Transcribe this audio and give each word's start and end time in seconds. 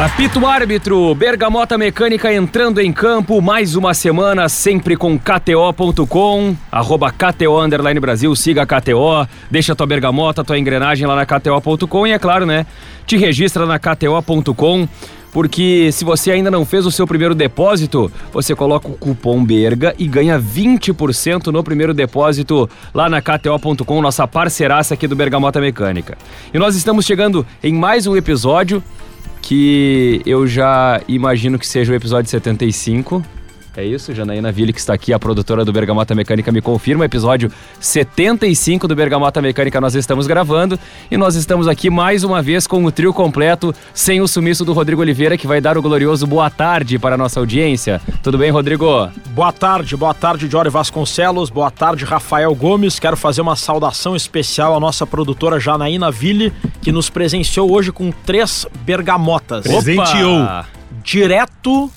Apito 0.00 0.46
árbitro, 0.46 1.14
Bergamota 1.14 1.76
Mecânica 1.76 2.32
entrando 2.32 2.80
em 2.80 2.90
campo, 2.90 3.42
mais 3.42 3.76
uma 3.76 3.92
semana, 3.92 4.48
sempre 4.48 4.96
com 4.96 5.18
KTO.com, 5.18 6.56
arroba 6.72 7.12
KTO 7.12 7.60
Underline 7.60 8.00
Brasil, 8.00 8.34
siga 8.34 8.62
a 8.62 8.66
KTO, 8.66 9.28
deixa 9.50 9.76
tua 9.76 9.86
bergamota, 9.86 10.42
tua 10.42 10.58
engrenagem 10.58 11.06
lá 11.06 11.14
na 11.14 11.26
KTO.com 11.26 12.06
e 12.06 12.12
é 12.12 12.18
claro, 12.18 12.46
né, 12.46 12.64
te 13.06 13.18
registra 13.18 13.66
na 13.66 13.78
KTO.com, 13.78 14.88
porque 15.34 15.92
se 15.92 16.02
você 16.02 16.30
ainda 16.30 16.50
não 16.50 16.64
fez 16.64 16.86
o 16.86 16.90
seu 16.90 17.06
primeiro 17.06 17.34
depósito, 17.34 18.10
você 18.32 18.54
coloca 18.54 18.88
o 18.88 18.96
cupom 18.96 19.44
BERGA 19.44 19.94
e 19.98 20.08
ganha 20.08 20.40
20% 20.40 21.48
no 21.48 21.62
primeiro 21.62 21.92
depósito 21.92 22.70
lá 22.94 23.06
na 23.06 23.20
KTO.com, 23.20 24.00
nossa 24.00 24.26
parceiraça 24.26 24.94
aqui 24.94 25.06
do 25.06 25.14
Bergamota 25.14 25.60
Mecânica. 25.60 26.16
E 26.54 26.58
nós 26.58 26.74
estamos 26.74 27.04
chegando 27.04 27.46
em 27.62 27.74
mais 27.74 28.06
um 28.06 28.16
episódio 28.16 28.82
que 29.42 30.22
eu 30.26 30.46
já 30.46 31.00
imagino 31.08 31.58
que 31.58 31.66
seja 31.66 31.92
o 31.92 31.94
episódio 31.94 32.30
75. 32.30 33.22
É 33.76 33.84
isso, 33.84 34.12
Janaína 34.12 34.50
Ville, 34.50 34.72
que 34.72 34.80
está 34.80 34.92
aqui, 34.92 35.12
a 35.12 35.18
produtora 35.18 35.64
do 35.64 35.72
Bergamota 35.72 36.12
Mecânica, 36.12 36.50
me 36.50 36.60
confirma. 36.60 37.04
Episódio 37.04 37.52
75 37.78 38.88
do 38.88 38.96
Bergamota 38.96 39.40
Mecânica 39.40 39.80
nós 39.80 39.94
estamos 39.94 40.26
gravando. 40.26 40.78
E 41.08 41.16
nós 41.16 41.36
estamos 41.36 41.68
aqui 41.68 41.88
mais 41.88 42.24
uma 42.24 42.42
vez 42.42 42.66
com 42.66 42.84
o 42.84 42.90
trio 42.90 43.14
completo, 43.14 43.72
sem 43.94 44.20
o 44.20 44.26
sumiço 44.26 44.64
do 44.64 44.72
Rodrigo 44.72 45.00
Oliveira, 45.00 45.36
que 45.38 45.46
vai 45.46 45.60
dar 45.60 45.78
o 45.78 45.82
glorioso 45.82 46.26
boa 46.26 46.50
tarde 46.50 46.98
para 46.98 47.14
a 47.14 47.18
nossa 47.18 47.38
audiência. 47.38 48.00
Tudo 48.22 48.36
bem, 48.36 48.50
Rodrigo? 48.50 49.08
Boa 49.28 49.52
tarde, 49.52 49.96
boa 49.96 50.14
tarde, 50.14 50.48
Jory 50.48 50.68
Vasconcelos. 50.68 51.48
Boa 51.48 51.70
tarde, 51.70 52.04
Rafael 52.04 52.52
Gomes. 52.54 52.98
Quero 52.98 53.16
fazer 53.16 53.40
uma 53.40 53.54
saudação 53.54 54.16
especial 54.16 54.76
à 54.76 54.80
nossa 54.80 55.06
produtora 55.06 55.60
Janaína 55.60 56.10
Ville, 56.10 56.52
que 56.82 56.90
nos 56.90 57.08
presenciou 57.08 57.70
hoje 57.72 57.92
com 57.92 58.10
três 58.10 58.66
bergamotas. 58.84 59.62
Presenteou. 59.62 60.44
Direto 61.04 61.90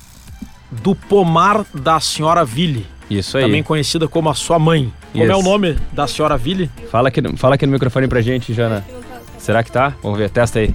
do 0.81 0.95
pomar 0.95 1.65
da 1.73 1.99
senhora 1.99 2.43
Ville. 2.43 2.85
Isso 3.09 3.37
aí. 3.37 3.43
Também 3.43 3.61
conhecida 3.63 4.07
como 4.07 4.29
a 4.29 4.33
sua 4.33 4.57
mãe. 4.57 4.91
Como 5.11 5.23
é 5.31 5.35
o 5.35 5.43
nome 5.43 5.77
da 5.91 6.07
senhora 6.07 6.37
Ville? 6.37 6.69
Fala 6.89 7.09
aqui, 7.09 7.21
fala 7.37 7.55
aqui 7.55 7.65
no 7.65 7.71
microfone 7.71 8.07
pra 8.07 8.21
gente, 8.21 8.53
Jana. 8.53 8.83
Será 9.37 9.63
que 9.63 9.71
tá? 9.71 9.93
Vamos 10.01 10.17
ver, 10.17 10.29
testa 10.29 10.59
aí. 10.59 10.73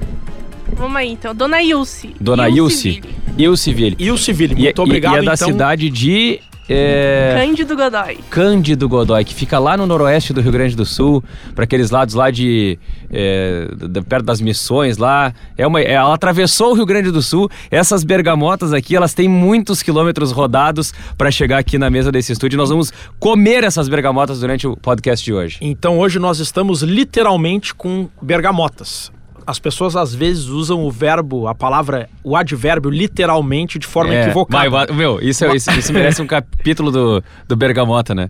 Vamos 0.75 0.97
aí, 0.97 1.11
então. 1.11 1.35
Dona 1.35 1.63
Ilse. 1.63 2.15
Dona 2.21 2.49
Ilse. 2.49 3.03
Ilse 3.37 3.73
Ville. 3.73 3.97
Ilse 3.99 4.33
Ville. 4.33 4.55
E, 4.55 4.63
Muito 4.65 4.81
e- 4.81 4.85
obrigado, 4.85 5.15
e 5.17 5.19
é 5.19 5.23
da 5.23 5.35
então. 5.35 5.49
cidade 5.49 5.89
de. 5.91 6.41
É, 6.69 7.34
Cândido 7.38 7.77
Godoy. 7.77 8.19
Cândido 8.30 8.88
Godói, 8.88 9.24
que 9.24 9.34
fica 9.34 9.58
lá 9.58 9.77
no 9.77 9.86
noroeste 9.86 10.33
do 10.33 10.41
Rio 10.41 10.52
Grande 10.52 10.77
do 10.77 10.84
Sul, 10.84 11.22
para 11.55 11.64
aqueles 11.64 11.91
lados 11.91 12.14
lá 12.14 12.30
de. 12.30 12.78
é, 13.11 13.69
da- 13.88 14.02
perto 14.02 14.24
das 14.24 14.41
missões 14.41 14.98
lá. 14.98 15.33
É 15.56 15.66
uma, 15.66 15.80
é, 15.80 15.92
ela 15.92 16.14
atravessou 16.14 16.72
o 16.72 16.74
Rio 16.74 16.86
Grande 16.86 17.11
do 17.11 17.22
Sul. 17.22 17.50
Essas 17.70 18.05
bergamotas 18.05 18.72
aqui, 18.72 18.94
elas 18.94 19.14
têm 19.14 19.28
muitos 19.28 19.83
quilômetros 19.83 20.30
rodados 20.33 20.92
para 21.16 21.30
chegar 21.30 21.58
aqui 21.58 21.78
na 21.78 21.89
mesa 21.91 22.12
desse 22.12 22.33
estúdio. 22.33 22.56
Nós 22.58 22.69
vamos 22.70 22.92
comer 23.19 23.64
essas 23.64 23.89
bergamotas 23.89 24.41
durante 24.41 24.66
o 24.66 24.77
podcast 24.77 25.24
de 25.24 25.33
hoje. 25.33 25.58
Então 25.61 25.98
hoje 25.98 26.19
nós 26.19 26.39
estamos 26.39 26.83
literalmente 26.83 27.74
com 27.74 28.08
bergamotas. 28.20 29.11
As 29.49 29.59
pessoas 29.59 29.97
às 29.97 30.15
vezes 30.15 30.45
usam 30.49 30.85
o 30.85 30.91
verbo, 30.91 31.49
a 31.49 31.55
palavra, 31.55 32.07
o 32.23 32.37
advérbio 32.37 32.91
literalmente 32.91 33.79
de 33.79 33.87
forma 33.87 34.13
É, 34.13 34.25
equivocada. 34.25 34.69
vai, 34.69 34.87
vai, 34.87 34.95
meu, 34.95 35.19
isso, 35.23 35.43
é- 35.43 35.57
isso, 35.57 35.71
isso 35.71 35.91
merece 35.91 36.21
um 36.21 36.27
capítulo 36.27 36.91
do, 36.91 37.25
do 37.49 37.57
Bergamota, 37.57 38.15
né? 38.15 38.29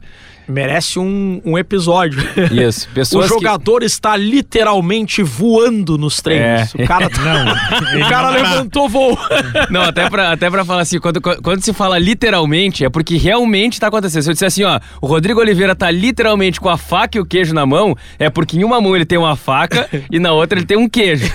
Merece 0.49 0.99
um, 0.99 1.41
um 1.45 1.59
episódio. 1.59 2.21
Isso. 2.53 2.89
o 2.93 2.95
Pessoas 2.95 3.27
que- 3.29 3.35
jogador 3.35 3.83
está 3.83 4.17
literalmente 4.17 5.23
voando 5.23 5.99
nos 5.99 6.21
treinos. 6.21 6.75
É. 6.75 6.83
O 6.83 6.87
cara, 6.87 7.09
não, 7.19 8.01
o 8.07 8.09
cara 8.09 8.31
levantou 8.31 8.89
voo. 8.89 9.19
Não, 9.71 9.83
até 9.83 10.09
pra, 10.09 10.33
até 10.33 10.49
pra 10.51 10.65
falar 10.65 10.83
assim, 10.83 10.99
quando, 10.99 11.21
quando 11.21 11.63
se 11.63 11.73
fala 11.73 11.99
literalmente, 11.99 12.85
é 12.85 12.89
porque 12.89 13.17
realmente 13.17 13.79
tá 13.79 13.89
acontecendo. 13.89 14.23
Se 14.23 14.31
eu 14.31 14.33
disser 14.33 14.47
assim, 14.49 14.65
ó, 14.65 14.81
o 15.01 15.07
Rodrigo 15.07 15.41
Oliveira 15.41 15.75
tá 15.75 15.91
literalmente 15.91 16.61
com 16.61 16.69
a 16.69 16.79
faca 16.79 17.19
e 17.19 17.21
o 17.21 17.27
queijo 17.27 17.53
na 17.53 17.67
mão, 17.67 17.95
é 18.19 18.31
porque 18.31 18.57
em 18.59 18.65
uma 18.65 18.81
mão 18.81 18.95
ele 18.97 19.05
tem 19.05 19.19
uma 19.19 19.37
faca 19.37 19.89
e 20.11 20.19
na 20.19 20.33
outra 20.33 20.59
ele 20.59 20.67
tem 20.67 20.77
um 20.77 20.89
queijo. 20.89 21.31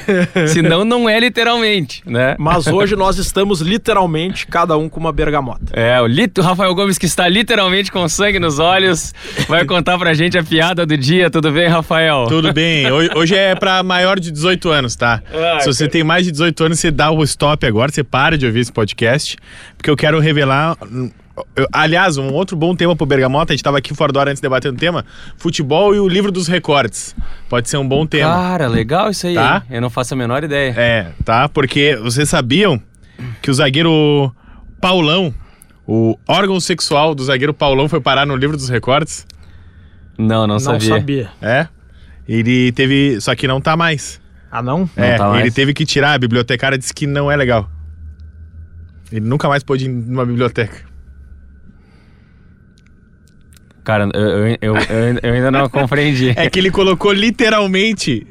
Senão 0.48 0.84
não 0.84 1.08
é 1.08 1.20
literalmente, 1.20 2.02
né? 2.06 2.36
Mas 2.40 2.66
hoje 2.68 2.96
nós 2.96 3.18
estamos 3.18 3.62
literalmente 3.62 4.48
cada 4.48 4.78
um 4.78 4.90
com 4.90 5.00
uma 5.00 5.12
bergamota. 5.12 5.74
É, 5.74 6.00
o, 6.02 6.08
lit- 6.08 6.38
o 6.38 6.42
Rafael 6.42 6.74
Gomes 6.74 6.98
que 6.98 7.06
está 7.06 7.28
literalmente 7.28 7.92
com 7.92 8.08
sangue 8.08 8.40
nos 8.40 8.58
olhos, 8.60 9.03
vai 9.48 9.66
contar 9.66 9.98
pra 9.98 10.14
gente 10.14 10.38
a 10.38 10.44
piada 10.44 10.86
do 10.86 10.98
dia. 10.98 11.30
Tudo 11.30 11.52
bem, 11.52 11.68
Rafael? 11.68 12.26
Tudo 12.28 12.54
bem. 12.54 12.86
Hoje, 13.16 13.36
é 13.36 13.56
pra 13.56 13.82
maior 13.84 14.20
de 14.20 14.32
18 14.32 14.70
anos, 14.70 14.96
tá? 14.96 15.22
Ah, 15.34 15.60
Se 15.60 15.68
você 15.68 15.88
tem 15.88 16.04
mais 16.04 16.26
de 16.26 16.32
18 16.32 16.64
anos, 16.66 16.80
você 16.80 16.92
dá 16.92 17.12
o 17.12 17.24
stop 17.24 17.66
agora, 17.66 17.92
você 17.92 18.04
para 18.04 18.38
de 18.38 18.46
ouvir 18.46 18.60
esse 18.60 18.72
podcast, 18.72 19.38
porque 19.78 19.90
eu 19.90 19.96
quero 19.96 20.20
revelar. 20.20 20.78
eu- 21.56 21.68
aliás, 21.74 22.18
um 22.18 22.32
outro 22.32 22.56
bom 22.56 22.76
tema 22.76 22.96
pro 22.96 23.06
Bergamota, 23.08 23.54
a 23.54 23.56
gente 23.56 23.64
tava 23.64 23.80
aqui 23.80 23.94
fora 23.96 24.12
do 24.14 24.20
ar 24.20 24.28
antes 24.28 24.40
debatendo 24.42 24.76
o 24.76 24.80
tema: 24.80 25.04
futebol 25.38 25.96
e 25.96 26.00
o 26.00 26.08
livro 26.08 26.32
dos 26.32 26.48
recordes. 26.48 27.16
Pode 27.50 27.70
ser 27.70 27.78
um 27.78 27.88
bom 27.88 28.06
tema. 28.06 28.32
Cara, 28.32 28.68
legal 28.68 29.10
isso 29.10 29.26
aí. 29.28 29.34
Tá. 29.36 29.64
Eu 29.70 29.82
não 29.82 29.90
faço 29.90 30.14
a 30.14 30.18
menor 30.18 30.44
ideia. 30.44 30.74
É, 30.78 31.08
tá? 31.26 31.50
Porque 31.50 31.96
vocês 32.02 32.30
sabiam 32.30 32.80
que 33.42 33.50
o 33.50 33.54
zagueiro 33.54 34.32
Paulão, 34.82 35.34
o 35.88 36.18
órgão 36.28 36.60
sexual 36.60 37.14
do 37.16 37.24
zagueiro 37.24 37.54
Paulão 37.54 37.88
foi 37.90 38.00
parar 38.02 38.26
no 38.26 38.36
livro 38.36 38.56
dos 38.58 38.70
recordes? 38.70 39.26
Não, 40.18 40.42
não, 40.48 40.56
Não 40.56 40.60
sabia. 40.60 40.90
sabia. 40.90 41.30
É. 41.42 41.68
Ele 42.28 42.72
teve. 42.72 43.20
Só 43.20 43.36
que 43.36 43.48
não 43.48 43.60
tá 43.60 43.76
mais. 43.76 44.22
Ah, 44.52 44.62
não? 44.62 44.90
Não 44.96 45.04
é, 45.04 45.18
tá 45.18 45.28
mais. 45.30 45.42
ele 45.42 45.52
teve 45.52 45.74
que 45.74 45.86
tirar, 45.86 46.14
a 46.14 46.18
bibliotecária 46.18 46.78
disse 46.78 46.94
que 46.94 47.08
não 47.08 47.30
é 47.32 47.36
legal. 47.36 47.70
Ele 49.12 49.26
nunca 49.26 49.48
mais 49.50 49.64
pôde 49.64 49.86
ir 49.86 49.90
numa 49.90 50.26
biblioteca. 50.26 50.86
Cara, 53.84 54.10
eu, 54.14 54.22
eu, 54.22 54.58
eu- 54.62 55.20
eu 55.22 55.34
ainda 55.34 55.52
não 55.52 55.68
compreendi. 55.70 56.34
É 56.38 56.50
que 56.50 56.58
ele 56.60 56.72
colocou 56.72 57.12
literalmente 57.12 58.26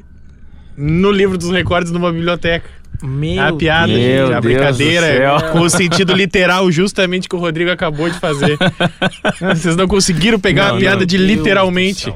no 0.75 1.11
livro 1.11 1.37
dos 1.37 1.51
recordes 1.51 1.91
numa 1.91 2.11
biblioteca. 2.11 2.67
Meu 3.05 3.43
a 3.43 3.51
piada, 3.53 3.87
Meu 3.87 3.97
gente, 3.97 4.21
a 4.21 4.39
Deus 4.39 4.41
brincadeira 4.41 5.41
com 5.51 5.59
o 5.59 5.69
sentido 5.69 6.13
literal, 6.13 6.71
justamente 6.71 7.27
que 7.27 7.35
o 7.35 7.39
Rodrigo 7.39 7.69
acabou 7.69 8.09
de 8.09 8.17
fazer. 8.17 8.57
Vocês 9.53 9.75
não 9.75 9.87
conseguiram 9.87 10.39
pegar 10.39 10.69
Não, 10.69 10.75
a 10.75 10.79
piada 10.79 10.99
não. 11.01 11.05
de 11.05 11.17
Deus 11.17 11.29
literalmente. 11.29 12.13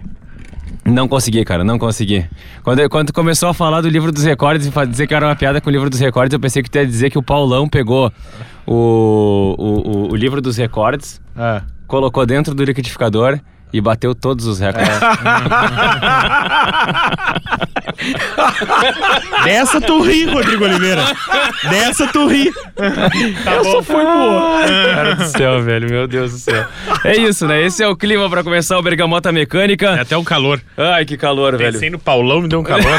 Não 0.86 1.06
consegui, 1.06 1.44
cara, 1.44 1.66
não 1.66 1.78
consegui. 1.78 2.26
Quando, 2.64 2.90
quando 2.90 3.12
começou 3.12 3.50
a 3.50 3.53
falar 3.53 3.81
do 3.81 3.90
livro 3.90 4.09
dos 4.14 4.24
recordes 4.24 4.66
e 4.68 4.86
dizer 4.88 5.06
que 5.06 5.14
era 5.14 5.26
uma 5.28 5.36
piada 5.36 5.59
com 5.59 5.70
o 5.70 5.74
livro 5.74 5.90
dos 5.90 6.00
recordes, 6.00 6.34
eu 6.34 6.40
pensei 6.40 6.64
que 6.64 6.70
tu 6.72 6.78
ia 6.78 6.86
dizer 6.86 7.09
que 7.09 7.18
o 7.18 7.22
Paulão 7.24 7.68
pegou 7.68 8.09
o, 8.66 9.56
o, 9.58 9.90
o, 9.90 10.12
o 10.12 10.16
livro 10.16 10.42
dos 10.42 10.56
recordes, 10.56 11.20
Ah. 11.36 11.64
colocou 11.88 12.26
dentro 12.26 12.56
do 12.56 12.64
liquidificador 12.64 13.38
e 13.73 13.81
bateu 13.81 14.16
todos 14.16 14.45
os 14.45 14.59
recordes. 14.59 14.97
Dessa 19.44 19.81
tu 19.81 20.01
ri, 20.01 20.25
Rodrigo 20.25 20.63
Oliveira. 20.66 21.03
Dessa 21.69 22.07
tu 22.07 22.28
ri. 22.28 22.51
Tá 23.44 23.63
bom. 23.63 23.83
Foi 23.83 24.03
boa. 24.03 24.61
Cara 24.95 25.16
do 25.16 25.25
céu, 25.25 25.61
velho, 25.61 25.89
meu 25.89 26.07
Deus 26.07 26.31
do 26.31 26.38
céu. 26.39 26.66
É 27.03 27.17
isso, 27.17 27.47
né? 27.47 27.61
Esse 27.63 27.83
é 27.83 27.88
o 27.88 27.95
clima 27.95 28.29
pra 28.29 28.44
começar 28.44 28.78
o 28.78 28.81
Bergamota 28.81 29.29
É 29.29 29.31
Mecânica. 29.31 29.99
até 30.01 30.17
um 30.17 30.23
calor. 30.23 30.61
Ai, 30.78 31.05
que 31.05 31.17
calor, 31.17 31.57
velho. 31.57 31.73
Pensei 31.73 31.89
no 31.89 31.99
Paulão, 31.99 32.41
me 32.41 32.47
deu 32.47 32.59
um 32.59 32.63
calor. 32.63 32.85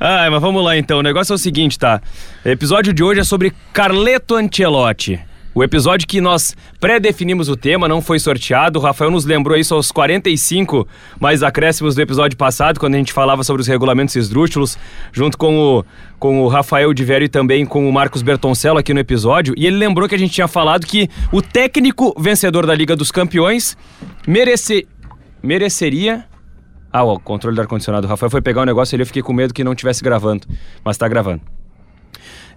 Ai, 0.00 0.30
mas 0.30 0.40
vamos 0.40 0.64
lá 0.64 0.76
então. 0.76 0.98
O 0.98 1.02
negócio 1.02 1.32
é 1.32 1.36
o 1.36 1.38
seguinte, 1.38 1.78
tá? 1.78 2.00
O 2.44 2.48
episódio 2.48 2.92
de 2.92 3.02
hoje 3.02 3.20
é 3.20 3.24
sobre 3.24 3.52
Carleto 3.72 4.34
Ancelotti. 4.36 5.20
O 5.56 5.64
episódio 5.64 6.06
que 6.06 6.20
nós 6.20 6.54
pré-definimos 6.78 7.48
o 7.48 7.56
tema, 7.56 7.88
não 7.88 8.02
foi 8.02 8.18
sorteado. 8.18 8.78
O 8.78 8.82
Rafael 8.82 9.10
nos 9.10 9.24
lembrou 9.24 9.56
isso 9.56 9.74
aos 9.74 9.90
45 9.90 10.86
mais 11.18 11.42
acréscimos 11.42 11.94
do 11.94 12.02
episódio 12.02 12.36
passado, 12.36 12.78
quando 12.78 12.94
a 12.94 12.98
gente 12.98 13.10
falava 13.10 13.42
sobre 13.42 13.62
os 13.62 13.66
regulamentos 13.66 14.14
esdrúxulos, 14.16 14.76
junto 15.14 15.38
com 15.38 15.58
o, 15.78 15.84
com 16.18 16.42
o 16.42 16.48
Rafael 16.48 16.92
de 16.92 17.02
Vério 17.02 17.24
e 17.24 17.28
também 17.30 17.64
com 17.64 17.88
o 17.88 17.90
Marcos 17.90 18.20
Bertoncello 18.20 18.76
aqui 18.76 18.92
no 18.92 19.00
episódio. 19.00 19.54
E 19.56 19.66
ele 19.66 19.76
lembrou 19.78 20.06
que 20.06 20.14
a 20.14 20.18
gente 20.18 20.34
tinha 20.34 20.46
falado 20.46 20.86
que 20.86 21.08
o 21.32 21.40
técnico 21.40 22.14
vencedor 22.20 22.66
da 22.66 22.74
Liga 22.74 22.94
dos 22.94 23.10
Campeões 23.10 23.78
merece, 24.28 24.86
mereceria 25.42 26.26
ah, 26.92 27.02
o 27.02 27.18
controle 27.18 27.56
do 27.56 27.62
ar-condicionado. 27.62 28.06
O 28.06 28.10
Rafael 28.10 28.28
foi 28.28 28.42
pegar 28.42 28.60
um 28.60 28.66
negócio 28.66 28.94
ali, 28.94 29.00
eu 29.00 29.06
fiquei 29.06 29.22
com 29.22 29.32
medo 29.32 29.54
que 29.54 29.64
não 29.64 29.72
estivesse 29.72 30.04
gravando. 30.04 30.46
Mas 30.84 30.98
tá 30.98 31.08
gravando. 31.08 31.40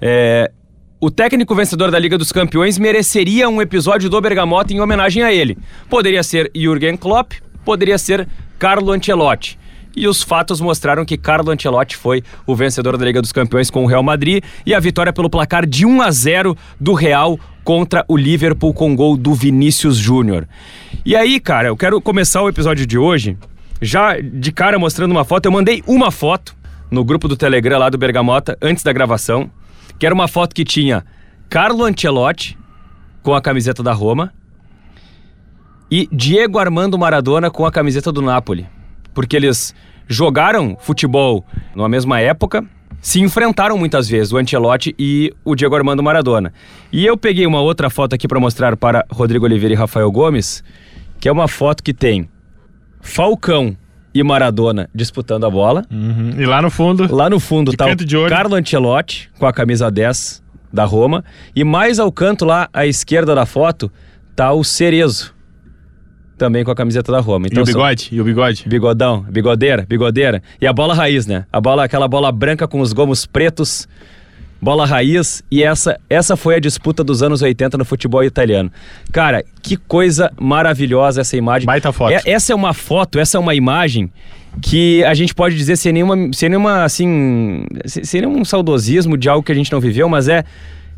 É, 0.02 0.52
o 1.02 1.10
técnico 1.10 1.56
vencedor 1.56 1.92
da 1.92 1.98
Liga 1.98 2.18
dos 2.18 2.32
Campeões 2.32 2.78
mereceria 2.78 3.48
um 3.48 3.62
episódio 3.62 4.10
do 4.10 4.20
Bergamota 4.20 4.74
em 4.74 4.82
homenagem 4.82 5.24
a 5.24 5.32
ele. 5.32 5.58
Poderia 5.90 6.22
ser 6.24 6.52
Jürgen 6.54 6.98
Klopp, 6.98 7.34
poderia 7.64 7.98
ser 7.98 8.28
Carlo 8.58 8.92
Ancelotti. 8.92 9.58
E 9.96 10.08
os 10.08 10.22
fatos 10.22 10.60
mostraram 10.60 11.06
que 11.06 11.18
Carlo 11.18 11.52
Ancelotti 11.52 11.96
foi 11.96 12.22
o 12.46 12.54
vencedor 12.54 12.98
da 12.98 13.06
Liga 13.06 13.22
dos 13.22 13.32
Campeões 13.32 13.70
com 13.70 13.84
o 13.84 13.88
Real 13.88 14.04
Madrid 14.04 14.44
e 14.66 14.74
a 14.74 14.80
vitória 14.80 15.14
pelo 15.14 15.30
placar 15.30 15.66
de 15.66 15.86
1 15.86 16.02
a 16.02 16.12
0 16.12 16.58
do 16.80 16.94
Real 16.94 17.40
contra 17.64 18.04
o 18.08 18.18
Liverpool 18.18 18.74
com 18.74 18.94
gol 18.94 19.16
do 19.16 19.34
Vinícius 19.34 19.96
Júnior. 19.96 20.48
E 21.06 21.16
aí, 21.16 21.40
cara, 21.40 21.70
eu 21.70 21.78
quero 21.78 22.00
começar 22.02 22.42
o 22.42 22.50
episódio 22.50 22.86
de 22.86 22.98
hoje 22.98 23.38
já 23.82 24.20
de 24.20 24.52
cara 24.52 24.78
mostrando 24.78 25.12
uma 25.12 25.24
foto. 25.24 25.46
Eu 25.46 25.52
mandei 25.52 25.82
uma 25.88 26.12
foto 26.12 26.56
no 26.92 27.06
grupo 27.06 27.30
do 27.30 27.38
Telegram 27.38 27.80
lá 27.80 27.90
do 27.90 27.98
Bergamota 27.98 28.58
antes 28.62 28.84
da 28.84 28.92
gravação. 28.92 29.50
Que 30.00 30.06
era 30.06 30.16
uma 30.16 30.28
foto 30.28 30.56
que 30.56 30.64
tinha 30.64 31.06
Carlo 31.50 31.84
Ancelotti 31.84 32.58
com 33.22 33.36
a 33.36 33.42
camiseta 33.42 33.84
da 33.84 33.92
Roma 33.92 34.34
e 35.92 36.08
Diego 36.12 36.58
Armando 36.58 36.98
Maradona 36.98 37.52
com 37.52 37.66
a 37.66 37.72
camiseta 37.72 38.12
do 38.12 38.22
Napoli. 38.22 38.66
Porque 39.14 39.36
eles 39.36 39.76
jogaram 40.08 40.78
futebol 40.80 41.46
numa 41.76 41.90
mesma 41.90 42.20
época, 42.20 42.64
se 43.02 43.20
enfrentaram 43.20 43.78
muitas 43.78 44.08
vezes, 44.08 44.32
o 44.32 44.38
Ancelotti 44.38 44.96
e 44.98 45.34
o 45.44 45.56
Diego 45.56 45.76
Armando 45.76 46.02
Maradona. 46.02 46.54
E 46.92 47.06
eu 47.06 47.18
peguei 47.18 47.46
uma 47.46 47.60
outra 47.60 47.90
foto 47.90 48.14
aqui 48.14 48.28
para 48.28 48.40
mostrar 48.40 48.78
para 48.78 49.06
Rodrigo 49.12 49.46
Oliveira 49.46 49.74
e 49.74 49.78
Rafael 49.78 50.12
Gomes, 50.12 50.64
que 51.20 51.28
é 51.28 51.32
uma 51.32 51.48
foto 51.48 51.84
que 51.84 51.94
tem 51.94 52.30
Falcão 53.02 53.76
e 54.20 54.24
Maradona 54.24 54.90
disputando 54.94 55.46
a 55.46 55.50
bola. 55.50 55.84
Uhum. 55.92 56.34
E 56.38 56.46
lá 56.46 56.62
no 56.62 56.70
fundo, 56.70 57.14
Lá 57.14 57.30
no 57.30 57.40
fundo 57.40 57.72
tá 57.74 57.86
o. 57.88 58.30
Carlo 58.30 58.56
Ancelotti 58.56 59.30
com 59.40 59.46
a 59.46 59.54
camisa 59.54 59.90
10 59.90 60.44
da 60.72 60.84
Roma 60.86 61.24
e 61.56 61.64
mais 61.64 62.00
ao 62.00 62.12
canto 62.12 62.46
lá 62.46 62.70
à 62.74 62.86
esquerda 62.86 63.34
da 63.34 63.46
foto 63.46 63.92
tá 64.36 64.52
o 64.54 64.64
Cerezo 64.64 65.34
também 66.38 66.64
com 66.64 66.72
a 66.72 66.76
camiseta 66.76 67.12
da 67.12 67.20
Roma. 67.20 67.48
e 67.48 67.50
o 67.52 67.56
são- 67.56 67.64
bigode, 67.66 68.10
e 68.14 68.22
o 68.22 68.24
bigode. 68.24 68.64
Bigodão, 68.68 69.26
bigodeira, 69.30 69.86
bigodeira. 69.88 70.42
E 70.62 70.66
a 70.66 70.72
bola 70.72 70.94
raiz, 70.94 71.28
né? 71.28 71.46
A 71.52 71.60
bola, 71.60 71.84
aquela 71.84 72.08
bola 72.08 72.32
branca 72.32 72.66
com 72.68 72.80
os 72.80 72.94
gomos 72.94 73.26
pretos. 73.26 73.88
Bola 74.62 74.86
raiz. 74.86 75.44
E 75.50 75.64
essa, 75.64 76.00
essa 76.10 76.36
foi 76.36 76.56
a 76.56 76.60
disputa 76.60 77.04
dos 77.04 77.24
anos 77.24 77.42
80 77.42 77.78
no 77.78 77.86
futebol 77.86 78.24
italiano. 78.24 78.72
Cara, 79.12 79.44
que 79.62 79.78
coisa 79.78 80.32
maravilhosa 80.40 81.22
essa 81.22 81.38
imagem. 81.38 81.66
Baita 81.66 81.92
foto. 81.92 82.12
É- 82.12 82.22
essa 82.26 82.52
é 82.52 82.56
uma 82.56 82.74
foto, 82.74 83.20
essa 83.20 83.38
é 83.38 83.40
uma 83.40 83.56
imagem 83.56 84.12
que 84.62 85.04
a 85.04 85.14
gente 85.14 85.34
pode 85.34 85.56
dizer 85.56 85.78
sem 85.78 85.94
nenhuma, 85.94 86.16
sem 86.34 86.50
nenhuma 86.50 86.84
assim, 86.84 87.64
sem, 87.86 88.04
sem 88.04 88.22
nenhum 88.22 88.44
saudosismo 88.44 89.16
de 89.18 89.30
algo 89.30 89.44
que 89.44 89.52
a 89.52 89.56
gente 89.56 89.72
não 89.72 89.80
viveu, 89.80 90.10
mas 90.10 90.28
é 90.28 90.44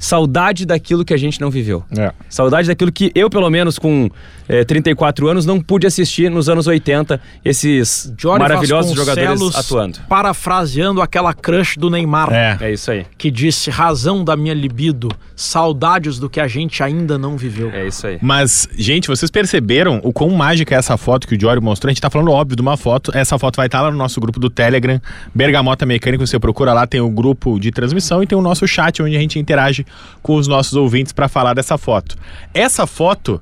saudade 0.01 0.65
daquilo 0.65 1.05
que 1.05 1.13
a 1.13 1.17
gente 1.17 1.39
não 1.39 1.51
viveu. 1.51 1.83
É. 1.95 2.11
Saudade 2.27 2.67
daquilo 2.67 2.91
que 2.91 3.11
eu, 3.13 3.29
pelo 3.29 3.49
menos 3.51 3.77
com 3.77 4.09
eh, 4.49 4.65
34 4.65 5.27
anos, 5.27 5.45
não 5.45 5.61
pude 5.61 5.85
assistir 5.85 6.29
nos 6.31 6.49
anos 6.49 6.65
80, 6.65 7.21
esses 7.45 8.11
Johnny 8.17 8.39
maravilhosos 8.39 8.95
jogadores 8.95 9.55
atuando. 9.55 9.99
Parafraseando 10.09 11.01
aquela 11.01 11.33
crush 11.35 11.77
do 11.77 11.89
Neymar. 11.89 12.33
É. 12.33 12.57
É 12.61 12.73
isso 12.73 12.89
aí. 12.89 13.05
Que 13.15 13.29
disse: 13.29 13.69
razão 13.69 14.23
da 14.23 14.35
minha 14.35 14.55
libido, 14.55 15.09
saudades 15.35 16.17
do 16.17 16.27
que 16.27 16.39
a 16.39 16.47
gente 16.47 16.81
ainda 16.81 17.17
não 17.17 17.37
viveu. 17.37 17.69
É 17.69 17.87
isso 17.87 18.07
aí. 18.07 18.17
Mas, 18.21 18.67
gente, 18.75 19.07
vocês 19.07 19.29
perceberam 19.29 20.01
o 20.03 20.11
quão 20.11 20.31
mágica 20.31 20.73
é 20.73 20.79
essa 20.79 20.97
foto 20.97 21.27
que 21.27 21.35
o 21.35 21.37
Diório 21.37 21.61
mostrou? 21.61 21.89
A 21.89 21.93
gente 21.93 22.01
tá 22.01 22.09
falando, 22.09 22.31
óbvio, 22.31 22.55
de 22.55 22.61
uma 22.61 22.75
foto. 22.75 23.15
Essa 23.15 23.37
foto 23.37 23.57
vai 23.57 23.67
estar 23.67 23.81
lá 23.81 23.91
no 23.91 23.97
nosso 23.97 24.19
grupo 24.19 24.39
do 24.39 24.49
Telegram, 24.49 24.99
Bergamota 25.33 25.85
Mecânico. 25.85 26.25
Você 26.25 26.39
procura 26.39 26.73
lá, 26.73 26.87
tem 26.87 26.99
o 26.99 27.09
grupo 27.09 27.59
de 27.59 27.69
transmissão 27.69 28.23
e 28.23 28.27
tem 28.27 28.35
o 28.35 28.41
nosso 28.41 28.67
chat, 28.67 29.01
onde 29.03 29.15
a 29.15 29.19
gente 29.19 29.37
interage 29.37 29.85
com 30.21 30.35
os 30.35 30.47
nossos 30.47 30.73
ouvintes 30.73 31.13
para 31.13 31.27
falar 31.27 31.53
dessa 31.53 31.77
foto. 31.77 32.17
Essa 32.53 32.85
foto. 32.85 33.41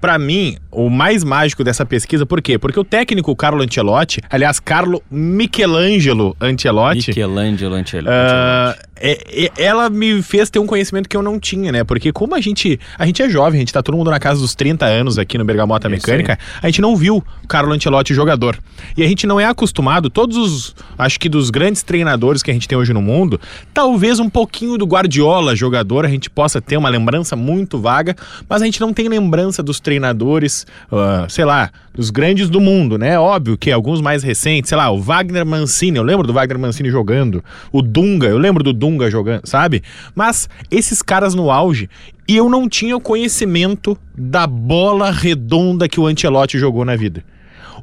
Pra 0.00 0.18
mim, 0.18 0.56
o 0.70 0.88
mais 0.88 1.24
mágico 1.24 1.64
dessa 1.64 1.84
pesquisa, 1.84 2.24
por 2.24 2.40
quê? 2.40 2.58
Porque 2.58 2.78
o 2.78 2.84
técnico 2.84 3.34
Carlo 3.34 3.62
Ancelotti, 3.62 4.20
aliás, 4.30 4.60
Carlo 4.60 5.02
Michelangelo 5.10 6.36
Ancelotti, 6.40 7.08
Michelangelo 7.08 7.74
Ancelotti. 7.74 8.08
Ah, 8.10 8.76
é- 9.02 9.46
é- 9.46 9.50
ela 9.64 9.88
me 9.90 10.22
fez 10.22 10.50
ter 10.50 10.58
um 10.58 10.66
conhecimento 10.66 11.08
que 11.08 11.16
eu 11.16 11.22
não 11.22 11.40
tinha, 11.40 11.72
né? 11.72 11.82
Porque 11.82 12.12
como 12.12 12.34
a 12.34 12.40
gente, 12.40 12.78
a 12.98 13.06
gente 13.06 13.22
é 13.22 13.28
jovem, 13.28 13.58
a 13.58 13.60
gente 13.60 13.72
tá 13.72 13.82
todo 13.82 13.96
mundo 13.96 14.10
na 14.10 14.20
casa 14.20 14.40
dos 14.40 14.54
30 14.54 14.84
anos 14.86 15.18
aqui 15.18 15.36
no 15.38 15.44
Bergamota 15.44 15.88
É 15.88 15.90
Mecânica, 15.90 16.38
a 16.62 16.66
gente 16.66 16.80
não 16.80 16.94
viu 16.94 17.16
o 17.42 17.48
Carlo 17.48 17.72
Ancelotti 17.72 18.14
jogador. 18.14 18.58
E 18.96 19.02
a 19.02 19.08
gente 19.08 19.26
não 19.26 19.40
é 19.40 19.46
acostumado, 19.46 20.08
todos 20.10 20.36
os, 20.36 20.74
acho 20.98 21.18
que 21.18 21.28
dos 21.28 21.50
grandes 21.50 21.82
treinadores 21.82 22.42
que 22.42 22.50
a 22.50 22.54
gente 22.54 22.68
tem 22.68 22.76
hoje 22.76 22.92
no 22.92 23.00
mundo, 23.02 23.40
talvez 23.72 24.20
um 24.20 24.28
pouquinho 24.28 24.76
do 24.78 24.84
Guardiola 24.86 25.56
jogador, 25.56 26.04
a 26.04 26.08
gente 26.08 26.28
possa 26.30 26.60
ter 26.60 26.76
uma 26.76 26.88
lembrança 26.88 27.34
muito 27.34 27.78
vaga, 27.78 28.14
mas 28.48 28.62
a 28.62 28.64
gente 28.66 28.80
não 28.80 28.92
tem 28.92 29.08
lembrança 29.08 29.62
dos 29.62 29.80
treinadores, 29.80 30.59
ah, 30.90 31.26
sei 31.28 31.44
lá, 31.44 31.70
dos 31.94 32.10
grandes 32.10 32.48
do 32.48 32.60
mundo, 32.60 32.96
né? 32.96 33.18
Óbvio 33.18 33.58
que 33.58 33.70
alguns 33.70 34.00
mais 34.00 34.22
recentes, 34.22 34.68
sei 34.68 34.78
lá, 34.78 34.90
o 34.90 35.00
Wagner 35.00 35.44
Mancini, 35.44 35.98
eu 35.98 36.02
lembro 36.02 36.26
do 36.26 36.32
Wagner 36.32 36.58
Mancini 36.58 36.90
jogando, 36.90 37.44
o 37.72 37.82
Dunga, 37.82 38.26
eu 38.26 38.38
lembro 38.38 38.62
do 38.62 38.72
Dunga 38.72 39.10
jogando, 39.10 39.42
sabe? 39.44 39.82
Mas 40.14 40.48
esses 40.70 41.02
caras 41.02 41.34
no 41.34 41.50
auge, 41.50 41.88
e 42.28 42.36
eu 42.36 42.48
não 42.48 42.68
tinha 42.68 42.96
o 42.96 43.00
conhecimento 43.00 43.98
da 44.16 44.46
bola 44.46 45.10
redonda 45.10 45.88
que 45.88 45.98
o 45.98 46.06
Ancelotti 46.06 46.58
jogou 46.58 46.84
na 46.84 46.96
vida. 46.96 47.24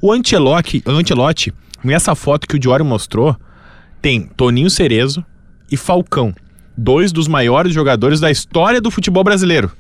O 0.01 0.11
Ancelotti, 0.11 0.83
o 0.85 0.91
Ancelotti, 0.91 1.53
nessa 1.83 2.15
foto 2.15 2.47
que 2.47 2.55
o 2.55 2.59
Diório 2.59 2.85
mostrou, 2.85 3.35
tem 4.01 4.21
Toninho 4.21 4.69
Cerezo 4.69 5.25
e 5.71 5.75
Falcão, 5.75 6.33
dois 6.77 7.11
dos 7.11 7.27
maiores 7.27 7.73
jogadores 7.73 8.19
da 8.19 8.31
história 8.31 8.79
do 8.79 8.91
futebol 8.91 9.23
brasileiro. 9.23 9.71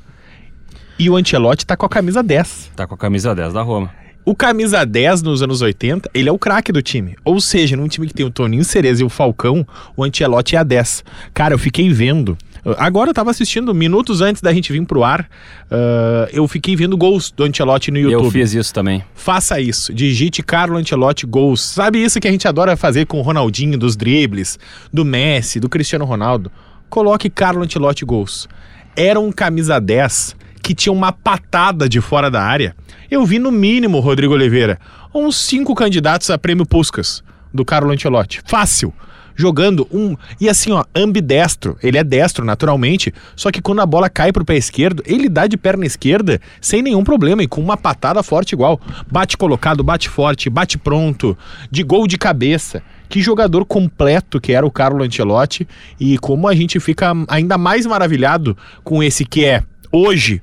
E 0.99 1.09
o 1.09 1.15
Ancelotti 1.15 1.65
tá 1.65 1.77
com 1.77 1.85
a 1.85 1.89
camisa 1.89 2.23
10. 2.23 2.71
Tá 2.75 2.87
com 2.87 2.95
a 2.95 2.97
camisa 2.97 3.35
10 3.35 3.53
da 3.53 3.61
Roma. 3.61 3.91
O 4.25 4.35
camisa 4.35 4.83
10 4.83 5.21
nos 5.21 5.41
anos 5.43 5.61
80, 5.61 6.09
ele 6.11 6.27
é 6.27 6.31
o 6.31 6.39
craque 6.39 6.71
do 6.71 6.81
time. 6.81 7.15
Ou 7.23 7.39
seja, 7.39 7.77
num 7.77 7.87
time 7.87 8.07
que 8.07 8.13
tem 8.13 8.25
o 8.25 8.31
Toninho 8.31 8.63
Cerezo 8.63 9.03
e 9.03 9.05
o 9.05 9.09
Falcão, 9.09 9.65
o 9.95 10.03
Ancelotti 10.03 10.55
é 10.55 10.59
a 10.59 10.63
10. 10.63 11.03
Cara, 11.33 11.53
eu 11.53 11.59
fiquei 11.59 11.89
vendo. 11.93 12.35
Agora 12.77 13.11
eu 13.11 13.13
tava 13.13 13.29
assistindo, 13.29 13.73
minutos 13.73 14.19
antes 14.19 14.41
da 14.41 14.51
gente 14.51 14.73
vir 14.73 14.83
pro 14.85 15.03
ar, 15.03 15.29
ah, 15.71 16.27
eu 16.33 16.45
fiquei 16.47 16.75
vendo 16.75 16.97
gols 16.97 17.31
do 17.31 17.43
Ancelotti 17.43 17.91
no 17.91 17.99
YouTube. 17.99 18.25
Eu 18.25 18.31
fiz 18.31 18.53
isso 18.53 18.73
também. 18.73 19.03
Faça 19.13 19.61
isso. 19.61 19.93
Digite 19.93 20.41
Carlo 20.41 20.77
Ancelotti 20.77 21.25
gols. 21.25 21.61
Sabe 21.61 22.03
isso 22.03 22.19
que 22.19 22.27
a 22.27 22.31
gente 22.31 22.47
adora 22.47 22.75
fazer 22.75 23.05
com 23.05 23.19
o 23.19 23.21
Ronaldinho, 23.21 23.77
dos 23.77 23.95
dribles, 23.95 24.59
do 24.91 25.05
Messi, 25.05 25.59
do 25.59 25.69
Cristiano 25.69 26.03
Ronaldo? 26.05 26.51
Coloque 26.89 27.29
Carlo 27.29 27.63
Ancelotti 27.63 28.03
gols. 28.03 28.49
Era 28.95 29.19
um 29.19 29.31
camisa 29.31 29.79
10 29.79 30.35
que 30.67 30.75
tinha 30.75 30.91
uma 30.91 31.13
patada 31.13 31.87
de 31.87 32.01
fora 32.01 32.29
da 32.29 32.43
área. 32.43 32.75
Eu 33.09 33.25
vi 33.25 33.39
no 33.39 33.53
mínimo, 33.53 34.01
Rodrigo 34.01 34.33
Oliveira, 34.33 34.77
uns 35.15 35.37
cinco 35.37 35.73
candidatos 35.73 36.29
a 36.29 36.37
prêmio 36.37 36.65
Puskas 36.65 37.23
do 37.53 37.63
Carlo 37.63 37.89
Ancelotti. 37.89 38.41
Fácil 38.45 38.93
jogando 39.33 39.87
um. 39.89 40.17
E 40.41 40.49
assim, 40.49 40.73
ó, 40.73 40.83
ambidestro. 40.93 41.77
Ele 41.81 41.97
é 41.97 42.03
destro, 42.03 42.43
naturalmente. 42.43 43.13
Só 43.33 43.49
que 43.49 43.61
quando 43.61 43.79
a 43.79 43.85
bola 43.85 44.09
cai 44.09 44.33
pro 44.33 44.43
pé 44.43 44.57
esquerdo, 44.57 45.01
ele 45.05 45.29
dá 45.29 45.47
de 45.47 45.55
perna 45.55 45.85
esquerda 45.85 46.41
sem 46.59 46.81
nenhum 46.81 47.05
problema 47.05 47.41
e 47.41 47.47
com 47.47 47.61
uma 47.61 47.77
patada 47.77 48.21
forte 48.21 48.51
igual. 48.51 48.77
Bate 49.09 49.37
colocado, 49.37 49.85
bate 49.85 50.09
forte, 50.09 50.49
bate 50.49 50.77
pronto, 50.77 51.37
de 51.71 51.81
gol 51.81 52.05
de 52.07 52.17
cabeça. 52.17 52.83
Que 53.07 53.21
jogador 53.21 53.63
completo 53.63 54.41
que 54.41 54.51
era 54.51 54.65
o 54.65 54.71
Carlo 54.71 55.01
Ancelotti 55.01 55.65
e 55.97 56.17
como 56.17 56.45
a 56.45 56.53
gente 56.53 56.77
fica 56.77 57.13
ainda 57.29 57.57
mais 57.57 57.85
maravilhado 57.85 58.57
com 58.83 59.01
esse 59.01 59.23
que 59.23 59.45
é 59.45 59.63
hoje 59.93 60.41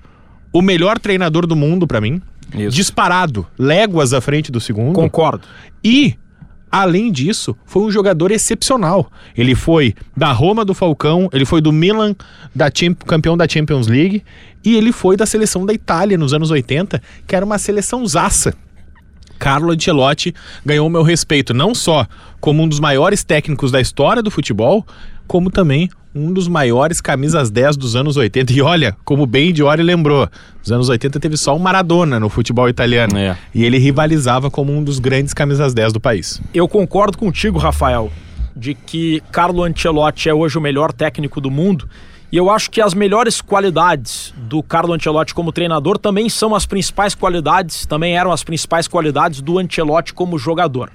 o 0.54 0.62
melhor 0.62 1.00
treinador 1.00 1.48
do 1.48 1.56
mundo 1.56 1.84
pra 1.84 2.00
mim. 2.00 2.22
Isso. 2.56 2.76
Disparado, 2.76 3.44
léguas 3.58 4.14
à 4.14 4.20
frente 4.20 4.52
do 4.52 4.60
segundo. 4.60 4.94
Concordo. 4.94 5.44
E, 5.82 6.14
além 6.70 7.10
disso, 7.10 7.56
foi 7.66 7.82
um 7.82 7.90
jogador 7.90 8.30
excepcional. 8.30 9.10
Ele 9.36 9.56
foi 9.56 9.94
da 10.16 10.30
Roma 10.30 10.64
do 10.64 10.72
Falcão, 10.72 11.28
ele 11.32 11.44
foi 11.44 11.60
do 11.60 11.72
Milan, 11.72 12.14
da 12.54 12.70
campeão 13.04 13.36
da 13.36 13.48
Champions 13.48 13.88
League, 13.88 14.22
e 14.64 14.76
ele 14.76 14.92
foi 14.92 15.16
da 15.16 15.26
seleção 15.26 15.66
da 15.66 15.72
Itália 15.72 16.16
nos 16.16 16.32
anos 16.32 16.52
80, 16.52 17.02
que 17.26 17.34
era 17.34 17.44
uma 17.44 17.58
seleção 17.58 18.06
zaça. 18.06 18.54
Carlo 19.36 19.72
Ancelotti 19.72 20.32
ganhou 20.64 20.88
meu 20.88 21.02
respeito, 21.02 21.52
não 21.52 21.74
só 21.74 22.06
como 22.40 22.62
um 22.62 22.68
dos 22.68 22.78
maiores 22.78 23.24
técnicos 23.24 23.72
da 23.72 23.80
história 23.80 24.22
do 24.22 24.30
futebol, 24.30 24.86
como 25.26 25.50
também 25.50 25.90
um 26.14 26.32
dos 26.32 26.46
maiores 26.46 27.00
camisas 27.00 27.50
10 27.50 27.76
dos 27.76 27.96
anos 27.96 28.16
80. 28.16 28.52
E 28.52 28.62
olha, 28.62 28.96
como 29.04 29.26
bem 29.26 29.52
Diori 29.52 29.82
lembrou, 29.82 30.28
nos 30.60 30.70
anos 30.70 30.88
80 30.88 31.18
teve 31.18 31.36
só 31.36 31.56
o 31.56 31.58
Maradona 31.58 32.20
no 32.20 32.28
futebol 32.28 32.68
italiano. 32.68 33.18
É. 33.18 33.36
E 33.54 33.64
ele 33.64 33.78
rivalizava 33.78 34.50
como 34.50 34.72
um 34.72 34.82
dos 34.82 34.98
grandes 34.98 35.34
camisas 35.34 35.74
10 35.74 35.92
do 35.92 36.00
país. 36.00 36.40
Eu 36.52 36.68
concordo 36.68 37.18
contigo, 37.18 37.58
Rafael, 37.58 38.12
de 38.54 38.74
que 38.74 39.22
Carlo 39.32 39.64
Ancelotti 39.64 40.28
é 40.28 40.34
hoje 40.34 40.56
o 40.56 40.60
melhor 40.60 40.92
técnico 40.92 41.40
do 41.40 41.50
mundo. 41.50 41.88
E 42.30 42.36
eu 42.36 42.50
acho 42.50 42.70
que 42.70 42.80
as 42.80 42.94
melhores 42.94 43.40
qualidades 43.40 44.34
do 44.36 44.62
Carlo 44.62 44.92
Ancelotti 44.92 45.34
como 45.34 45.52
treinador 45.52 45.98
também 45.98 46.28
são 46.28 46.54
as 46.54 46.66
principais 46.66 47.14
qualidades, 47.14 47.86
também 47.86 48.16
eram 48.16 48.32
as 48.32 48.42
principais 48.42 48.88
qualidades 48.88 49.40
do 49.40 49.58
Ancelotti 49.58 50.12
como 50.12 50.36
jogador, 50.36 50.90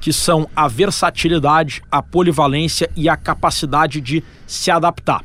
que 0.00 0.12
são 0.12 0.48
a 0.56 0.66
versatilidade, 0.66 1.82
a 1.90 2.02
polivalência 2.02 2.88
e 2.96 3.08
a 3.08 3.16
capacidade 3.16 4.00
de 4.00 4.22
se 4.46 4.70
adaptar. 4.70 5.22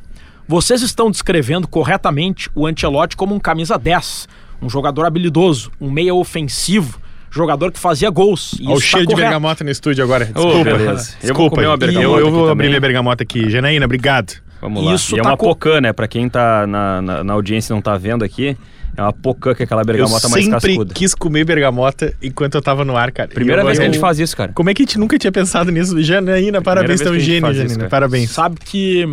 Vocês 0.48 0.82
estão 0.82 1.10
descrevendo 1.10 1.68
corretamente 1.68 2.50
o 2.54 2.68
Ancelotti 2.68 3.16
como 3.16 3.34
um 3.34 3.40
camisa 3.40 3.78
10, 3.78 4.28
um 4.62 4.70
jogador 4.70 5.06
habilidoso, 5.06 5.72
um 5.82 5.90
meia 5.90 6.14
ofensivo, 6.14 7.00
jogador 7.32 7.72
que 7.72 7.80
fazia 7.80 8.10
gols. 8.10 8.54
E 8.60 8.66
Olha 8.68 8.76
o 8.76 8.78
isso 8.78 8.92
tá 8.92 8.98
cheiro 8.98 9.08
de 9.08 9.16
bergamota 9.16 9.64
no 9.64 9.72
estúdio 9.72 10.04
agora. 10.04 10.26
Desculpa. 10.26 10.64
beleza. 10.64 10.82
Eu 10.82 10.88
vou 10.88 11.22
Desculpa. 11.22 11.56
comer 11.56 11.68
uma 11.68 11.74
aí. 11.74 11.80
bergamota 11.80 12.06
eu, 12.06 12.20
eu 12.20 12.26
aqui 12.28 12.36
vou 12.36 12.50
abrir 12.50 12.68
minha 12.68 12.80
bergamota 12.82 13.24
aqui. 13.24 13.50
Janaína, 13.50 13.86
obrigado. 13.86 14.34
Vamos 14.62 14.84
lá. 14.86 14.94
Isso 14.94 15.16
e 15.16 15.20
é 15.20 15.24
tá 15.24 15.30
uma 15.30 15.38
co- 15.38 15.48
pocã, 15.48 15.82
né? 15.82 15.92
Pra 15.94 16.08
quem 16.08 16.30
tá 16.30 16.66
na, 16.68 17.02
na, 17.02 17.24
na 17.24 17.34
audiência 17.34 17.72
e 17.72 17.76
não 17.76 17.82
tá 17.82 17.98
vendo 17.98 18.24
aqui, 18.24 18.56
é 18.98 19.02
uma 19.02 19.14
pocã 19.14 19.54
que 19.54 19.64
é 19.64 19.66
aquela 19.66 19.84
bergamota 19.84 20.26
eu 20.28 20.30
mais 20.30 20.46
sempre 20.46 20.60
cascuda. 20.76 20.94
quis 20.94 21.14
comer 21.16 21.44
bergamota 21.46 22.14
enquanto 22.22 22.56
eu 22.56 22.62
tava 22.62 22.86
no 22.86 22.96
ar, 22.96 23.12
cara. 23.12 23.30
Primeira 23.30 23.62
eu- 23.62 23.66
vez 23.66 23.78
que 23.78 23.84
a 23.84 23.88
eu- 23.88 23.92
gente 23.94 24.02
faz 24.02 24.20
isso, 24.20 24.36
cara. 24.36 24.52
Como 24.54 24.70
é 24.70 24.74
que 24.74 24.84
a 24.84 24.86
gente 24.86 24.98
nunca 24.98 25.18
tinha 25.18 25.32
pensado 25.32 25.72
nisso? 25.72 26.02
Janaína, 26.02 26.62
parabéns, 26.62 27.00
gente 27.02 27.20
gênio, 27.20 27.42
faz 27.42 27.56
isso, 27.56 27.64
Janaína. 27.64 27.78
cara. 27.80 27.90
Parabéns. 27.90 28.30
Sabe 28.32 28.58
que 28.64 29.06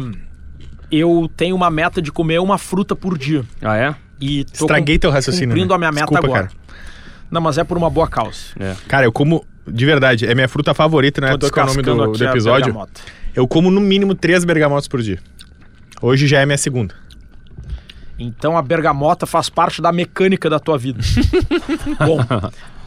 Eu 0.91 1.31
tenho 1.35 1.57
uma 1.57 1.71
meta 1.71 2.03
de 2.03 2.12
comer 2.12 2.39
uma 2.39 2.59
fruta 2.59 2.95
por 2.95 3.17
dia. 3.17 3.43
Ah, 3.62 3.77
é? 3.79 3.95
E 4.21 4.45
tô 4.45 4.67
Estraguei 4.67 4.99
teu 4.99 5.11
raciocínio. 5.11 5.49
Cumprindo 5.49 5.71
né? 5.71 5.75
a 5.75 5.79
minha 5.79 5.91
meta 5.91 6.05
Desculpa, 6.05 6.27
agora. 6.27 6.43
Cara. 6.49 6.55
Não, 7.31 7.41
mas 7.41 7.57
é 7.57 7.65
por 7.65 7.79
uma 7.79 7.89
boa 7.89 8.07
causa. 8.07 8.39
cara, 8.87 9.07
eu 9.07 9.12
como. 9.12 9.43
De 9.67 9.87
verdade, 9.87 10.27
é 10.27 10.35
minha 10.35 10.49
fruta 10.49 10.75
favorita, 10.75 11.21
né? 11.21 11.37
Tô 11.39 11.51
que 11.51 11.59
é 11.59 11.62
o 11.62 11.67
nome 11.67 11.83
do, 11.83 12.12
do 12.12 12.25
episódio. 12.25 12.77
Eu 13.35 13.49
como 13.49 13.71
no 13.71 13.81
mínimo 13.81 14.15
três 14.15 14.45
bergamotas 14.45 14.87
por 14.87 15.01
dia. 15.01 15.19
Hoje 16.03 16.27
já 16.27 16.41
é 16.41 16.45
minha 16.47 16.59
segunda. 16.59 16.95
Então 18.23 18.57
a 18.57 18.62
bergamota 18.62 19.26
faz 19.26 19.49
parte 19.49 19.83
da 19.83 19.93
mecânica 19.93 20.49
da 20.49 20.59
tua 20.59 20.79
vida. 20.79 21.00
Bom, 22.07 22.19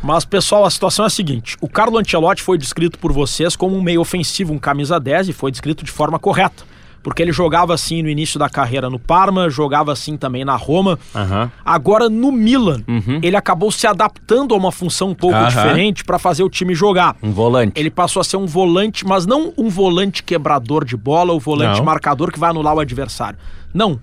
mas 0.01 0.25
pessoal, 0.25 0.65
a 0.65 0.69
situação 0.69 1.05
é 1.05 1.07
a 1.07 1.09
seguinte: 1.11 1.57
o 1.61 1.67
Carlo 1.67 1.97
Ancelotti 1.97 2.41
foi 2.41 2.57
descrito 2.57 2.97
por 2.99 3.11
vocês 3.11 3.55
como 3.55 3.75
um 3.75 3.81
meio 3.81 4.01
ofensivo, 4.01 4.53
um 4.53 4.59
camisa 4.59 4.99
10 4.99 5.29
e 5.29 5.33
foi 5.33 5.51
descrito 5.51 5.83
de 5.83 5.91
forma 5.91 6.17
correta. 6.19 6.63
Porque 7.03 7.21
ele 7.21 7.31
jogava 7.31 7.71
assim 7.71 8.01
no 8.01 8.09
início 8.09 8.39
da 8.39 8.49
carreira 8.49 8.89
no 8.89 8.97
Parma, 8.97 9.47
jogava 9.47 9.91
assim 9.91 10.17
também 10.17 10.43
na 10.43 10.55
Roma. 10.55 10.97
Aham. 11.13 11.51
Agora 11.63 12.09
no 12.09 12.31
Milan, 12.31 12.81
Uhum. 12.87 13.19
ele 13.21 13.35
acabou 13.37 13.71
se 13.71 13.85
adaptando 13.85 14.55
a 14.55 14.57
uma 14.57 14.71
função 14.71 15.09
um 15.09 15.13
pouco 15.13 15.35
Aham. 15.37 15.49
diferente 15.49 16.03
para 16.03 16.17
fazer 16.17 16.41
o 16.41 16.49
time 16.49 16.73
jogar. 16.73 17.15
Um 17.21 17.31
volante. 17.31 17.79
Ele 17.79 17.91
passou 17.91 18.21
a 18.21 18.23
ser 18.23 18.37
um 18.37 18.47
volante, 18.47 19.05
mas 19.05 19.27
não 19.27 19.53
um 19.55 19.69
volante 19.69 20.23
quebrador 20.23 20.83
de 20.83 20.97
bola, 20.97 21.31
ou 21.31 21.39
volante 21.39 21.77
Não. 21.77 21.85
marcador 21.85 22.31
que 22.31 22.39
vai 22.39 22.49
anular 22.49 22.73
o 22.73 22.79
adversário. 22.79 23.37
Não. 23.71 23.99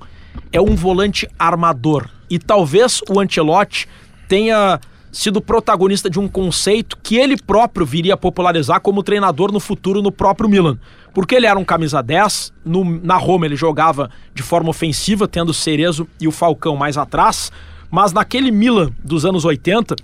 É 0.52 0.60
um 0.60 0.74
volante 0.74 1.28
armador. 1.38 2.08
E 2.30 2.38
talvez 2.38 3.00
o 3.10 3.20
Ancelotti 3.20 3.88
tenha 4.28 4.80
sido 5.10 5.42
protagonista 5.42 6.08
de 6.08 6.18
um 6.18 6.26
conceito 6.26 6.96
que 7.02 7.16
ele 7.16 7.36
próprio 7.36 7.84
viria 7.84 8.14
a 8.14 8.16
popularizar 8.16 8.80
como 8.80 9.02
treinador 9.02 9.52
no 9.52 9.60
futuro 9.60 10.00
no 10.00 10.10
próprio 10.10 10.48
Milan. 10.48 10.78
Porque 11.12 11.34
ele 11.34 11.44
era 11.46 11.58
um 11.58 11.64
camisa 11.64 12.02
10, 12.02 12.50
no- 12.64 13.00
na 13.02 13.18
Roma 13.18 13.44
ele 13.44 13.54
jogava 13.56 14.10
de 14.34 14.42
forma 14.42 14.70
ofensiva, 14.70 15.28
tendo 15.28 15.50
o 15.50 15.54
Cerezo 15.54 16.08
e 16.18 16.26
o 16.26 16.32
Falcão 16.32 16.74
mais 16.76 16.96
atrás, 16.96 17.52
mas 17.90 18.14
naquele 18.14 18.50
Milan 18.50 18.90
dos 19.04 19.26
anos 19.26 19.44
80, 19.44 19.94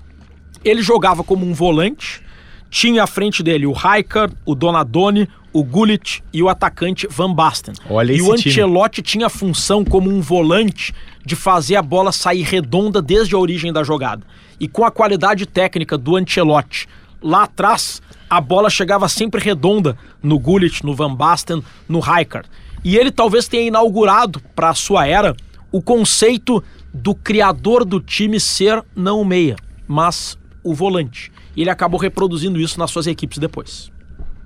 ele 0.63 0.83
jogava 0.83 1.25
como 1.25 1.47
um 1.47 1.55
volante, 1.55 2.21
tinha 2.69 3.05
à 3.05 3.07
frente 3.07 3.43
dele 3.43 3.65
o 3.65 3.73
Rijkaard, 3.73 4.35
o 4.45 4.55
Donadoni, 4.55 5.27
o 5.59 5.65
Gullit 5.65 6.23
e 6.33 6.41
o 6.41 6.49
atacante 6.49 7.09
Van 7.11 7.35
Basten. 7.35 7.75
Olha 7.91 8.13
e 8.13 8.23
o 8.23 8.35
time. 8.37 8.53
Ancelotti 8.53 9.03
tinha 9.03 9.27
a 9.27 9.31
função 9.31 9.85
como 9.85 10.09
um 10.09 10.21
volante 10.21 10.95
de 11.25 11.35
fazer 11.35 11.75
a 11.75 11.83
bola 11.83 12.13
sair 12.13 12.43
redonda 12.43 13.03
desde 13.03 13.35
a 13.35 13.39
origem 13.39 13.73
da 13.73 13.83
jogada. 13.83 14.23
E 14.61 14.69
com 14.69 14.85
a 14.85 14.91
qualidade 14.91 15.47
técnica 15.47 15.99
do 15.99 16.17
Ancelotti 16.17 16.87
lá 17.21 17.43
atrás, 17.43 18.01
a 18.31 18.41
bola 18.41 18.71
chegava 18.71 19.09
sempre 19.09 19.43
redonda 19.43 19.99
no 20.23 20.39
Gullit, 20.39 20.85
no 20.85 20.95
Van 20.95 21.13
Basten, 21.13 21.63
no 21.89 21.99
Rijkaard. 21.99 22.49
E 22.85 22.97
ele 22.97 23.11
talvez 23.11 23.49
tenha 23.49 23.67
inaugurado 23.67 24.41
para 24.55 24.71
a 24.71 24.75
sua 24.75 25.07
era 25.09 25.35
o 25.73 25.83
conceito 25.83 26.63
do 26.95 27.17
criador 27.17 27.85
do 27.85 28.01
time 28.01 28.39
ser 28.39 28.85
não 28.95 29.21
o 29.21 29.25
meia, 29.25 29.57
mas 29.89 30.39
o 30.63 30.73
volante. 30.73 31.33
E 31.57 31.63
ele 31.63 31.71
acabou 31.71 31.99
reproduzindo 31.99 32.61
isso 32.61 32.79
nas 32.79 32.93
suas 32.93 33.09
equipes 33.09 33.39
depois. 33.39 33.91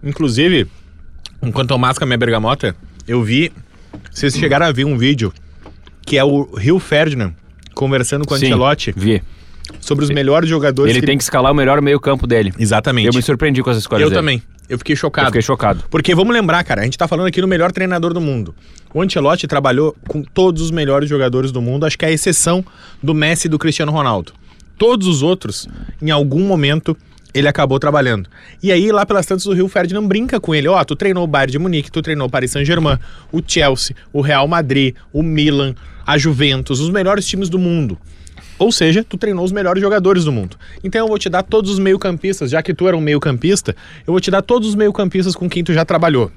Inclusive, 0.02 0.69
enquanto 1.42 1.70
eu 1.70 1.78
masco 1.78 2.04
a 2.04 2.06
minha 2.06 2.18
bergamota, 2.18 2.75
eu 3.06 3.22
vi. 3.22 3.52
Vocês 4.11 4.37
chegaram 4.37 4.66
a 4.66 4.72
ver 4.72 4.84
um 4.84 4.96
vídeo 4.96 5.32
que 6.04 6.16
é 6.18 6.25
o 6.25 6.44
Rio 6.54 6.78
Ferdinand 6.78 7.32
conversando 7.75 8.26
com 8.26 8.34
o 8.34 8.38
Sim, 8.38 8.46
Ancelotti 8.46 8.92
Vi. 8.96 9.22
sobre 9.80 10.04
os 10.04 10.11
melhores 10.11 10.49
jogadores. 10.49 10.90
Ele 10.90 11.00
que 11.00 11.06
tem 11.06 11.16
que 11.16 11.22
escalar 11.22 11.52
o 11.52 11.54
melhor 11.54 11.80
meio-campo 11.80 12.26
dele. 12.26 12.52
Exatamente. 12.58 13.06
Eu 13.06 13.14
me 13.14 13.22
surpreendi 13.22 13.62
com 13.62 13.70
essa 13.70 13.80
escolha 13.80 14.02
Eu 14.02 14.08
dele. 14.11 14.20
também. 14.20 14.42
Eu 14.68 14.78
fiquei 14.78 14.96
chocado. 14.96 15.26
Eu 15.26 15.30
fiquei 15.30 15.42
chocado. 15.42 15.84
Porque 15.90 16.14
vamos 16.14 16.32
lembrar, 16.32 16.62
cara, 16.64 16.82
a 16.82 16.84
gente 16.84 16.96
tá 16.96 17.06
falando 17.08 17.26
aqui 17.26 17.40
do 17.40 17.49
melhor 17.49 17.72
treinador 17.72 18.12
do 18.14 18.20
mundo. 18.20 18.54
O 18.94 19.00
Ancelotti 19.02 19.46
trabalhou 19.46 19.94
com 20.08 20.22
todos 20.22 20.62
os 20.62 20.70
melhores 20.70 21.08
jogadores 21.08 21.50
do 21.52 21.61
mundo, 21.61 21.84
acho 21.87 21.99
que 21.99 22.04
é 22.04 22.08
a 22.08 22.12
exceção 22.12 22.64
do 23.02 23.14
Messi 23.14 23.46
e 23.46 23.50
do 23.50 23.58
Cristiano 23.58 23.90
Ronaldo. 23.92 24.32
Todos 24.78 25.06
os 25.06 25.22
outros, 25.22 25.68
em 26.00 26.11
algum 26.11 26.40
momento, 26.46 26.96
ele 27.34 27.48
acabou 27.48 27.78
trabalhando. 27.78 28.28
E 28.62 28.70
aí, 28.70 28.90
lá 28.92 29.06
pelas 29.06 29.26
tantas, 29.26 29.46
o 29.46 29.52
Rio 29.52 29.68
Ferdinand 29.68 30.06
brinca 30.06 30.38
com 30.40 30.54
ele. 30.54 30.68
Ó, 30.68 30.82
tu 30.84 30.94
treinou 30.94 31.24
o 31.24 31.26
Bayern 31.26 31.52
de 31.52 31.58
Munique, 31.58 31.90
tu 31.90 32.02
treinou 32.02 32.26
o 32.26 32.30
Paris 32.30 32.50
Saint-Germain, 32.50 32.98
o 33.30 33.40
Chelsea, 33.46 33.96
o 34.12 34.20
Real 34.20 34.46
Madrid, 34.46 34.94
o 35.12 35.22
Milan, 35.22 35.74
a 36.06 36.18
Juventus, 36.18 36.80
os 36.80 36.90
melhores 36.90 37.26
times 37.26 37.48
do 37.48 37.58
mundo. 37.58 37.98
Ou 38.58 38.70
seja, 38.70 39.02
tu 39.02 39.16
treinou 39.16 39.44
os 39.44 39.52
melhores 39.52 39.82
jogadores 39.82 40.24
do 40.24 40.32
mundo. 40.32 40.56
Então 40.84 41.00
eu 41.00 41.08
vou 41.08 41.18
te 41.18 41.28
dar 41.28 41.42
todos 41.42 41.70
os 41.70 41.78
meio-campistas, 41.78 42.50
já 42.50 42.62
que 42.62 42.72
tu 42.72 42.86
era 42.86 42.96
um 42.96 43.00
meio-campista, 43.00 43.74
eu 44.06 44.12
vou 44.12 44.20
te 44.20 44.30
dar 44.30 44.42
todos 44.42 44.68
os 44.68 44.74
meio-campistas 44.74 45.34
com 45.34 45.48
quem 45.48 45.64
tu 45.64 45.72
já 45.72 45.84
trabalhou. 45.84 46.30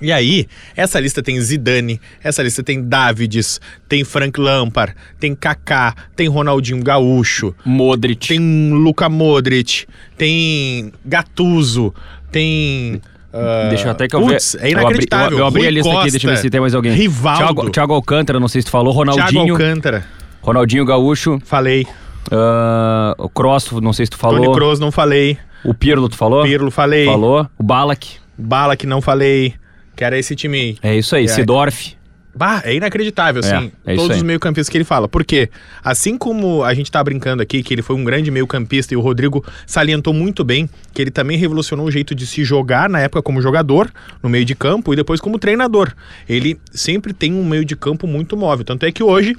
E 0.00 0.10
aí, 0.10 0.46
essa 0.76 0.98
lista 0.98 1.22
tem 1.22 1.40
Zidane, 1.40 2.00
essa 2.22 2.42
lista 2.42 2.62
tem 2.62 2.82
Davids, 2.82 3.60
tem 3.88 4.02
Frank 4.04 4.40
Lampard, 4.40 4.94
tem 5.18 5.34
Kaká, 5.34 5.94
tem 6.16 6.28
Ronaldinho 6.28 6.82
Gaúcho, 6.82 7.54
Modric. 7.64 8.28
tem 8.28 8.72
Luka 8.72 9.08
Modric, 9.08 9.86
tem 10.16 10.92
Gattuso, 11.04 11.94
tem 12.32 13.00
ah, 13.32 13.66
Deixa 13.68 13.86
eu 13.86 13.90
até 13.92 14.08
que 14.08 14.16
eu 14.16 14.26
ver. 14.26 14.34
putz, 14.34 14.56
é 14.56 14.70
inacreditável. 14.70 15.38
Eu 15.38 15.46
abri, 15.46 15.62
eu 15.62 15.66
abri 15.66 15.66
a 15.66 15.70
lista 15.70 15.90
Costa, 15.90 16.02
aqui, 16.02 16.10
deixa 16.10 16.26
eu 16.26 16.30
ver 16.32 16.36
se 16.38 16.50
tem 16.50 16.60
mais 16.60 16.74
alguém. 16.74 16.92
Rivaldo. 16.92 17.38
Thiago, 17.38 17.70
Thiago 17.70 17.94
Alcântara, 17.94 18.40
não 18.40 18.48
sei 18.48 18.60
se 18.62 18.66
tu 18.66 18.70
falou. 18.70 18.92
Thiago 18.92 19.12
Ronaldinho. 19.12 19.52
Alcântara, 19.52 20.04
Ronaldinho 20.42 20.84
Gaúcho. 20.84 21.38
falei. 21.44 21.86
ah, 22.32 23.14
o 23.18 23.28
Cross, 23.28 23.70
não 23.80 23.92
sei 23.92 24.06
se 24.06 24.10
tu 24.10 24.18
falou. 24.18 24.40
Tony 24.40 24.52
Kroos, 24.54 24.80
não 24.80 24.90
falei. 24.90 25.38
O 25.64 25.74
Pirlo, 25.74 26.08
tu 26.08 26.16
falou? 26.16 26.42
Pirlo, 26.42 26.70
falei. 26.70 27.04
Falou. 27.04 27.46
O 27.58 27.62
Balak. 27.62 28.18
Bala 28.36 28.74
que 28.76 28.86
não 28.86 29.00
falei. 29.02 29.54
Que 30.00 30.04
era 30.04 30.18
esse 30.18 30.34
time 30.34 30.58
aí. 30.58 30.76
É 30.82 30.96
isso 30.96 31.14
aí. 31.14 31.26
É. 31.26 31.28
Sidorf. 31.28 31.94
Bah, 32.34 32.62
é 32.64 32.74
inacreditável, 32.74 33.40
assim, 33.40 33.70
é 33.84 33.92
isso 33.92 34.02
todos 34.02 34.16
os 34.16 34.22
meio-campistas 34.22 34.70
que 34.70 34.78
ele 34.78 34.84
fala. 34.84 35.06
Porque, 35.06 35.50
assim 35.84 36.16
como 36.16 36.64
a 36.64 36.72
gente 36.72 36.90
tá 36.90 37.04
brincando 37.04 37.42
aqui, 37.42 37.62
que 37.62 37.74
ele 37.74 37.82
foi 37.82 37.94
um 37.94 38.02
grande 38.02 38.30
meio-campista 38.30 38.94
e 38.94 38.96
o 38.96 39.00
Rodrigo 39.02 39.44
salientou 39.66 40.14
muito 40.14 40.42
bem 40.42 40.70
que 40.94 41.02
ele 41.02 41.10
também 41.10 41.36
revolucionou 41.36 41.84
o 41.84 41.90
jeito 41.90 42.14
de 42.14 42.26
se 42.26 42.42
jogar 42.44 42.88
na 42.88 42.98
época 42.98 43.20
como 43.20 43.42
jogador, 43.42 43.92
no 44.22 44.30
meio 44.30 44.46
de 44.46 44.54
campo, 44.54 44.90
e 44.94 44.96
depois 44.96 45.20
como 45.20 45.38
treinador. 45.38 45.92
Ele 46.26 46.58
sempre 46.72 47.12
tem 47.12 47.34
um 47.34 47.44
meio 47.44 47.66
de 47.66 47.76
campo 47.76 48.06
muito 48.06 48.38
móvel. 48.38 48.64
Tanto 48.64 48.86
é 48.86 48.90
que 48.90 49.02
hoje. 49.02 49.36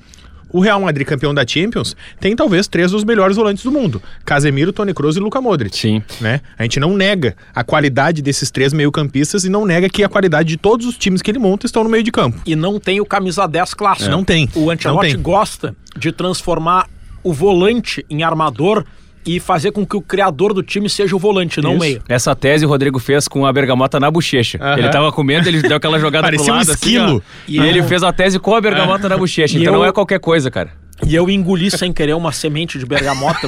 O 0.53 0.60
Real 0.60 0.81
Madrid, 0.81 1.08
campeão 1.08 1.34
da 1.34 1.46
Champions, 1.46 1.96
tem 2.20 2.36
talvez 2.36 2.67
três 2.67 2.91
dos 2.91 3.03
melhores 3.03 3.38
volantes 3.38 3.63
do 3.63 3.72
mundo: 3.72 4.01
Casemiro, 4.25 4.74
Toni 4.74 4.93
Kroos 4.93 5.17
e 5.17 5.20
Luka 5.20 5.41
Modric 5.41 5.77
Sim. 5.77 6.03
né? 6.20 6.41
A 6.58 6.63
gente 6.63 6.79
não 6.79 6.96
nega 6.96 7.36
a 7.53 7.63
qualidade 7.63 8.22
desses 8.22 8.51
três 8.51 8.74
meio-campistas 8.74 9.46
e 9.46 9.50
não 9.50 9.65
nega 9.65 9.89
que 9.89 10.03
a 10.03 10.10
qualidade 10.10 10.50
de 10.50 10.58
todos 10.58 10.86
os 10.86 10.98
times 10.98 11.22
que 11.22 11.31
ele 11.31 11.39
monta 11.39 11.65
estão 11.65 11.84
no 11.84 11.89
meio 11.89 12.03
de 12.03 12.12
campo. 12.12 12.41
E 12.46 12.55
não 12.55 12.79
tem 12.79 13.00
o 13.00 13.05
camisa 13.05 13.48
10 13.48 13.74
clássico. 13.74 14.10
Não 14.10 14.24
tem. 14.24 14.50
O 14.55 14.70
Ancelotti 14.70 15.15
gosta 15.17 15.75
de 15.98 16.12
transformar 16.12 16.88
o 17.24 17.34
volante 17.34 18.05
em 18.10 18.24
armador 18.24 18.86
e 19.25 19.40
fazer 19.40 19.72
com 19.72 19.86
que 19.86 19.96
o 19.96 20.01
criador 20.01 20.54
do 20.54 20.63
time 20.63 20.90
seja 20.90 21.16
o 21.16 21.20
volante, 21.20 21.62
não 21.62 21.72
o 21.72 21.74
Isso. 21.74 21.80
meio. 21.82 22.01
Essa 22.10 22.36
tese 22.36 22.66
o 22.66 22.70
Rodrigo 22.70 23.00
fez 23.00 23.28
com 23.28 23.46
a 23.46 23.54
bergamota 23.54 24.00
na 24.00 24.10
bochecha. 24.10 24.60
Ele 24.78 24.90
tava 24.90 25.12
comendo, 25.12 25.48
ele 25.48 25.62
deu 25.62 25.78
aquela 25.78 26.00
jogada 26.00 26.24
Parecia 26.28 26.46
pro 26.46 26.54
um 26.54 26.58
lado 26.58 26.72
esquilo. 26.72 27.04
assim, 27.48 27.60
ó, 27.60 27.63
E 27.63 27.68
ele 27.68 27.84
fez 27.84 28.04
a 28.04 28.12
tese 28.12 28.40
com 28.40 28.56
a 28.56 28.62
bergamota 28.62 29.08
na 29.08 29.18
bochecha. 29.18 29.58
Então 29.58 29.74
eu- 29.74 29.80
não 29.80 29.86
é 29.86 29.92
qualquer 29.92 30.20
coisa, 30.20 30.50
cara. 30.50 30.72
E 31.08 31.15
eu 31.15 31.29
engoli 31.29 31.70
sem 31.72 31.91
querer 31.91 32.13
uma 32.13 32.31
semente 32.31 32.77
de 32.77 32.86
bergamota. 32.86 33.48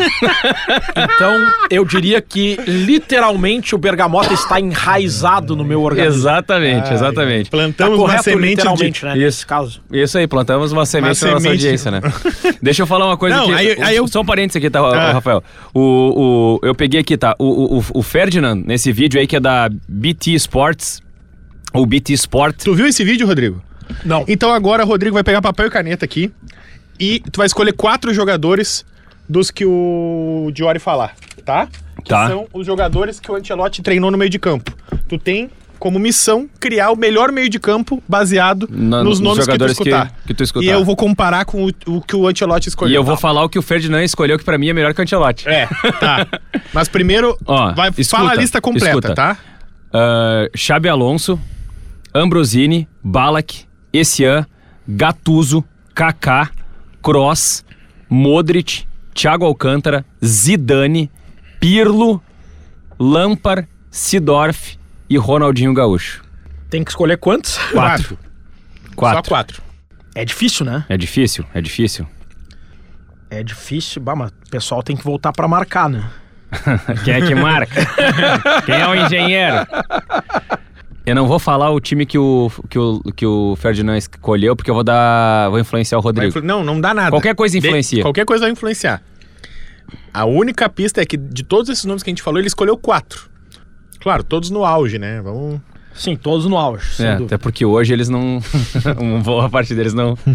então, 0.96 1.52
eu 1.70 1.86
diria 1.86 2.22
que 2.22 2.58
literalmente 2.68 3.76
o 3.76 3.78
bergamota 3.78 4.34
está 4.34 4.60
enraizado 4.60 5.56
no 5.56 5.64
meu 5.64 5.82
organismo. 5.82 6.14
Exatamente, 6.20 6.88
Ai, 6.88 6.94
exatamente. 6.94 7.50
Tá 7.50 7.58
Plantamos 7.58 7.98
uma 8.00 8.06
correto 8.06 8.24
semente 8.24 8.42
de... 8.44 8.50
literalmente, 8.50 9.06
né? 9.06 9.12
Isso. 9.14 9.24
Nesse 9.24 9.46
caso. 9.46 9.82
Isso 9.92 10.18
aí, 10.18 10.28
plantamos 10.28 10.72
uma 10.72 10.86
semente 10.86 11.24
Uma 11.24 11.28
na 11.28 11.34
nossa 11.34 11.44
semente. 11.44 11.64
audiência, 11.66 11.92
né? 11.92 12.02
Deixa 12.62 12.82
eu 12.82 12.88
falar 12.88 13.06
uma 13.06 13.18
coisa 13.18 13.36
Não, 13.38 13.44
aqui. 13.46 13.54
aí- 13.54 13.78
aí 13.82 13.96
eu- 13.96 14.08
Só 14.08 14.22
um 14.22 14.26
parênteses 14.26 14.58
aqui, 14.58 14.70
tá, 14.70 14.80
Ah. 14.80 15.14
Rafael? 15.14 15.44
O, 15.74 16.60
o, 16.62 16.68
eu 16.68 16.76
peguei 16.76 17.00
aqui, 17.00 17.18
tá? 17.18 17.36
O, 17.40 17.78
o, 17.80 17.84
o 17.94 18.04
Ferdinand, 18.04 18.64
nesse 18.66 18.92
vídeo 18.92 19.20
aí 19.20 19.28
que 19.28 19.36
é 19.36 19.40
da 19.40 19.70
BT 19.88 20.34
Sports, 20.36 21.02
ou 21.74 21.86
BT 21.86 22.14
Sport. 22.14 22.56
Tu 22.64 22.74
viu 22.76 22.86
esse 22.88 23.04
vídeo, 23.04 23.26
Rodrigo? 23.26 23.62
Não. 24.06 24.24
Então 24.28 24.52
agora, 24.54 24.84
Rodrigo 24.84 25.14
vai 25.14 25.24
pegar 25.24 25.42
papel 25.42 25.68
e 25.68 25.70
caneta 25.70 26.06
aqui 26.06 26.32
e 27.00 27.20
tu 27.32 27.38
vai 27.38 27.46
escolher 27.48 27.74
quatro 27.74 28.14
jogadores 28.14 28.86
dos 29.28 29.50
que 29.52 29.66
o 29.66 30.52
Diori 30.54 30.80
falar, 30.80 31.16
tá? 31.46 31.68
Que 32.04 32.10
Tá. 32.10 32.28
são 32.28 32.48
os 32.54 32.66
jogadores 32.66 33.20
que 33.20 33.32
o 33.32 33.36
Ancelotti 33.36 33.82
treinou 33.82 34.12
no 34.12 34.18
meio 34.18 34.30
de 34.30 34.38
campo. 34.40 34.72
Tu 35.08 35.18
tem 35.18 35.50
como 35.80 36.00
missão 36.00 36.50
criar 36.62 36.92
o 36.92 36.96
melhor 36.96 37.32
meio 37.32 37.50
de 37.50 37.60
campo 37.60 38.02
baseado 38.08 38.68
Na- 38.72 39.04
nos 39.04 39.20
nos 39.20 39.20
nomes 39.20 39.40
que 39.40 39.44
tu 39.44 39.46
jogadores 39.46 39.78
que- 39.78 39.84
escutar. 39.90 40.14
que 40.26 40.34
tu 40.34 40.44
escutar. 40.44 40.66
E 40.66 40.70
eu 40.70 40.84
vou 40.86 40.96
comparar 40.96 41.44
com 41.46 41.66
o, 41.66 41.72
o 41.88 42.02
que 42.02 42.16
o 42.16 42.28
Ancelotti 42.28 42.70
escolheu. 42.70 42.92
E 42.92 42.96
eu 42.96 43.04
vou 43.04 43.16
tá? 43.16 43.22
falar 43.22 43.44
o 43.44 43.50
que 43.50 43.60
o 43.60 43.62
Ferdinand 43.62 44.04
escolheu, 44.04 44.38
que 44.38 44.46
pra 44.46 44.58
mim 44.58 44.70
é 44.70 44.74
melhor 44.74 44.94
que 44.94 45.02
o 45.02 45.04
Ancelotti. 45.04 45.48
É, 45.48 45.68
tá. 46.00 46.28
Mas 46.74 46.88
primeiro, 46.88 47.38
Ó, 47.46 47.74
vai, 47.74 47.90
escuta, 47.98 48.18
fala 48.18 48.32
a 48.32 48.36
lista 48.36 48.62
completa, 48.62 48.88
escuta. 48.90 49.14
tá? 49.16 49.38
Ah, 49.94 50.48
Xabi 50.56 50.88
Alonso, 50.90 51.40
Ambrosini, 52.14 52.88
Balak, 53.04 53.66
Essian, 53.92 54.46
Gattuso, 54.88 55.64
Kaká, 55.94 56.50
Kroos, 57.04 57.66
Modric, 58.10 58.86
Thiago 59.14 59.46
Alcântara, 59.46 60.06
Zidane, 60.24 61.12
Pirlo, 61.60 62.24
Lampard, 62.98 63.68
Sidorf 63.92 64.78
e 65.10 65.18
Ronaldinho 65.18 65.74
Gaúcho. 65.74 66.24
Tem 66.70 66.84
que 66.84 66.92
escolher 66.92 67.18
quantos? 67.18 67.58
Quatro. 67.72 68.18
Quatro. 68.96 69.26
Só 69.26 69.30
quatro. 69.30 69.62
É 70.16 70.24
difícil, 70.24 70.66
né? 70.66 70.86
É 70.88 70.96
difícil, 70.96 71.46
é 71.54 71.62
difícil. 71.62 72.08
É 73.30 73.44
difícil. 73.44 74.02
Bah, 74.02 74.16
mas 74.16 74.30
o 74.30 74.50
pessoal 74.50 74.82
tem 74.82 74.96
que 74.96 75.04
voltar 75.04 75.32
pra 75.32 75.48
marcar, 75.48 75.90
né? 75.90 76.04
Quem 77.04 77.16
é 77.16 77.22
que 77.22 77.36
marca? 77.36 77.82
Quem 78.66 78.76
é 78.76 78.88
o 78.88 78.96
engenheiro? 78.96 79.68
Eu 81.06 81.16
não 81.16 81.28
vou 81.28 81.38
falar 81.38 81.70
o 81.70 81.80
time 81.82 82.06
que 82.06 82.18
o, 82.18 82.50
que 82.70 82.80
o, 82.80 83.02
que 83.16 83.26
o 83.26 83.56
Ferdinand 83.58 83.98
escolheu, 83.98 84.56
porque 84.56 84.72
eu 84.72 84.76
vou 84.76 84.84
dar. 84.84 85.50
vou 85.50 85.60
influenciar 85.60 85.98
o 85.98 86.02
Rodrigo. 86.02 86.30
influ- 86.30 86.42
Não, 86.44 86.64
não 86.64 86.80
dá 86.80 86.94
nada. 86.94 87.10
Qualquer 87.10 87.36
coisa 87.36 87.60
De- 87.60 87.66
influencia. 87.68 88.02
qualquer 88.04 88.26
coisa 88.26 88.46
vai 88.46 88.52
influenciar. 88.52 89.02
A 90.14 90.24
única 90.26 90.70
pista 90.70 91.02
é 91.02 91.06
que 91.06 91.18
de 91.18 91.44
todos 91.44 91.70
esses 91.70 91.84
nomes 91.86 92.02
que 92.04 92.10
a 92.10 92.12
gente 92.12 92.22
falou, 92.24 92.40
ele 92.40 92.48
escolheu 92.48 92.78
quatro. 92.78 93.30
Claro, 94.00 94.24
todos 94.24 94.50
no 94.50 94.64
auge, 94.66 94.98
né? 94.98 95.22
Vamos. 95.22 95.60
Sim, 95.94 96.16
todos 96.16 96.46
no 96.48 96.58
auge, 96.58 96.96
sem 96.96 97.06
É, 97.06 97.14
até 97.14 97.38
porque 97.38 97.66
hoje 97.66 97.92
eles 97.94 98.08
não. 98.10 98.42
uma 98.98 99.20
boa 99.20 99.50
parte 99.50 99.76
deles 99.76 99.94
não. 99.94 100.18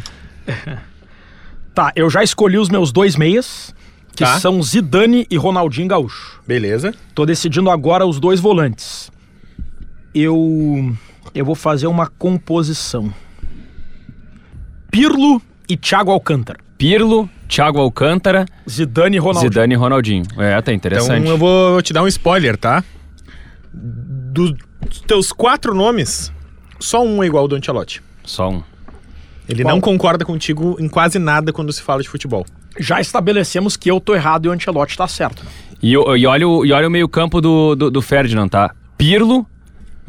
Tá, 1.75 1.93
eu 1.95 2.11
já 2.11 2.25
escolhi 2.25 2.59
os 2.59 2.69
meus 2.69 2.91
dois 2.91 3.15
meias, 3.15 3.73
que 4.17 4.25
Tá. 4.25 4.41
são 4.41 4.61
Zidane 4.61 5.27
e 5.31 5.37
Ronaldinho 5.37 5.87
Gaúcho. 5.87 6.41
Beleza. 6.45 6.93
Tô 7.15 7.25
decidindo 7.25 7.71
agora 7.71 8.05
os 8.05 8.19
dois 8.19 8.41
volantes. 8.41 9.13
Eu 10.15 10.95
eu 11.35 11.45
vou 11.45 11.55
fazer 11.55 11.87
uma 11.87 12.07
composição. 12.07 13.13
Pirlo 14.91 15.41
e 15.69 15.77
Thiago 15.77 16.11
Alcântara. 16.11 16.59
Pirlo, 16.79 17.29
Thiago 17.49 17.79
Alcântara, 17.81 18.47
Zidane 18.69 19.17
e 19.17 19.19
Ronaldinho. 19.19 19.51
Zidane 19.53 19.75
e 19.75 19.77
Ronaldinho. 19.77 20.25
É, 20.39 20.61
tá 20.63 20.73
interessante. 20.73 21.21
Então 21.21 21.33
eu 21.33 21.39
vou 21.39 21.83
te 21.83 21.93
dar 21.93 22.03
um 22.03 22.09
spoiler, 22.09 22.57
tá? 22.57 22.83
Dos 23.73 24.55
teus 25.07 25.33
quatro 25.33 25.75
nomes, 25.75 26.33
só 26.79 27.05
um 27.05 27.23
é 27.23 27.27
igual 27.27 27.43
ao 27.43 27.49
do 27.49 27.57
Ancelotti. 27.57 28.03
Só 28.25 28.49
um. 28.51 28.63
Ele 29.49 29.63
Qual? 29.63 29.75
não 29.75 29.81
concorda 29.81 30.25
contigo 30.25 30.77
em 30.79 30.89
quase 30.89 31.19
nada 31.19 31.53
quando 31.53 31.73
se 31.73 31.83
fala 31.83 32.03
de 32.03 32.09
futebol. 32.09 32.45
Já 32.79 33.01
estabelecemos 33.01 33.77
que 33.77 33.91
eu 33.91 33.99
tô 34.01 34.15
errado 34.15 34.47
e 34.47 34.49
o 34.49 34.53
Ancelotti 34.53 34.97
tá 34.97 35.09
certo. 35.09 35.43
E, 35.83 35.97
o- 35.97 36.17
e 36.17 36.27
olha, 36.27 36.47
o, 36.47 36.65
e 36.67 36.73
olha 36.73 36.87
o 36.87 36.91
meio-campo 36.91 37.41
do, 37.41 37.75
do, 37.75 37.91
do 37.91 38.03
Ferdinand, 38.03 38.49
tá? 38.49 38.75
Pirlo, 38.97 39.47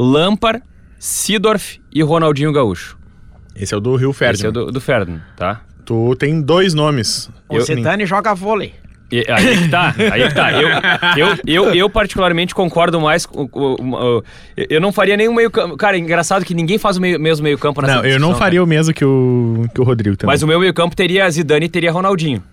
Lampard, 0.02 0.62
Sidorf 0.98 1.80
e 1.94 2.02
Ronaldinho 2.02 2.52
Gaúcho. 2.54 2.98
Esse 3.56 3.74
é 3.74 3.78
o 3.78 3.80
do 3.80 3.96
Rio 3.96 4.12
Esse 4.12 4.24
é 4.24 4.28
Ferdinand. 4.28 4.50
o 4.50 4.52
do, 4.52 4.72
do 4.72 4.82
Ferdinand, 4.82 5.22
tá? 5.36 5.62
Tu 5.86 6.16
tem 6.18 6.42
dois 6.42 6.74
nomes. 6.74 7.30
O 7.50 7.58
Eu- 7.58 7.62
Zidane 7.62 8.06
joga 8.06 8.34
vôlei. 8.34 8.74
E- 9.12 9.26
aí 9.28 9.48
é 9.48 9.58
que 9.58 9.68
tá, 9.70 9.96
aí 10.14 10.22
é 10.22 10.28
que 10.28 10.36
tá. 10.36 10.52
Eu, 10.54 10.70
eu, 11.18 11.38
eu, 11.48 11.74
eu 11.74 11.90
particularmente 11.90 12.54
concordo 12.54 13.02
mais 13.02 13.26
com. 13.26 13.48
com- 13.48 13.76
com- 13.76 14.24
eu 14.56 14.80
não 14.80 14.92
faria 14.94 15.18
nenhum 15.18 15.34
meio 15.34 15.50
campo. 15.50 15.76
Cara, 15.76 15.98
é 15.98 16.00
engraçado 16.00 16.46
que 16.46 16.54
ninguém 16.54 16.78
faz 16.78 16.96
o 16.98 17.02
meio- 17.02 17.20
mesmo 17.20 17.44
meio 17.44 17.58
campo 17.58 17.82
nessa 17.82 17.96
Não, 17.96 18.02
eu 18.04 18.12
não 18.20 18.28
discussão, 18.30 18.38
faria 18.40 18.64
o 18.64 18.68
mesmo 18.68 18.94
que 18.94 19.04
o, 19.04 19.66
que 19.74 19.82
o 19.82 19.84
Rodrigo 19.84 20.16
também. 20.16 20.32
Mas 20.32 20.44
o 20.44 20.48
meu 20.48 20.60
meio 20.60 20.74
campo 20.76 20.96
teria 20.96 21.28
Zidane 21.30 21.66
e 21.66 21.70
teria 21.70 21.92
Ronaldinho. 21.92 22.44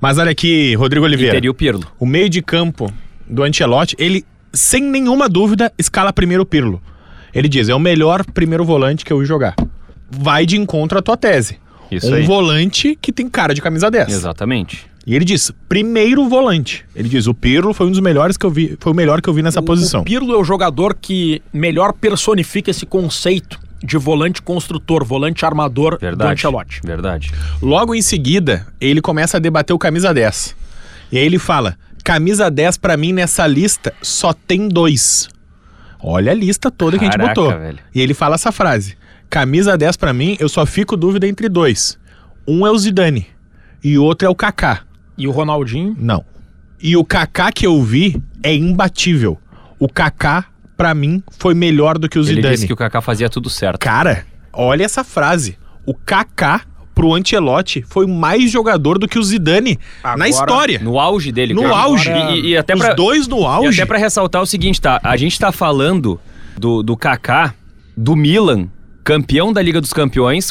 Mas 0.00 0.16
olha 0.16 0.30
aqui, 0.30 0.74
Rodrigo 0.76 1.04
E 1.04 1.08
Oliveira. 1.08 1.34
teria 1.34 1.50
o 1.50 1.54
Pirlo. 1.54 1.84
O 2.00 2.06
meio 2.06 2.30
de 2.30 2.40
campo 2.40 2.90
do 3.28 3.42
Ancelotti, 3.42 3.94
ele, 3.98 4.24
sem 4.52 4.82
nenhuma 4.82 5.28
dúvida, 5.28 5.72
escala 5.78 6.12
primeiro 6.12 6.42
o 6.42 6.46
Pirlo. 6.46 6.82
Ele 7.34 7.48
diz, 7.48 7.68
é 7.68 7.74
o 7.74 7.80
melhor 7.80 8.24
primeiro 8.24 8.64
volante 8.64 9.04
que 9.04 9.12
eu 9.12 9.18
vi 9.18 9.24
jogar. 9.24 9.54
Vai 10.10 10.46
de 10.46 10.56
encontro 10.56 10.98
à 10.98 11.02
tua 11.02 11.16
tese. 11.16 11.58
Isso 11.90 12.10
um 12.10 12.14
aí. 12.14 12.24
volante 12.24 12.96
que 13.00 13.12
tem 13.12 13.28
cara 13.28 13.54
de 13.54 13.62
camisa 13.62 13.90
10. 13.90 14.08
Exatamente. 14.08 14.86
E 15.06 15.14
ele 15.14 15.24
diz, 15.24 15.50
primeiro 15.68 16.28
volante. 16.28 16.84
Ele 16.94 17.08
diz, 17.08 17.26
o 17.26 17.34
Pirlo 17.34 17.72
foi 17.72 17.86
um 17.86 17.90
dos 17.90 18.00
melhores 18.00 18.36
que 18.36 18.44
eu 18.44 18.50
vi, 18.50 18.76
foi 18.78 18.92
o 18.92 18.94
melhor 18.94 19.22
que 19.22 19.28
eu 19.28 19.32
vi 19.32 19.42
nessa 19.42 19.62
posição. 19.62 20.02
O 20.02 20.04
Pirlo 20.04 20.34
é 20.34 20.36
o 20.36 20.44
jogador 20.44 20.94
que 20.94 21.40
melhor 21.52 21.94
personifica 21.94 22.70
esse 22.70 22.84
conceito 22.84 23.58
de 23.82 23.96
volante 23.96 24.42
construtor, 24.42 25.04
volante 25.04 25.46
armador 25.46 25.94
do 25.94 26.00
Verdade. 26.00 26.32
Ancelotti. 26.32 26.80
Verdade. 26.84 27.32
Logo 27.62 27.94
em 27.94 28.02
seguida, 28.02 28.66
ele 28.80 29.00
começa 29.00 29.38
a 29.38 29.40
debater 29.40 29.74
o 29.74 29.78
camisa 29.78 30.12
10. 30.12 30.54
E 31.10 31.18
aí 31.18 31.24
ele 31.24 31.38
fala: 31.38 31.76
camisa 32.12 32.50
10 32.50 32.78
pra 32.78 32.96
mim 32.96 33.12
nessa 33.12 33.46
lista 33.46 33.92
só 34.00 34.32
tem 34.32 34.66
dois. 34.66 35.28
Olha 36.00 36.32
a 36.32 36.34
lista 36.34 36.70
toda 36.70 36.98
que 36.98 37.04
a 37.04 37.10
Caraca, 37.10 37.26
gente 37.28 37.34
botou. 37.36 37.58
velho. 37.60 37.78
E 37.94 38.00
ele 38.00 38.14
fala 38.14 38.36
essa 38.36 38.50
frase: 38.50 38.96
camisa 39.28 39.76
10 39.76 39.96
pra 39.98 40.14
mim, 40.14 40.34
eu 40.40 40.48
só 40.48 40.64
fico 40.64 40.96
dúvida 40.96 41.26
entre 41.28 41.50
dois. 41.50 41.98
Um 42.46 42.66
é 42.66 42.70
o 42.70 42.78
Zidane 42.78 43.26
e 43.84 43.98
o 43.98 44.04
outro 44.04 44.26
é 44.26 44.30
o 44.30 44.34
Kaká. 44.34 44.80
E 45.18 45.28
o 45.28 45.30
Ronaldinho, 45.30 45.94
Não. 45.98 46.24
E 46.80 46.96
o 46.96 47.04
Kaká 47.04 47.52
que 47.52 47.66
eu 47.66 47.82
vi 47.82 48.22
é 48.42 48.54
imbatível. 48.54 49.36
O 49.78 49.86
Kaká 49.88 50.46
pra 50.76 50.94
mim 50.94 51.22
foi 51.38 51.52
melhor 51.52 51.98
do 51.98 52.08
que 52.08 52.18
o 52.18 52.22
Ele 52.22 52.36
Zidane. 52.36 52.54
disse 52.54 52.66
que 52.68 52.72
o 52.72 52.76
Kaká 52.76 53.02
fazia 53.02 53.28
tudo 53.28 53.50
certo. 53.50 53.80
Cara, 53.80 54.24
olha 54.52 54.84
essa 54.84 55.04
frase. 55.04 55.58
O 55.84 55.92
Kaká 55.92 56.62
pro 56.98 57.14
Ancelotti 57.14 57.84
foi 57.88 58.08
mais 58.08 58.50
jogador 58.50 58.98
do 58.98 59.06
que 59.06 59.20
o 59.20 59.22
Zidane 59.22 59.78
na 60.02 60.10
Agora, 60.10 60.28
história. 60.28 60.78
No 60.80 60.98
auge 60.98 61.30
dele. 61.30 61.54
No 61.54 61.62
cara. 61.62 61.76
auge. 61.76 62.10
E, 62.10 62.40
e- 62.40 62.46
e 62.48 62.56
até 62.56 62.74
Os 62.74 62.80
pra, 62.80 62.92
dois 62.94 63.28
no 63.28 63.42
E 63.42 63.44
auge. 63.44 63.80
até 63.80 63.86
pra 63.86 63.98
ressaltar 63.98 64.42
o 64.42 64.46
seguinte, 64.46 64.80
tá? 64.80 64.98
A 65.04 65.16
gente 65.16 65.38
tá 65.38 65.52
falando 65.52 66.18
do, 66.56 66.82
do 66.82 66.96
Kaká, 66.96 67.54
do 67.96 68.16
Milan, 68.16 68.66
campeão 69.04 69.52
da 69.52 69.62
Liga 69.62 69.80
dos 69.80 69.92
Campeões, 69.92 70.50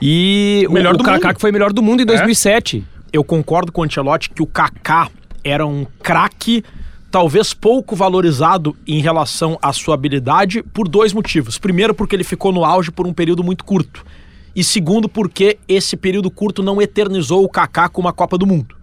e 0.00 0.64
o, 0.68 0.72
Melhor 0.72 0.94
o 0.94 0.98
do 0.98 1.04
Kaká 1.04 1.16
mundo. 1.16 1.30
É. 1.30 1.34
que 1.34 1.40
foi 1.40 1.50
melhor 1.52 1.72
do 1.72 1.82
mundo 1.82 2.00
em 2.02 2.06
2007. 2.06 2.84
eu 3.12 3.24
concordo 3.24 3.72
com 3.72 3.80
o 3.80 3.84
Ancelotti 3.84 4.30
que 4.30 4.42
o 4.42 4.46
Kaká 4.46 5.08
era 5.42 5.66
um 5.66 5.84
craque 6.02 6.62
talvez 7.10 7.52
pouco 7.52 7.94
valorizado 7.96 8.74
em 8.86 9.00
relação 9.00 9.58
à 9.60 9.72
sua 9.72 9.94
habilidade 9.94 10.62
por 10.62 10.88
dois 10.88 11.12
motivos. 11.12 11.58
Primeiro, 11.58 11.92
porque 11.92 12.16
ele 12.16 12.24
ficou 12.24 12.52
no 12.52 12.64
auge 12.64 12.90
por 12.90 13.06
um 13.06 13.12
período 13.12 13.42
muito 13.44 13.64
curto. 13.64 14.04
E 14.54 14.62
segundo, 14.62 15.08
porque 15.08 15.58
esse 15.66 15.96
período 15.96 16.30
curto 16.30 16.62
não 16.62 16.80
eternizou 16.80 17.42
o 17.44 17.48
Kaká 17.48 17.88
com 17.88 18.00
uma 18.00 18.12
Copa 18.12 18.36
do 18.36 18.46
Mundo. 18.46 18.76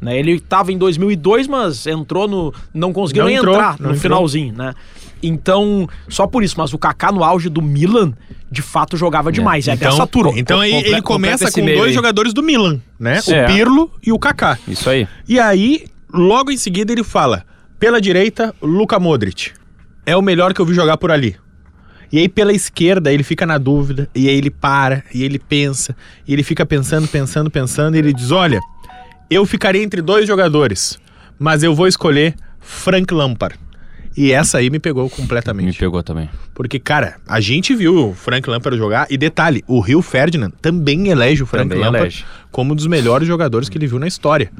Né, 0.00 0.18
Ele 0.18 0.32
estava 0.32 0.72
em 0.72 0.78
2002, 0.78 1.46
mas 1.48 1.86
entrou 1.86 2.28
no. 2.28 2.52
Não 2.74 2.92
conseguiu 2.92 3.22
Não 3.22 3.28
nem 3.28 3.38
entrou, 3.38 3.54
entrar 3.54 3.72
no 3.78 3.86
entrou. 3.86 3.94
finalzinho, 3.94 4.52
né? 4.52 4.74
Então, 5.22 5.88
só 6.08 6.26
por 6.26 6.42
isso. 6.42 6.56
Mas 6.58 6.74
o 6.74 6.78
Kaká 6.78 7.10
no 7.10 7.24
auge 7.24 7.48
do 7.48 7.62
Milan, 7.62 8.12
de 8.50 8.60
fato, 8.60 8.96
jogava 8.96 9.32
demais. 9.32 9.66
É, 9.66 9.74
dessa 9.74 10.06
turma. 10.06 10.32
então 10.38 10.60
aí 10.60 10.74
ele 10.74 11.00
começa 11.00 11.50
com 11.50 11.64
dois 11.64 11.84
aí. 11.88 11.92
jogadores 11.92 12.34
do 12.34 12.42
Milan, 12.42 12.80
né? 12.98 13.20
É. 13.26 13.44
O 13.44 13.46
Pirlo 13.46 13.90
e 14.04 14.12
o 14.12 14.18
Kaká. 14.18 14.58
Isso 14.68 14.90
aí. 14.90 15.08
E 15.26 15.40
aí, 15.40 15.86
logo 16.12 16.50
em 16.50 16.58
seguida, 16.58 16.92
ele 16.92 17.02
fala: 17.02 17.44
pela 17.78 18.00
direita, 18.00 18.54
Luka 18.60 18.98
Modric. 19.00 19.52
É 20.04 20.16
o 20.16 20.22
melhor 20.22 20.52
que 20.54 20.60
eu 20.60 20.66
vi 20.66 20.74
jogar 20.74 20.98
por 20.98 21.10
ali. 21.10 21.36
E 22.12 22.18
aí, 22.18 22.28
pela 22.28 22.52
esquerda, 22.52 23.12
ele 23.12 23.22
fica 23.22 23.44
na 23.44 23.58
dúvida, 23.58 24.08
e 24.14 24.28
aí 24.28 24.36
ele 24.36 24.50
para, 24.50 25.02
e 25.12 25.24
ele 25.24 25.38
pensa, 25.38 25.96
e 26.26 26.32
ele 26.32 26.42
fica 26.42 26.64
pensando, 26.64 27.08
pensando, 27.08 27.50
pensando, 27.50 27.94
e 27.96 27.98
ele 27.98 28.12
diz: 28.12 28.30
Olha, 28.30 28.60
eu 29.28 29.44
ficaria 29.44 29.82
entre 29.82 30.00
dois 30.00 30.26
jogadores, 30.26 30.98
mas 31.38 31.62
eu 31.62 31.74
vou 31.74 31.86
escolher 31.86 32.34
Frank 32.60 33.12
Lampard. 33.12 33.58
E 34.16 34.32
essa 34.32 34.56
aí 34.58 34.70
me 34.70 34.78
pegou 34.78 35.04
Me 35.04 35.10
completamente. 35.10 35.78
pegou 35.78 36.02
também. 36.02 36.30
Porque, 36.54 36.78
cara, 36.78 37.16
a 37.28 37.38
gente 37.38 37.74
viu 37.74 38.08
o 38.10 38.14
Frank 38.14 38.48
Lampard 38.48 38.78
jogar, 38.78 39.06
e 39.10 39.18
detalhe, 39.18 39.62
o 39.66 39.78
Rio 39.80 40.00
Ferdinand 40.00 40.52
também 40.62 41.08
elege 41.08 41.42
o 41.42 41.46
Frank 41.46 41.68
Também 41.68 41.84
Lampard 41.84 42.04
elege. 42.06 42.24
como 42.50 42.72
um 42.72 42.76
dos 42.76 42.86
melhores 42.86 43.28
jogadores 43.28 43.68
que 43.68 43.76
ele 43.76 43.86
viu 43.86 43.98
na 43.98 44.06
história. 44.06 44.50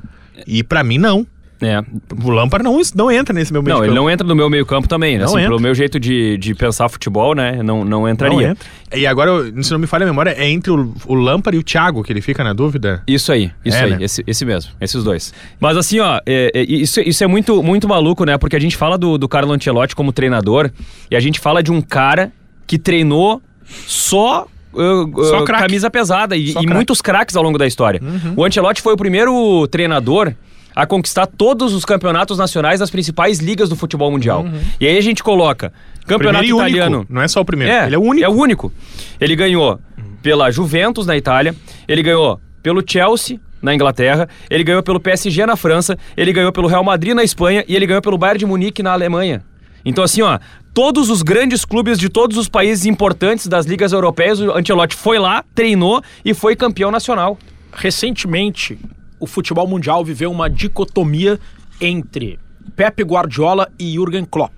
E 0.46 0.62
pra 0.62 0.84
mim, 0.84 0.98
não. 0.98 1.26
É. 1.60 1.82
O 2.22 2.30
Lampard 2.30 2.62
não, 2.62 2.78
não 2.94 3.10
entra 3.10 3.32
nesse 3.34 3.50
meu 3.52 3.62
meio 3.62 3.76
Não, 3.76 3.84
ele 3.84 3.94
não 3.94 4.10
entra 4.10 4.26
no 4.26 4.34
meu 4.36 4.50
meio 4.50 4.66
campo 4.66 4.86
também, 4.86 5.14
né? 5.14 5.20
Não 5.20 5.24
Assim, 5.26 5.36
entra. 5.38 5.48
pelo 5.48 5.60
meu 5.60 5.74
jeito 5.74 5.98
de, 5.98 6.36
de 6.36 6.54
pensar 6.54 6.88
futebol, 6.88 7.34
né? 7.34 7.62
Não, 7.62 7.84
não 7.84 8.06
entraria. 8.08 8.36
Não 8.36 8.50
entra. 8.50 8.66
E 8.94 9.06
agora, 9.06 9.30
se 9.62 9.72
não 9.72 9.78
me 9.78 9.86
falha 9.86 10.04
a 10.04 10.06
memória, 10.06 10.30
é 10.36 10.48
entre 10.48 10.70
o, 10.70 10.92
o 11.06 11.14
Lampard 11.14 11.56
e 11.56 11.60
o 11.60 11.62
Thiago 11.62 12.02
que 12.04 12.12
ele 12.12 12.20
fica 12.20 12.44
na 12.44 12.52
dúvida. 12.52 13.02
Isso 13.06 13.32
aí, 13.32 13.50
isso 13.64 13.76
É, 13.78 13.84
aí, 13.84 13.90
né? 13.90 13.98
esse, 14.00 14.22
esse 14.26 14.44
mesmo, 14.44 14.70
esses 14.80 15.02
dois. 15.02 15.32
Mas 15.58 15.76
assim, 15.78 15.98
ó, 16.00 16.20
é- 16.26 16.50
é- 16.54 16.62
isso, 16.62 17.00
isso 17.00 17.24
é 17.24 17.26
muito, 17.26 17.62
muito 17.62 17.88
maluco, 17.88 18.24
né? 18.24 18.36
Porque 18.36 18.54
a 18.56 18.60
gente 18.60 18.76
fala 18.76 18.98
do, 18.98 19.16
do 19.16 19.26
Carlo 19.28 19.52
Ancelotti 19.52 19.96
como 19.96 20.12
treinador 20.12 20.70
e 21.10 21.16
a 21.16 21.20
gente 21.20 21.40
fala 21.40 21.62
de 21.62 21.72
um 21.72 21.80
cara 21.80 22.30
que 22.66 22.78
treinou 22.78 23.40
só. 23.86 24.46
uh, 24.74 25.02
uh, 25.04 25.44
camisa 25.44 25.90
pesada 25.90 26.36
e, 26.36 26.52
e 26.52 26.66
muitos 26.66 27.00
craques 27.00 27.34
ao 27.34 27.42
longo 27.42 27.56
da 27.56 27.66
história. 27.66 28.00
O 28.36 28.44
Ancelotti 28.44 28.82
foi 28.82 28.92
o 28.92 28.96
primeiro 28.96 29.66
treinador 29.68 30.32
a 30.76 30.84
conquistar 30.86 31.26
todos 31.26 31.72
os 31.72 31.86
campeonatos 31.86 32.36
nacionais 32.36 32.80
das 32.80 32.90
principais 32.90 33.38
ligas 33.38 33.70
do 33.70 33.74
futebol 33.74 34.10
mundial. 34.10 34.44
E 34.78 34.86
aí 34.86 34.98
a 34.98 35.00
gente 35.00 35.24
coloca 35.24 35.72
campeonato 36.06 36.44
italiano. 36.44 36.98
único. 36.98 37.12
Não 37.12 37.22
é 37.22 37.28
só 37.28 37.40
o 37.40 37.44
primeiro. 37.46 37.72
É, 37.72 37.86
ele 37.86 37.94
é 37.94 37.98
o 37.98 38.02
único. 38.02 38.24
É 38.26 38.28
o 38.28 38.32
único. 38.32 38.72
Ele 39.18 39.34
ganhou 39.34 39.80
pela 40.22 40.50
Juventus 40.50 41.06
na 41.06 41.16
Itália, 41.16 41.56
ele 41.88 42.02
ganhou 42.02 42.38
pelo 42.62 42.82
Chelsea 42.86 43.40
na 43.62 43.74
Inglaterra, 43.74 44.28
ele 44.50 44.62
ganhou 44.62 44.82
pelo 44.82 45.00
PSG 45.00 45.46
na 45.46 45.56
França, 45.56 45.96
ele 46.14 46.30
ganhou 46.30 46.52
pelo 46.52 46.68
Real 46.68 46.84
Madrid 46.84 47.14
na 47.14 47.24
Espanha 47.24 47.64
e 47.66 47.74
ele 47.74 47.86
ganhou 47.86 48.02
pelo 48.02 48.18
Bayern 48.18 48.38
de 48.38 48.44
Munique 48.44 48.82
na 48.82 48.92
Alemanha. 48.92 49.42
Então 49.82 50.04
assim, 50.04 50.20
ó, 50.20 50.38
todos 50.74 51.08
os 51.08 51.22
grandes 51.22 51.64
clubes 51.64 51.98
de 51.98 52.10
todos 52.10 52.36
os 52.36 52.50
países 52.50 52.84
importantes 52.84 53.46
das 53.46 53.64
ligas 53.64 53.92
europeias, 53.92 54.40
o 54.40 54.52
Ancelotti 54.52 54.94
foi 54.94 55.18
lá, 55.18 55.42
treinou 55.54 56.02
e 56.22 56.34
foi 56.34 56.54
campeão 56.54 56.90
nacional. 56.90 57.38
Recentemente, 57.72 58.78
o 59.18 59.26
futebol 59.26 59.66
mundial 59.66 60.04
viveu 60.04 60.30
uma 60.30 60.48
dicotomia 60.48 61.38
entre 61.80 62.38
Pep 62.74 63.02
Guardiola 63.02 63.70
e 63.78 63.94
Jürgen 63.94 64.24
Klopp. 64.24 64.52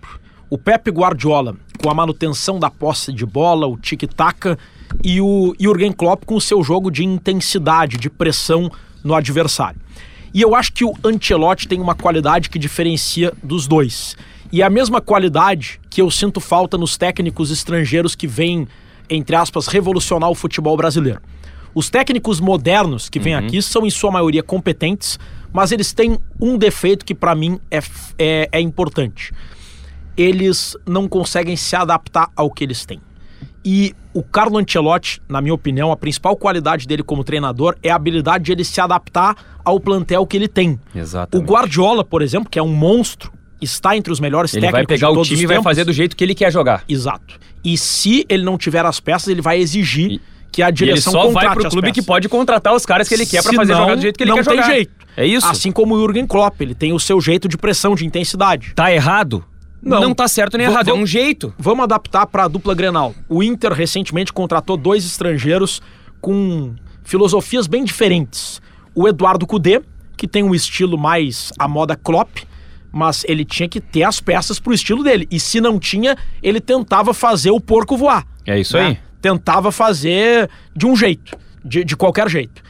O 0.50 0.56
Pep 0.56 0.90
Guardiola, 0.90 1.56
com 1.82 1.90
a 1.90 1.94
manutenção 1.94 2.58
da 2.58 2.70
posse 2.70 3.12
de 3.12 3.24
bola, 3.26 3.66
o 3.66 3.76
tic-tac, 3.76 4.56
e 5.04 5.20
o 5.20 5.54
Jürgen 5.58 5.92
Klopp 5.92 6.24
com 6.24 6.36
o 6.36 6.40
seu 6.40 6.62
jogo 6.62 6.90
de 6.90 7.04
intensidade, 7.04 7.98
de 7.98 8.08
pressão 8.08 8.70
no 9.04 9.14
adversário. 9.14 9.80
E 10.32 10.42
eu 10.42 10.54
acho 10.54 10.72
que 10.72 10.84
o 10.84 10.94
Ancelotti 11.04 11.68
tem 11.68 11.80
uma 11.80 11.94
qualidade 11.94 12.50
que 12.50 12.58
diferencia 12.58 13.32
dos 13.42 13.66
dois. 13.66 14.16
E 14.50 14.62
é 14.62 14.64
a 14.64 14.70
mesma 14.70 15.00
qualidade 15.00 15.80
que 15.90 16.00
eu 16.00 16.10
sinto 16.10 16.40
falta 16.40 16.76
nos 16.78 16.96
técnicos 16.96 17.50
estrangeiros 17.50 18.14
que 18.14 18.26
vêm, 18.26 18.66
entre 19.08 19.36
aspas, 19.36 19.66
revolucionar 19.66 20.30
o 20.30 20.34
futebol 20.34 20.76
brasileiro. 20.76 21.20
Os 21.78 21.88
técnicos 21.88 22.40
modernos 22.40 23.08
que 23.08 23.20
vêm 23.20 23.34
Uhum. 23.36 23.46
aqui 23.46 23.62
são, 23.62 23.86
em 23.86 23.90
sua 23.90 24.10
maioria, 24.10 24.42
competentes, 24.42 25.16
mas 25.52 25.70
eles 25.70 25.92
têm 25.92 26.18
um 26.40 26.58
defeito 26.58 27.04
que, 27.04 27.14
para 27.14 27.36
mim, 27.36 27.60
é, 27.70 27.78
é, 28.18 28.48
é 28.50 28.60
importante. 28.60 29.32
Eles 30.16 30.76
não 30.84 31.06
conseguem 31.06 31.54
se 31.54 31.76
adaptar 31.76 32.30
ao 32.34 32.50
que 32.50 32.64
eles 32.64 32.84
têm. 32.84 33.00
E 33.64 33.94
o 34.12 34.24
Carlo 34.24 34.58
Ancelotti, 34.58 35.22
na 35.28 35.40
minha 35.40 35.54
opinião, 35.54 35.92
a 35.92 35.96
principal 35.96 36.34
qualidade 36.36 36.84
dele 36.84 37.04
como 37.04 37.22
treinador 37.22 37.76
é 37.80 37.90
a 37.90 37.94
habilidade 37.94 38.46
de 38.46 38.50
ele 38.52 38.64
se 38.64 38.80
adaptar 38.80 39.36
ao 39.64 39.78
plantel 39.78 40.26
que 40.26 40.36
ele 40.36 40.48
tem. 40.48 40.80
O 40.92 40.98
Exatamente. 40.98 41.48
Guardiola, 41.48 42.04
por 42.04 42.22
exemplo, 42.22 42.50
que 42.50 42.58
é 42.58 42.62
um 42.62 42.74
monstro, 42.74 43.32
está 43.62 43.96
entre 43.96 44.12
os 44.12 44.18
melhores 44.18 44.52
Ele 44.52 44.62
técnicos 44.62 44.88
vai 44.88 44.96
pegar 44.98 45.10
o 45.10 45.22
time 45.22 45.42
e 45.42 45.46
vai 45.46 45.62
fazer 45.62 45.84
do 45.84 45.92
jeito 45.92 46.16
que 46.16 46.24
ele 46.24 46.34
quer 46.34 46.50
jogar. 46.50 46.82
Exato. 46.88 47.38
E 47.62 47.78
se 47.78 48.26
ele 48.28 48.42
não 48.42 48.58
tiver 48.58 48.84
as 48.84 48.98
peças, 48.98 49.28
ele 49.28 49.40
vai 49.42 49.60
exigir 49.60 50.10
E- 50.10 50.20
que 50.58 50.62
a 50.62 50.66
E 50.66 50.68
ele 50.70 50.74
direção 50.74 51.12
só 51.12 51.28
vai 51.30 51.48
pro 51.54 51.70
clube 51.70 51.92
que 51.92 52.02
pode 52.02 52.28
contratar 52.28 52.74
os 52.74 52.84
caras 52.84 53.08
que 53.08 53.14
ele 53.14 53.24
quer 53.24 53.44
pra 53.44 53.52
fazer 53.52 53.66
Senão, 53.72 53.82
jogar 53.84 53.94
do 53.94 54.02
jeito 54.02 54.16
que 54.16 54.24
ele 54.24 54.30
não 54.30 54.38
quer 54.38 54.44
tem 54.44 54.56
jogar. 54.56 54.66
jeito. 54.74 54.92
É 55.16 55.24
isso. 55.24 55.46
Assim 55.46 55.70
como 55.70 55.94
o 55.94 56.00
Jürgen 56.00 56.26
Klopp, 56.26 56.60
ele 56.60 56.74
tem 56.74 56.92
o 56.92 56.98
seu 56.98 57.20
jeito 57.20 57.46
de 57.46 57.56
pressão, 57.56 57.94
de 57.94 58.04
intensidade. 58.04 58.72
Tá 58.74 58.92
errado? 58.92 59.44
Não. 59.80 60.00
Não, 60.00 60.12
tá 60.14 60.26
certo 60.26 60.58
nem 60.58 60.66
Vou- 60.66 60.74
errado, 60.74 60.88
é 60.90 60.92
um 60.92 61.06
jeito. 61.06 61.54
Vamos 61.56 61.84
adaptar 61.84 62.26
para 62.26 62.42
a 62.44 62.48
dupla 62.48 62.74
Grenal. 62.74 63.14
O 63.28 63.40
Inter 63.40 63.72
recentemente 63.72 64.32
contratou 64.32 64.76
dois 64.76 65.04
estrangeiros 65.06 65.80
com 66.20 66.74
filosofias 67.04 67.68
bem 67.68 67.84
diferentes. 67.84 68.60
O 68.96 69.06
Eduardo 69.06 69.46
Cudê, 69.46 69.80
que 70.16 70.26
tem 70.26 70.42
um 70.42 70.56
estilo 70.56 70.98
mais 70.98 71.52
à 71.56 71.68
moda 71.68 71.94
Klopp, 71.94 72.38
mas 72.90 73.24
ele 73.28 73.44
tinha 73.44 73.68
que 73.68 73.80
ter 73.80 74.02
as 74.02 74.18
peças 74.20 74.58
pro 74.58 74.74
estilo 74.74 75.04
dele. 75.04 75.28
E 75.30 75.38
se 75.38 75.60
não 75.60 75.78
tinha, 75.78 76.16
ele 76.42 76.60
tentava 76.60 77.14
fazer 77.14 77.52
o 77.52 77.60
porco 77.60 77.96
voar. 77.96 78.26
É 78.44 78.58
isso 78.58 78.76
né? 78.76 78.86
aí. 78.86 78.98
Tentava 79.20 79.72
fazer 79.72 80.48
de 80.74 80.86
um 80.86 80.94
jeito, 80.96 81.36
de, 81.64 81.84
de 81.84 81.96
qualquer 81.96 82.28
jeito. 82.28 82.62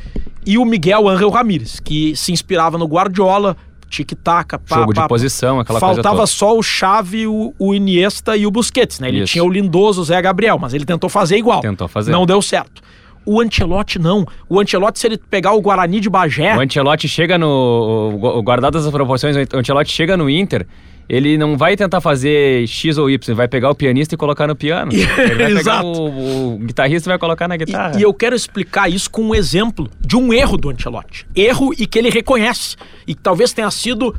E 0.47 0.57
o 0.57 0.65
Miguel 0.65 1.09
Ángel 1.09 1.29
Ramírez, 1.31 1.79
que 1.81 2.17
se 2.17 2.33
inspirava 2.33 2.79
no 2.79 2.87
Guardiola, 2.87 3.57
tic-tac, 3.91 4.59
pá, 4.69 4.77
Jogo 4.77 4.93
de 4.93 4.97
pá, 4.97 5.03
pá. 5.03 5.09
posição, 5.09 5.61
aquela 5.61 5.79
coisa 5.81 5.95
Faltava 6.03 6.27
só 6.27 6.57
o 6.57 6.63
Xavi, 6.63 7.27
o, 7.27 7.55
o 7.59 7.75
Iniesta 7.75 8.37
e 8.37 8.47
o 8.47 8.51
Busquets, 8.51 9.01
né? 9.01 9.09
Ele 9.09 9.23
Isso. 9.23 9.33
tinha 9.33 9.45
o 9.45 9.49
lindoso 9.51 10.03
Zé 10.05 10.21
Gabriel, 10.23 10.59
mas 10.59 10.73
ele 10.75 10.85
tentou 10.85 11.09
fazer 11.11 11.37
igual. 11.37 11.61
Tentou 11.61 11.89
fazer. 11.89 12.11
Não 12.13 12.25
deu 12.25 12.41
certo. 12.41 12.83
O 13.27 13.41
Ancelotti 13.43 13.99
não. 13.99 14.27
O 14.49 14.59
Ancelotti, 14.59 14.99
se 14.99 15.07
ele 15.07 15.19
pegar 15.19 15.53
o 15.53 15.61
Guarani 15.61 16.01
de 16.01 16.09
Bagé, 16.09 16.57
O 16.57 16.61
Ancelotti 16.61 17.07
chega 17.09 17.37
no. 17.37 18.19
o- 18.23 18.43
Guardadas 18.43 18.87
as 18.87 18.91
proporções, 18.93 19.37
o 19.37 19.57
Ancelotti 19.59 19.93
chega 19.93 20.17
no 20.17 20.31
Inter. 20.31 20.67
Ele 21.09 21.39
não 21.39 21.57
vai 21.57 21.75
tentar 21.75 22.01
fazer 22.01 22.67
X 22.69 22.99
ou 22.99 23.09
Y, 23.09 23.35
vai 23.35 23.49
pegar 23.49 23.71
o 23.71 23.75
pianista 23.75 24.15
e 24.15 24.19
colocar 24.19 24.47
no 24.47 24.55
piano. 24.55 24.93
Ele 24.93 25.07
vai 25.07 25.47
pegar 25.47 25.61
Exato. 25.61 25.87
o, 25.87 26.55
o 26.55 26.59
guitarrista 26.59 27.09
e 27.09 27.11
vai 27.13 27.19
colocar 27.19 27.49
na 27.49 27.57
guitarra. 27.57 27.97
E, 27.97 28.01
e 28.01 28.03
eu 28.03 28.13
quero 28.13 28.37
explicar 28.37 28.91
isso 28.91 29.11
com 29.11 29.23
um 29.23 29.35
exemplo 29.35 29.89
de 30.01 30.17
um 30.17 30.33
erro 30.33 30.59
do 30.59 30.69
Ancelotti. 30.69 31.27
Erro 31.35 31.73
e 31.79 31.87
que 31.87 31.99
ele 31.99 32.11
reconhece. 32.11 32.77
E 33.07 33.15
que 33.15 33.23
talvez 33.23 33.53
tenha 33.53 33.71
sido 33.71 34.15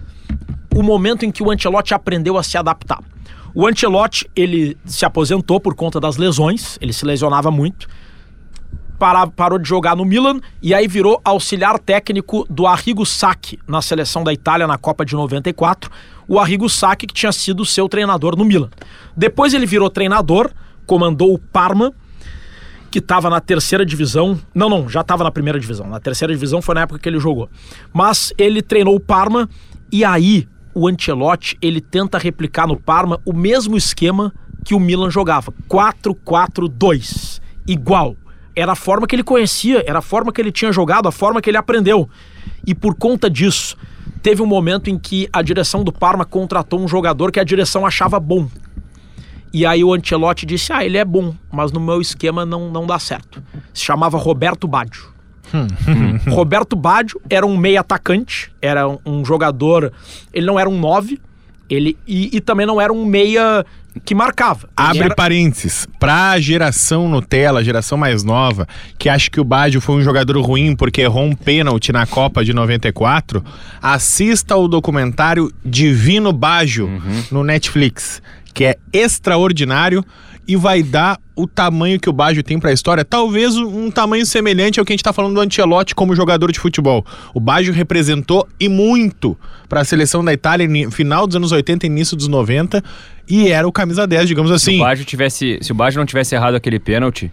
o 0.76 0.82
momento 0.82 1.26
em 1.26 1.32
que 1.32 1.44
o 1.44 1.52
Ancelotti 1.52 1.94
aprendeu 1.94 2.38
a 2.38 2.44
se 2.44 2.58
adaptar. 2.58 3.04
O 3.54 3.68
Ancelotti, 3.68 4.30
ele 4.36 4.78
se 4.86 5.06
aposentou 5.06 5.60
por 5.60 5.76
conta 5.76 6.00
das 6.00 6.18
lesões, 6.18 6.78
ele 6.82 6.94
se 6.94 7.06
lesionava 7.06 7.52
muito. 7.52 7.88
Parou 9.00 9.58
de 9.58 9.68
jogar 9.68 9.96
no 9.96 10.04
Milan 10.04 10.40
e 10.62 10.74
aí 10.74 10.88
virou 10.88 11.22
auxiliar 11.24 11.80
técnico 11.80 12.46
do 12.50 12.68
Arrigo 12.68 13.06
Sacchi 13.06 13.58
na 13.66 13.82
seleção 13.82 14.24
da 14.24 14.34
Itália 14.34 14.68
na 14.68 14.78
Copa 14.78 15.06
de 15.06 15.16
94. 15.16 15.90
O 16.28 16.38
Arrigo 16.38 16.70
Sacchi 16.70 17.08
que 17.08 17.14
tinha 17.14 17.32
sido 17.32 17.66
seu 17.66 17.88
treinador 17.88 18.36
no 18.36 18.44
Milan. 18.44 18.70
Depois 19.16 19.54
ele 19.54 19.66
virou 19.66 19.90
treinador, 19.90 20.52
comandou 20.86 21.34
o 21.34 21.40
Parma, 21.40 21.94
que 22.92 23.00
estava 23.00 23.30
na 23.30 23.40
terceira 23.40 23.86
divisão. 23.86 24.40
Não, 24.54 24.70
não, 24.70 24.90
já 24.90 25.02
estava 25.02 25.24
na 25.24 25.32
primeira 25.32 25.60
divisão. 25.60 25.88
Na 25.88 26.00
terceira 26.00 26.34
divisão 26.34 26.62
foi 26.62 26.76
na 26.76 26.82
época 26.82 27.00
que 27.00 27.08
ele 27.08 27.20
jogou. 27.20 27.50
Mas 27.94 28.34
ele 28.38 28.62
treinou 28.62 28.96
o 28.96 29.00
Parma 29.00 29.50
e 29.92 30.04
aí 30.04 30.48
o 30.74 30.88
Ancelotti 30.88 31.58
ele 31.62 31.82
tenta 31.82 32.18
replicar 32.18 32.68
no 32.68 32.80
Parma 32.80 33.20
o 33.26 33.34
mesmo 33.34 33.78
esquema 33.78 34.34
que 34.64 34.76
o 34.76 34.80
Milan 34.80 35.10
jogava, 35.10 35.54
4-4-2, 35.70 37.42
igual. 37.68 38.16
Era 38.60 38.74
a 38.74 38.76
forma 38.76 39.08
que 39.08 39.16
ele 39.16 39.24
conhecia, 39.24 39.84
era 39.88 40.00
a 40.00 40.02
forma 40.02 40.34
que 40.34 40.42
ele 40.42 40.52
tinha 40.52 40.70
jogado, 40.70 41.08
a 41.08 41.12
forma 41.14 41.42
que 41.42 41.50
ele 41.50 41.56
aprendeu. 41.56 42.10
E 42.68 42.76
por 42.76 42.94
conta 42.94 43.30
disso, 43.30 43.78
teve 44.22 44.42
um 44.42 44.46
momento 44.46 44.90
em 44.90 45.00
que 45.00 45.30
a 45.32 45.42
direção 45.42 45.82
do 45.82 45.94
Parma 45.94 46.26
contratou 46.26 46.78
um 46.78 46.88
jogador 46.88 47.32
que 47.32 47.40
a 47.40 47.44
direção 47.46 47.86
achava 47.86 48.20
bom. 48.20 48.50
E 49.54 49.66
aí 49.66 49.82
o 49.82 49.94
Ancelotti 49.94 50.46
disse: 50.46 50.74
Ah, 50.74 50.84
ele 50.84 50.98
é 50.98 51.06
bom, 51.06 51.34
mas 51.50 51.72
no 51.72 51.80
meu 51.80 52.02
esquema 52.02 52.46
não, 52.46 52.70
não 52.70 52.86
dá 52.86 53.00
certo. 53.00 53.42
Se 53.74 53.84
chamava 53.86 54.18
Roberto 54.18 54.68
Baggio. 54.68 55.08
Roberto 56.30 56.76
Baggio 56.76 57.22
era 57.30 57.46
um 57.46 57.58
meio 57.58 57.80
atacante, 57.80 58.52
era 58.62 58.86
um, 59.06 59.24
jogador. 59.24 59.94
Ele 60.34 60.46
não 60.46 60.60
era 60.60 60.70
um 60.70 60.78
9, 60.78 61.18
ele, 61.70 61.98
e, 62.08 62.36
e 62.38 62.42
também 62.42 62.66
não 62.66 62.80
era 62.82 62.92
um 62.92 63.06
meia 63.06 63.66
que 64.06 64.16
marcava. 64.16 64.62
Ele 64.78 64.88
Abre 64.88 65.04
era- 65.06 65.16
parênteses. 65.16 65.88
Pra 66.00 66.40
geração 66.40 67.10
Nutella, 67.10 67.64
geração 67.64 67.98
mais 67.98 68.24
nova, 68.24 68.68
que 68.98 69.10
acha 69.10 69.30
que 69.30 69.40
o 69.40 69.44
Baggio 69.44 69.82
foi 69.82 69.96
um 69.96 70.02
jogador 70.02 70.40
ruim 70.42 70.76
porque 70.76 71.02
errou 71.02 71.26
um 71.26 71.36
pênalti 71.36 71.92
na 71.92 72.06
Copa 72.06 72.44
de 72.46 72.54
94, 72.54 73.44
assista 73.82 74.54
ao 74.54 74.68
documentário 74.68 75.52
Divino 75.66 76.32
Baggio 76.32 76.90
no 77.32 77.44
Netflix, 77.44 78.22
que 78.54 78.64
é 78.66 78.76
extraordinário 78.94 80.04
e 80.48 80.56
vai 80.56 80.82
dar 80.82 81.20
o 81.36 81.48
tamanho 81.48 82.00
que 82.00 82.10
o 82.10 82.14
Baggio 82.14 82.44
tem 82.44 82.60
pra 82.60 82.74
história, 82.74 83.06
talvez 83.06 83.56
um 83.56 83.90
tamanho 83.92 84.26
semelhante 84.26 84.80
ao 84.80 84.86
que 84.86 84.92
a 84.92 84.96
gente 84.96 85.04
tá 85.04 85.14
falando 85.14 85.36
do 85.36 85.42
Ancelotti 85.42 85.94
como 85.96 86.16
jogador 86.16 86.52
de 86.52 86.60
futebol. 86.60 87.06
O 87.34 87.40
Baggio 87.40 87.74
representou 87.74 88.48
e 88.60 88.68
muito 88.68 89.38
para 89.68 89.82
a 89.82 89.86
seleção 89.86 90.24
da 90.24 90.34
Itália 90.34 90.68
no 90.68 90.92
final 90.92 91.28
dos 91.28 91.36
anos 91.36 91.52
80 91.52 91.86
e 91.86 91.88
início 91.90 92.18
dos 92.18 92.28
90 92.28 92.84
e 93.30 93.50
era 93.50 93.68
o 93.68 93.72
camisa 93.72 94.08
10, 94.08 94.28
digamos 94.28 94.50
Se 94.50 94.56
assim. 94.56 94.78
o 94.78 94.84
Baggio 94.84 95.06
tivesse, 95.06 95.60
se 95.62 95.72
o 95.72 95.76
Baggio 95.76 96.00
não 96.00 96.06
tivesse 96.06 96.34
errado 96.36 96.56
aquele 96.56 96.80
pênalti, 96.80 97.32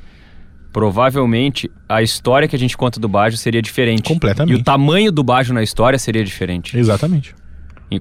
provavelmente 0.73 1.71
a 1.89 2.03
história 2.03 2.47
que 2.47 2.55
a 2.55 2.59
gente 2.59 2.77
conta 2.77 3.01
do 3.01 3.09
Baggio 3.09 3.39
seria 3.39 3.63
diferente. 3.63 4.03
Completamente. 4.03 4.55
E 4.57 4.61
o 4.61 4.63
tamanho 4.63 5.11
do 5.11 5.25
Baggio 5.25 5.55
na 5.55 5.63
história 5.63 5.99
seria 5.99 6.23
diferente. 6.23 6.79
Exatamente. 6.79 7.35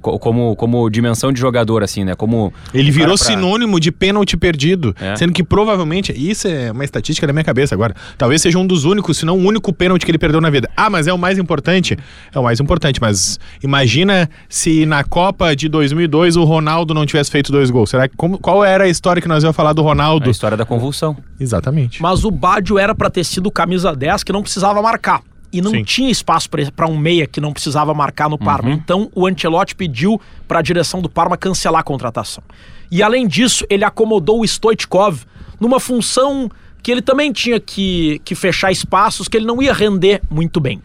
Co- 0.01 0.17
como, 0.17 0.55
como 0.55 0.89
dimensão 0.89 1.31
de 1.31 1.39
jogador, 1.39 1.83
assim, 1.83 2.03
né? 2.03 2.15
Como. 2.15 2.51
Ele 2.73 2.89
virou 2.91 3.15
pra- 3.15 3.25
sinônimo 3.25 3.79
de 3.79 3.91
pênalti 3.91 4.35
perdido, 4.35 4.95
É. 4.99 5.15
sendo 5.15 5.31
que 5.31 5.43
provavelmente, 5.43 6.11
isso 6.11 6.47
é 6.47 6.71
uma 6.71 6.83
estatística 6.83 7.25
da 7.27 7.31
minha 7.33 7.43
cabeça 7.43 7.75
agora, 7.75 7.93
talvez 8.17 8.41
seja 8.41 8.57
um 8.57 8.65
dos 8.65 8.83
únicos, 8.85 9.17
se 9.17 9.25
não 9.25 9.37
o 9.37 9.43
único 9.45 9.71
pênalti 9.71 10.03
que 10.03 10.11
ele 10.11 10.17
perdeu 10.17 10.41
na 10.41 10.49
vida. 10.49 10.69
Ah, 10.75 10.89
mas 10.89 11.05
é 11.07 11.13
o 11.13 11.17
mais 11.17 11.37
importante? 11.37 11.97
É 12.33 12.39
o 12.39 12.43
mais 12.43 12.59
importante, 12.59 12.99
mas 12.99 13.39
imagina 13.63 14.29
se 14.49 14.85
na 14.85 15.03
Copa 15.03 15.55
de 15.55 15.69
2002 15.69 16.35
o 16.35 16.43
Ronaldo 16.43 16.93
não 16.93 17.05
tivesse 17.05 17.29
feito 17.29 17.51
dois 17.51 17.69
gols. 17.69 17.89
Será 17.89 18.07
que 18.07 18.15
como- 18.15 18.37
qual 18.39 18.63
era 18.65 18.85
a 18.85 18.87
história 18.89 19.21
que 19.21 19.27
nós 19.27 19.43
íamos 19.43 19.55
falar 19.55 19.73
do 19.73 19.81
Ronaldo? 19.81 20.27
A 20.27 20.31
história 20.31 20.57
da 20.57 20.65
convulsão. 20.65 21.15
Exatamente. 21.39 22.01
Mas 22.01 22.23
o 22.25 22.31
Baggio 22.31 22.79
era 22.79 22.95
pra 22.95 23.09
ter 23.09 23.23
sido 23.23 23.51
camisa 23.51 23.95
10 23.95 24.23
que 24.23 24.31
não 24.33 24.41
precisava 24.41 24.81
marcar. 24.81 25.21
E 25.51 25.61
não 25.61 25.71
Sim. 25.71 25.83
tinha 25.83 26.09
espaço 26.09 26.49
para 26.75 26.87
um 26.87 26.97
meia 26.97 27.25
que 27.27 27.39
não 27.39 27.53
precisava 27.53 27.93
marcar 27.93 28.29
no 28.29 28.37
Parma. 28.37 28.71
Então 28.71 29.09
o 29.15 29.25
Ancelotti 29.25 29.75
pediu 29.75 30.19
para 30.47 30.59
a 30.59 30.61
direção 30.61 31.01
do 31.01 31.09
Parma 31.09 31.37
cancelar 31.37 31.81
a 31.81 31.83
contratação. 31.83 32.43
E 32.91 33.01
além 33.01 33.27
disso, 33.27 33.65
ele 33.69 33.83
acomodou 33.83 34.41
o 34.41 34.45
Stoichkov 34.45 35.23
numa 35.59 35.79
função 35.79 36.49
que 36.83 36.91
ele 36.91 37.01
também 37.01 37.31
tinha 37.31 37.59
que, 37.59 38.21
que 38.23 38.35
fechar 38.35 38.71
espaços 38.71 39.27
que 39.27 39.37
ele 39.37 39.45
não 39.45 39.61
ia 39.61 39.73
render 39.73 40.21
muito 40.29 40.59
bem. 40.59 40.81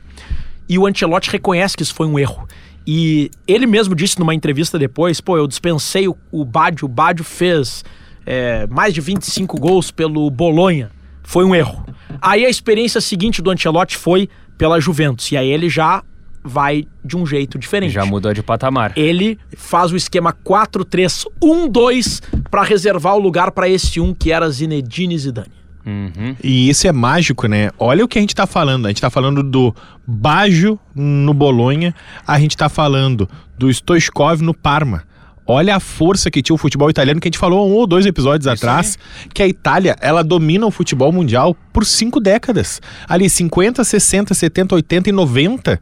E 0.69 0.79
o 0.79 0.87
Ancelotti 0.87 1.31
reconhece 1.31 1.77
que 1.77 1.83
isso 1.83 1.95
foi 1.95 2.07
um 2.07 2.19
erro. 2.19 2.49
E 2.87 3.31
ele 3.47 3.67
mesmo 3.67 3.95
disse 3.95 4.19
numa 4.19 4.35
entrevista 4.35 4.79
depois: 4.79 5.21
pô, 5.21 5.37
eu 5.37 5.47
dispensei 5.47 6.09
o, 6.09 6.17
o 6.33 6.45
Baggio, 6.45 6.87
o 6.87 6.89
Baggio 6.89 7.25
fez 7.25 7.85
é, 8.25 8.67
mais 8.69 8.95
de 8.95 9.01
25 9.01 9.59
gols 9.61 9.91
pelo 9.91 10.31
Bolonha. 10.31 10.91
Foi 11.23 11.45
um 11.45 11.55
erro. 11.55 11.85
Aí 12.21 12.45
a 12.45 12.49
experiência 12.49 13.01
seguinte 13.01 13.43
do 13.43 13.51
Ancelotti 13.51 13.97
foi 13.97 14.29
pela 14.61 14.79
Juventus. 14.79 15.33
E 15.33 15.39
aí 15.39 15.49
ele 15.49 15.71
já 15.71 16.03
vai 16.45 16.87
de 17.03 17.17
um 17.17 17.25
jeito 17.25 17.59
diferente. 17.59 17.93
Já 17.93 18.05
mudou 18.05 18.35
de 18.35 18.43
patamar. 18.43 18.93
Ele 18.95 19.39
faz 19.57 19.91
o 19.91 19.97
esquema 19.97 20.35
4-3-1-2 20.35 22.21
para 22.51 22.63
reservar 22.63 23.15
o 23.15 23.19
lugar 23.19 23.53
para 23.53 23.67
esse 23.67 23.99
um 23.99 24.13
que 24.13 24.31
era 24.31 24.51
Zinedine 24.51 25.19
Zidane. 25.19 25.49
Uhum. 25.87 26.37
E 26.45 26.69
isso 26.69 26.87
é 26.87 26.93
mágico, 26.93 27.47
né? 27.47 27.71
Olha 27.79 28.05
o 28.05 28.09
que 28.09 28.19
a 28.19 28.21
gente 28.21 28.35
tá 28.35 28.47
falando. 28.47 28.85
A 28.85 28.89
gente 28.91 29.01
tá 29.01 29.09
falando 29.09 29.43
do 29.43 29.75
Baggio 30.07 30.79
no 30.95 31.33
Bolonha, 31.33 31.95
a 32.27 32.39
gente 32.39 32.55
tá 32.55 32.69
falando 32.69 33.27
do 33.57 33.71
Stoichkov 33.71 34.43
no 34.43 34.53
Parma. 34.53 35.05
Olha 35.51 35.77
a 35.77 35.81
força 35.81 36.31
que 36.31 36.43
tinha 36.43 36.55
o 36.55 36.59
futebol 36.59 36.89
italiano, 36.89 37.21
que 37.21 37.29
a 37.29 37.31
gente 37.31 37.39
falou 37.39 37.69
um 37.69 37.75
ou 37.75 37.87
dois 37.87 38.07
episódios 38.07 38.47
atrás, 38.47 38.99
que 39.35 39.43
a 39.43 39.49
Itália, 39.49 39.97
ela 40.01 40.23
domina 40.23 40.67
o 40.67 40.71
futebol 40.71 41.13
mundial 41.13 41.57
por 41.73 41.85
cinco 41.85 42.21
décadas. 42.21 42.81
Ali, 43.09 43.29
50, 43.29 43.83
60, 43.83 44.35
70, 44.35 44.75
80 44.77 45.09
e 45.09 45.13
90 45.13 45.81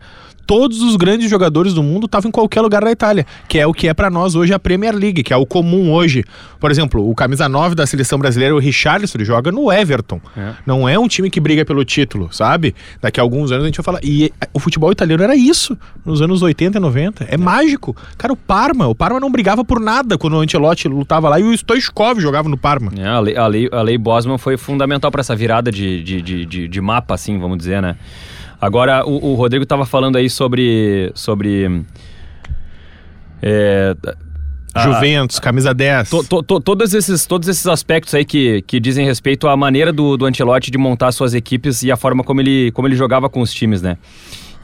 todos 0.48 0.80
os 0.80 0.96
grandes 0.96 1.28
jogadores 1.28 1.74
do 1.74 1.82
mundo 1.82 2.06
estavam 2.06 2.30
em 2.30 2.32
qualquer 2.32 2.62
lugar 2.62 2.82
da 2.82 2.90
Itália, 2.90 3.26
que 3.46 3.58
é 3.58 3.66
o 3.66 3.74
que 3.74 3.86
é 3.86 3.92
para 3.92 4.08
nós 4.08 4.34
hoje 4.34 4.54
a 4.54 4.58
Premier 4.58 4.96
League, 4.96 5.22
que 5.22 5.30
é 5.30 5.36
o 5.36 5.44
comum 5.44 5.92
hoje. 5.92 6.24
Por 6.58 6.70
exemplo, 6.70 7.06
o 7.06 7.14
camisa 7.14 7.46
9 7.50 7.74
da 7.74 7.86
seleção 7.86 8.18
brasileira, 8.18 8.54
o 8.54 8.58
Richarlison, 8.58 9.18
ele 9.18 9.26
joga 9.26 9.52
no 9.52 9.70
Everton. 9.70 10.18
É. 10.34 10.54
Não 10.64 10.88
é 10.88 10.98
um 10.98 11.06
time 11.06 11.28
que 11.28 11.38
briga 11.38 11.66
pelo 11.66 11.84
título, 11.84 12.32
sabe? 12.32 12.74
Daqui 12.98 13.20
a 13.20 13.22
alguns 13.22 13.52
anos 13.52 13.64
a 13.64 13.66
gente 13.66 13.76
vai 13.76 13.84
falar. 13.84 14.00
E 14.02 14.32
o 14.54 14.58
futebol 14.58 14.90
italiano 14.90 15.22
era 15.22 15.36
isso, 15.36 15.76
nos 16.02 16.22
anos 16.22 16.40
80 16.40 16.78
e 16.78 16.80
90. 16.80 17.24
É, 17.24 17.36
mágico. 17.36 17.94
Cara, 18.16 18.32
o 18.32 18.36
Parma, 18.36 18.88
o 18.88 18.94
Parma 18.94 19.20
não 19.20 19.30
brigava 19.30 19.62
por 19.62 19.78
nada 19.78 20.16
quando 20.16 20.32
o 20.32 20.40
Ancelotti 20.40 20.88
lutava 20.88 21.28
lá 21.28 21.38
e 21.38 21.42
o 21.42 21.52
Stoichkov 21.52 22.20
jogava 22.20 22.48
no 22.48 22.56
Parma. 22.56 22.90
É, 22.96 23.06
a, 23.06 23.20
lei, 23.20 23.36
a, 23.36 23.46
lei, 23.46 23.68
a 23.70 23.82
lei 23.82 23.98
Bosman 23.98 24.38
foi 24.38 24.56
fundamental 24.56 25.10
para 25.10 25.20
essa 25.20 25.36
virada 25.36 25.70
de, 25.70 26.02
de, 26.02 26.22
de, 26.22 26.46
de, 26.46 26.68
de 26.68 26.80
mapa, 26.80 27.14
assim, 27.14 27.38
vamos 27.38 27.58
dizer, 27.58 27.82
né? 27.82 27.96
Agora, 28.60 29.04
o, 29.06 29.32
o 29.32 29.34
Rodrigo 29.34 29.62
estava 29.62 29.86
falando 29.86 30.16
aí 30.16 30.28
sobre. 30.28 31.10
sobre 31.14 31.84
é, 33.42 33.94
a- 34.74 34.82
Juventus, 34.82 35.38
camisa 35.38 35.72
10. 35.74 36.10
to- 36.10 36.24
to- 36.24 36.42
to- 36.42 36.60
todos, 36.60 36.92
esses, 36.94 37.26
todos 37.26 37.48
esses 37.48 37.66
aspectos 37.66 38.14
aí 38.14 38.24
que, 38.24 38.62
que 38.62 38.78
dizem 38.80 39.04
respeito 39.06 39.48
à 39.48 39.56
maneira 39.56 39.92
do, 39.92 40.16
do 40.16 40.26
Ancelotti 40.26 40.70
de 40.70 40.78
montar 40.78 41.10
suas 41.12 41.34
equipes 41.34 41.82
e 41.82 41.90
a 41.90 41.96
forma 41.96 42.22
como 42.24 42.40
ele, 42.40 42.70
como 42.72 42.86
ele 42.88 42.96
jogava 42.96 43.28
com 43.28 43.40
os 43.40 43.52
times, 43.52 43.80
né? 43.82 43.96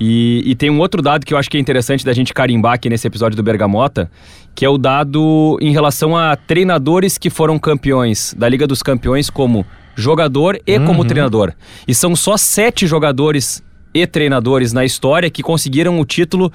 E, 0.01 0.43
e 0.45 0.55
tem 0.57 0.71
um 0.71 0.81
outro 0.81 1.01
dado 1.01 1.25
que 1.25 1.33
eu 1.33 1.39
acho 1.39 1.49
que 1.49 1.57
é 1.57 1.61
interessante 1.61 2.05
da 2.05 2.13
gente 2.13 2.35
carimbar 2.35 2.73
aqui 2.75 2.91
nesse 2.91 3.07
episódio 3.07 3.37
do 3.37 3.43
Bergamota, 3.45 4.11
que 4.53 4.65
é 4.65 4.69
o 4.69 4.77
dado 4.77 5.57
em 5.61 5.71
relação 5.73 6.17
a 6.17 6.35
treinadores 6.35 7.17
que 7.17 7.31
foram 7.31 7.59
campeões 7.61 8.35
da 8.37 8.49
Liga 8.49 8.67
dos 8.67 8.83
Campeões 8.83 9.31
como 9.31 9.65
jogador 9.95 10.61
e 10.67 10.81
como 10.81 11.05
treinador. 11.05 11.53
E 11.87 11.95
são 11.95 12.17
só 12.17 12.37
sete 12.37 12.89
jogadores 12.89 13.63
e 13.95 14.07
treinadores 14.07 14.73
na 14.73 14.85
história 14.85 15.31
que 15.31 15.43
conseguiram 15.43 15.99
o 16.01 16.05
título 16.05 16.53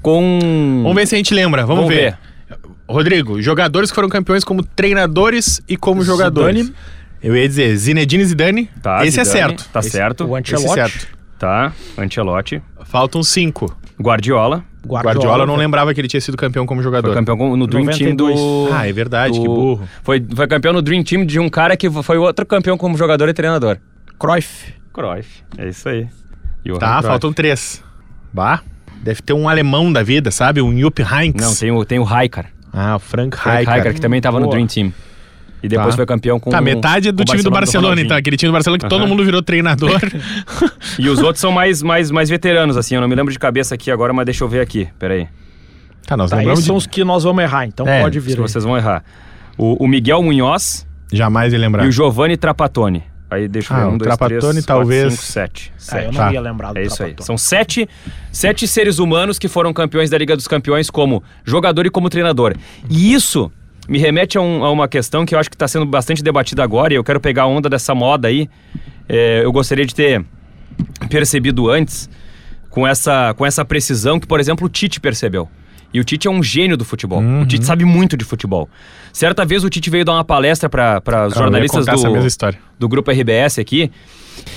com. 0.00 0.80
Vamos 0.82 0.94
ver 0.96 1.06
se 1.06 1.14
a 1.14 1.18
gente 1.18 1.34
lembra. 1.34 1.66
Vamos, 1.66 1.84
Vamos 1.84 1.94
ver. 1.94 2.12
ver. 2.12 2.58
Rodrigo, 2.88 3.42
jogadores 3.42 3.90
que 3.90 3.94
foram 3.94 4.08
campeões 4.08 4.44
como 4.44 4.62
treinadores 4.62 5.60
e 5.68 5.76
como 5.76 6.02
jogadores. 6.04 6.66
Zidane. 6.66 6.76
Eu 7.22 7.34
ia 7.36 7.48
dizer 7.48 7.74
Zinedine 7.76 8.24
Zidane. 8.24 8.70
Tá, 8.80 9.04
Esse 9.04 9.18
é 9.18 9.24
Zidane, 9.24 9.48
certo. 9.58 9.68
Tá 9.72 9.80
Esse- 9.80 9.90
certo. 9.90 10.24
O 10.26 10.38
Esse 10.38 10.52
é 10.52 10.56
Ancelotti. 10.56 10.74
certo. 10.92 11.08
Tá. 11.38 11.72
Ancelotti. 11.98 12.62
Faltam 12.84 13.22
cinco. 13.22 13.76
Guardiola. 14.00 14.62
Guardiola, 14.86 15.42
eu 15.42 15.46
não 15.48 15.56
lembrava 15.56 15.92
que 15.92 16.00
ele 16.00 16.06
tinha 16.06 16.20
sido 16.20 16.36
campeão 16.36 16.64
como 16.64 16.80
jogador. 16.80 17.08
Foi 17.08 17.16
campeão 17.16 17.56
no 17.56 17.66
Dream 17.66 17.86
Team 17.86 18.10
92. 18.14 18.38
do. 18.38 18.68
Ah, 18.72 18.86
é 18.88 18.92
verdade, 18.92 19.34
do- 19.34 19.42
que 19.42 19.48
burro. 19.48 19.88
Foi, 20.04 20.24
foi 20.34 20.46
campeão 20.46 20.72
no 20.72 20.80
Dream 20.80 21.02
Team 21.02 21.24
de 21.26 21.40
um 21.40 21.48
cara 21.48 21.76
que 21.76 21.90
foi 21.90 22.16
outro 22.18 22.46
campeão 22.46 22.78
como 22.78 22.96
jogador 22.96 23.28
e 23.28 23.34
treinador. 23.34 23.78
Cruyff. 24.16 24.72
Cruyff. 24.92 25.42
É 25.58 25.68
isso 25.68 25.88
aí. 25.88 26.06
Johan 26.66 26.78
Tá, 26.78 26.88
Cruyff. 26.92 27.08
faltam 27.08 27.32
três. 27.32 27.82
Bah. 28.32 28.60
Deve 29.02 29.22
ter 29.22 29.32
um 29.32 29.48
alemão 29.48 29.92
da 29.92 30.02
vida, 30.02 30.30
sabe? 30.30 30.60
Um 30.60 30.76
Jupp 30.78 31.00
Heynckes. 31.02 31.44
Não, 31.46 31.54
tem 31.54 31.70
o, 31.70 31.84
tem 31.84 31.98
o 31.98 32.02
Raikar. 32.02 32.46
Ah, 32.72 32.96
o 32.96 32.98
Frank 32.98 33.36
Frank. 33.36 33.64
Raikar, 33.64 33.94
que 33.94 34.00
também 34.00 34.20
tava 34.20 34.38
no 34.40 34.46
Boa. 34.48 34.66
Team. 34.66 34.92
E 35.62 35.68
depois 35.68 35.90
Tá. 35.90 35.96
foi 35.96 36.06
campeão 36.06 36.38
com 36.38 36.50
Tá, 36.50 36.60
metade 36.60 37.08
é 37.08 37.12
do 37.12 37.24
time 37.24 37.42
do 37.42 37.50
Barcelona, 37.50 37.88
Ronaldinho. 37.88 38.06
então. 38.06 38.16
Aquele 38.16 38.36
time 38.36 38.50
do 38.50 38.52
Barcelona 38.52 38.78
que 38.78 38.88
todo 38.88 39.00
Aham. 39.00 39.08
mundo 39.08 39.24
virou 39.24 39.42
treinador. 39.42 39.98
E 40.98 41.08
os 41.08 41.18
outros 41.20 41.40
são 41.40 41.50
mais, 41.52 41.82
mais, 41.82 42.10
mais 42.10 42.28
veteranos, 42.30 42.76
assim. 42.76 42.94
Eu 42.94 43.00
não 43.00 43.08
me 43.08 43.14
lembro 43.14 43.32
de 43.32 43.38
cabeça 43.38 43.74
aqui 43.74 43.90
agora, 43.90 44.12
mas 44.12 44.24
deixa 44.24 44.42
eu 44.44 44.48
ver 44.48 44.60
aqui. 44.60 44.88
Peraí. 44.98 45.26
tá, 46.06 46.16
nós 46.16 46.30
Tá, 46.30 46.36
lembramos 46.36 46.58
esses 46.60 46.64
de... 46.64 46.68
são 46.68 46.76
os 46.76 46.86
que 46.86 47.04
nós 47.04 47.24
vamos 47.24 47.42
errar, 47.42 47.66
então 47.66 47.86
É, 47.86 48.02
pode 48.02 48.18
vir. 48.20 48.32
aí. 48.32 48.36
vocês 48.40 48.64
vão 48.64 48.76
errar. 48.76 49.02
O, 49.58 49.84
o 49.84 49.88
Miguel 49.88 50.22
Munhoz 50.22 50.86
Jamais 51.12 51.52
ia 51.52 51.58
lembrar. 51.58 51.84
e 51.84 51.88
o 51.88 51.92
Giovanni 51.92 52.36
Trapattoni. 52.36 53.02
Aí 53.30 53.48
deixa 53.48 53.72
eu 53.74 53.76
Ah, 53.76 53.80
ver. 53.80 53.86
o 53.86 53.88
Um, 53.94 53.98
dois, 53.98 54.16
três, 54.16 54.40
quatro, 54.40 54.62
talvez- 54.64 55.12
cinco, 55.14 55.22
sete. 55.24 55.72
Ah, 55.74 55.80
Sete. 55.80 56.04
eu 56.06 56.12
não 56.12 56.20
Tá. 56.20 56.32
ia 56.32 56.40
lembrar 56.40 56.72
do 56.72 56.78
É 56.78 56.82
isso 56.82 57.02
aí. 57.02 57.08
Trapattoni. 57.14 57.26
São 57.26 57.36
sete, 57.36 57.88
sete 58.30 58.68
seres 58.68 58.98
humanos 58.98 59.38
que 59.38 59.48
foram 59.48 59.72
campeões 59.72 60.08
da 60.10 60.16
Liga 60.18 60.36
dos 60.36 60.46
Campeões 60.46 60.88
como 60.90 61.22
jogador 61.44 61.86
e 61.86 61.90
como 61.90 62.08
treinador. 62.08 62.54
E 62.88 63.12
isso 63.12 63.50
me 63.88 63.98
remete 63.98 64.38
a, 64.38 64.40
um- 64.40 64.64
a 64.64 64.70
uma 64.70 64.86
questão 64.86 65.26
que 65.26 65.34
eu 65.34 65.38
acho 65.38 65.48
que 65.50 65.56
está 65.56 65.66
sendo 65.66 65.84
bastante 65.86 66.22
debatida 66.22 66.62
agora 66.62 66.92
e 66.92 66.96
eu 66.96 67.02
quero 67.04 67.20
pegar 67.20 67.42
a 67.42 67.46
onda 67.46 67.68
dessa 67.68 67.94
moda 67.94 68.28
aí. 68.28 68.48
É, 69.08 69.42
eu 69.44 69.50
gostaria 69.52 69.84
de 69.86 69.94
ter 69.94 70.24
percebido 71.08 71.68
antes 71.70 72.08
com 72.70 72.86
essa, 72.86 73.34
com 73.34 73.44
essa 73.46 73.64
precisão 73.64 74.20
que, 74.20 74.26
por 74.26 74.38
exemplo, 74.40 74.66
o 74.66 74.68
Tite 74.68 75.00
percebeu. 75.00 75.48
E 75.96 76.00
o 76.00 76.04
Tite 76.04 76.28
é 76.28 76.30
um 76.30 76.42
gênio 76.42 76.76
do 76.76 76.84
futebol. 76.84 77.22
O 77.40 77.46
Tite 77.46 77.64
sabe 77.64 77.86
muito 77.86 78.18
de 78.18 78.24
futebol. 78.24 78.68
Certa 79.14 79.46
vez 79.46 79.64
o 79.64 79.70
Tite 79.70 79.88
veio 79.88 80.04
dar 80.04 80.12
uma 80.12 80.24
palestra 80.24 80.68
para 80.68 81.26
os 81.26 81.32
ia 81.34 81.38
jornalistas 81.38 81.86
do, 81.86 82.58
do 82.78 82.86
grupo 82.86 83.10
RBS 83.10 83.58
aqui. 83.58 83.90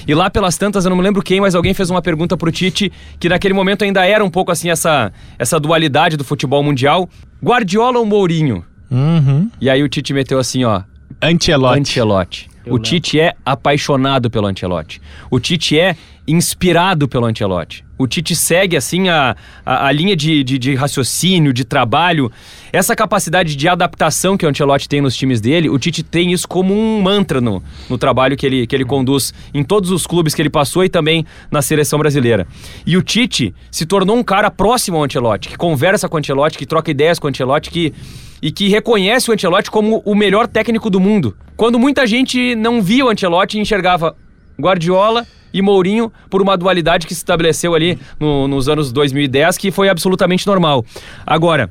E 0.05 0.13
lá 0.13 0.29
pelas 0.29 0.57
tantas, 0.57 0.83
eu 0.83 0.89
não 0.89 0.97
me 0.97 1.01
lembro 1.01 1.21
quem, 1.21 1.39
mas 1.39 1.55
alguém 1.55 1.73
fez 1.73 1.89
uma 1.89 2.01
pergunta 2.01 2.35
pro 2.35 2.51
Tite 2.51 2.91
que 3.17 3.29
naquele 3.29 3.53
momento 3.53 3.85
ainda 3.85 4.05
era 4.05 4.21
um 4.21 4.29
pouco 4.29 4.51
assim 4.51 4.69
essa, 4.69 5.13
essa 5.37 5.57
dualidade 5.61 6.17
do 6.17 6.25
futebol 6.25 6.61
mundial. 6.61 7.09
Guardiola 7.41 7.99
ou 7.99 8.05
Mourinho? 8.05 8.65
Uhum. 8.91 9.49
E 9.61 9.69
aí 9.69 9.81
o 9.81 9.87
Tite 9.87 10.11
meteu 10.11 10.39
assim, 10.39 10.65
ó, 10.65 10.81
Ancelotti. 11.23 11.79
Ancelotti. 11.79 12.49
Eu 12.65 12.73
o. 12.73 12.79
Tite 12.79 13.17
é 13.17 13.33
apaixonado 13.45 14.29
pelo 14.29 14.45
Ancelotti. 14.45 15.01
O 15.31 15.39
Tite 15.39 15.79
é 15.79 15.95
inspirado 16.27 17.07
pelo 17.07 17.27
Ancelotti. 17.27 17.85
O 17.99 18.07
Tite 18.07 18.33
segue, 18.33 18.77
assim, 18.77 19.09
a, 19.09 19.35
a, 19.65 19.87
a 19.87 19.91
linha 19.91 20.15
de, 20.15 20.41
de, 20.41 20.57
de 20.57 20.73
raciocínio, 20.73 21.51
de 21.51 21.65
trabalho. 21.65 22.31
Essa 22.71 22.95
capacidade 22.95 23.57
de 23.57 23.67
adaptação 23.67 24.37
que 24.37 24.45
o 24.45 24.49
Ancelotti 24.49 24.87
tem 24.87 25.01
nos 25.01 25.17
times 25.17 25.41
dele, 25.41 25.69
o 25.69 25.77
Tite 25.77 26.01
tem 26.01 26.31
isso 26.31 26.47
como 26.47 26.73
um 26.73 27.01
mantra 27.01 27.41
no, 27.41 27.61
no 27.89 27.97
trabalho 27.97 28.37
que 28.37 28.45
ele, 28.45 28.65
que 28.65 28.73
ele 28.73 28.85
conduz 28.85 29.33
em 29.53 29.65
todos 29.65 29.91
os 29.91 30.07
clubes 30.07 30.33
que 30.33 30.41
ele 30.41 30.49
passou 30.49 30.85
e 30.85 30.87
também 30.87 31.25
na 31.51 31.61
seleção 31.61 31.99
brasileira. 31.99 32.47
E 32.85 32.95
o 32.95 33.03
Tite 33.03 33.53
se 33.69 33.85
tornou 33.85 34.15
um 34.15 34.23
cara 34.23 34.49
próximo 34.49 34.95
ao 34.95 35.03
Ancelotti, 35.03 35.49
que 35.49 35.57
conversa 35.57 36.07
com 36.07 36.15
o 36.15 36.19
Ancelotti, 36.19 36.57
que 36.57 36.65
troca 36.65 36.89
ideias 36.89 37.19
com 37.19 37.27
o 37.27 37.29
Ancelotti, 37.29 37.69
que 37.69 37.93
e 38.41 38.49
que 38.49 38.69
reconhece 38.69 39.29
o 39.29 39.33
Ancelotti 39.33 39.69
como 39.69 40.01
o 40.05 40.15
melhor 40.15 40.47
técnico 40.47 40.89
do 40.89 41.01
mundo. 41.01 41.35
Quando 41.57 41.77
muita 41.77 42.07
gente 42.07 42.55
não 42.55 42.81
via 42.81 43.05
o 43.05 43.09
Ancelotti 43.09 43.57
e 43.57 43.61
enxergava 43.61 44.15
Guardiola 44.57 45.27
e 45.53 45.61
Mourinho 45.61 46.11
por 46.29 46.41
uma 46.41 46.55
dualidade 46.57 47.05
que 47.07 47.13
se 47.13 47.19
estabeleceu 47.21 47.73
ali 47.75 47.97
no- 48.19 48.47
nos 48.47 48.67
anos 48.69 48.91
2010, 48.91 49.57
que 49.57 49.71
foi 49.71 49.89
absolutamente 49.89 50.45
normal. 50.47 50.85
Agora, 51.25 51.69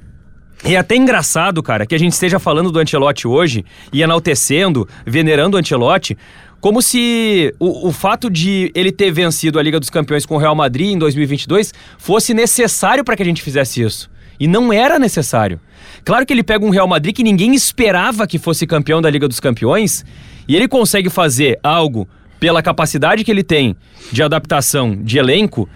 é 0.64 0.76
até 0.76 0.96
engraçado, 0.96 1.62
cara, 1.62 1.86
que 1.86 1.94
a 1.94 1.98
gente 1.98 2.12
esteja 2.12 2.38
falando 2.38 2.72
do 2.72 2.78
Ancelotti 2.78 3.28
hoje 3.28 3.64
e 3.92 4.02
enaltecendo, 4.02 4.88
venerando 5.06 5.56
o 5.56 5.60
Ancelotti, 5.60 6.18
como 6.60 6.82
se 6.82 7.54
o, 7.60 7.88
o 7.88 7.92
fato 7.92 8.28
de 8.28 8.72
ele 8.74 8.90
ter 8.90 9.12
vencido 9.12 9.58
a 9.60 9.62
Liga 9.62 9.78
dos 9.78 9.88
Campeões 9.90 10.26
com 10.26 10.34
o 10.34 10.38
Real 10.38 10.56
Madrid 10.56 10.90
em 10.90 10.98
2022 10.98 11.72
fosse 11.96 12.34
necessário 12.34 13.04
para 13.04 13.14
que 13.16 13.22
a 13.22 13.26
gente 13.26 13.40
fizesse 13.42 13.80
isso. 13.82 14.10
E 14.40 14.48
não 14.48 14.72
era 14.72 14.98
necessário. 14.98 15.60
Claro 16.04 16.26
que 16.26 16.32
ele 16.32 16.42
pega 16.42 16.64
um 16.64 16.70
Real 16.70 16.88
Madrid 16.88 17.14
que 17.14 17.22
ninguém 17.22 17.54
esperava 17.54 18.26
que 18.26 18.38
fosse 18.38 18.66
campeão 18.66 19.00
da 19.00 19.08
Liga 19.10 19.28
dos 19.28 19.38
Campeões 19.38 20.04
e 20.48 20.56
ele 20.56 20.66
consegue 20.66 21.08
fazer 21.08 21.58
algo 21.62 22.08
pela 22.40 22.62
capacidade 22.62 23.24
que 23.24 23.30
ele 23.30 23.42
tem 23.42 23.76
de 24.12 24.22
adaptação 24.22 24.96
de 24.96 25.18
elenco 25.18 25.68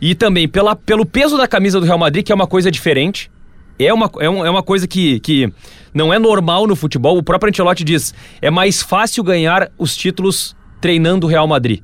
e 0.00 0.14
também 0.14 0.48
pela, 0.48 0.74
pelo 0.74 1.04
peso 1.06 1.36
da 1.36 1.46
camisa 1.46 1.78
do 1.78 1.86
Real 1.86 1.98
Madrid, 1.98 2.24
que 2.24 2.32
é 2.32 2.34
uma 2.34 2.46
coisa 2.46 2.70
diferente. 2.70 3.30
É 3.78 3.92
uma, 3.94 4.10
é, 4.20 4.28
um- 4.28 4.44
é 4.44 4.50
uma 4.50 4.62
coisa 4.62 4.86
que, 4.86 5.20
que 5.20 5.50
não 5.94 6.12
é 6.12 6.18
normal 6.18 6.66
no 6.66 6.76
futebol. 6.76 7.16
O 7.16 7.22
próprio 7.22 7.50
Ancelotti 7.50 7.82
diz: 7.84 8.14
é 8.42 8.50
mais 8.50 8.82
fácil 8.82 9.22
ganhar 9.24 9.70
os 9.78 9.96
títulos 9.96 10.54
treinando 10.80 11.26
o 11.26 11.30
Real 11.30 11.46
Madrid. 11.46 11.80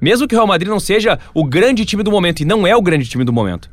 Mesmo 0.00 0.26
que 0.28 0.34
o 0.34 0.38
Real 0.38 0.46
Madrid 0.46 0.68
não 0.68 0.80
seja 0.80 1.18
o 1.34 1.44
grande 1.44 1.84
time 1.84 2.02
do 2.02 2.10
momento, 2.10 2.40
e 2.40 2.44
não 2.44 2.66
é 2.66 2.74
o 2.76 2.80
grande 2.82 3.08
time 3.08 3.24
do 3.24 3.32
momento. 3.32 3.68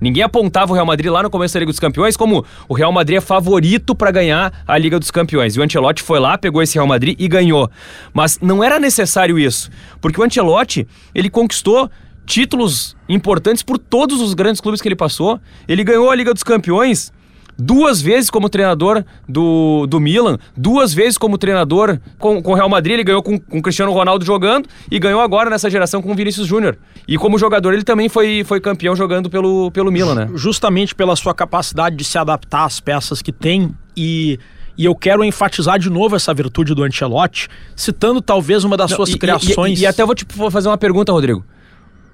Ninguém 0.00 0.22
apontava 0.22 0.72
o 0.72 0.74
Real 0.74 0.86
Madrid 0.86 1.10
lá 1.10 1.22
no 1.22 1.30
começo 1.30 1.54
da 1.54 1.60
Liga 1.60 1.72
dos 1.72 1.80
Campeões 1.80 2.16
como 2.16 2.44
o 2.68 2.74
Real 2.74 2.92
Madrid 2.92 3.18
é 3.18 3.20
favorito 3.20 3.94
para 3.94 4.10
ganhar 4.10 4.62
a 4.66 4.78
Liga 4.78 4.98
dos 4.98 5.10
Campeões. 5.10 5.56
E 5.56 5.60
o 5.60 5.62
Ancelotti 5.62 6.02
foi 6.02 6.20
lá, 6.20 6.38
pegou 6.38 6.62
esse 6.62 6.74
Real 6.74 6.86
Madrid 6.86 7.16
e 7.18 7.26
ganhou. 7.26 7.70
Mas 8.12 8.38
não 8.40 8.62
era 8.62 8.78
necessário 8.78 9.38
isso, 9.38 9.70
porque 10.00 10.20
o 10.20 10.24
Ancelotti, 10.24 10.86
ele 11.14 11.28
conquistou 11.28 11.90
títulos 12.24 12.96
importantes 13.08 13.62
por 13.62 13.78
todos 13.78 14.20
os 14.20 14.34
grandes 14.34 14.60
clubes 14.60 14.80
que 14.80 14.88
ele 14.88 14.94
passou. 14.94 15.40
Ele 15.66 15.82
ganhou 15.82 16.10
a 16.10 16.14
Liga 16.14 16.32
dos 16.32 16.42
Campeões 16.42 17.12
duas 17.58 18.00
vezes 18.00 18.30
como 18.30 18.48
treinador 18.48 19.04
do, 19.28 19.84
do 19.88 19.98
Milan, 19.98 20.38
duas 20.56 20.94
vezes 20.94 21.18
como 21.18 21.36
treinador 21.36 21.98
com, 22.18 22.40
com 22.40 22.52
o 22.52 22.54
Real 22.54 22.68
Madrid, 22.68 22.94
ele 22.94 23.04
ganhou 23.04 23.22
com, 23.22 23.38
com 23.38 23.58
o 23.58 23.62
Cristiano 23.62 23.92
Ronaldo 23.92 24.24
jogando 24.24 24.68
e 24.90 24.98
ganhou 24.98 25.20
agora 25.20 25.50
nessa 25.50 25.68
geração 25.68 26.00
com 26.00 26.12
o 26.12 26.14
Vinícius 26.14 26.46
Júnior. 26.46 26.78
E 27.06 27.18
como 27.18 27.36
jogador 27.38 27.74
ele 27.74 27.82
também 27.82 28.08
foi, 28.08 28.44
foi 28.44 28.60
campeão 28.60 28.94
jogando 28.94 29.28
pelo, 29.28 29.70
pelo 29.72 29.90
Milan, 29.90 30.14
né? 30.14 30.30
justamente 30.34 30.94
pela 30.94 31.16
sua 31.16 31.34
capacidade 31.34 31.96
de 31.96 32.04
se 32.04 32.16
adaptar 32.16 32.64
às 32.64 32.78
peças 32.78 33.20
que 33.20 33.32
tem 33.32 33.74
e 33.96 34.38
e 34.80 34.84
eu 34.84 34.94
quero 34.94 35.24
enfatizar 35.24 35.76
de 35.76 35.90
novo 35.90 36.14
essa 36.14 36.32
virtude 36.32 36.72
do 36.72 36.84
Ancelotti, 36.84 37.48
citando 37.74 38.22
talvez 38.22 38.62
uma 38.62 38.76
das 38.76 38.90
Não, 38.92 38.96
suas 38.98 39.08
e- 39.08 39.14
e- 39.14 39.18
criações. 39.18 39.80
E, 39.80 39.82
e 39.82 39.86
até 39.86 40.04
vou 40.06 40.14
te 40.14 40.24
fazer 40.52 40.68
uma 40.68 40.78
pergunta, 40.78 41.10
Rodrigo. 41.10 41.44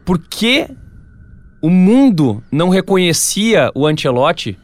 Por 0.03 0.19
que 0.19 0.67
o 1.61 1.69
mundo 1.69 2.43
não 2.51 2.71
reconhecia 2.71 3.71
o 3.75 3.87
Ancelotti 3.87 4.57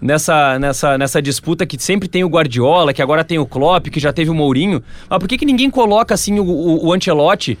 nessa, 0.00 0.58
nessa, 0.58 0.98
nessa 0.98 1.20
disputa 1.22 1.66
que 1.66 1.80
sempre 1.82 2.08
tem 2.08 2.24
o 2.24 2.28
Guardiola, 2.28 2.92
que 2.92 3.02
agora 3.02 3.22
tem 3.24 3.38
o 3.38 3.46
Klopp, 3.46 3.88
que 3.88 4.00
já 4.00 4.12
teve 4.12 4.30
o 4.30 4.34
Mourinho. 4.34 4.82
Mas 5.08 5.18
por 5.18 5.28
que, 5.28 5.36
que 5.38 5.44
ninguém 5.46 5.70
coloca 5.70 6.14
assim 6.14 6.38
o, 6.38 6.44
o, 6.44 6.86
o 6.86 6.92
Ancelotti 6.92 7.58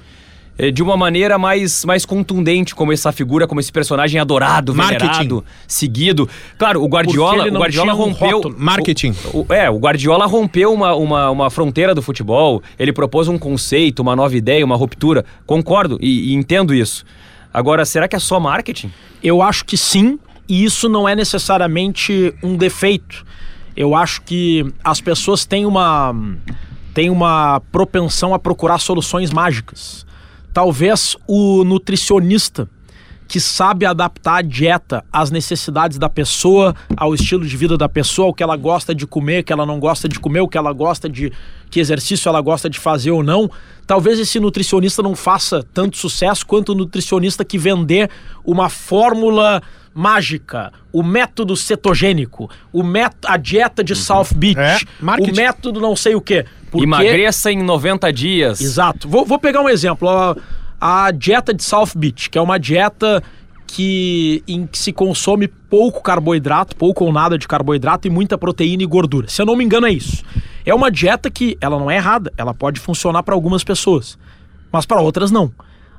eh, 0.58 0.70
de 0.70 0.82
uma 0.82 0.96
maneira 0.96 1.38
mais, 1.38 1.84
mais 1.84 2.04
contundente, 2.04 2.74
como 2.74 2.92
essa 2.92 3.12
figura, 3.12 3.46
como 3.46 3.60
esse 3.60 3.70
personagem 3.72 4.20
adorado, 4.20 4.74
Marketing. 4.74 5.06
venerado, 5.06 5.44
seguido? 5.66 6.28
Claro, 6.58 6.82
o 6.82 6.86
Guardiola, 6.88 7.46
o 7.48 7.52
Guardiola 7.58 7.92
um 7.94 7.96
rompeu. 7.96 8.30
rótulo. 8.36 8.56
Marketing. 8.58 9.14
O- 9.32 9.46
o- 9.48 9.52
é, 9.54 9.68
o 9.70 9.78
Guardiola 9.78 10.26
rompeu 10.26 10.72
uma, 10.72 10.94
uma, 10.94 11.30
uma 11.30 11.50
fronteira 11.50 11.94
do 11.94 12.02
futebol, 12.02 12.62
ele 12.78 12.92
propôs 12.92 13.28
um 13.28 13.38
conceito, 13.38 14.00
uma 14.00 14.16
nova 14.16 14.36
ideia, 14.36 14.64
uma 14.64 14.76
ruptura. 14.76 15.24
Concordo 15.46 15.98
e, 16.00 16.32
e 16.32 16.34
entendo 16.34 16.74
isso. 16.74 17.04
Agora, 17.52 17.84
será 17.84 18.06
que 18.06 18.14
é 18.14 18.18
só 18.18 18.38
marketing? 18.38 18.92
Eu 19.22 19.42
acho 19.42 19.64
que 19.64 19.76
sim, 19.76 20.18
e 20.50 20.64
isso 20.64 20.88
não 20.88 21.08
é 21.08 21.14
necessariamente 21.14 22.34
um 22.42 22.56
defeito. 22.56 23.24
Eu 23.76 23.94
acho 23.94 24.20
que 24.22 24.66
as 24.82 25.00
pessoas 25.00 25.46
têm 25.46 25.64
uma, 25.64 26.12
têm 26.92 27.08
uma 27.08 27.62
propensão 27.70 28.34
a 28.34 28.38
procurar 28.38 28.80
soluções 28.80 29.30
mágicas. 29.30 30.04
Talvez 30.52 31.16
o 31.28 31.62
nutricionista 31.62 32.68
que 33.28 33.38
sabe 33.38 33.86
adaptar 33.86 34.38
a 34.38 34.42
dieta 34.42 35.04
às 35.12 35.30
necessidades 35.30 35.98
da 35.98 36.08
pessoa, 36.08 36.74
ao 36.96 37.14
estilo 37.14 37.46
de 37.46 37.56
vida 37.56 37.78
da 37.78 37.88
pessoa, 37.88 38.30
o 38.30 38.34
que 38.34 38.42
ela 38.42 38.56
gosta 38.56 38.92
de 38.92 39.06
comer, 39.06 39.42
o 39.42 39.44
que 39.44 39.52
ela 39.52 39.64
não 39.64 39.78
gosta 39.78 40.08
de 40.08 40.18
comer, 40.18 40.40
o 40.40 40.48
que 40.48 40.58
ela 40.58 40.72
gosta 40.72 41.08
de 41.08 41.32
que 41.70 41.78
exercício 41.78 42.28
ela 42.28 42.40
gosta 42.40 42.68
de 42.68 42.76
fazer 42.76 43.12
ou 43.12 43.22
não. 43.22 43.48
Talvez 43.86 44.18
esse 44.18 44.40
nutricionista 44.40 45.00
não 45.00 45.14
faça 45.14 45.64
tanto 45.72 45.96
sucesso 45.96 46.44
quanto 46.44 46.72
o 46.72 46.74
nutricionista 46.74 47.44
que 47.44 47.56
vender 47.56 48.10
uma 48.44 48.68
fórmula 48.68 49.62
mágica, 49.94 50.72
o 50.92 51.02
método 51.02 51.56
cetogênico, 51.56 52.50
o 52.72 52.82
mét 52.82 53.14
a 53.26 53.36
dieta 53.36 53.82
de 53.82 53.94
South 53.94 54.28
Beach, 54.34 54.58
É, 54.58 54.76
o 55.20 55.36
método 55.36 55.80
não 55.80 55.94
sei 55.96 56.14
o 56.14 56.20
quê. 56.20 56.44
Porque- 56.70 56.84
Emagreça 56.84 57.50
em 57.50 57.62
90 57.62 58.12
dias. 58.12 58.60
Exato. 58.60 59.08
Vou, 59.08 59.24
vou 59.26 59.38
pegar 59.38 59.60
um 59.60 59.68
exemplo. 59.68 60.08
A, 60.08 60.36
a 60.80 61.10
dieta 61.10 61.52
de 61.52 61.62
South 61.64 61.90
Beach, 61.96 62.30
que 62.30 62.38
é 62.38 62.40
uma 62.40 62.58
dieta 62.58 63.22
que, 63.66 64.42
em 64.48 64.66
que 64.66 64.78
se 64.78 64.92
consome 64.92 65.46
pouco 65.46 66.02
carboidrato, 66.02 66.74
pouco 66.76 67.04
ou 67.04 67.12
nada 67.12 67.36
de 67.38 67.46
carboidrato 67.46 68.06
e 68.08 68.10
muita 68.10 68.36
proteína 68.38 68.82
e 68.82 68.86
gordura. 68.86 69.28
Se 69.28 69.40
eu 69.42 69.46
não 69.46 69.54
me 69.56 69.64
engano, 69.64 69.86
é 69.86 69.92
isso. 69.92 70.24
É 70.66 70.74
uma 70.74 70.90
dieta 70.90 71.30
que 71.30 71.56
ela 71.60 71.78
não 71.78 71.90
é 71.90 71.96
errada, 71.96 72.32
ela 72.36 72.52
pode 72.54 72.80
funcionar 72.80 73.22
para 73.22 73.34
algumas 73.34 73.62
pessoas, 73.64 74.18
mas 74.72 74.84
para 74.86 75.00
outras 75.00 75.30
não. 75.30 75.52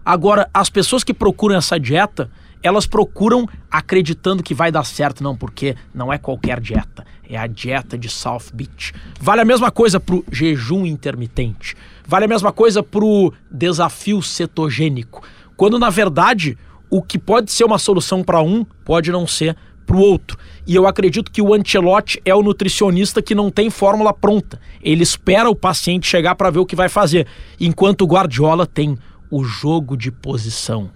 Agora, 0.05 0.49
as 0.53 0.69
pessoas 0.69 1.03
que 1.03 1.13
procuram 1.13 1.55
essa 1.55 1.79
dieta, 1.79 2.29
elas 2.63 2.85
procuram 2.85 3.47
acreditando 3.69 4.43
que 4.43 4.53
vai 4.53 4.71
dar 4.71 4.83
certo, 4.83 5.23
não, 5.23 5.35
porque 5.35 5.75
não 5.93 6.11
é 6.11 6.17
qualquer 6.17 6.59
dieta, 6.59 7.05
é 7.29 7.37
a 7.37 7.47
dieta 7.47 7.97
de 7.97 8.09
South 8.09 8.51
Beach. 8.53 8.93
Vale 9.19 9.41
a 9.41 9.45
mesma 9.45 9.71
coisa 9.71 9.99
pro 9.99 10.23
jejum 10.31 10.85
intermitente, 10.85 11.75
vale 12.05 12.25
a 12.25 12.27
mesma 12.27 12.51
coisa 12.51 12.83
pro 12.83 13.33
desafio 13.49 14.21
cetogênico, 14.21 15.23
quando 15.55 15.79
na 15.79 15.89
verdade 15.89 16.57
o 16.89 17.01
que 17.01 17.17
pode 17.17 17.51
ser 17.51 17.63
uma 17.63 17.77
solução 17.79 18.23
para 18.23 18.41
um 18.41 18.65
pode 18.83 19.11
não 19.11 19.25
ser 19.25 19.55
para 19.85 19.95
o 19.95 19.99
outro. 19.99 20.37
E 20.65 20.75
eu 20.75 20.87
acredito 20.87 21.31
que 21.31 21.41
o 21.41 21.53
Ancelotti 21.53 22.21
é 22.23 22.33
o 22.35 22.43
nutricionista 22.43 23.21
que 23.21 23.35
não 23.35 23.49
tem 23.49 23.69
fórmula 23.69 24.13
pronta. 24.13 24.59
Ele 24.81 25.03
espera 25.03 25.49
o 25.49 25.55
paciente 25.55 26.07
chegar 26.07 26.35
para 26.35 26.49
ver 26.49 26.59
o 26.59 26.65
que 26.65 26.75
vai 26.75 26.87
fazer, 26.87 27.27
enquanto 27.59 28.01
o 28.03 28.07
Guardiola 28.07 28.65
tem 28.65 28.97
o 29.29 29.43
jogo 29.43 29.95
de 29.95 30.11
posição. 30.11 30.89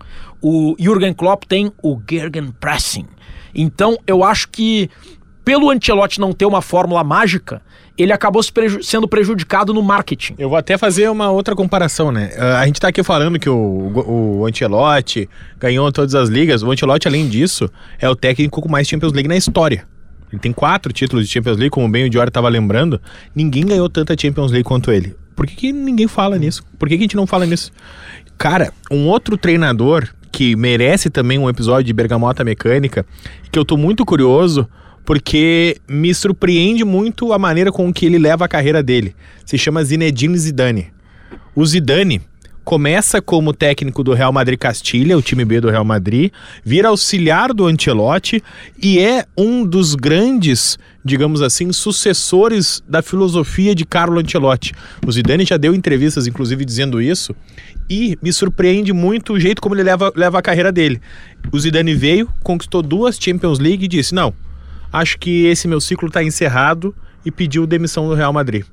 O 0.47 0.75
Jürgen 0.77 1.11
Klopp 1.11 1.45
tem 1.45 1.71
o 1.81 1.99
Gegenpressing. 2.07 3.07
Então, 3.55 3.97
eu 4.05 4.23
acho 4.23 4.47
que 4.49 4.91
pelo 5.43 5.71
Ancelotti 5.71 6.19
não 6.19 6.31
ter 6.33 6.45
uma 6.45 6.61
fórmula 6.61 7.03
mágica, 7.03 7.63
ele 7.97 8.13
acabou 8.13 8.43
se 8.43 8.51
preju- 8.51 8.83
sendo 8.83 9.07
prejudicado 9.07 9.73
no 9.73 9.81
marketing. 9.81 10.35
Eu 10.37 10.47
vou 10.47 10.57
até 10.59 10.77
fazer 10.77 11.09
uma 11.09 11.31
outra 11.31 11.55
comparação, 11.55 12.11
né? 12.11 12.29
Ah, 12.37 12.59
a 12.59 12.65
gente 12.67 12.79
tá 12.79 12.89
aqui 12.89 13.01
falando 13.01 13.39
que 13.39 13.49
o, 13.49 13.55
o, 14.37 14.45
Ancelotti 14.45 15.27
ganhou 15.59 15.91
todas 15.91 16.13
as 16.13 16.29
ligas. 16.29 16.61
O 16.61 16.71
Ancelotti, 16.71 17.07
além 17.07 17.27
disso, 17.27 17.67
é 17.97 18.07
o 18.07 18.15
técnico 18.15 18.61
com 18.61 18.69
mais 18.69 18.87
Champions 18.87 19.13
League 19.13 19.27
na 19.27 19.35
história. 19.35 19.87
Ele 20.31 20.39
tem 20.39 20.53
quatro 20.53 20.93
títulos 20.93 21.25
de 21.25 21.33
Champions 21.33 21.57
League, 21.57 21.71
como 21.71 21.89
bem 21.89 22.05
o 22.05 22.09
Diori 22.09 22.29
tava 22.29 22.49
lembrando. 22.49 23.01
Ninguém 23.33 23.65
ganhou 23.65 23.89
tanta 23.89 24.15
Champions 24.15 24.51
League 24.51 24.63
quanto 24.67 24.91
ele. 24.91 25.15
Por 25.35 25.47
que, 25.47 25.55
que 25.55 25.73
ninguém 25.73 26.07
fala 26.07 26.37
nisso? 26.37 26.63
Por 26.77 26.87
que, 26.87 26.95
que 26.97 27.01
a 27.01 27.05
gente 27.05 27.15
não 27.15 27.25
fala 27.25 27.47
nisso? 27.47 27.71
Cara, 28.37 28.71
um 28.91 29.07
outro 29.07 29.37
treinador 29.37 30.07
que 30.35 30.53
merece 30.53 31.09
também 31.09 31.39
um 31.39 31.47
episódio 31.47 31.85
de 31.85 31.93
Bergamota 31.93 32.43
Mecânica, 32.43 33.05
que 33.49 33.57
eu 33.57 33.63
tô 33.63 33.77
muito 33.77 34.03
curioso, 34.03 34.67
porque 35.05 35.77
me 35.87 36.13
surpreende 36.13 36.83
muito 36.83 37.31
a 37.31 37.39
maneira 37.39 37.71
com 37.71 37.93
que 37.93 38.05
ele 38.05 38.17
leva 38.17 38.43
a 38.43 38.47
carreira 38.49 38.83
dele. 38.83 39.15
Se 39.45 39.57
chama 39.57 39.81
Zinedine 39.81 40.37
Zidane. 40.37 40.91
O 41.55 41.65
Zidane 41.65 42.21
começa 42.65 43.21
como 43.21 43.53
técnico 43.53 44.03
do 44.03 44.13
Real 44.15 44.33
Madrid 44.33 44.57
Castilha, 44.57 45.15
o 45.15 45.21
time 45.21 45.45
B 45.45 45.61
do 45.61 45.69
Real 45.69 45.85
Madrid, 45.85 46.31
vira 46.63 46.89
auxiliar 46.89 47.53
do 47.53 47.67
Ancelotti 47.67 48.43
e 48.81 48.97
é 48.97 49.23
um 49.37 49.63
dos 49.63 49.93
grandes, 49.93 50.79
digamos 51.03 51.43
assim, 51.43 51.71
sucessores 51.71 52.83
da 52.89 53.03
filosofia 53.03 53.75
de 53.75 53.85
Carlo 53.85 54.19
Ancelotti. 54.19 54.73
O 55.05 55.11
Zidane 55.11 55.45
já 55.45 55.57
deu 55.57 55.75
entrevistas, 55.75 56.25
inclusive, 56.25 56.65
dizendo 56.65 56.99
isso, 56.99 57.35
e 57.87 58.17
me 58.19 58.33
surpreende 58.33 58.91
muito 58.91 59.33
o 59.33 59.39
jeito 59.39 59.61
como 59.61 59.75
ele 59.75 59.83
leva, 59.83 60.11
leva 60.15 60.39
a 60.39 60.41
carreira 60.41 60.71
dele. 60.71 60.99
O 61.51 61.59
Zidane 61.59 61.93
veio, 61.93 62.27
conquistou 62.43 62.81
duas 62.81 63.19
Champions 63.21 63.59
League 63.59 63.85
e 63.85 63.87
disse: 63.87 64.15
Não, 64.15 64.33
acho 64.91 65.19
que 65.19 65.45
esse 65.45 65.67
meu 65.67 65.79
ciclo 65.79 66.07
está 66.07 66.23
encerrado 66.23 66.95
e 67.23 67.29
pediu 67.29 67.67
demissão 67.67 68.09
do 68.09 68.15
Real 68.15 68.33
Madrid. 68.33 68.65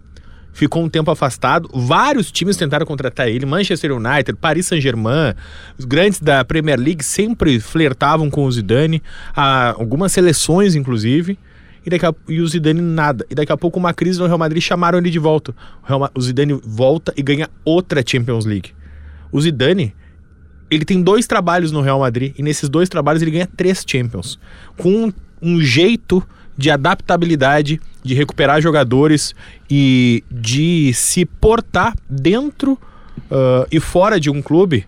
Ficou 0.53 0.85
um 0.85 0.89
tempo 0.89 1.11
afastado. 1.11 1.69
Vários 1.73 2.31
times 2.31 2.57
tentaram 2.57 2.85
contratar 2.85 3.29
ele. 3.29 3.47
Manchester 3.47 3.93
United, 3.93 4.35
Paris 4.39 4.67
Saint-Germain, 4.67 5.35
os 5.79 5.85
grandes 5.85 6.21
da 6.21 6.45
Premier 6.45 6.79
League 6.79 7.03
sempre 7.03 7.59
flertavam 7.59 8.29
com 8.29 8.45
o 8.45 8.53
Zidane. 8.53 9.03
Ah, 9.35 9.75
algumas 9.79 10.13
seleções, 10.13 10.75
inclusive. 10.75 11.39
E, 11.85 11.91
daqui 11.91 12.07
a, 12.07 12.15
e 12.29 12.41
o 12.41 12.47
Zidane 12.47 12.81
nada. 12.81 13.27
E 13.31 13.35
daqui 13.35 13.51
a 13.51 13.57
pouco 13.57 13.79
uma 13.79 13.95
crise 13.95 14.19
no 14.19 14.27
Real 14.27 14.39
Madrid 14.39 14.63
chamaram 14.63 14.99
ele 14.99 15.11
de 15.11 15.19
volta. 15.19 15.55
O, 15.83 15.87
Real 15.87 16.11
o 16.15 16.21
Zidane 16.21 16.61
volta 16.65 17.13
e 17.17 17.23
ganha 17.23 17.49
outra 17.65 18.03
Champions 18.07 18.45
League. 18.45 18.73
O 19.33 19.41
Zidane 19.41 19.95
ele 20.71 20.85
tem 20.85 21.03
dois 21.03 21.27
trabalhos 21.27 21.71
no 21.71 21.83
Real 21.83 22.01
Madrid 22.01 22.35
e 22.39 22.43
nesses 22.43 22.69
dois 22.69 22.89
trabalhos 22.89 23.21
ele 23.21 23.31
ganha 23.31 23.47
três 23.47 23.85
Champions. 23.87 24.39
Com 24.77 25.07
um, 25.07 25.13
um 25.41 25.61
jeito 25.61 26.27
de 26.57 26.71
adaptabilidade, 26.71 27.81
de 28.03 28.15
recuperar 28.15 28.61
jogadores 28.61 29.35
e 29.71 30.25
de 30.31 30.93
se 30.95 31.25
portar 31.25 31.95
dentro 32.09 32.79
ah, 33.31 33.67
e 33.71 33.81
fora 33.81 34.19
de 34.19 34.31
um 34.31 34.43
clube 34.43 34.87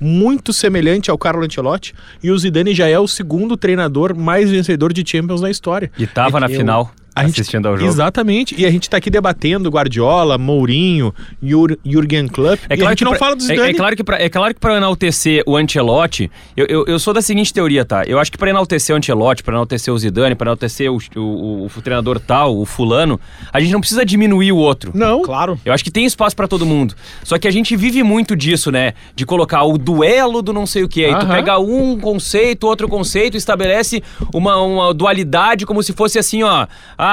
muito 0.00 0.52
semelhante 0.52 1.10
ao 1.10 1.18
Carlo 1.18 1.44
Ancelotti 1.44 1.94
e 2.22 2.30
o 2.30 2.38
Zidane 2.38 2.74
já 2.74 2.88
é 2.88 2.98
o 2.98 3.06
segundo 3.06 3.56
treinador 3.56 4.16
mais 4.16 4.50
vencedor 4.50 4.92
de 4.92 5.04
Champions 5.06 5.42
na 5.42 5.50
história. 5.50 5.90
E 5.98 6.06
tava 6.06 6.40
na 6.40 6.48
final 6.48 6.90
A 7.20 7.26
gente- 7.26 7.40
assistindo 7.40 7.66
ao 7.66 7.76
jogo. 7.76 7.88
Exatamente. 7.88 8.54
E 8.58 8.66
a 8.66 8.70
gente 8.70 8.88
tá 8.90 8.96
aqui 8.96 9.10
debatendo 9.10 9.68
Guardiola, 9.70 10.36
Mourinho, 10.38 11.14
Jur, 11.42 11.76
Jürgen 11.84 12.28
Klopp. 12.28 12.60
É 12.68 12.72
e 12.72 12.74
a 12.74 12.76
claro, 12.76 12.90
gente 12.90 12.98
que 12.98 13.04
não 13.04 13.12
pra, 13.12 13.18
fala 13.18 13.36
do 13.36 13.42
é, 13.42 13.46
Zidane. 13.46 13.70
é 13.70 13.74
claro 13.74 13.96
que 13.96 14.04
pra, 14.04 14.20
é 14.22 14.28
claro 14.28 14.54
que 14.54 14.60
pra 14.60 14.76
enaltecer 14.76 15.42
o 15.46 15.56
Ancelotti, 15.56 16.30
eu, 16.56 16.66
eu, 16.66 16.84
eu 16.86 16.98
sou 16.98 17.12
da 17.14 17.22
seguinte 17.22 17.52
teoria, 17.52 17.84
tá? 17.84 18.04
Eu 18.04 18.18
acho 18.18 18.30
que 18.30 18.38
pra 18.38 18.50
enaltecer 18.50 18.94
o 18.94 18.98
Ancelotti, 18.98 19.42
pra 19.42 19.54
enaltecer 19.54 19.92
o 19.92 19.98
Zidane, 19.98 20.34
pra 20.34 20.46
enaltecer 20.46 20.90
o, 20.90 20.98
o, 21.16 21.20
o, 21.20 21.66
o 21.66 21.82
treinador 21.82 22.18
tal, 22.20 22.56
o 22.58 22.64
fulano, 22.66 23.18
a 23.52 23.60
gente 23.60 23.72
não 23.72 23.80
precisa 23.80 24.04
diminuir 24.04 24.52
o 24.52 24.56
outro. 24.56 24.92
Não. 24.94 25.22
Claro. 25.22 25.58
Eu 25.64 25.72
acho 25.72 25.84
que 25.84 25.90
tem 25.90 26.04
espaço 26.04 26.34
pra 26.36 26.46
todo 26.48 26.64
mundo. 26.66 26.94
Só 27.24 27.38
que 27.38 27.46
a 27.48 27.50
gente 27.50 27.76
vive 27.76 28.02
muito 28.02 28.36
disso, 28.36 28.70
né? 28.70 28.94
De 29.14 29.24
colocar 29.26 29.62
o 29.64 29.76
duelo 29.78 30.42
do 30.42 30.52
não 30.52 30.66
sei 30.66 30.82
o 30.84 30.88
quê. 30.88 31.04
Aí 31.06 31.18
tu 31.18 31.26
pega 31.26 31.58
um 31.58 31.98
conceito, 31.98 32.66
outro 32.66 32.88
conceito, 32.88 33.36
estabelece 33.36 34.02
uma, 34.34 34.56
uma 34.60 34.94
dualidade 34.94 35.66
como 35.66 35.82
se 35.82 35.92
fosse 35.92 36.18
assim, 36.18 36.42
ó. 36.42 36.66
Ah. 36.96 37.09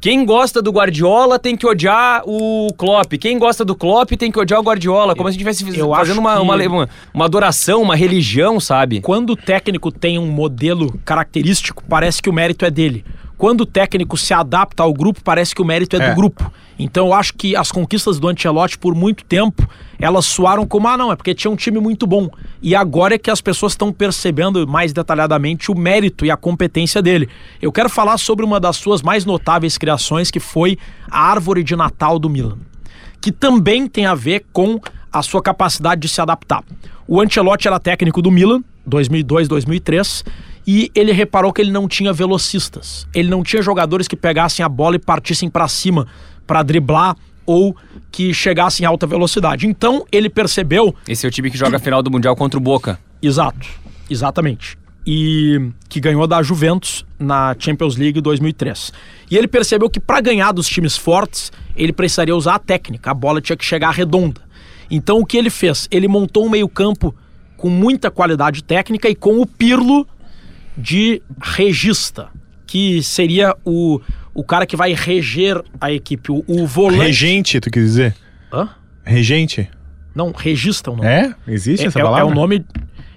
Quem 0.00 0.24
gosta 0.24 0.62
do 0.62 0.72
Guardiola 0.72 1.38
tem 1.38 1.54
que 1.54 1.66
odiar 1.66 2.22
o 2.24 2.68
Klopp. 2.76 3.12
Quem 3.18 3.38
gosta 3.38 3.66
do 3.66 3.76
Klopp 3.76 4.12
tem 4.12 4.32
que 4.32 4.40
odiar 4.40 4.58
o 4.58 4.62
Guardiola. 4.62 5.14
Como 5.14 5.28
se 5.28 5.36
a 5.36 5.38
gente 5.38 5.50
estivesse 5.50 5.78
Eu 5.78 5.90
fazendo 5.90 6.18
uma, 6.18 6.40
uma, 6.40 6.56
uma, 6.56 6.88
uma 7.12 7.24
adoração, 7.26 7.82
uma 7.82 7.94
religião, 7.94 8.58
sabe? 8.58 9.02
Quando 9.02 9.30
o 9.30 9.36
técnico 9.36 9.92
tem 9.92 10.18
um 10.18 10.26
modelo 10.26 10.98
característico, 11.04 11.84
parece 11.86 12.22
que 12.22 12.30
o 12.30 12.32
mérito 12.32 12.64
é 12.64 12.70
dele. 12.70 13.04
Quando 13.40 13.62
o 13.62 13.66
técnico 13.66 14.18
se 14.18 14.34
adapta 14.34 14.82
ao 14.82 14.92
grupo, 14.92 15.22
parece 15.24 15.54
que 15.54 15.62
o 15.62 15.64
mérito 15.64 15.96
é, 15.96 15.98
É. 15.98 16.10
do 16.10 16.14
grupo. 16.14 16.52
Então 16.78 17.06
eu 17.06 17.14
acho 17.14 17.32
que 17.32 17.56
as 17.56 17.72
conquistas 17.72 18.18
do 18.18 18.28
Ancelotti 18.28 18.76
por 18.76 18.94
muito 18.94 19.24
tempo, 19.24 19.66
elas 19.98 20.26
soaram 20.26 20.66
como, 20.66 20.86
ah 20.86 20.96
não, 20.98 21.10
é 21.10 21.16
porque 21.16 21.34
tinha 21.34 21.50
um 21.50 21.56
time 21.56 21.80
muito 21.80 22.06
bom. 22.06 22.28
E 22.60 22.74
agora 22.74 23.14
é 23.14 23.18
que 23.18 23.30
as 23.30 23.40
pessoas 23.40 23.72
estão 23.72 23.94
percebendo 23.94 24.68
mais 24.68 24.92
detalhadamente 24.92 25.70
o 25.72 25.74
mérito 25.74 26.26
e 26.26 26.30
a 26.30 26.36
competência 26.36 27.00
dele. 27.00 27.30
Eu 27.62 27.72
quero 27.72 27.88
falar 27.88 28.18
sobre 28.18 28.44
uma 28.44 28.60
das 28.60 28.76
suas 28.76 29.00
mais 29.00 29.24
notáveis 29.24 29.78
criações, 29.78 30.30
que 30.30 30.38
foi 30.38 30.76
a 31.10 31.22
árvore 31.22 31.64
de 31.64 31.74
Natal 31.74 32.18
do 32.18 32.28
Milan 32.28 32.58
que 33.20 33.30
também 33.30 33.86
tem 33.86 34.06
a 34.06 34.14
ver 34.14 34.46
com 34.52 34.80
a 35.12 35.22
sua 35.22 35.42
capacidade 35.42 36.00
de 36.00 36.08
se 36.08 36.20
adaptar. 36.20 36.64
O 37.06 37.20
Ancelotti 37.20 37.68
era 37.68 37.78
técnico 37.78 38.22
do 38.22 38.30
Milan, 38.30 38.62
2002, 38.86 39.48
2003, 39.48 40.24
E 40.72 40.88
ele 40.94 41.10
reparou 41.10 41.52
que 41.52 41.60
ele 41.60 41.72
não 41.72 41.88
tinha 41.88 42.12
velocistas. 42.12 43.04
Ele 43.12 43.28
não 43.28 43.42
tinha 43.42 43.60
jogadores 43.60 44.06
que 44.06 44.14
pegassem 44.14 44.64
a 44.64 44.68
bola 44.68 44.94
e 44.94 45.00
partissem 45.00 45.50
para 45.50 45.66
cima 45.66 46.06
para 46.46 46.62
driblar 46.62 47.16
ou 47.44 47.76
que 48.12 48.32
chegassem 48.32 48.84
em 48.84 48.86
alta 48.86 49.04
velocidade. 49.04 49.66
Então 49.66 50.06
ele 50.12 50.30
percebeu 50.30 50.94
Esse 51.08 51.26
é 51.26 51.28
o 51.28 51.32
time 51.32 51.50
que 51.50 51.58
joga 51.58 51.76
a 51.76 51.80
final 51.80 52.04
do 52.04 52.08
Mundial 52.08 52.36
contra 52.36 52.56
o 52.56 52.62
Boca. 52.62 53.00
Exato, 53.20 53.66
exatamente. 54.08 54.78
E 55.04 55.60
que 55.88 55.98
ganhou 55.98 56.24
da 56.28 56.40
Juventus 56.40 57.04
na 57.18 57.56
Champions 57.58 57.96
League 57.96 58.20
2003. 58.20 58.92
E 59.28 59.36
ele 59.36 59.48
percebeu 59.48 59.90
que 59.90 59.98
para 59.98 60.20
ganhar 60.20 60.52
dos 60.52 60.68
times 60.68 60.96
fortes, 60.96 61.50
ele 61.74 61.92
precisaria 61.92 62.36
usar 62.36 62.54
a 62.54 62.58
técnica, 62.60 63.10
a 63.10 63.14
bola 63.14 63.40
tinha 63.40 63.56
que 63.56 63.64
chegar 63.64 63.90
redonda. 63.90 64.40
Então 64.88 65.18
o 65.18 65.26
que 65.26 65.36
ele 65.36 65.50
fez? 65.50 65.88
Ele 65.90 66.06
montou 66.06 66.46
um 66.46 66.48
meio-campo 66.48 67.12
com 67.56 67.68
muita 67.68 68.08
qualidade 68.08 68.62
técnica 68.62 69.08
e 69.08 69.16
com 69.16 69.40
o 69.40 69.46
Pirlo 69.46 70.06
de 70.76 71.22
regista, 71.40 72.28
que 72.66 73.02
seria 73.02 73.56
o, 73.64 74.00
o 74.34 74.44
cara 74.44 74.66
que 74.66 74.76
vai 74.76 74.94
reger 74.94 75.62
a 75.80 75.92
equipe, 75.92 76.30
o, 76.30 76.44
o 76.46 76.66
volante. 76.66 77.02
Regente, 77.02 77.60
tu 77.60 77.70
quis 77.70 77.82
dizer? 77.82 78.16
Hã? 78.52 78.68
Regente? 79.04 79.68
Não, 80.14 80.32
regista 80.32 80.90
é 80.90 80.92
o 80.92 80.96
nome. 80.96 81.08
É? 81.08 81.34
Existe 81.46 81.86
essa 81.86 81.98
é, 81.98 82.02
palavra? 82.02 82.20
é 82.20 82.24
o 82.24 82.34
nome 82.34 82.64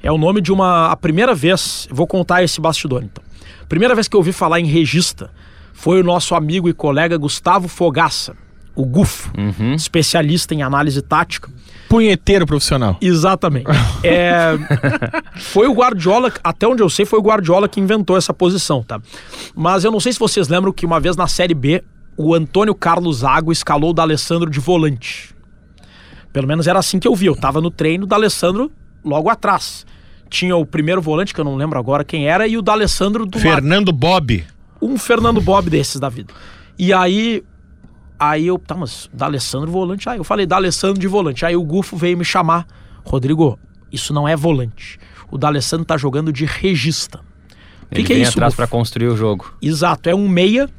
é 0.01 0.11
o 0.11 0.17
nome 0.17 0.41
de 0.41 0.51
uma 0.51 0.91
a 0.91 0.97
primeira 0.97 1.33
vez 1.33 1.87
vou 1.89 2.05
contar 2.05 2.43
esse 2.43 2.59
bastidor 2.59 3.03
então 3.03 3.23
primeira 3.69 3.95
vez 3.95 4.07
que 4.07 4.15
eu 4.15 4.19
ouvi 4.19 4.33
falar 4.33 4.59
em 4.59 4.65
regista 4.65 5.31
foi 5.71 6.01
o 6.01 6.03
nosso 6.03 6.35
amigo 6.35 6.67
e 6.67 6.73
colega 6.73 7.17
Gustavo 7.17 7.69
Fogaça 7.69 8.35
o 8.75 8.85
Gufo 8.85 9.31
especialista 9.75 10.53
em 10.53 10.61
análise 10.61 11.01
tática 11.01 11.49
Punheteiro 11.89 12.45
profissional. 12.45 12.97
exatamente 13.01 13.67
É, 14.03 14.57
foi 15.35 15.67
o 15.67 15.73
Guardiola 15.73 16.31
até 16.43 16.67
onde 16.67 16.81
eu 16.81 16.89
sei 16.89 17.05
foi 17.05 17.19
o 17.19 17.21
Guardiola 17.21 17.69
que 17.69 17.79
inventou 17.79 18.17
essa 18.17 18.33
posição 18.33 18.83
tá 18.83 18.99
mas 19.55 19.83
eu 19.83 19.91
não 19.91 19.99
sei 19.99 20.11
se 20.11 20.19
vocês 20.19 20.47
lembram 20.47 20.73
que 20.73 20.85
uma 20.85 20.99
vez 20.99 21.15
na 21.15 21.27
série 21.27 21.53
B 21.53 21.83
o 22.17 22.33
Antônio 22.33 22.75
Carlos 22.75 23.17
Zago 23.17 23.51
escalou 23.51 23.91
o 23.91 23.93
D'Alessandro 23.93 24.49
de 24.49 24.59
volante 24.59 25.33
pelo 26.33 26.47
menos 26.47 26.65
era 26.65 26.79
assim 26.79 26.97
que 26.99 27.07
eu 27.07 27.15
vi. 27.15 27.27
Eu 27.27 27.35
tava 27.35 27.61
no 27.61 27.69
treino 27.69 28.07
do 28.07 28.15
Alessandro 28.15 28.71
logo 29.05 29.29
atrás. 29.29 29.85
Tinha 30.29 30.57
o 30.57 30.65
primeiro 30.65 30.99
volante, 30.99 31.31
que 31.31 31.39
eu 31.39 31.45
não 31.45 31.55
lembro 31.55 31.77
agora 31.77 32.03
quem 32.03 32.27
era, 32.27 32.47
e 32.47 32.57
o 32.57 32.61
D'Alessandro 32.63 33.23
do 33.23 33.37
lado. 33.37 33.47
Fernando 33.47 33.93
Bob. 33.93 34.43
Um 34.81 34.97
Fernando 34.97 35.39
Bob 35.39 35.69
desses 35.69 35.99
da 36.01 36.09
vida. 36.09 36.33
E 36.77 36.91
aí. 36.91 37.43
Aí 38.29 38.47
eu. 38.47 38.57
Tá, 38.57 38.75
mas 38.75 39.09
D'Alessandro 39.13 39.69
volante. 39.69 40.07
Aí 40.07 40.17
eu 40.17 40.23
falei, 40.23 40.45
D'Alessandro 40.45 40.99
de 40.99 41.07
volante. 41.07 41.45
Aí 41.45 41.55
o 41.55 41.63
Gufo 41.63 41.97
veio 41.97 42.17
me 42.17 42.23
chamar. 42.23 42.65
Rodrigo, 43.03 43.59
isso 43.91 44.13
não 44.13 44.27
é 44.27 44.35
volante. 44.35 44.97
O 45.29 45.37
D'Alessandro 45.37 45.85
tá 45.85 45.97
jogando 45.97 46.31
de 46.31 46.45
regista. 46.45 47.19
O 47.91 47.95
que, 47.95 48.03
que 48.03 48.13
é 48.13 48.15
vem 48.15 48.23
isso, 48.23 48.31
atrás 48.31 48.55
pra 48.55 48.65
construir 48.65 49.07
o 49.07 49.17
jogo. 49.17 49.53
Exato, 49.61 50.09
é 50.09 50.15
um 50.15 50.27
meia. 50.27 50.69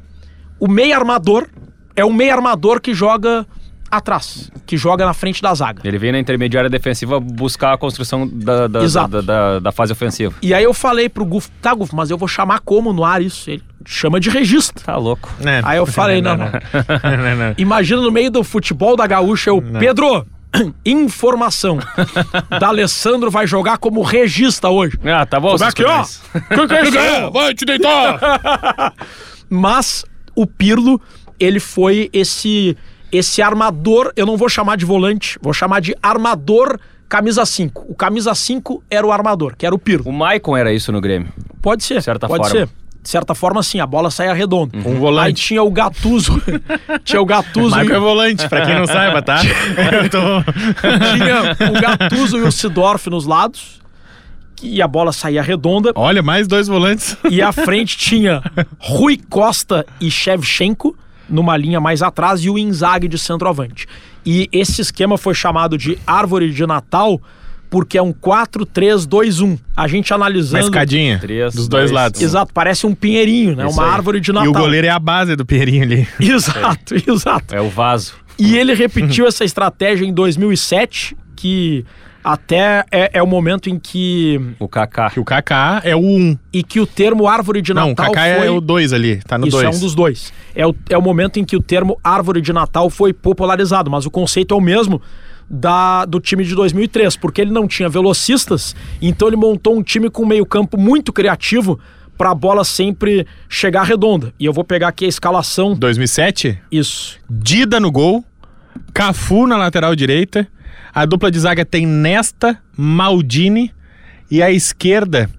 O 0.59 0.67
meia 0.67 0.97
armador 0.97 1.47
é 1.95 2.03
um 2.03 2.11
meia 2.11 2.33
armador 2.33 2.81
que 2.81 2.93
joga 2.93 3.45
atrás, 3.89 4.51
que 4.65 4.75
joga 4.77 5.05
na 5.05 5.13
frente 5.13 5.41
da 5.41 5.53
zaga. 5.53 5.81
Ele 5.83 5.97
vem 5.97 6.11
na 6.11 6.19
intermediária 6.19 6.69
defensiva 6.69 7.19
buscar 7.19 7.73
a 7.73 7.77
construção 7.77 8.27
da, 8.27 8.67
da, 8.67 8.85
da, 8.87 9.21
da- 9.21 9.59
da 9.59 9.71
fase 9.71 9.91
ofensiva. 9.93 10.33
E 10.41 10.53
aí 10.53 10.63
eu 10.63 10.73
falei 10.73 11.07
pro 11.07 11.23
Gufo, 11.25 11.49
tá, 11.61 11.73
Gufo, 11.73 11.95
mas 11.95 12.09
eu 12.09 12.17
vou 12.17 12.27
chamar 12.27 12.59
como 12.59 12.91
no 12.91 13.03
ar 13.05 13.21
isso? 13.21 13.49
Ele 13.49 13.63
chama 13.85 14.19
de 14.19 14.29
registro. 14.29 14.83
Tá 14.83 14.97
louco. 14.97 15.29
É. 15.45 15.61
Aí 15.63 15.77
eu 15.77 15.85
falei, 15.85 16.21
não, 16.21 16.35
não. 16.35 16.45
não, 16.45 16.51
não. 17.37 17.55
Imagina 17.57 18.01
no 18.01 18.11
meio 18.11 18.31
do 18.31 18.43
futebol 18.43 18.95
da 18.97 19.05
gaúcha, 19.07 19.49
eu, 19.51 19.61
Pedro, 19.79 20.25
informação. 20.85 21.77
D'Alessandro 22.59 23.29
vai 23.31 23.45
jogar 23.47 23.77
como 23.77 24.01
regista 24.01 24.69
hoje. 24.69 24.97
Ah, 25.05 25.25
tá 25.25 25.39
bom. 25.39 25.55
É 25.55 25.57
seus 25.57 25.73
que, 25.73 25.83
ó? 25.83 26.03
Que 26.49 26.67
que 26.67 26.73
é 26.73 26.83
isso 26.83 26.97
aí? 26.99 27.31
Vai 27.31 27.53
te 27.53 27.65
deitar! 27.65 28.93
Mas 29.49 30.03
o 30.35 30.45
Pirlo, 30.47 30.99
ele 31.39 31.59
foi 31.59 32.09
esse 32.11 32.75
esse 33.15 33.41
armador, 33.41 34.11
eu 34.15 34.25
não 34.25 34.37
vou 34.37 34.49
chamar 34.49 34.77
de 34.77 34.85
volante, 34.85 35.37
vou 35.41 35.53
chamar 35.53 35.79
de 35.79 35.95
armador 36.01 36.79
camisa 37.07 37.45
5. 37.45 37.85
O 37.87 37.95
camisa 37.95 38.33
5 38.33 38.83
era 38.89 39.05
o 39.05 39.11
armador, 39.11 39.55
que 39.57 39.65
era 39.65 39.73
o 39.73 39.79
Pirlo. 39.79 40.09
O 40.09 40.13
Maicon 40.13 40.57
era 40.57 40.73
isso 40.73 40.91
no 40.91 40.99
Grêmio. 40.99 41.31
Pode 41.61 41.83
ser, 41.83 42.01
certa 42.01 42.27
pode 42.27 42.43
forma. 42.43 42.65
ser. 42.65 42.69
De 43.01 43.09
certa 43.09 43.35
forma, 43.35 43.61
sim, 43.61 43.79
a 43.79 43.85
bola 43.85 44.09
saia 44.09 44.33
redonda. 44.33 44.75
Um 44.79 44.95
volante. 44.95 45.27
Aí 45.27 45.33
tinha 45.33 45.61
o 45.61 45.69
Gattuso. 45.69 46.41
tinha 47.05 47.21
o 47.21 47.25
Gattuso 47.25 47.69
Marco 47.69 47.91
e 47.91 47.93
é 47.95 47.99
volante, 47.99 48.49
pra 48.49 48.65
quem 48.65 48.73
não 48.73 48.87
saiba, 48.87 49.21
tá? 49.21 49.41
Eu 49.93 50.09
tô... 50.09 50.19
tinha 51.13 51.69
o 51.69 51.79
Gattuso 51.79 52.39
e 52.39 52.41
o 52.41 52.51
Sidorf 52.51 53.07
nos 53.07 53.27
lados. 53.27 53.79
E 54.63 54.81
a 54.81 54.87
bola 54.87 55.11
saía 55.11 55.43
redonda. 55.43 55.91
Olha, 55.93 56.23
mais 56.23 56.47
dois 56.47 56.67
volantes. 56.67 57.15
E 57.29 57.43
à 57.43 57.51
frente 57.51 57.95
tinha 57.95 58.41
Rui 58.79 59.19
Costa 59.29 59.85
e 60.01 60.09
Shevchenko 60.09 60.97
numa 61.29 61.55
linha 61.57 61.79
mais 61.79 62.01
atrás 62.01 62.41
e 62.43 62.49
o 62.49 62.57
Inzaghi 62.57 63.07
de 63.07 63.17
centroavante. 63.17 63.87
E 64.25 64.47
esse 64.51 64.81
esquema 64.81 65.17
foi 65.17 65.33
chamado 65.33 65.77
de 65.77 65.97
árvore 66.05 66.51
de 66.51 66.65
Natal 66.65 67.21
porque 67.69 67.97
é 67.97 68.01
um 68.01 68.13
4-3-2-1. 68.13 69.59
A 69.75 69.87
gente 69.87 70.11
Uma 70.11 70.15
analisando. 70.17 70.63
escadinha 70.63 71.19
Três, 71.19 71.53
dos 71.53 71.67
dois 71.67 71.83
dois, 71.85 71.91
lados. 71.91 72.21
Exato, 72.21 72.53
parece 72.53 72.85
um 72.85 72.95
pinheirinho, 72.95 73.55
né? 73.55 73.65
Isso 73.67 73.73
Uma 73.79 73.87
aí. 73.87 73.93
árvore 73.93 74.19
de 74.19 74.31
E 74.31 74.33
Natal. 74.33 74.49
o 74.49 74.53
goleiro 74.53 74.87
é 74.87 74.89
a 74.89 74.99
base 74.99 75.35
do 75.35 75.45
Pinheirinho 75.45 75.83
ali. 75.83 76.07
Exato, 76.19 76.95
exato. 77.07 77.53
É 77.55 77.61
o 77.61 77.69
vaso. 77.69 78.13
E 78.37 78.57
ele 78.57 78.73
repetiu 78.73 79.25
essa 79.27 79.43
estratégia 79.43 80.05
em 80.05 80.13
2007, 80.13 81.15
que 81.35 81.85
até 82.25 82.83
é, 82.91 83.11
é 83.13 83.21
o 83.21 83.27
momento 83.27 83.69
em 83.69 83.77
que 83.77 84.41
O 84.59 84.67
Kaká. 84.67 85.11
Que 85.11 85.19
o 85.19 85.23
Kaká 85.23 85.81
é 85.83 85.95
o 85.95 85.99
1. 85.99 86.37
e 86.51 86.63
que 86.63 86.79
o 86.79 86.87
termo 86.87 87.27
árvore 87.27 87.61
de 87.61 87.71
Não, 87.71 87.85
o 87.85 87.89
Natal 87.89 88.11
Kaká 88.11 88.37
foi 88.37 88.47
é 88.47 88.49
o 88.49 88.59
2 88.59 88.93
ali, 88.93 89.17
tá 89.17 89.37
no 89.37 89.47
Isso 89.47 89.57
2. 89.57 89.63
é 89.63 89.77
um 89.77 89.79
dos 89.79 89.93
dois. 89.93 90.33
É 90.55 90.65
o, 90.65 90.75
é 90.89 90.97
o 90.97 91.01
momento 91.03 91.39
em 91.39 91.45
que 91.45 91.55
o 91.55 91.61
termo 91.61 91.99
árvore 92.03 92.41
de 92.41 92.51
Natal 92.51 92.89
foi 92.89 93.13
popularizado, 93.13 93.91
mas 93.91 94.07
o 94.07 94.09
conceito 94.11 94.55
é 94.55 94.57
o 94.57 94.61
mesmo 94.61 94.99
da, 95.47 96.03
do 96.05 96.19
time 96.19 96.43
de 96.43 96.55
2003, 96.55 97.15
porque 97.15 97.41
ele 97.41 97.51
não 97.51 97.67
tinha 97.67 97.87
velocistas, 97.87 98.75
então 98.99 99.27
ele 99.27 99.37
montou 99.37 99.77
um 99.77 99.83
time 99.83 100.09
com 100.09 100.25
meio 100.25 100.47
campo 100.47 100.79
muito 100.79 101.13
criativo 101.13 101.79
para 102.17 102.31
a 102.31 102.35
bola 102.35 102.63
sempre 102.63 103.27
chegar 103.47 103.83
redonda. 103.83 104.33
E 104.39 104.45
eu 104.45 104.53
vou 104.53 104.63
pegar 104.63 104.87
aqui 104.87 105.05
a 105.05 105.07
escalação. 105.07 105.75
2007, 105.75 106.59
Isso. 106.71 107.19
Dida 107.29 107.79
no 107.79 107.91
gol, 107.91 108.23
Cafu 108.93 109.45
na 109.45 109.57
lateral 109.57 109.95
direita, 109.95 110.47
a 110.95 111.05
dupla 111.05 111.29
de 111.29 111.37
zaga 111.37 111.65
tem 111.65 111.85
Nesta, 111.85 112.57
Maldini 112.77 113.73
e 114.31 114.41
a 114.41 114.49
esquerda 114.49 115.29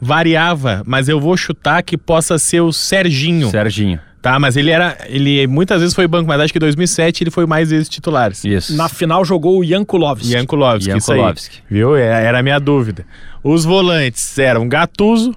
variava, 0.00 0.82
mas 0.84 1.08
eu 1.08 1.20
vou 1.20 1.36
chutar 1.36 1.82
que 1.84 1.96
possa 1.96 2.36
ser 2.36 2.60
o 2.60 2.72
Serginho. 2.72 3.48
Serginho. 3.48 4.00
Tá, 4.20 4.38
mas 4.38 4.56
ele 4.56 4.70
era, 4.70 4.96
ele 5.06 5.46
muitas 5.46 5.80
vezes 5.80 5.94
foi 5.94 6.08
banco, 6.08 6.26
mas 6.26 6.40
acho 6.40 6.52
que 6.52 6.58
em 6.58 6.60
2007 6.60 7.22
ele 7.24 7.30
foi 7.30 7.46
mais 7.46 7.70
vezes 7.70 7.88
titulares. 7.88 8.42
Isso. 8.44 8.74
Na 8.74 8.88
final 8.88 9.24
jogou 9.24 9.60
o 9.60 9.64
Jankulovski. 9.64 10.30
Jankulovski, 10.30 10.96
isso 10.96 11.12
aí. 11.12 11.18
Jankulovski. 11.18 11.58
Viu? 11.70 11.94
É- 11.94 12.24
Era 12.24 12.38
a 12.38 12.42
minha 12.42 12.58
dúvida. 12.58 13.06
Os 13.42 13.64
volantes 13.64 14.38
eram 14.38 14.66
Gattuso, 14.66 15.34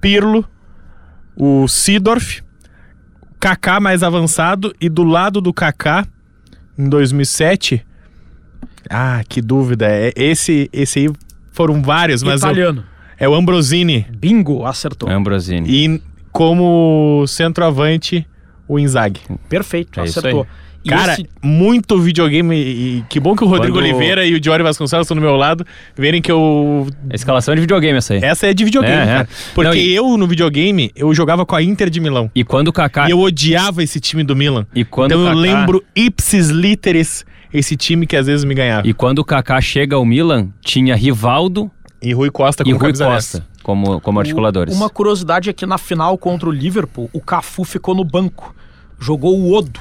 Pirlo, 0.00 0.48
o 1.36 1.66
Sidorf, 1.68 2.42
Kaká 3.40 3.80
mais 3.80 4.02
avançado 4.04 4.72
e 4.80 4.88
do 4.88 5.02
lado 5.04 5.40
do 5.40 5.52
Kaká, 5.52 6.06
em 6.78 6.88
2007... 6.88 7.84
Ah, 8.90 9.22
que 9.28 9.40
dúvida. 9.40 9.86
É, 9.88 10.12
esse, 10.16 10.68
esse 10.72 10.98
aí 11.00 11.10
foram 11.52 11.82
vários, 11.82 12.22
mas 12.22 12.42
eu- 12.42 12.48
Italiano. 12.48 12.84
é 13.18 13.28
o 13.28 13.34
Ambrosini. 13.34 14.06
Bingo, 14.12 14.64
acertou. 14.66 15.08
Ambrosini. 15.08 15.68
E 15.70 16.02
como 16.30 17.24
centroavante, 17.28 18.26
o 18.66 18.78
Inzaghi. 18.78 19.20
Perfeito, 19.48 20.00
É 20.00 20.04
acertou. 20.04 20.46
E 20.84 20.88
Cara, 20.88 21.12
esse- 21.12 21.28
muito 21.40 21.96
videogame. 22.00 22.56
E 22.56 23.04
que 23.08 23.20
bom 23.20 23.36
que 23.36 23.44
o 23.44 23.46
Rodrigo 23.46 23.76
Quando- 23.76 23.84
Oliveira 23.84 24.26
e 24.26 24.34
o 24.34 24.40
Diori 24.40 24.64
Vasconcelos 24.64 25.04
estão 25.04 25.14
do 25.14 25.20
meu 25.20 25.36
lado, 25.36 25.64
verem 25.96 26.20
que 26.20 26.32
eu. 26.32 26.88
A 27.08 27.14
escalação 27.14 27.54
de 27.54 27.60
videogame 27.60 27.98
essa 27.98 28.14
aí. 28.14 28.20
Essa 28.20 28.48
é 28.48 28.54
de 28.54 28.64
videogame, 28.64 28.96
É, 28.96 29.02
é. 29.02 29.06
cara. 29.06 29.28
Porque 29.54 29.68
Não, 29.70 29.76
e- 29.76 29.94
eu, 29.94 30.16
no 30.16 30.26
videogame, 30.26 30.90
eu 30.96 31.14
jogava 31.14 31.46
com 31.46 31.54
a 31.54 31.62
Inter 31.62 31.88
de 31.88 32.00
Milão. 32.00 32.28
E 32.34 32.42
quando 32.42 32.66
o 32.68 32.72
Kaká... 32.72 33.06
E 33.06 33.12
eu 33.12 33.20
odiava 33.20 33.80
esse 33.80 34.00
time 34.00 34.24
do 34.24 34.34
Milan. 34.34 34.66
E 34.74 34.84
quando 34.84 35.12
então 35.12 35.22
o 35.22 35.28
eu 35.28 35.28
Kaká- 35.28 35.40
lembro 35.40 35.84
ipsis 35.94 36.48
literis 36.48 37.24
esse 37.52 37.76
time 37.76 38.06
que 38.06 38.16
às 38.16 38.26
vezes 38.26 38.44
me 38.44 38.54
ganhava. 38.54 38.86
E 38.86 38.92
quando 38.92 39.18
o 39.20 39.24
Kaká 39.24 39.60
chega 39.60 39.96
ao 39.96 40.04
Milan, 40.04 40.48
tinha 40.60 40.94
Rivaldo 40.96 41.70
E, 42.00 42.12
Rui 42.12 42.30
Costa 42.30 42.64
com 42.64 42.70
e 42.70 42.72
Rui 42.72 42.92
Costa 42.92 43.44
como, 43.62 44.00
como 44.00 44.18
articuladores. 44.18 44.74
Uma 44.74 44.90
curiosidade 44.90 45.48
é 45.50 45.52
que 45.52 45.64
na 45.66 45.78
final 45.78 46.16
contra 46.18 46.48
o 46.48 46.52
Liverpool, 46.52 47.08
o 47.12 47.20
Cafu 47.20 47.64
ficou 47.64 47.94
no 47.94 48.04
banco. 48.04 48.54
Jogou 48.98 49.38
o 49.38 49.52
Odo. 49.52 49.80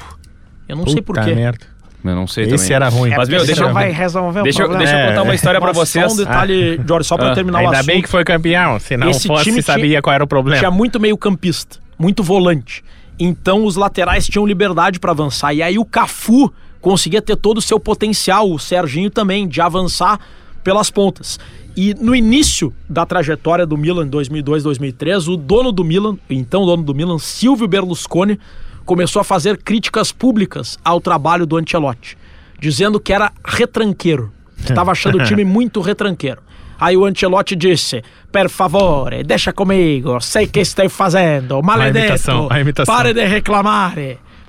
Eu 0.67 0.76
não 0.76 0.84
nessa. 0.84 0.93
sei 0.93 1.01
por 1.01 1.15
Puta 1.15 1.28
quê. 1.28 1.36
merda. 1.36 1.65
Eu 2.03 2.15
não 2.15 2.26
sei 2.26 2.45
Esse 2.45 2.55
também. 2.57 2.74
era 2.76 2.89
ruim. 2.89 3.11
Mas, 3.15 3.30
meu, 3.30 3.45
deixa 3.45 3.67
vai 3.72 3.91
resolver 3.91 4.39
o 4.39 4.43
Deixa, 4.43 4.57
problema. 4.59 4.84
deixa 4.84 4.99
eu 4.99 5.07
contar 5.09 5.22
uma 5.22 5.36
história 5.36 5.59
pra 5.59 5.69
Mas 5.69 5.78
vocês. 5.78 6.05
Só 6.05 6.13
um 6.13 6.17
detalhe, 6.17 6.82
Jorge, 6.88 7.07
só 7.07 7.15
pra 7.15 7.32
Ah, 7.32 7.36
terminar 7.36 7.59
o 7.59 7.61
Ainda 7.61 7.74
assunto. 7.78 7.86
bem 7.88 8.01
que 8.01 8.09
foi 8.09 8.24
campeão, 8.24 8.80
se 8.80 8.97
não 8.97 9.09
Esse 9.11 9.28
fosse, 9.28 9.43
time 9.43 9.61
sabia 9.61 9.86
tinha- 9.88 10.01
qual 10.01 10.13
era 10.15 10.24
o 10.24 10.28
problema. 10.28 10.57
Tinha 10.57 10.72
muito 10.72 10.99
meio 10.99 11.15
campista, 11.15 11.78
muito 11.99 12.24
volante. 12.24 12.84
Então 13.19 13.65
os 13.65 13.76
laterais 13.76 14.26
tinham 14.26 14.47
liberdade 14.47 14.99
pra 14.99 15.11
avançar. 15.11 15.53
E 15.53 15.61
aí 15.61 15.78
o 15.78 15.86
Cafu 15.86 16.51
conseguia 16.82 17.21
ter 17.21 17.36
todo 17.36 17.59
o 17.59 17.61
seu 17.61 17.79
potencial, 17.79 18.51
o 18.51 18.59
Serginho 18.59 19.09
também, 19.09 19.47
de 19.47 19.61
avançar 19.61 20.19
pelas 20.63 20.89
pontas. 20.89 21.39
E 21.75 21.93
no 21.93 22.13
início 22.13 22.73
da 22.89 23.05
trajetória 23.05 23.65
do 23.65 23.77
Milan, 23.77 24.05
em 24.05 24.09
2002, 24.09 24.63
2003, 24.63 25.27
o 25.29 25.38
dono 25.38 25.71
do 25.71 25.84
Milan, 25.84 26.17
então 26.29 26.65
dono 26.65 26.84
do 26.84 26.93
Milan, 26.93 27.17
Silvio 27.17 27.67
Berlusconi, 27.67 28.39
começou 28.86 29.21
a 29.21 29.23
fazer 29.23 29.57
críticas 29.57 30.11
públicas 30.11 30.77
ao 30.84 30.99
trabalho 30.99 31.45
do 31.45 31.55
Ancelotti, 31.55 32.17
dizendo 32.59 32.99
que 32.99 33.13
era 33.13 33.32
retranqueiro, 33.45 34.32
que 34.57 34.71
estava 34.71 34.91
achando 34.91 35.17
o 35.17 35.23
time 35.23 35.45
muito 35.45 35.79
retranqueiro. 35.79 36.41
Aí 36.79 36.97
o 36.97 37.05
Ancelotti 37.05 37.55
disse: 37.55 38.03
Per 38.32 38.49
favore, 38.49 39.23
deixa 39.23 39.53
comigo, 39.53 40.19
sei 40.19 40.47
que 40.47 40.59
estou 40.59 40.89
fazendo, 40.89 41.61
maledetto, 41.61 42.07
imitação, 42.07 42.47
a 42.49 42.59
imitação. 42.59 42.95
pare 42.95 43.13
de 43.13 43.23
reclamar, 43.23 43.93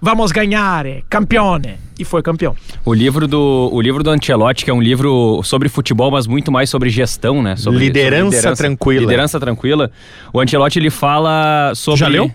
vamos 0.02 0.32
ganhar, 0.32 0.84
campione. 1.08 1.74
E 1.98 2.04
foi 2.04 2.20
campeão. 2.22 2.56
O 2.84 2.92
livro 2.92 3.28
do 3.28 3.70
o 3.72 3.80
livro 3.80 4.02
do 4.02 4.10
Ancelotti, 4.10 4.64
que 4.64 4.70
é 4.70 4.74
um 4.74 4.82
livro 4.82 5.40
sobre 5.44 5.68
futebol, 5.68 6.10
mas 6.10 6.26
muito 6.26 6.50
mais 6.50 6.68
sobre 6.68 6.90
gestão, 6.90 7.40
né? 7.42 7.54
Sobre, 7.54 7.78
Liderança 7.78 8.54
tranquila. 8.56 9.00
Liderança 9.02 9.38
tranquila. 9.38 9.90
O 10.32 10.40
Ancelotti 10.40 10.78
ele 10.80 10.90
fala 10.90 11.72
sobre 11.76 12.00
Já 12.00 12.08
leu? 12.08 12.30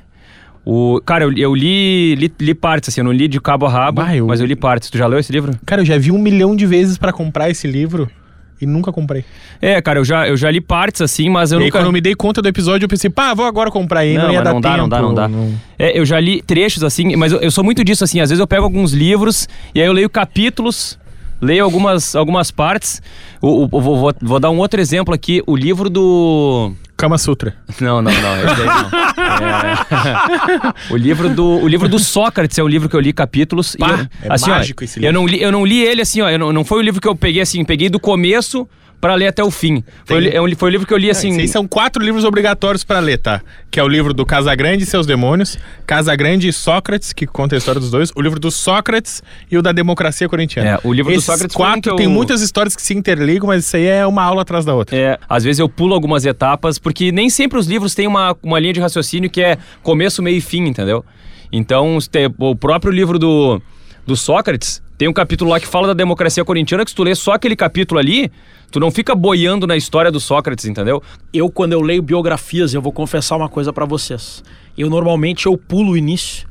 O, 0.66 1.02
cara, 1.06 1.24
eu, 1.26 1.34
eu 1.34 1.56
li, 1.56 2.14
li, 2.16 2.32
li 2.40 2.54
partes, 2.54 2.90
assim, 2.90 3.00
eu 3.02 3.06
não 3.06 3.12
li 3.12 3.28
de 3.28 3.40
cabo 3.40 3.66
a 3.66 3.70
rabo, 3.70 4.02
Bah, 4.02 4.16
eu- 4.16 4.28
mas 4.28 4.40
eu 4.42 4.46
li 4.46 4.56
partes. 4.56 4.90
Tu 4.90 4.98
já 4.98 5.08
leu 5.08 5.18
esse 5.20 5.32
livro? 5.32 5.54
Cara, 5.66 5.82
eu 5.82 5.86
já 5.86 5.98
vi 5.98 6.12
um 6.12 6.18
milhão 6.18 6.56
de 6.58 6.66
vezes 6.66 6.98
pra 6.98 7.12
comprar 7.14 7.50
esse 7.50 7.68
livro 7.68 8.10
e 8.62 8.66
nunca 8.66 8.92
comprei. 8.92 9.24
É, 9.62 9.82
cara, 9.82 10.00
eu 10.00 10.06
já, 10.06 10.28
eu 10.28 10.36
já 10.38 10.50
li 10.50 10.60
partes, 10.62 11.02
assim, 11.02 11.30
mas 11.30 11.52
eu 11.52 11.60
e 11.60 11.64
aí, 11.64 11.68
nunca... 11.68 11.80
quando 11.80 11.86
eu 11.88 11.92
me 11.92 12.02
dei 12.02 12.16
conta 12.16 12.42
do 12.42 12.48
episódio, 12.48 12.86
eu 12.86 12.90
pensei, 12.90 13.10
pá, 13.10 13.34
vou 13.34 13.46
agora 13.46 13.70
comprar 13.70 14.00
aí, 14.02 14.16
não, 14.16 14.24
Não, 14.26 14.32
ia 14.32 14.40
mas 14.40 14.44
dar 14.46 14.54
não 14.54 14.62
dá, 14.62 14.70
tempo. 14.70 14.82
não 14.82 14.90
dá, 14.90 15.28
não 15.28 15.50
dá. 15.50 15.56
É, 15.78 15.98
eu 16.00 16.06
já 16.06 16.20
li 16.20 16.42
trechos 16.42 16.84
assim, 16.84 17.16
mas 17.16 17.32
eu, 17.32 17.40
eu 17.40 17.52
sou 17.52 17.64
muito 17.64 17.84
disso 17.84 18.04
assim. 18.04 18.20
Às 18.20 18.30
vezes 18.30 18.40
eu 18.40 18.48
pego 18.48 18.64
alguns 18.64 18.94
livros 18.94 19.48
e 19.76 19.82
aí 19.82 19.88
eu 19.88 19.94
leio 19.94 20.10
capítulos, 20.10 20.98
leio 21.42 21.64
algumas, 21.64 22.16
algumas 22.16 22.50
partes. 22.52 23.02
O, 23.42 23.66
o- 23.66 23.68
vou, 23.68 23.82
vou- 23.98 24.14
vou 24.22 24.40
dar 24.40 24.50
um 24.50 24.58
outro 24.58 24.82
exemplo 24.82 25.14
aqui. 25.14 25.42
O 25.46 25.56
livro 25.56 25.90
do. 25.90 26.74
Kama 26.98 27.18
Sutra. 27.20 27.54
Não, 27.80 28.02
não, 28.02 28.12
não. 28.12 28.38
Esse 28.38 28.56
daí 28.56 28.66
não. 28.66 28.90
É, 29.38 30.74
O 30.94 30.98
livro 30.98 31.30
do 31.30 31.46
o 31.46 31.68
livro 31.68 31.88
do 31.88 32.00
Sócrates 32.00 32.58
é 32.58 32.64
um 32.64 32.68
livro 32.68 32.90
que 32.90 32.96
eu 32.96 33.00
li 33.00 33.14
capítulos. 33.14 33.76
e 33.76 33.78
Pá, 33.78 33.90
eu, 34.24 34.30
é 34.30 34.34
assim, 34.34 34.50
mágico 34.50 34.84
ó, 34.84 34.86
esse 34.86 34.98
Eu 35.00 35.02
livro. 35.12 35.14
não 35.20 35.28
li, 35.28 35.42
eu 35.42 35.52
não 35.52 35.66
li 35.66 35.80
ele 35.82 36.02
assim, 36.02 36.22
ó. 36.22 36.30
eu 36.30 36.40
não, 36.40 36.52
não 36.52 36.66
foi 36.66 36.80
o 36.80 36.82
livro 36.82 37.00
que 37.00 37.08
eu 37.08 37.16
peguei 37.16 37.42
assim, 37.42 37.64
peguei 37.64 37.88
do 37.90 38.00
começo 38.00 38.68
pra 39.00 39.14
ler 39.16 39.28
até 39.28 39.44
o 39.44 39.52
fim. 39.52 39.84
Foi, 40.06 40.28
é 40.30 40.42
um 40.42 40.56
foi 40.56 40.70
o 40.70 40.72
livro 40.72 40.88
que 40.88 40.94
eu 40.94 40.98
li 40.98 41.10
assim. 41.10 41.28
Esses 41.30 41.40
aí 41.42 41.48
são 41.48 41.68
quatro 41.68 42.04
livros 42.04 42.24
obrigatórios 42.24 42.84
pra 42.84 43.00
ler, 43.00 43.18
tá? 43.20 43.42
Que 43.70 43.80
é 43.80 43.84
o 43.84 43.88
livro 43.88 44.14
do 44.14 44.26
Casagrande 44.26 44.84
e 44.84 44.86
seus 44.88 45.06
demônios, 45.06 45.58
Casagrande 45.86 46.48
e 46.48 46.54
Sócrates, 46.54 47.14
que 47.14 47.26
conta 47.28 47.56
a 47.56 47.58
história 47.58 47.80
dos 47.80 47.92
dois, 47.92 48.12
o 48.16 48.22
livro 48.22 48.40
do 48.40 48.50
Sócrates 48.52 49.22
e 49.52 49.58
o 49.58 49.62
da 49.62 49.72
democracia 49.72 50.28
corintiana. 50.28 50.70
É, 50.72 50.80
o 50.84 50.92
livro 50.92 51.12
do 51.12 51.16
Esses 51.16 51.26
Sócrates 51.26 51.56
foi 51.56 51.66
um 51.66 51.70
quatro 51.70 51.92
eu- 51.92 51.96
tem 51.96 52.08
muitas 52.08 52.42
histórias 52.42 52.76
que 52.76 52.82
se 52.82 52.94
interligam, 52.96 53.48
mas 53.48 53.66
isso 53.66 53.76
aí 53.78 53.86
é 53.86 54.06
uma 54.06 54.24
aula 54.24 54.42
atrás 54.42 54.66
da 54.66 54.74
outra. 54.74 54.96
É, 54.98 55.18
às 55.30 55.44
vezes 55.44 55.60
eu 55.60 55.70
pulo 55.70 55.94
algumas 55.94 56.26
etapas, 56.26 56.80
porque 56.80 57.12
nem 57.12 57.30
sempre 57.30 57.58
os 57.60 57.68
livros 57.68 57.94
têm 57.94 58.08
uma, 58.08 58.36
uma 58.42 58.60
linha 58.60 58.74
de 58.74 58.80
raciocínio 58.80 59.30
que 59.30 59.42
é 59.42 59.58
começo, 59.84 60.22
meio 60.24 60.38
e 60.38 60.42
fim, 60.42 60.66
entendeu? 60.66 61.06
Então, 61.52 61.98
o 62.40 62.56
próprio 62.56 62.92
livro 62.92 63.18
do, 63.18 63.62
do 64.08 64.16
Sócrates 64.16 64.82
tem 64.98 65.08
um 65.08 65.14
capítulo 65.14 65.52
lá 65.52 65.60
que 65.60 65.68
fala 65.68 65.88
da 65.88 65.94
democracia 65.94 66.44
corintiana, 66.44 66.84
que 66.84 66.90
se 66.90 66.96
tu 66.96 67.04
lê 67.04 67.14
só 67.14 67.34
aquele 67.34 67.56
capítulo 67.56 68.00
ali, 68.00 68.32
tu 68.72 68.80
não 68.80 68.90
fica 68.90 69.14
boiando 69.14 69.68
na 69.68 69.78
história 69.78 70.12
do 70.12 70.20
Sócrates, 70.20 70.66
entendeu? 70.66 71.04
Eu, 71.32 71.52
quando 71.52 71.74
eu 71.74 71.82
leio 71.82 72.02
biografias, 72.02 72.74
eu 72.74 72.82
vou 72.82 72.92
confessar 72.92 73.36
uma 73.36 73.48
coisa 73.48 73.72
pra 73.72 73.86
vocês. 73.86 74.44
Eu 74.76 74.90
normalmente 74.90 75.46
eu 75.46 75.56
pulo 75.56 75.92
o 75.92 75.98
início, 75.98 76.48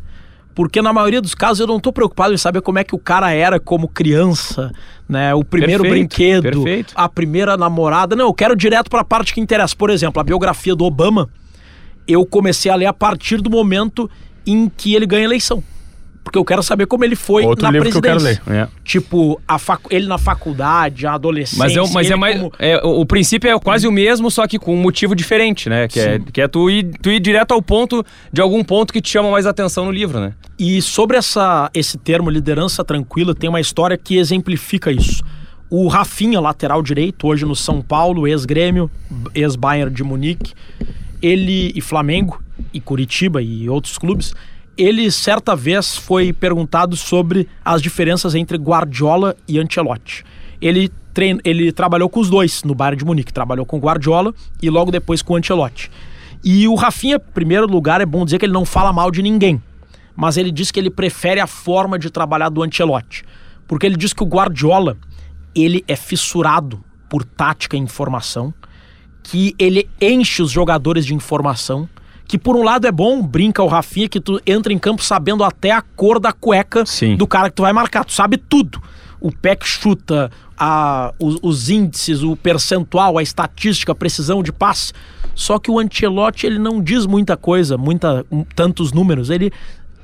porque 0.55 0.81
na 0.81 0.93
maioria 0.93 1.21
dos 1.21 1.35
casos 1.35 1.59
eu 1.59 1.67
não 1.67 1.81
tô 1.81 1.93
preocupado 1.93 2.33
em 2.35 2.37
saber 2.37 2.61
como 2.61 2.79
é 2.79 2.85
que 2.85 2.95
o 2.95 2.99
cara 2.99 3.33
era 3.33 3.59
como 3.59 3.89
criança, 3.89 4.71
né? 5.09 5.35
O 5.35 5.43
primeiro 5.43 5.83
Perfeito, 5.83 6.09
brinquedo, 6.09 6.43
perfeito. 6.43 6.93
a 6.95 7.09
primeira 7.09 7.57
namorada. 7.57 8.15
Não, 8.15 8.27
eu 8.27 8.35
quero 8.35 8.55
direto 8.55 8.89
pra 8.89 9.03
parte 9.03 9.35
que 9.35 9.41
interessa. 9.41 9.75
Por 9.75 9.91
exemplo, 9.91 10.21
a 10.21 10.25
biografia 10.25 10.77
do 10.77 10.85
Obama, 10.85 11.29
eu 12.07 12.25
comecei 12.25 12.71
a 12.71 12.77
ler 12.77 12.87
a 12.87 12.93
partir 12.93 13.41
do 13.41 13.51
momento 13.51 14.09
em 14.47 14.69
que 14.69 14.95
ele 14.95 15.05
ganha 15.05 15.23
a 15.23 15.25
eleição. 15.25 15.65
Porque 16.27 16.37
eu 16.41 16.45
quero 16.45 16.61
saber 16.61 16.87
como 16.87 17.05
ele 17.05 17.15
foi 17.15 17.45
Outro 17.45 17.63
na 17.65 17.71
livro 17.71 17.89
que 17.89 17.97
eu 17.97 18.03
quero 18.03 18.17
presidência. 18.21 18.43
ler. 18.53 18.63
É. 18.65 18.69
Tipo, 18.85 19.41
a 19.47 19.61
facu- 19.61 19.89
ele 19.95 20.09
na 20.09 20.19
faculdade, 20.19 21.07
a 21.07 21.13
adolescência. 21.15 21.57
Mas, 21.57 21.77
é, 21.77 21.95
mas 21.95 22.11
é 22.11 22.17
mais. 22.17 22.37
como- 22.37 22.53
é, 22.59 22.81
o, 22.83 23.07
princípio 23.07 23.49
é 23.49 23.57
quase 23.61 23.87
o 23.87 23.93
mesmo, 23.93 24.29
só 24.29 24.45
que 24.45 24.59
com 24.59 24.75
um 24.75 24.77
motivo 24.83 25.15
diferente, 25.15 25.69
né? 25.69 25.87
Que, 25.87 26.01
é, 26.01 26.19
que 26.19 26.41
é 26.41 26.49
tu 26.49 26.69
ir, 26.69 26.91
tu 27.01 27.13
ir 27.13 27.21
direto 27.21 27.53
ao 27.53 27.63
ponto 27.63 28.05
de 28.33 28.41
algum 28.41 28.65
ponto 28.65 28.93
que 28.93 29.01
te 29.01 29.09
chama 29.09 29.31
mais 29.31 29.47
atenção 29.47 29.85
no 29.85 29.93
livro, 29.93 30.19
né? 30.19 30.33
E 30.59 30.83
sobre 30.83 31.17
essa, 31.17 31.71
esse 31.73 31.97
termo 31.97 32.29
liderança 32.29 32.85
tranquila, 32.85 33.33
tem 33.33 33.49
uma 33.49 33.61
história 33.61 33.97
que 33.97 34.17
exemplifica 34.17 34.91
isso. 34.91 35.23
O 35.71 35.87
Rafinha, 35.87 36.41
lateral 36.41 36.83
direito, 36.83 37.29
hoje 37.29 37.45
no 37.45 37.55
São 37.55 37.81
Paulo, 37.81 38.27
ex-Grêmio, 38.27 38.91
ex-Bayern 39.33 39.95
de 39.95 40.03
Munique, 40.03 40.55
ele 41.23 41.71
e 41.75 41.81
Flamengo, 41.81 42.43
e 42.75 42.81
Curitiba 42.81 43.41
e 43.41 43.69
outros 43.69 43.97
clubes, 43.97 44.35
ele 44.77 45.11
certa 45.11 45.57
vez 45.57 45.97
foi 45.97 46.33
perguntado 46.33 46.97
sobre 46.97 47.49
as 47.65 47.81
diferenças 47.81 48.35
entre 48.35 48.57
Guardiola 48.57 49.37
e 49.49 49.59
Ancelotti. 49.59 50.25
Ele, 50.61 50.91
trein... 51.13 51.39
ele 51.45 51.73
trabalhou 51.73 52.09
com 52.09 52.21
os 52.21 52.31
dois 52.31 52.63
no 52.63 52.75
Bayern 52.75 52.99
de 52.99 53.05
Munique, 53.05 53.33
trabalhou 53.33 53.67
com 53.67 53.79
Guardiola 53.79 54.35
e 54.63 54.71
logo 54.71 54.91
depois 54.91 55.23
com 55.23 55.37
Ancelotti. 55.37 55.91
E 56.45 56.69
o 56.69 56.75
Rafinha, 56.75 57.19
primeiro 57.19 57.67
lugar, 57.67 58.01
é 58.01 58.07
bom 58.07 58.25
dizer 58.25 58.39
que 58.39 58.45
ele 58.45 58.53
não 58.53 58.65
fala 58.65 58.93
mal 58.93 59.11
de 59.11 59.23
ninguém 59.23 59.61
mas 60.17 60.39
ele 60.39 60.51
diz 60.51 60.71
que 60.71 60.81
ele 60.81 60.91
prefere 60.91 61.39
a 61.39 61.47
forma 61.47 61.99
de 61.99 62.11
trabalhar 62.11 62.49
do 62.49 62.63
Ancelotti, 62.63 63.23
porque 63.69 63.85
ele 63.85 63.97
diz 63.97 64.13
que 64.15 64.23
o 64.23 64.27
Guardiola 64.27 64.97
ele 65.55 65.85
é 65.87 65.95
fissurado 65.95 66.83
por 67.09 67.23
tática 67.23 67.77
e 67.77 67.81
informação, 67.81 68.53
que 69.23 69.55
ele 69.59 69.89
enche 70.01 70.43
os 70.43 70.51
jogadores 70.51 71.05
de 71.05 71.15
informação, 71.15 71.89
que 72.27 72.39
por 72.39 72.57
um 72.57 72.63
lado 72.63 72.87
é 72.87 72.93
bom, 72.93 73.23
brinca 73.23 73.63
o 73.63 73.67
Rafinha, 73.67 74.09
que 74.09 74.21
tu 74.21 74.41
entra 74.47 74.73
em 74.73 74.79
campo 74.79 75.03
sabendo 75.03 75.45
até 75.45 75.71
a 75.71 75.81
cor 75.81 76.19
da 76.19 76.33
cueca 76.33 76.85
Sim. 76.85 77.17
do 77.17 77.27
cara 77.27 77.49
que 77.49 77.57
tu 77.57 77.63
vai 77.63 77.73
marcar, 77.73 78.05
tu 78.05 78.13
sabe 78.13 78.37
tudo. 78.37 78.83
O 79.21 79.33
pé 79.33 79.57
que 79.57 79.67
chuta, 79.67 80.31
a, 80.59 81.13
os, 81.19 81.39
os 81.43 81.71
índices, 81.71 82.23
o 82.23 82.37
percentual, 82.37 83.19
a 83.19 83.23
estatística, 83.23 83.93
a 83.93 83.95
precisão 83.95 84.43
de 84.43 84.53
passe. 84.53 84.93
Só 85.35 85.59
que 85.59 85.71
o 85.71 85.79
Ancelotti 85.79 86.47
ele 86.47 86.59
não 86.59 86.83
diz 86.83 87.07
muita 87.07 87.37
coisa, 87.37 87.77
muita, 87.77 88.25
um, 88.31 88.43
tantos 88.43 88.93
números. 88.93 89.31
Ele 89.31 89.53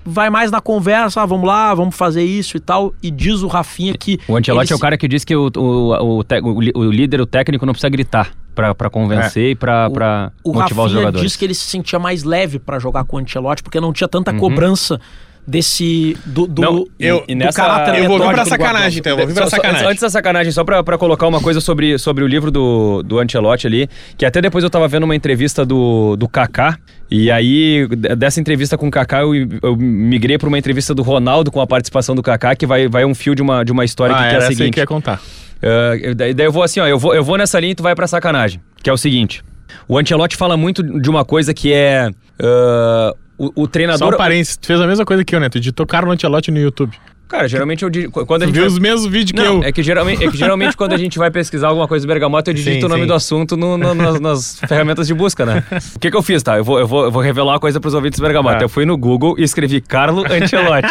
vai 0.05 0.31
mais 0.31 0.51
na 0.51 0.61
conversa, 0.61 1.23
ah, 1.23 1.27
vamos 1.27 1.47
lá, 1.47 1.75
vamos 1.75 1.95
fazer 1.95 2.23
isso 2.25 2.57
e 2.57 2.61
tal. 2.61 2.93
E 3.03 3.11
diz 3.11 3.43
o 3.43 3.47
Rafinha 3.47 3.95
que. 3.95 4.19
O 4.29 4.37
Ancelotti 4.37 4.73
é 4.73 4.77
o 4.77 4.79
cara 4.79 4.97
que 4.97 5.07
diz 5.09 5.25
que 5.25 5.35
o, 5.37 5.51
o, 5.57 5.61
o, 5.61 6.21
o 6.21 6.79
o 6.79 6.91
líder, 6.91 7.21
o 7.21 7.27
técnico, 7.27 7.65
não 7.67 7.73
precisa 7.73 7.89
gritar 7.89 8.31
pra, 8.55 8.75
pra 8.75 8.91
convencer 8.91 9.51
e 9.51 9.55
pra, 9.55 9.89
pra 9.91 10.33
O 10.45 10.53
motivar 10.53 10.87
os 10.87 10.93
Rafinha 10.93 11.01
jogadores. 11.03 11.21
diz 11.31 11.37
que 11.37 11.45
ele 11.45 11.55
se 11.55 11.65
sentia 11.65 11.99
mais 11.99 12.23
leve 12.25 12.59
pra 12.59 12.79
jogar 12.79 13.05
com 13.05 13.17
o 13.17 13.21
Ancelotti, 13.21 13.63
porque 13.63 13.81
não 13.81 13.93
tinha 13.93 14.09
tanta 14.09 14.33
Uhum. 14.33 14.39
cobrança 14.39 15.01
desse. 15.47 16.17
do, 16.25 16.47
do, 16.47 16.63
Não, 16.63 16.87
eu- 16.99 17.25
e 17.29 17.35
do 17.35 17.39
nessa- 17.39 17.61
caráter 17.63 17.99
Eu 18.03 18.09
vou 18.09 18.19
vir 18.19 18.29
pra 18.33 18.43
do 18.45 18.49
sacanagem, 18.49 18.99
então. 19.01 19.13
Eu 19.13 19.19
vou 19.19 19.27
vir 19.27 19.35
pra 19.35 19.45
Só- 19.45 19.51
só- 19.51 19.57
sacanagem. 19.57 19.89
antes 19.89 20.01
da 20.01 20.11
sacanagem, 20.11 20.53
só 20.53 20.65
pra, 20.65 20.83
pra 20.83 20.97
colocar 20.99 21.27
uma 21.27 21.41
coisa 21.41 21.61
sobre, 21.61 21.99
sobre 21.99 22.25
o 22.25 22.27
livro 22.27 22.51
do, 22.51 23.03
do 23.03 23.19
Ancelotti 23.19 23.67
ali, 23.67 23.89
que 24.17 24.25
até 24.25 24.41
depois 24.41 24.63
eu 24.65 24.71
tava 24.71 24.87
vendo 24.89 25.05
uma 25.05 25.17
entrevista 25.17 25.65
do, 25.65 26.17
do 26.17 26.29
Kaká, 26.29 26.79
e 27.11 27.31
aí 27.31 27.87
dessa 28.17 28.41
entrevista 28.41 28.79
com 28.79 28.89
o 28.89 28.91
Kaká 28.91 29.21
eu, 29.23 29.33
eu 29.63 29.77
migrei 29.77 30.39
pra 30.39 30.49
uma 30.49 30.59
entrevista 30.59 30.95
do 30.95 31.03
Ronaldo 31.03 31.51
com 31.51 31.61
a 31.61 31.67
participação 31.67 32.15
do 32.15 32.23
Kaká, 32.23 32.55
que 32.57 32.67
vai, 32.67 32.89
vai 32.89 33.05
um 33.05 33.15
fio 33.15 33.35
de 33.35 33.43
uma, 33.43 33.65
de 33.65 33.73
uma 33.73 33.85
história 33.85 34.15
Ah, 34.15 34.23
que, 34.23 34.29
que 34.31 34.35
é 34.35 34.39
a 34.39 34.43
seguinte. 34.49 34.75
que 34.75 34.81
ia 34.81 34.87
contar. 34.87 35.21
Uh, 35.63 36.15
daí, 36.15 36.35
daí 36.35 36.47
eu 36.47 36.53
vou 36.53 36.63
assim, 36.63 36.81
ó, 36.81 36.87
eu 36.87 36.99
vou, 36.99 37.15
eu 37.15 37.23
vou 37.23 37.37
nessa 37.39 37.61
linha 37.61 37.73
e 37.73 37.75
tu 37.75 37.83
vai 37.83 37.95
pra 37.95 38.07
sacanagem. 38.07 38.61
Que 38.83 38.91
é 38.91 38.93
o 38.93 38.97
seguinte: 38.97 39.45
o 39.87 39.97
Ancelotti 39.97 40.37
fala 40.37 40.57
muito 40.57 40.83
de 40.83 41.09
uma 41.09 41.25
coisa 41.25 41.55
que 41.55 41.73
é. 41.73 42.11
uh, 42.41 43.17
o, 43.43 43.63
o 43.63 43.65
Só 43.65 43.71
treinador. 43.71 44.15
um 44.15 44.17
parênteses, 44.17 44.57
tu 44.57 44.67
fez 44.67 44.81
a 44.81 44.87
mesma 44.87 45.05
coisa 45.05 45.25
que 45.25 45.35
eu, 45.35 45.41
né? 45.41 45.49
Tu 45.49 45.59
digitou 45.59 45.87
Carlo 45.87 46.13
Ancelotti 46.13 46.51
no 46.51 46.59
YouTube. 46.59 46.97
Cara, 47.33 47.49
geralmente 47.49 47.83
eu 47.83 47.89
digo. 47.91 48.27
Quando 48.27 48.43
a 48.43 48.47
gente 48.47 48.55
viu 48.55 48.63
vai- 48.65 48.71
os 48.73 48.79
mesmos 48.79 49.07
vídeos 49.07 49.33
que 49.33 49.41
eu. 49.41 49.65
é 49.65 49.73
que, 49.73 49.83
geralmente, 49.83 50.23
é 50.23 50.31
que 50.31 50.37
geralmente 50.37 50.77
quando 50.77 50.93
a 50.93 50.99
gente 50.99 51.19
vai 51.19 51.31
pesquisar 51.31 51.69
alguma 51.69 51.89
coisa 51.89 52.07
do 52.07 52.09
Bergamota, 52.09 52.51
eu 52.51 52.55
digito 52.55 52.81
Sim, 52.81 52.85
o 52.85 52.89
nome 52.91 53.01
sim. 53.03 53.07
do 53.07 53.15
assunto 53.15 53.57
no- 53.57 53.79
no- 53.79 53.95
nas, 53.95 54.21
nas 54.21 54.61
ferramentas 54.69 55.07
de 55.07 55.15
busca, 55.15 55.47
né? 55.47 55.65
O 55.97 55.99
que, 55.99 56.11
que 56.11 56.17
eu 56.17 56.23
fiz, 56.23 56.43
tá? 56.43 56.59
Eu 56.59 56.65
vou, 56.65 56.79
eu 56.79 56.87
vou, 56.87 57.05
eu 57.05 57.11
vou 57.11 57.23
revelar 57.23 57.55
uma 57.55 57.59
coisa 57.61 57.81
pros 57.81 57.95
ouvintes 57.95 58.21
do 58.21 58.23
Bergamota. 58.23 58.59
Ah. 58.59 58.63
Eu 58.65 58.69
fui 58.69 58.85
no 58.85 58.97
Google 58.99 59.35
e 59.39 59.43
escrevi 59.43 59.81
Carlo 59.81 60.23
Ancelotti. 60.31 60.89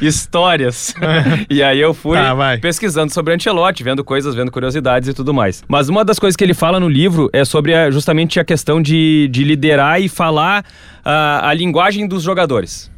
Histórias. 0.00 0.94
e 1.48 1.62
aí 1.62 1.80
eu 1.80 1.94
fui 1.94 2.16
Tá, 2.18 2.36
pesquisando 2.60 3.12
sobre 3.12 3.34
Ancelotti, 3.34 3.82
vendo 3.82 4.04
coisas, 4.04 4.34
vendo 4.34 4.50
curiosidades 4.50 5.08
e 5.08 5.14
tudo 5.14 5.32
mais. 5.32 5.62
Mas 5.68 5.88
uma 5.88 6.04
das 6.04 6.18
coisas 6.18 6.36
que 6.36 6.44
ele 6.44 6.54
fala 6.54 6.78
no 6.78 6.88
livro 6.88 7.30
é 7.32 7.44
sobre 7.44 7.74
a- 7.74 7.90
justamente 7.90 8.38
a 8.38 8.44
questão 8.44 8.80
de, 8.82 9.28
de 9.30 9.44
liderar 9.44 10.00
e 10.00 10.08
falar 10.08 10.64
ah, 11.04 11.48
a 11.48 11.54
linguagem 11.54 12.06
dos 12.06 12.22
jogadores. 12.22 12.90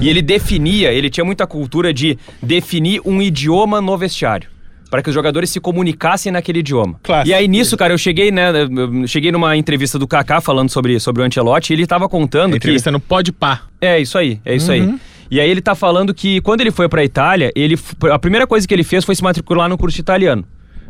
E 0.00 0.08
ele 0.08 0.22
definia, 0.22 0.92
ele 0.92 1.10
tinha 1.10 1.24
muita 1.24 1.46
cultura 1.46 1.92
de 1.92 2.16
definir 2.42 3.00
um 3.04 3.20
idioma 3.20 3.80
no 3.80 3.96
vestiário. 3.96 4.48
Para 4.90 5.02
que 5.02 5.10
os 5.10 5.14
jogadores 5.14 5.50
se 5.50 5.60
comunicassem 5.60 6.32
naquele 6.32 6.60
idioma. 6.60 6.98
E 7.26 7.34
aí 7.34 7.46
nisso, 7.46 7.76
cara, 7.76 7.92
eu 7.92 7.98
cheguei, 7.98 8.30
né? 8.30 8.50
eu 8.62 9.06
Cheguei 9.06 9.30
numa 9.30 9.54
entrevista 9.54 9.98
do 9.98 10.06
Kaká 10.06 10.40
falando 10.40 10.70
sobre, 10.70 10.98
sobre 10.98 11.20
o 11.22 11.26
Ancelotti 11.26 11.72
e 11.72 11.76
ele 11.76 11.86
tava 11.86 12.08
contando 12.08 12.52
que. 12.52 12.56
Entrevista 12.56 12.90
no 12.90 12.98
Pode 12.98 13.30
Pá. 13.30 13.62
É, 13.80 14.00
isso 14.00 14.16
aí, 14.16 14.40
é 14.46 14.54
isso 14.56 14.72
Uhum. 14.72 14.92
aí. 14.92 14.94
E 15.30 15.40
aí 15.40 15.50
ele 15.50 15.60
tá 15.60 15.74
falando 15.74 16.14
que 16.14 16.40
quando 16.40 16.62
ele 16.62 16.70
foi 16.70 16.88
pra 16.88 17.04
Itália, 17.04 17.52
ele 17.54 17.76
a 18.10 18.18
primeira 18.18 18.46
coisa 18.46 18.66
que 18.66 18.72
ele 18.72 18.82
fez 18.82 19.04
foi 19.04 19.14
se 19.14 19.22
matricular 19.22 19.68
no 19.68 19.76
curso 19.76 20.00
italiano. 20.00 20.42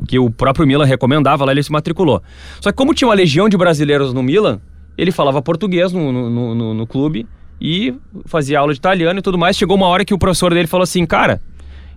que 0.07 0.17
o 0.17 0.31
próprio 0.31 0.65
Milan 0.65 0.85
recomendava, 0.85 1.45
lá 1.45 1.51
ele 1.51 1.61
se 1.65 1.73
matriculou. 1.73 2.23
Só 2.61 2.71
que 2.71 2.77
como 2.77 2.95
tinha 2.95 3.09
uma 3.09 3.15
legião 3.15 3.49
de 3.49 3.57
brasileiros 3.57 4.15
no 4.15 4.23
Milan, 4.23 4.61
ele 4.97 5.11
falava 5.11 5.43
português 5.43 5.93
no, 5.93 6.13
no, 6.13 6.55
no, 6.55 6.75
no 6.75 6.87
clube 6.87 7.27
e 7.61 7.95
fazia 8.27 8.59
aula 8.61 8.73
de 8.73 8.79
italiano 8.79 9.19
e 9.19 9.23
tudo 9.23 9.39
mais. 9.39 9.57
Chegou 9.57 9.77
uma 9.77 9.87
hora 9.87 10.05
que 10.05 10.15
o 10.15 10.19
professor 10.19 10.53
dele 10.53 10.67
falou 10.67 10.85
assim, 10.85 11.05
cara, 11.07 11.41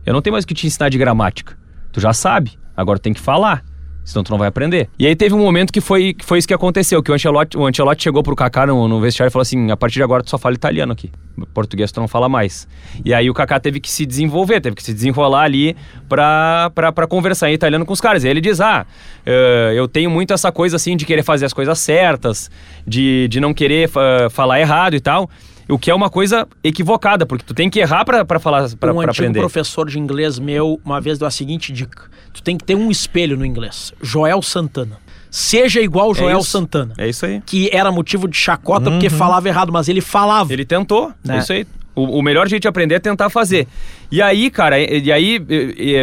eu 0.05 0.13
não 0.13 0.21
tenho 0.21 0.33
mais 0.33 0.43
o 0.43 0.47
que 0.47 0.53
te 0.53 0.67
ensinar 0.67 0.89
de 0.89 0.97
gramática. 0.97 1.57
Tu 1.91 1.99
já 1.99 2.13
sabe, 2.13 2.51
agora 2.75 2.97
tem 2.99 3.13
que 3.13 3.19
falar. 3.19 3.63
Senão 4.03 4.23
tu 4.23 4.31
não 4.31 4.39
vai 4.39 4.47
aprender. 4.47 4.89
E 4.97 5.05
aí 5.05 5.15
teve 5.15 5.35
um 5.35 5.37
momento 5.37 5.71
que 5.71 5.79
foi, 5.79 6.15
que 6.15 6.25
foi 6.25 6.39
isso 6.39 6.47
que 6.47 6.53
aconteceu, 6.55 7.03
que 7.03 7.11
o 7.11 7.13
Ancelotti, 7.13 7.55
o 7.55 7.67
Ancelotti 7.67 8.01
chegou 8.01 8.23
pro 8.23 8.35
Kaká 8.35 8.65
no, 8.65 8.87
no 8.87 8.99
vestiário 8.99 9.29
e 9.29 9.31
falou 9.31 9.43
assim, 9.43 9.69
a 9.69 9.77
partir 9.77 9.97
de 9.97 10.03
agora 10.03 10.23
tu 10.23 10.29
só 10.31 10.39
fala 10.39 10.55
italiano 10.55 10.91
aqui. 10.91 11.11
Português 11.53 11.91
tu 11.91 11.99
não 12.01 12.07
fala 12.07 12.27
mais. 12.27 12.67
E 13.05 13.13
aí 13.13 13.29
o 13.29 13.33
Kaká 13.33 13.59
teve 13.59 13.79
que 13.79 13.91
se 13.91 14.03
desenvolver, 14.03 14.59
teve 14.59 14.75
que 14.75 14.81
se 14.81 14.91
desenrolar 14.91 15.43
ali 15.43 15.77
pra, 16.09 16.71
pra, 16.73 16.91
pra 16.91 17.05
conversar 17.05 17.51
em 17.51 17.53
italiano 17.53 17.85
com 17.85 17.93
os 17.93 18.01
caras. 18.01 18.23
E 18.23 18.27
aí 18.27 18.33
ele 18.33 18.41
diz, 18.41 18.59
ah, 18.59 18.87
eh, 19.23 19.73
eu 19.75 19.87
tenho 19.87 20.09
muito 20.09 20.33
essa 20.33 20.51
coisa 20.51 20.77
assim 20.77 20.97
de 20.97 21.05
querer 21.05 21.21
fazer 21.21 21.45
as 21.45 21.53
coisas 21.53 21.77
certas, 21.77 22.49
de, 22.87 23.27
de 23.27 23.39
não 23.39 23.53
querer 23.53 23.87
fa- 23.87 24.29
falar 24.31 24.59
errado 24.59 24.95
e 24.95 24.99
tal. 24.99 25.29
O 25.71 25.79
que 25.79 25.89
é 25.89 25.95
uma 25.95 26.09
coisa 26.09 26.47
equivocada, 26.63 27.25
porque 27.25 27.43
tu 27.45 27.53
tem 27.53 27.69
que 27.69 27.79
errar 27.79 28.03
pra, 28.05 28.25
pra 28.25 28.39
falar, 28.39 28.69
pra, 28.77 28.91
um 28.91 28.97
pra 28.97 29.09
antigo 29.09 29.11
aprender. 29.11 29.39
professor 29.39 29.89
de 29.89 29.97
inglês 29.97 30.37
meu 30.37 30.79
uma 30.83 30.99
vez 30.99 31.17
deu 31.17 31.27
a 31.27 31.31
seguinte 31.31 31.71
dica: 31.71 32.03
tu 32.33 32.43
tem 32.43 32.57
que 32.57 32.63
ter 32.63 32.75
um 32.75 32.91
espelho 32.91 33.37
no 33.37 33.45
inglês. 33.45 33.93
Joel 34.01 34.41
Santana. 34.41 34.97
Seja 35.29 35.79
igual 35.79 36.13
Joel 36.13 36.39
isso. 36.39 36.49
Santana. 36.49 36.93
É 36.97 37.07
isso 37.07 37.25
aí. 37.25 37.41
Que 37.45 37.69
era 37.71 37.89
motivo 37.89 38.27
de 38.27 38.35
chacota 38.35 38.91
porque 38.91 39.09
falava 39.09 39.47
errado, 39.47 39.71
mas 39.71 39.87
ele 39.87 40.01
falava. 40.01 40.51
Ele 40.51 40.65
tentou, 40.65 41.13
Né? 41.23 41.37
é 41.37 41.39
isso 41.39 41.53
aí. 41.53 41.65
O, 41.93 42.19
o 42.19 42.21
melhor 42.21 42.47
jeito 42.47 42.61
de 42.61 42.67
aprender 42.67 42.95
é 42.95 42.99
tentar 42.99 43.29
fazer. 43.29 43.67
E 44.09 44.21
aí, 44.21 44.49
cara, 44.49 44.79
e, 44.79 45.11
aí, 45.11 45.39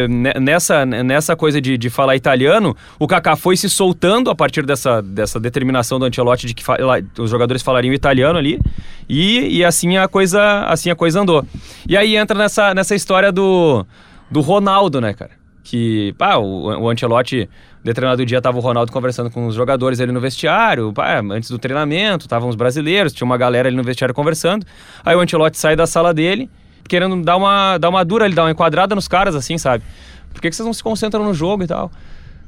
ne- 0.08 0.34
nessa, 0.40 0.84
nessa 0.84 1.34
coisa 1.34 1.60
de, 1.60 1.78
de 1.78 1.88
falar 1.88 2.14
italiano, 2.14 2.76
o 2.98 3.06
Kaká 3.06 3.36
foi 3.36 3.56
se 3.56 3.70
soltando 3.70 4.30
a 4.30 4.34
partir 4.34 4.66
dessa, 4.66 5.00
dessa 5.00 5.40
determinação 5.40 5.98
do 5.98 6.04
Ancelotti 6.04 6.46
de 6.46 6.54
que 6.54 6.62
os 7.18 7.30
jogadores 7.30 7.62
falariam 7.62 7.94
italiano 7.94 8.38
ali, 8.38 8.60
e, 9.08 9.58
e 9.58 9.64
assim, 9.64 9.96
a 9.96 10.06
coisa, 10.06 10.64
assim 10.66 10.90
a 10.90 10.96
coisa 10.96 11.20
andou. 11.20 11.44
E 11.88 11.96
aí 11.96 12.16
entra 12.16 12.36
nessa, 12.36 12.74
nessa 12.74 12.94
história 12.94 13.32
do, 13.32 13.86
do 14.30 14.40
Ronaldo, 14.40 15.00
né, 15.00 15.14
cara? 15.14 15.30
Que, 15.70 16.14
pá, 16.16 16.36
o, 16.36 16.80
o 16.80 16.88
Ancelotti, 16.88 17.46
determinado 17.84 18.24
dia, 18.24 18.40
tava 18.40 18.56
o 18.56 18.60
Ronaldo 18.60 18.90
conversando 18.90 19.30
com 19.30 19.46
os 19.46 19.54
jogadores 19.54 20.00
ali 20.00 20.10
no 20.10 20.18
vestiário, 20.18 20.94
pá, 20.94 21.20
antes 21.20 21.50
do 21.50 21.58
treinamento, 21.58 22.24
estavam 22.24 22.48
os 22.48 22.56
brasileiros, 22.56 23.12
tinha 23.12 23.26
uma 23.26 23.36
galera 23.36 23.68
ali 23.68 23.76
no 23.76 23.82
vestiário 23.82 24.14
conversando. 24.14 24.64
Aí 25.04 25.14
o 25.14 25.20
Ancelotti 25.20 25.58
sai 25.58 25.76
da 25.76 25.86
sala 25.86 26.14
dele, 26.14 26.48
querendo 26.88 27.22
dar 27.22 27.36
uma, 27.36 27.76
dar 27.76 27.90
uma 27.90 28.02
dura, 28.02 28.24
ele 28.24 28.34
dá 28.34 28.44
uma 28.44 28.50
enquadrada 28.50 28.94
nos 28.94 29.06
caras, 29.06 29.34
assim, 29.34 29.58
sabe? 29.58 29.84
Por 30.32 30.40
que, 30.40 30.48
que 30.48 30.56
vocês 30.56 30.64
não 30.64 30.72
se 30.72 30.82
concentram 30.82 31.22
no 31.22 31.34
jogo 31.34 31.62
e 31.62 31.66
tal? 31.66 31.92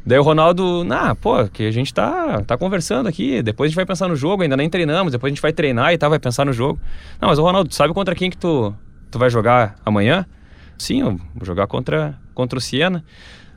Daí 0.07 0.19
o 0.19 0.23
Ronaldo, 0.23 0.83
nah, 0.83 1.15
pô, 1.15 1.47
que 1.47 1.67
a 1.67 1.71
gente 1.71 1.93
tá, 1.93 2.43
tá 2.47 2.57
conversando 2.57 3.07
aqui, 3.07 3.43
depois 3.43 3.67
a 3.67 3.69
gente 3.69 3.77
vai 3.77 3.85
pensar 3.85 4.09
no 4.09 4.17
jogo, 4.17 4.43
ainda 4.43 4.57
nem 4.57 4.71
treinamos, 4.71 5.13
depois 5.13 5.31
a 5.31 5.35
gente 5.35 5.43
vai 5.43 5.53
treinar 5.53 5.93
e 5.93 5.99
tal, 5.99 6.09
vai 6.09 6.19
pensar 6.19 6.47
no 6.47 6.55
jogo. 6.55 6.81
Não, 7.21 7.29
mas 7.29 7.39
o 7.39 7.43
Ronaldo, 7.43 7.75
sabe 7.75 7.93
contra 7.93 8.15
quem 8.15 8.31
que 8.31 8.39
tu, 8.39 8.75
tu 9.11 9.19
vai 9.19 9.29
jogar 9.29 9.77
amanhã? 9.85 10.25
Sim, 10.81 11.03
eu 11.03 11.11
vou 11.35 11.45
jogar 11.45 11.67
contra, 11.67 12.19
contra 12.35 12.59
o 12.59 12.61
Siena. 12.63 13.05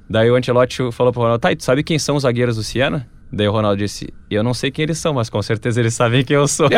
Daí 0.09 0.29
o 0.29 0.35
Ancelotti 0.35 0.91
falou 0.91 1.13
pro 1.13 1.21
Ronaldo, 1.21 1.39
tá, 1.41 1.51
e 1.51 1.55
tu 1.55 1.63
sabe 1.63 1.81
quem 1.83 1.97
são 1.97 2.17
os 2.17 2.23
zagueiros 2.23 2.57
do 2.57 2.63
Siena? 2.63 3.07
Daí 3.31 3.47
o 3.47 3.51
Ronaldo 3.51 3.77
disse, 3.77 4.13
eu 4.29 4.43
não 4.43 4.53
sei 4.53 4.69
quem 4.69 4.83
eles 4.83 4.97
são, 4.97 5.13
mas 5.13 5.29
com 5.29 5.41
certeza 5.41 5.79
eles 5.79 5.93
sabem 5.93 6.23
quem 6.25 6.35
eu 6.35 6.47
sou. 6.47 6.67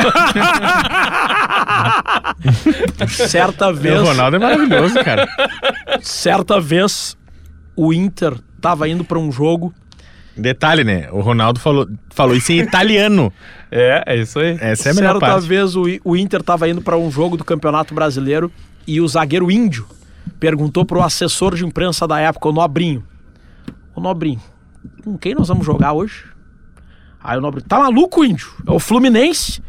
Certa 3.09 3.69
O 3.69 3.73
vez, 3.73 3.99
Ronaldo 4.01 4.35
é 4.35 4.39
maravilhoso, 4.39 4.95
cara. 5.03 5.27
certa 6.01 6.59
vez, 6.59 7.17
o 7.75 7.91
Inter 7.91 8.35
tava 8.61 8.87
indo 8.87 9.03
pra 9.03 9.17
um 9.19 9.31
jogo. 9.31 9.73
Detalhe, 10.37 10.83
né? 10.83 11.07
O 11.11 11.21
Ronaldo 11.21 11.59
falou, 11.59 11.87
falou 12.11 12.35
isso 12.35 12.51
em 12.51 12.59
italiano. 12.59 13.33
é, 13.71 14.03
é 14.05 14.17
isso 14.17 14.37
aí. 14.39 14.57
Essa 14.61 14.89
é 14.89 14.91
a 14.91 14.95
melhor 14.95 15.11
certa 15.13 15.25
parte. 15.27 15.47
vez 15.47 15.75
o, 15.75 15.85
o 16.03 16.15
Inter 16.15 16.43
tava 16.43 16.69
indo 16.69 16.81
pra 16.81 16.97
um 16.97 17.09
jogo 17.09 17.35
do 17.37 17.43
Campeonato 17.43 17.93
Brasileiro 17.95 18.51
e 18.85 19.01
o 19.01 19.07
zagueiro 19.07 19.49
índio 19.49 19.87
perguntou 20.39 20.85
pro 20.85 21.01
assessor 21.01 21.55
de 21.55 21.65
imprensa 21.65 22.07
da 22.07 22.19
época, 22.19 22.49
o 22.49 22.53
Nobrinho. 22.53 23.03
Ô 23.95 24.01
Nobrinho, 24.01 24.41
com 25.03 25.17
quem 25.17 25.33
nós 25.35 25.47
vamos 25.47 25.65
jogar 25.65 25.93
hoje? 25.93 26.25
Aí 27.23 27.37
o 27.37 27.41
Nobrinho, 27.41 27.67
tá 27.67 27.79
maluco, 27.79 28.23
índio? 28.23 28.47
É 28.67 28.71
o 28.71 28.79
Fluminense? 28.79 29.61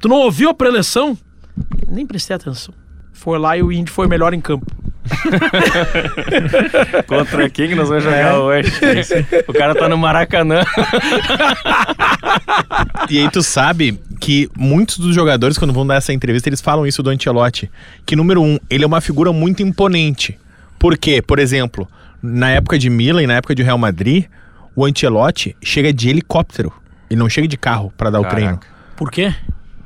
Tu 0.00 0.08
não 0.08 0.16
ouviu 0.16 0.50
a 0.50 0.54
preleção? 0.54 1.16
Nem 1.88 2.06
prestei 2.06 2.36
atenção. 2.36 2.74
Foi 3.12 3.38
lá 3.38 3.56
e 3.56 3.62
o 3.62 3.70
índio 3.70 3.92
foi 3.92 4.06
melhor 4.06 4.32
em 4.32 4.40
campo. 4.40 4.66
Contra 7.06 7.48
quem 7.50 7.68
que 7.68 7.74
nós 7.74 7.88
vamos 7.88 8.04
jogar 8.04 8.38
hoje? 8.38 8.72
O 9.48 9.52
cara 9.52 9.74
tá 9.74 9.88
no 9.88 9.98
Maracanã. 9.98 10.62
E 13.08 13.18
aí 13.18 13.30
tu 13.30 13.42
sabe 13.42 13.98
que 14.20 14.48
muitos 14.56 14.98
dos 14.98 15.14
jogadores, 15.14 15.58
quando 15.58 15.72
vão 15.72 15.86
dar 15.86 15.96
essa 15.96 16.12
entrevista, 16.12 16.48
eles 16.48 16.60
falam 16.60 16.86
isso 16.86 17.02
do 17.02 17.10
Ancelotti. 17.10 17.70
Que, 18.04 18.14
número 18.14 18.42
um, 18.42 18.58
ele 18.68 18.84
é 18.84 18.86
uma 18.86 19.00
figura 19.00 19.32
muito 19.32 19.62
imponente. 19.62 20.38
Por 20.78 20.96
quê? 20.96 21.20
Por 21.20 21.38
exemplo, 21.38 21.88
na 22.22 22.50
época 22.50 22.78
de 22.78 22.88
Milan 22.88 23.22
e 23.22 23.26
na 23.26 23.34
época 23.34 23.54
de 23.54 23.62
Real 23.62 23.78
Madrid, 23.78 24.26
o 24.76 24.84
Ancelotti 24.84 25.56
chega 25.62 25.92
de 25.92 26.08
helicóptero. 26.08 26.72
Ele 27.10 27.18
não 27.18 27.28
chega 27.28 27.48
de 27.48 27.56
carro 27.56 27.92
pra 27.96 28.10
dar 28.10 28.20
o 28.20 28.22
Caraca. 28.22 28.40
treino. 28.40 28.60
Por 28.96 29.10
quê? 29.10 29.34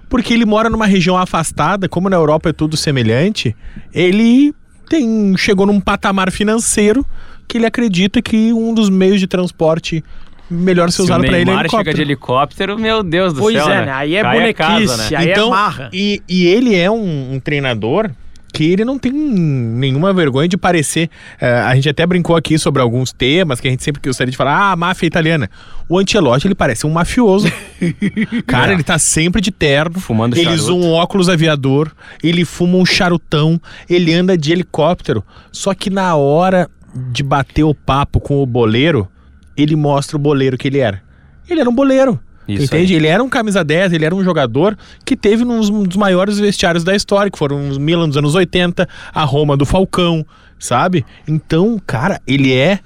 Porque 0.09 0.35
ele 0.35 0.45
mora 0.45 0.69
numa 0.69 0.87
região 0.87 1.17
afastada, 1.17 1.89
como 1.89 2.11
na 2.11 2.17
Europa 2.17 2.51
é 2.51 2.53
tudo 2.53 2.77
semelhante, 2.77 3.57
ele 3.93 4.55
tem 4.95 5.37
chegou 5.37 5.67
num 5.67 5.81
patamar 5.81 6.31
financeiro 6.31 7.05
que 7.49 7.59
ele 7.59 7.67
acredita 7.67 8.23
que 8.23 8.53
um 8.53 8.73
dos 8.73 8.89
meios 8.89 9.19
de 9.19 9.27
transporte 9.27 10.05
melhor 10.49 10.91
ser 10.91 10.97
Se 10.97 11.03
usado 11.03 11.25
pra 11.25 11.39
ele 11.39 11.51
é 11.51 11.55
helicóptero. 11.55 11.79
chega 11.85 11.95
de 11.95 12.03
helicóptero, 12.03 12.79
meu 12.79 13.03
Deus 13.03 13.33
do 13.33 13.41
Pois 13.41 13.57
céu, 13.57 13.69
é, 13.69 13.87
né? 13.87 13.93
Aí 13.93 14.15
é 14.15 14.23
Cai 14.23 14.39
bonequice, 14.39 14.87
casa, 14.87 14.97
né? 15.11 15.17
aí 15.17 15.29
é 15.29 15.33
então, 15.33 15.51
marra. 15.51 15.91
E, 15.93 16.23
e 16.29 16.47
ele 16.47 16.77
é 16.77 16.91
um, 16.91 17.35
um 17.35 17.41
treinador 17.41 18.11
que 18.55 18.73
ele 18.73 18.85
não 18.85 18.99
tem 18.99 19.11
nenhuma 19.13 20.13
vergonha 20.13 20.47
de 20.49 20.57
parecer. 20.57 21.11
eh, 21.41 21.59
a 21.61 21.75
gente 21.75 21.89
até 21.89 22.07
brincou 22.07 22.37
aqui 22.37 22.57
sobre 22.57 22.81
alguns 22.81 23.13
temas 23.13 23.61
que 23.61 23.67
a 23.67 23.71
gente 23.71 23.83
sempre 23.83 24.01
gostaria 24.03 24.31
de 24.31 24.37
falar. 24.37 24.57
Ah, 24.57 24.73
a 24.73 24.77
máfia 24.77 25.07
italiana. 25.09 25.51
O 25.89 25.99
Ancelotti, 25.99 26.47
ele 26.47 26.55
parece 26.55 26.87
um 26.87 26.91
mafioso. 26.91 27.49
Cara, 28.47 28.73
ele 28.73 28.85
tá 28.85 28.97
sempre 28.99 29.41
de 29.43 29.51
terno. 29.51 29.99
Fumando 30.01 30.37
Ele 30.37 30.45
charuto. 30.45 30.63
usa 30.63 30.73
um 30.73 30.93
óculos 30.93 31.29
aviador. 31.29 31.91
Ele 32.23 32.45
fuma 32.45 32.77
um 32.79 32.87
charutão. 32.87 33.61
Ele 33.91 34.15
anda 34.15 34.39
de 34.39 34.53
helicóptero. 34.53 35.25
Só 35.51 35.75
que 35.75 35.91
na 35.91 36.15
hora 36.15 36.71
de 37.11 37.23
bater 37.25 37.65
o 37.65 37.75
papo 37.75 38.21
com 38.21 38.41
o 38.41 38.47
boleiro, 38.47 39.09
ele 39.57 39.75
mostra 39.75 40.17
o 40.17 40.21
boleiro 40.21 40.57
que 40.57 40.69
ele 40.69 40.79
era. 40.79 41.03
Ele 41.51 41.61
era 41.61 41.69
um 41.69 41.75
boleiro. 41.75 42.21
Isso 42.47 42.65
entende? 42.65 42.93
aí. 42.93 42.99
Ele 42.99 43.07
era 43.07 43.23
um 43.23 43.29
camisa 43.29 43.65
10, 43.65 43.93
ele 43.93 44.05
era 44.05 44.15
um 44.15 44.23
jogador 44.23 44.77
que 45.05 45.17
teve 45.17 45.45
nos- 45.45 45.71
um 45.71 45.83
dos 45.85 45.97
maiores 45.97 46.39
vestiários 46.39 46.85
da 46.85 46.95
história, 46.95 47.31
que 47.31 47.39
foram 47.39 47.69
os 47.69 47.79
Milan 47.79 48.07
dos 48.09 48.17
anos 48.17 48.35
80, 48.35 48.89
a 49.13 49.25
Roma 49.25 49.57
do 49.57 49.65
Falcão, 49.65 50.27
sabe? 50.59 51.05
Então, 51.27 51.81
cara, 51.87 52.21
ele 52.27 52.53
é. 52.53 52.81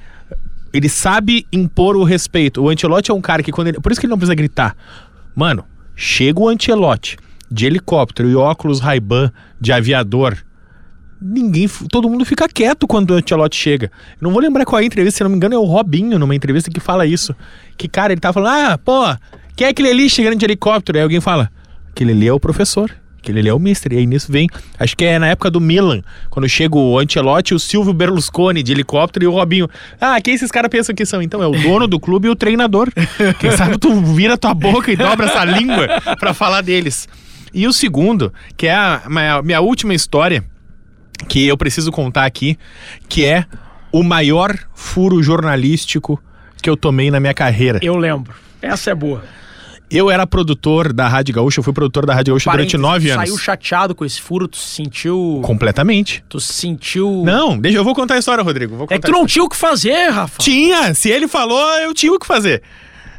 Ele 0.73 0.89
sabe 0.89 1.47
impor 1.53 1.97
o 1.97 2.05
respeito. 2.05 2.63
O 2.63 2.69
Ancelotti 2.69 3.11
é 3.11 3.15
um 3.15 3.21
cara 3.21 3.43
que 3.43 3.51
quando 3.51 3.69
ele. 3.69 3.81
Por 3.81 3.91
isso 3.91 4.01
que 4.01 4.07
ele 4.07 4.11
não 4.11 4.19
precisa 4.19 4.35
gritar. 4.35 4.77
Mano, 5.35 5.65
chega 5.97 6.39
o 6.41 6.49
Ancelotti 6.49 7.17
de 7.51 7.65
helicóptero 7.67 8.29
e 8.29 8.37
óculos 8.37 8.79
Ray-Ban 8.79 9.33
de 9.61 9.73
aviador. 9.73 10.37
Ninguém, 11.21 11.69
todo 11.91 12.09
mundo 12.09 12.25
fica 12.25 12.47
quieto 12.49 12.87
quando 12.87 13.11
o 13.11 13.15
Ancelotti 13.15 13.57
chega. 13.57 13.87
Eu 13.87 14.19
não 14.21 14.31
vou 14.31 14.41
lembrar 14.41 14.65
qual 14.65 14.79
é 14.79 14.83
a 14.83 14.87
entrevista, 14.87 15.19
se 15.19 15.25
não 15.25 15.31
me 15.31 15.37
engano 15.37 15.55
é 15.55 15.59
o 15.59 15.65
Robinho 15.65 16.17
numa 16.19 16.35
entrevista 16.35 16.71
que 16.71 16.79
fala 16.79 17.07
isso. 17.07 17.35
Que 17.77 17.89
cara, 17.89 18.13
ele 18.13 18.21
tá 18.21 18.33
falando: 18.33 18.55
"Ah, 18.55 18.79
pô, 18.79 19.03
quem 19.59 19.67
é 19.67 19.71
aquele 19.71 19.91
ali 19.91 20.09
chegando 20.09 20.37
de 20.37 20.45
helicóptero?" 20.45 20.97
Aí 20.97 21.03
alguém 21.03 21.21
fala: 21.21 21.51
"Aquele 21.91 22.13
ali 22.13 22.29
é 22.29 22.33
o 22.33 22.39
professor." 22.39 22.95
Aquele 23.19 23.41
ali 23.41 23.49
é 23.49 23.53
o 23.53 23.59
mister. 23.59 23.93
E 23.93 23.99
aí 23.99 24.07
nisso 24.07 24.31
vem. 24.31 24.49
Acho 24.79 24.97
que 24.97 25.05
é 25.05 25.19
na 25.19 25.27
época 25.27 25.51
do 25.51 25.61
Milan, 25.61 26.03
quando 26.31 26.49
chega 26.49 26.77
o 26.77 26.99
Ancelotti, 27.01 27.53
o 27.53 27.59
Silvio 27.59 27.93
Berlusconi 27.93 28.63
de 28.63 28.71
helicóptero 28.71 29.25
e 29.25 29.29
o 29.29 29.33
Robinho. 29.33 29.69
Ah, 30.01 30.21
quem 30.21 30.35
esses 30.35 30.53
caras 30.53 30.71
pensam 30.71 30.95
que 30.95 31.05
são? 31.05 31.21
Então, 31.21 31.43
é 31.43 31.47
o 31.47 31.51
dono 31.51 31.89
do 31.89 31.99
clube 31.99 32.29
e 32.29 32.31
o 32.31 32.37
treinador. 32.37 32.89
Quem 33.41 33.51
sabe 33.51 33.77
tu 33.77 34.01
vira 34.01 34.39
tua 34.39 34.55
boca 34.55 34.93
e 34.93 34.97
dobra 34.97 35.27
essa 35.27 35.45
língua 35.45 35.89
pra 36.21 36.33
falar 36.33 36.61
deles. 36.61 37.09
E 37.53 37.67
o 37.67 37.73
segundo, 37.73 38.33
que 38.57 38.69
é 38.69 38.75
a 38.75 39.03
minha, 39.09 39.43
minha 39.43 39.61
última 39.61 39.95
história, 39.95 40.45
que 41.29 41.45
eu 41.45 41.57
preciso 41.57 41.91
contar 41.91 42.25
aqui, 42.25 42.57
que 43.09 43.25
é 43.25 43.45
o 43.91 44.05
maior 44.05 44.57
furo 44.75 45.23
jornalístico 45.23 46.23
que 46.63 46.71
eu 46.71 46.77
tomei 46.77 47.11
na 47.11 47.19
minha 47.19 47.35
carreira. 47.35 47.81
Eu 47.83 47.97
lembro. 47.97 48.33
Essa 48.63 48.91
é 48.91 48.95
boa. 48.95 49.25
Eu 49.91 50.11
era 50.11 50.27
produtor 50.27 50.93
da 50.93 51.09
Rádio 51.09 51.35
Gaúcha, 51.35 51.61
eu 51.61 51.65
fui 51.65 51.73
produtor 51.73 52.05
da 52.05 52.15
Rádio 52.15 52.35
Gaúcha 52.35 52.51
durante 52.51 52.77
nove 52.77 53.11
anos. 53.11 53.29
Saiu 53.29 53.39
chateado 53.39 53.95
com 53.95 54.05
esse 54.05 54.21
furo, 54.21 54.47
tu 54.47 54.59
se 54.59 54.77
sentiu. 54.77 55.41
Completamente. 55.43 56.23
Tu 56.29 56.39
se 56.41 56.53
sentiu. 56.53 57.23
Não, 57.25 57.59
deixa 57.59 57.79
eu 57.79 57.85
vou 57.85 57.95
contar 57.95 58.15
a 58.15 58.19
história, 58.19 58.45
Rodrigo. 58.45 58.77
Vou 58.77 58.87
É 58.91 58.99
que 58.99 59.07
tu 59.07 59.13
não 59.13 59.27
tinha 59.27 59.43
o 59.43 59.49
que 59.49 59.57
fazer, 59.57 60.11
Rafa. 60.11 60.43
Tinha, 60.43 60.93
se 60.93 61.09
ele 61.09 61.27
falou, 61.27 61.65
eu 61.79 61.95
tinha 61.95 62.13
o 62.13 62.19
que 62.19 62.27
fazer. 62.27 62.63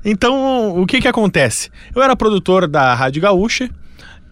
Então, 0.05 0.79
o 0.79 0.85
que 0.85 1.01
que 1.01 1.07
acontece? 1.07 1.71
Eu 1.95 2.03
era 2.03 2.15
produtor 2.15 2.67
da 2.67 2.93
Rádio 2.93 3.21
Gaúcha 3.21 3.69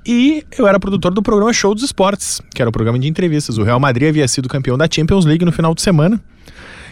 e 0.06 0.46
eu 0.58 0.68
era 0.68 0.80
produtor 0.80 1.14
do 1.14 1.22
programa 1.24 1.52
Show 1.52 1.74
dos 1.74 1.84
Esportes, 1.84 2.40
que 2.54 2.62
era 2.62 2.70
o 2.70 2.72
programa 2.72 3.00
de 3.00 3.08
entrevistas. 3.08 3.58
O 3.58 3.64
Real 3.64 3.80
Madrid 3.80 4.10
havia 4.10 4.28
sido 4.28 4.48
campeão 4.48 4.78
da 4.78 4.88
Champions 4.90 5.26
League 5.26 5.44
no 5.44 5.52
final 5.52 5.74
de 5.74 5.82
semana. 5.82 6.22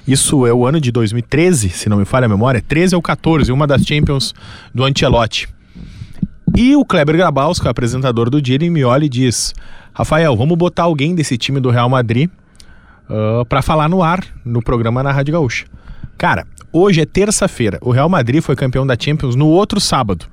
Isso 0.08 0.46
é 0.46 0.54
o 0.54 0.66
ano 0.66 0.80
de 0.80 0.92
2013, 0.92 1.70
se 1.70 1.90
não 1.90 1.98
me 1.98 2.06
falha 2.06 2.26
a 2.26 2.30
memória, 2.30 2.62
13 2.62 2.96
ou 2.96 3.02
14, 3.02 3.52
uma 3.52 3.66
das 3.66 3.84
Champions 3.84 4.34
do 4.74 4.84
Ancelotti. 4.84 5.50
E 6.56 6.76
o 6.76 6.86
Kleber 6.86 7.18
Grabowski, 7.18 7.66
o 7.66 7.70
apresentador 7.70 8.30
do 8.30 8.42
dia, 8.42 8.56
ele 8.56 8.70
me 8.70 8.84
olha 8.84 9.06
e 9.06 9.10
diz: 9.10 9.54
Rafael, 9.94 10.36
vamos 10.38 10.58
botar 10.58 10.84
alguém 10.84 11.16
desse 11.16 11.38
time 11.38 11.60
do 11.60 11.72
Real 11.72 11.90
Madrid 11.90 12.30
uh, 13.10 13.44
para 13.46 13.62
falar 13.62 13.90
no 13.90 14.04
ar, 14.04 14.24
no 14.46 14.62
programa 14.62 15.02
na 15.02 15.12
Rádio 15.12 15.34
Gaúcha. 15.34 15.66
Cara, 16.18 16.46
hoje 16.72 17.02
é 17.02 17.06
terça-feira. 17.06 17.78
O 17.82 17.92
Real 17.92 18.08
Madrid 18.08 18.42
foi 18.42 18.56
campeão 18.56 18.86
da 18.86 18.96
Champions 18.98 19.36
no 19.36 19.48
outro 19.48 19.82
sábado. 19.82 20.28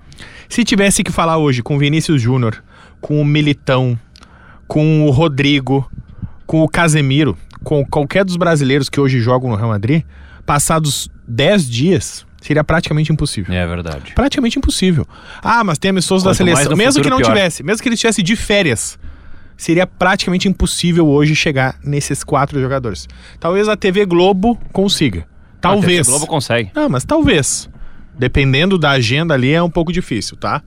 Se 0.48 0.64
tivesse 0.64 1.02
que 1.02 1.10
falar 1.10 1.38
hoje 1.38 1.62
com 1.62 1.78
Vinícius 1.78 2.20
Júnior, 2.20 2.62
com 3.00 3.20
o 3.20 3.24
Militão, 3.24 3.98
com 4.68 5.06
o 5.06 5.10
Rodrigo, 5.10 5.90
com 6.46 6.62
o 6.62 6.68
Casemiro, 6.68 7.36
com 7.62 7.84
qualquer 7.84 8.24
dos 8.24 8.36
brasileiros 8.36 8.88
que 8.88 9.00
hoje 9.00 9.20
jogam 9.20 9.50
no 9.50 9.56
Real 9.56 9.68
Madrid, 9.68 10.02
passados 10.44 11.08
10 11.26 11.68
dias, 11.68 12.26
seria 12.40 12.64
praticamente 12.64 13.12
impossível. 13.12 13.54
É 13.54 13.66
verdade. 13.66 14.12
Praticamente 14.14 14.58
impossível. 14.58 15.06
Ah, 15.42 15.62
mas 15.64 15.78
tem 15.78 15.90
amistoso 15.90 16.24
da 16.24 16.34
seleção. 16.34 16.76
Mesmo 16.76 17.02
que 17.02 17.10
não 17.10 17.18
pior. 17.18 17.28
tivesse, 17.28 17.62
mesmo 17.62 17.82
que 17.82 17.88
ele 17.88 17.94
estivesse 17.94 18.22
de 18.22 18.36
férias, 18.36 18.98
seria 19.56 19.86
praticamente 19.86 20.48
impossível 20.48 21.06
hoje 21.08 21.34
chegar 21.34 21.76
nesses 21.84 22.24
quatro 22.24 22.60
jogadores. 22.60 23.08
Talvez 23.38 23.68
a 23.68 23.76
TV 23.76 24.04
Globo 24.04 24.58
consiga. 24.72 25.26
Talvez. 25.60 26.08
A 26.08 26.10
Globo 26.10 26.26
consegue. 26.26 26.70
Não, 26.74 26.88
mas 26.88 27.04
talvez. 27.04 27.70
Dependendo 28.18 28.76
da 28.76 28.90
agenda 28.90 29.34
ali 29.34 29.52
é 29.52 29.62
um 29.62 29.70
pouco 29.70 29.92
difícil, 29.92 30.36
tá? 30.36 30.62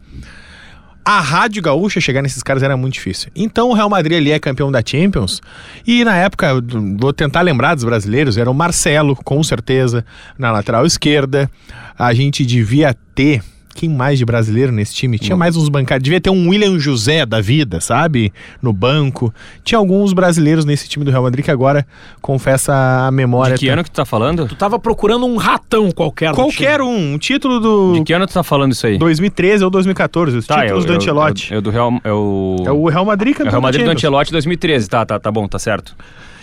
A 1.07 1.21
Rádio 1.21 1.61
Gaúcha 1.61 2.01
chegar 2.01 2.23
nesses 2.23 2.41
caras 2.41 2.63
era 2.63 2.75
muito 2.75 2.95
difícil. 2.95 3.29
Então 3.35 3.69
o 3.69 3.73
Real 3.73 3.87
Madrid 3.87 4.17
ali 4.17 4.31
é 4.31 4.39
campeão 4.39 4.71
da 4.71 4.81
Champions. 4.83 5.39
E 5.85 6.03
na 6.03 6.15
época, 6.15 6.59
vou 6.97 7.13
tentar 7.13 7.41
lembrar 7.41 7.75
dos 7.75 7.83
brasileiros, 7.83 8.39
era 8.39 8.49
o 8.49 8.53
Marcelo, 8.55 9.15
com 9.15 9.43
certeza, 9.43 10.03
na 10.35 10.51
lateral 10.51 10.83
esquerda. 10.83 11.49
A 11.97 12.11
gente 12.11 12.43
devia 12.43 12.95
ter. 13.13 13.43
Quem 13.75 13.89
mais 13.89 14.17
de 14.17 14.23
brasileiro 14.23 14.71
nesse 14.71 14.95
time? 14.95 15.19
Tinha 15.19 15.35
mais 15.35 15.57
uns 15.57 15.67
bancários. 15.67 16.01
Devia 16.01 16.21
ter 16.21 16.29
um 16.29 16.47
William 16.47 16.79
José 16.79 17.25
da 17.25 17.41
vida, 17.41 17.81
sabe? 17.81 18.31
No 18.61 18.71
banco. 18.71 19.33
Tinha 19.65 19.77
alguns 19.77 20.13
brasileiros 20.13 20.63
nesse 20.63 20.87
time 20.87 21.03
do 21.03 21.11
Real 21.11 21.21
Madrid 21.21 21.43
que 21.43 21.51
agora, 21.51 21.85
confessa 22.21 22.73
a 23.05 23.11
memória. 23.11 23.55
De 23.55 23.59
que 23.59 23.67
ano 23.69 23.83
que 23.83 23.91
tu 23.91 23.95
tá 23.95 24.05
falando? 24.05 24.47
Tu 24.47 24.55
tava 24.55 24.79
procurando 24.79 25.25
um 25.25 25.35
ratão 25.35 25.91
qualquer. 25.91 26.31
Qualquer 26.33 26.79
time. 26.79 26.89
um. 26.89 27.13
Um 27.15 27.17
título 27.17 27.59
do. 27.59 27.93
De 27.95 28.03
que 28.05 28.13
ano 28.13 28.25
tu 28.25 28.33
tá 28.33 28.43
falando 28.43 28.71
isso 28.71 28.87
aí? 28.87 28.97
2013 28.97 29.65
ou 29.65 29.69
2014, 29.69 30.37
os 30.37 30.47
Tá, 30.47 30.61
títulos 30.61 30.85
eu- 30.85 30.91
do 30.91 30.97
Ancelotti. 30.97 31.53
É 31.53 31.57
o 31.57 31.61
do 31.61 31.69
Real. 31.69 31.91
É 32.01 32.13
o, 32.13 32.55
É 32.65 32.71
o 32.71 32.87
Real 32.87 33.03
Madrid 33.03 33.33
é 33.33 33.37
campeão 33.39 33.49
o 33.49 33.51
Real 33.51 33.61
Madrid 33.61 33.83
do. 33.85 33.91
Ancelotti 33.91 34.31
2013. 34.31 34.87
Tá, 34.87 35.05
tá, 35.05 35.19
tá 35.19 35.29
bom, 35.29 35.47
tá 35.49 35.59
certo. 35.59 35.93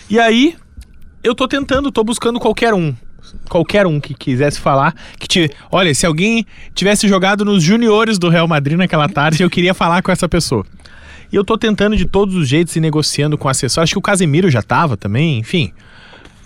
E 0.07 0.19
aí, 0.19 0.55
eu 1.23 1.33
tô 1.33 1.47
tentando, 1.47 1.91
tô 1.91 2.03
buscando 2.03 2.39
qualquer 2.39 2.75
um. 2.75 2.93
Qualquer 3.49 3.85
um 3.87 3.99
que 3.99 4.13
quisesse 4.13 4.59
falar. 4.59 4.95
Que 5.19 5.27
te, 5.27 5.51
olha, 5.71 5.93
se 5.93 6.05
alguém 6.05 6.45
tivesse 6.73 7.07
jogado 7.07 7.43
nos 7.45 7.63
juniores 7.63 8.17
do 8.17 8.29
Real 8.29 8.47
Madrid 8.47 8.77
naquela 8.77 9.07
tarde, 9.09 9.43
eu 9.43 9.49
queria 9.49 9.73
falar 9.73 10.01
com 10.01 10.11
essa 10.11 10.27
pessoa. 10.29 10.65
E 11.31 11.35
eu 11.35 11.43
tô 11.43 11.57
tentando 11.57 11.97
de 11.97 12.05
todos 12.05 12.35
os 12.35 12.47
jeitos 12.47 12.75
e 12.75 12.79
negociando 12.79 13.37
com 13.37 13.47
o 13.47 13.51
assessor. 13.51 13.81
Acho 13.83 13.93
que 13.93 13.99
o 13.99 14.01
Casemiro 14.01 14.49
já 14.51 14.61
tava 14.61 14.95
também, 14.95 15.39
enfim. 15.39 15.71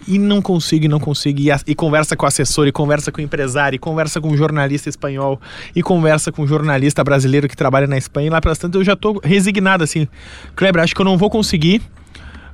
E 0.07 0.17
não 0.17 0.41
consigo, 0.41 0.85
e 0.85 0.87
não 0.87 1.01
consigo. 1.01 1.41
E, 1.41 1.51
a- 1.51 1.59
e 1.67 1.75
conversa 1.75 2.15
com 2.15 2.23
o 2.23 2.27
assessor, 2.27 2.65
e 2.67 2.71
conversa 2.71 3.11
com 3.11 3.19
o 3.19 3.23
empresário, 3.23 3.75
e 3.75 3.79
conversa 3.79 4.21
com 4.21 4.29
um 4.29 4.37
jornalista 4.37 4.87
espanhol, 4.87 5.41
e 5.75 5.83
conversa 5.83 6.31
com 6.31 6.43
um 6.43 6.47
jornalista 6.47 7.03
brasileiro 7.03 7.49
que 7.49 7.57
trabalha 7.57 7.85
na 7.87 7.97
Espanha. 7.97 8.27
E 8.27 8.29
lá 8.29 8.39
pelas 8.39 8.57
tantas 8.57 8.79
eu 8.79 8.85
já 8.85 8.95
tô 8.95 9.19
resignado 9.21 9.83
assim. 9.83 10.07
Kleber, 10.55 10.81
acho 10.81 10.95
que 10.95 11.01
eu 11.01 11.05
não 11.05 11.17
vou 11.17 11.29
conseguir. 11.29 11.81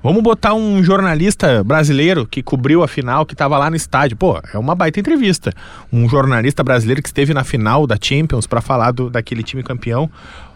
Vamos 0.03 0.21
botar 0.21 0.53
um 0.53 0.83
jornalista 0.83 1.63
brasileiro 1.63 2.27
que 2.27 2.43
cobriu 2.43 2.83
a 2.83 2.87
final, 2.89 3.25
que 3.25 3.33
estava 3.33 3.57
lá 3.57 3.69
no 3.69 3.75
estádio. 3.77 4.17
Pô, 4.17 4.37
é 4.53 4.57
uma 4.57 4.75
baita 4.75 4.99
entrevista. 4.99 5.53
Um 5.93 6.09
jornalista 6.09 6.61
brasileiro 6.61 7.01
que 7.01 7.07
esteve 7.07 7.33
na 7.33 7.45
final 7.45 7.87
da 7.87 7.95
Champions 7.99 8.45
para 8.45 8.59
falar 8.59 8.91
do, 8.91 9.09
daquele 9.09 9.41
time 9.43 9.63
campeão. 9.63 10.11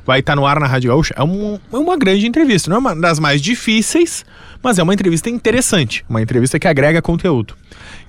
Vai 0.05 0.19
estar 0.19 0.35
no 0.35 0.45
ar 0.45 0.59
na 0.59 0.67
Rádio 0.67 0.89
Gaúcha. 0.89 1.13
É, 1.17 1.23
um- 1.23 1.57
é 1.71 1.77
uma 1.77 1.95
grande 1.97 2.27
entrevista. 2.27 2.69
Não 2.69 2.75
é 2.75 2.79
uma 2.79 2.93
das 2.95 3.19
mais 3.19 3.41
difíceis, 3.41 4.25
mas 4.61 4.79
é 4.79 4.83
uma 4.83 4.93
entrevista 4.93 5.29
interessante. 5.29 6.03
Uma 6.09 6.21
entrevista 6.21 6.59
que 6.59 6.67
agrega 6.67 7.01
conteúdo. 7.01 7.53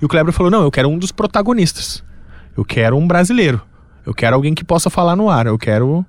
E 0.01 0.03
o 0.05 0.09
Kleber 0.09 0.33
falou: 0.33 0.51
não, 0.51 0.63
eu 0.63 0.71
quero 0.71 0.89
um 0.89 0.97
dos 0.97 1.11
protagonistas. 1.13 2.03
Eu 2.57 2.65
quero 2.65 2.97
um 2.97 3.07
brasileiro. 3.07 3.61
Eu 4.05 4.13
quero 4.13 4.35
alguém 4.35 4.53
que 4.53 4.63
possa 4.65 4.89
falar 4.89 5.15
no 5.15 5.29
ar. 5.29 5.45
Eu 5.47 5.57
quero 5.57 6.05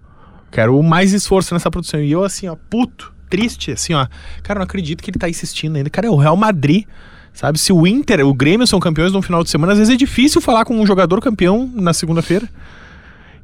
Quero 0.51 0.83
mais 0.83 1.13
esforço 1.13 1.55
nessa 1.55 1.71
produção. 1.71 2.01
E 2.01 2.11
eu, 2.11 2.25
assim, 2.25 2.49
ó, 2.49 2.57
puto, 2.69 3.13
triste, 3.31 3.71
assim, 3.71 3.95
ó. 3.95 4.07
Cara, 4.43 4.59
não 4.59 4.65
acredito 4.65 5.03
que 5.03 5.11
ele 5.11 5.19
tá 5.19 5.29
insistindo 5.29 5.77
ainda. 5.77 5.89
Cara, 5.89 6.09
é 6.09 6.11
o 6.11 6.17
Real 6.17 6.37
Madrid. 6.37 6.85
Sabe, 7.33 7.61
se 7.61 7.73
o 7.73 7.87
Inter, 7.87 8.27
o 8.27 8.35
Grêmio 8.35 8.67
são 8.67 8.81
campeões 8.81 9.13
no 9.13 9.23
final 9.23 9.45
de 9.45 9.51
semana, 9.51 9.73
às 9.73 9.79
vezes 9.79 9.95
é 9.95 9.97
difícil 9.97 10.41
falar 10.41 10.65
com 10.65 10.75
um 10.75 10.85
jogador 10.85 11.21
campeão 11.21 11.71
na 11.73 11.95
segunda-feira. 11.95 12.49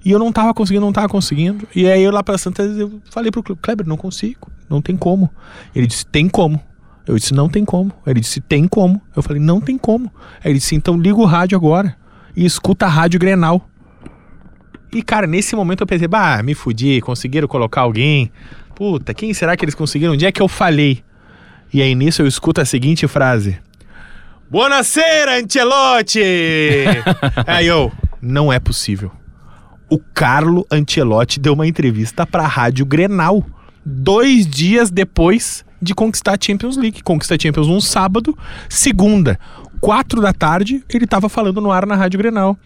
E 0.05 0.11
eu 0.11 0.19
não 0.19 0.33
tava 0.33 0.53
conseguindo, 0.53 0.85
não 0.85 0.93
tava 0.93 1.09
conseguindo. 1.09 1.67
E 1.75 1.89
aí 1.89 2.03
eu 2.03 2.11
lá 2.11 2.23
pra 2.23 2.37
Santa 2.37 2.63
eu 2.63 3.01
falei 3.11 3.31
pro 3.31 3.43
Kleber, 3.57 3.87
não 3.87 3.97
consigo, 3.97 4.51
não 4.69 4.83
tem 4.83 4.97
como. 4.97 5.31
Ele 5.75 5.87
disse, 5.87 6.05
tem 6.05 6.29
como. 6.29 6.61
Eu 7.07 7.17
disse, 7.17 7.33
não 7.33 7.49
tem 7.49 7.65
como. 7.65 7.93
Ele 8.05 8.21
disse, 8.21 8.41
tem 8.41 8.67
como. 8.67 9.01
Eu 9.15 9.23
falei, 9.23 9.41
não 9.41 9.61
tem 9.61 9.79
como. 9.79 10.13
Aí 10.45 10.51
ele 10.51 10.59
disse, 10.59 10.75
então 10.75 10.99
liga 10.99 11.17
o 11.17 11.25
rádio 11.25 11.57
agora 11.57 11.97
e 12.37 12.45
escuta 12.45 12.87
a 12.87 12.89
rádio 12.89 13.21
Grenal. 13.21 13.69
E, 14.97 15.03
cara, 15.03 15.27
nesse 15.27 15.55
momento 15.55 15.83
eu 15.83 15.87
pensei, 15.87 16.09
bah, 16.09 16.43
me 16.43 16.55
fudi, 16.55 17.03
conseguiram 17.03 17.47
colocar 17.47 17.83
alguém. 17.83 18.33
Puta, 18.75 19.13
quem 19.13 19.35
será 19.35 19.55
que 19.55 19.63
eles 19.63 19.75
conseguiram? 19.75 20.15
Onde 20.15 20.25
é 20.25 20.33
que 20.33 20.41
eu 20.41 20.49
falhei? 20.49 21.05
E 21.71 21.83
aí 21.83 21.95
nisso 21.95 22.23
eu 22.23 22.27
escuto 22.27 22.63
a 22.63 22.65
seguinte 22.65 23.07
frase: 23.07 23.59
Buonasera, 24.49 25.39
Ancelotti! 25.39 26.23
aí 27.47 27.67
eu, 27.67 27.93
não 28.23 28.51
é 28.51 28.59
possível. 28.59 29.13
O 29.91 29.99
Carlo 29.99 30.67
Ancelotti 30.73 31.39
deu 31.39 31.53
uma 31.53 31.67
entrevista 31.67 32.27
pra 32.27 32.47
Rádio 32.47 32.87
Grenal 32.87 33.45
dois 33.85 34.47
dias 34.47 34.91
depois 34.91 35.63
de 35.81 35.95
conquistar 35.95 36.37
a 36.37 36.39
Champions 36.41 36.79
League. 36.79 37.03
Conquista 37.03 37.35
a 37.35 37.39
Champions 37.39 37.67
um 37.67 37.83
sábado, 37.83 38.35
segunda, 38.67 39.39
quatro 39.79 40.23
da 40.23 40.33
tarde, 40.33 40.83
ele 40.89 41.07
tava 41.07 41.29
falando 41.29 41.61
no 41.61 41.71
ar 41.71 41.85
na 41.85 41.97
Rádio 41.97 42.17
Grenal. 42.17 42.57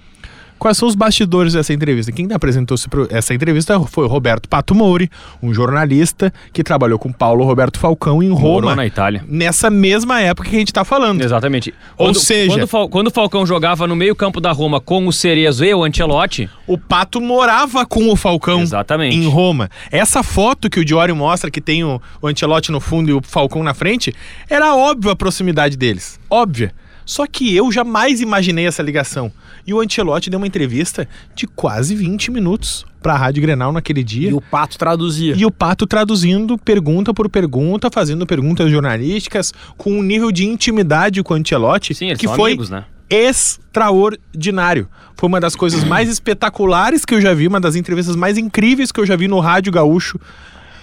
Quais 0.61 0.77
são 0.77 0.87
os 0.87 0.95
bastidores 0.95 1.55
dessa 1.55 1.73
entrevista? 1.73 2.13
Quem 2.13 2.29
apresentou 2.33 2.77
essa 3.11 3.33
entrevista 3.33 3.81
foi 3.81 4.05
o 4.05 4.09
Roberto 4.09 4.47
Pato 4.47 4.75
Mouri, 4.75 5.11
um 5.43 5.55
jornalista 5.55 6.31
que 6.53 6.63
trabalhou 6.63 6.99
com 6.99 7.11
Paulo 7.11 7.43
Roberto 7.45 7.79
Falcão 7.79 8.23
em 8.23 8.29
Morou 8.29 8.61
Roma, 8.61 8.77
na 8.77 8.85
Itália. 8.87 9.25
nessa 9.27 9.71
mesma 9.71 10.21
época 10.21 10.51
que 10.51 10.57
a 10.57 10.59
gente 10.59 10.71
tá 10.73 10.85
falando. 10.85 11.23
Exatamente. 11.23 11.73
Ou 11.97 12.09
Quando- 12.09 12.19
seja- 12.21 12.53
Quando, 12.53 12.63
o 12.65 12.67
Fal- 12.67 12.89
quando 12.91 13.07
o 13.07 13.11
Falcão 13.11 13.47
jogava 13.47 13.87
no 13.87 13.97
meio 13.97 14.15
campo 14.15 14.39
da 14.39 14.53
Roma 14.53 14.81
com 14.83 15.07
o 15.07 15.13
Cerezo 15.13 15.65
e 15.65 15.73
o 15.75 15.83
Ancelotti... 15.83 16.49
O 16.67 16.77
Pato 16.77 17.23
morava 17.23 17.87
com 17.87 18.11
o 18.11 18.15
Falcão 18.15 18.61
Exatamente. 18.61 19.17
em 19.17 19.27
Roma. 19.27 19.71
Essa 19.91 20.23
foto 20.23 20.69
que 20.69 20.79
o 20.79 20.85
Diório 20.85 21.17
mostra, 21.17 21.51
que 21.51 21.61
tem 21.63 21.83
o, 21.83 22.01
o 22.21 22.29
Ancelotti 22.29 22.71
no 22.71 22.81
fundo 22.81 23.09
e 23.11 23.15
o 23.15 23.23
Falcão 23.23 23.63
na 23.63 23.73
frente, 23.73 24.15
era 24.49 24.77
óbvio 24.77 25.11
a 25.11 25.17
proximidade 25.17 25.75
deles. 25.77 26.21
Óbvia. 26.29 26.73
Só 27.11 27.27
que 27.27 27.57
eu 27.57 27.73
jamais 27.73 28.21
imaginei 28.21 28.69
essa 28.69 28.85
ligação. 28.85 29.33
E 29.67 29.75
o 29.75 29.81
Ancelotti 29.81 30.31
deu 30.31 30.39
uma 30.39 30.47
entrevista 30.47 31.09
de 31.35 31.45
quase 31.45 31.93
20 31.97 32.31
minutos 32.31 32.87
pra 33.03 33.17
Rádio 33.17 33.43
Grenal 33.43 33.73
naquele 33.73 34.05
dia. 34.05 34.31
E 34.31 34.33
o 34.33 34.41
Pato 34.41 34.79
traduzia. 34.79 35.35
E 35.37 35.45
o 35.45 35.51
Pato 35.51 35.89
traduzindo 35.89 36.57
pergunta 36.57 37.13
por 37.13 37.29
pergunta, 37.29 37.91
fazendo 37.93 38.25
perguntas 38.29 38.71
jornalísticas, 38.71 39.53
com 39.77 39.91
um 39.91 40.05
nível 40.05 40.31
de 40.31 40.47
intimidade 40.47 41.21
com 41.25 41.35
o 41.35 41.37
Ancelotti 41.37 41.95
Sim, 41.95 42.11
eles 42.11 42.19
que 42.21 42.29
são 42.29 42.37
foi 42.37 42.53
amigos, 42.53 42.71
né? 42.71 42.85
extraordinário. 43.11 44.89
Foi 45.17 45.29
uma 45.29 45.41
das 45.41 45.57
coisas 45.57 45.83
mais 45.83 46.09
espetaculares 46.09 47.05
que 47.05 47.13
eu 47.13 47.21
já 47.21 47.35
vi, 47.35 47.49
uma 47.49 47.59
das 47.59 47.75
entrevistas 47.75 48.15
mais 48.15 48.39
incríveis 48.39 48.93
que 48.93 49.01
eu 49.01 49.05
já 49.05 49.17
vi 49.17 49.27
no 49.27 49.41
Rádio 49.41 49.73
Gaúcho 49.73 50.17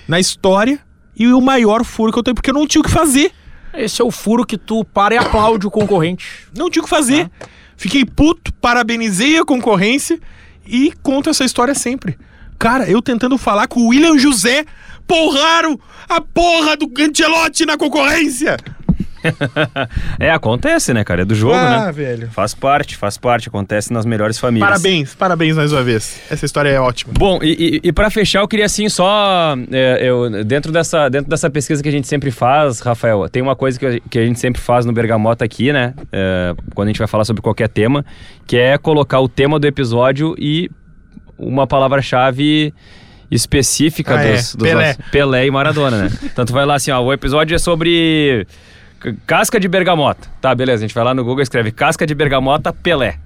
na 0.06 0.20
história 0.20 0.78
e 1.16 1.26
o 1.28 1.40
maior 1.40 1.86
furo 1.86 2.12
que 2.12 2.20
eu 2.20 2.24
tenho, 2.24 2.36
porque 2.36 2.50
eu 2.50 2.54
não 2.54 2.68
tinha 2.68 2.82
o 2.82 2.84
que 2.84 2.92
fazer. 2.92 3.32
Esse 3.78 4.02
é 4.02 4.06
o 4.06 4.12
furo 4.12 4.46
que 4.46 4.58
tu 4.58 4.84
para 4.84 5.16
e 5.16 5.18
aplaude 5.18 5.68
o 5.68 5.72
concorrente. 5.72 6.48
Não 6.56 6.70
tinha 6.70 6.82
o 6.82 6.86
que 6.86 6.90
fazer. 6.90 7.30
Fiquei 7.76 8.04
puto, 8.04 8.52
parabenizei 8.54 9.38
a 9.38 9.46
concorrência 9.46 10.20
e 10.66 10.92
conto 11.04 11.30
essa 11.30 11.46
história 11.46 11.76
sempre. 11.76 12.18
Cara, 12.58 12.90
eu 12.90 13.02
tentando 13.02 13.38
falar 13.38 13.68
com 13.68 13.82
o 13.82 13.88
William 13.90 14.18
José, 14.18 14.66
porraram 15.06 15.80
a 16.10 16.20
porra 16.20 16.76
do 16.76 16.92
Ancelotti 17.00 17.66
na 17.66 17.78
concorrência. 17.78 18.58
É, 20.20 20.32
acontece, 20.32 20.94
né, 20.94 21.04
cara? 21.04 21.22
É 21.22 21.26
do 21.26 21.36
jogo, 21.36 21.54
ah, 21.54 21.86
né? 21.88 21.92
velho. 21.92 22.30
Faz 22.32 22.54
parte, 22.54 22.96
faz 22.98 23.18
parte. 23.18 23.48
Acontece 23.48 23.92
nas 23.94 24.06
melhores 24.06 24.38
famílias. 24.40 24.68
Parabéns, 24.70 25.16
parabéns 25.16 25.56
mais 25.56 25.72
uma 25.72 25.84
vez. 25.84 26.20
Essa 26.30 26.46
história 26.46 26.70
é 26.70 26.80
ótima. 26.80 27.14
Bom, 27.18 27.40
e, 27.42 27.80
e, 27.84 27.88
e 27.90 27.92
para 27.94 28.10
fechar, 28.10 28.40
eu 28.42 28.48
queria 28.48 28.66
assim 28.66 28.90
só. 28.90 29.56
é, 29.72 30.00
eu, 30.10 30.44
dentro, 30.44 30.72
dessa, 30.72 31.08
dentro 31.10 31.30
dessa 31.30 31.50
pesquisa 31.50 31.82
que 31.84 31.90
a 31.90 31.92
gente 31.92 32.08
sempre 32.08 32.32
faz, 32.32 32.80
Rafael, 32.80 33.28
tem 33.30 33.42
uma 33.42 33.56
coisa 33.56 33.80
que 33.80 33.86
a, 33.86 34.00
que 34.00 34.20
a 34.20 34.26
gente 34.26 34.40
sempre 34.40 34.62
faz 34.62 34.86
no 34.86 34.92
Bergamota 34.94 35.46
aqui, 35.46 35.72
né? 35.72 35.94
é, 36.12 36.56
quando 36.74 36.88
a 36.88 36.92
gente 36.92 37.00
vai 37.00 37.08
falar 37.08 37.26
sobre 37.26 37.42
qualquer 37.42 37.70
tema, 37.70 38.06
que 38.46 38.58
é 38.58 38.78
colocar 38.78 39.20
o 39.20 39.28
tema 39.30 39.60
do 39.60 39.68
episódio 39.68 40.36
e 40.40 40.70
uma 41.38 41.68
palavra-chave 41.68 42.74
específica 43.30 44.16
Ah, 44.18 44.24
é. 44.24 44.34
dos, 44.34 44.56
dos 44.56 44.68
Pelé. 44.68 44.88
nossos- 44.88 45.12
Pelé 45.12 45.46
e 45.46 45.52
Maradona, 45.52 46.04
né? 46.04 46.12
Tanto 46.34 46.54
vai 46.54 46.66
lá 46.66 46.76
assim, 46.76 46.92
ó, 46.92 47.02
o 47.02 47.12
episódio 47.14 47.56
é 47.56 47.60
sobre 47.60 48.48
Casca 49.26 49.60
de 49.60 49.68
bergamota. 49.68 50.28
Tá, 50.42 50.54
beleza, 50.56 50.84
a 50.84 50.88
gente 50.88 50.96
vai 50.96 51.04
lá 51.04 51.14
no 51.14 51.24
Google 51.24 51.42
e 51.42 51.44
escreve 51.44 51.72
casca 51.72 52.06
de 52.06 52.16
bergamota 52.16 52.74
Pelé. 52.74 53.20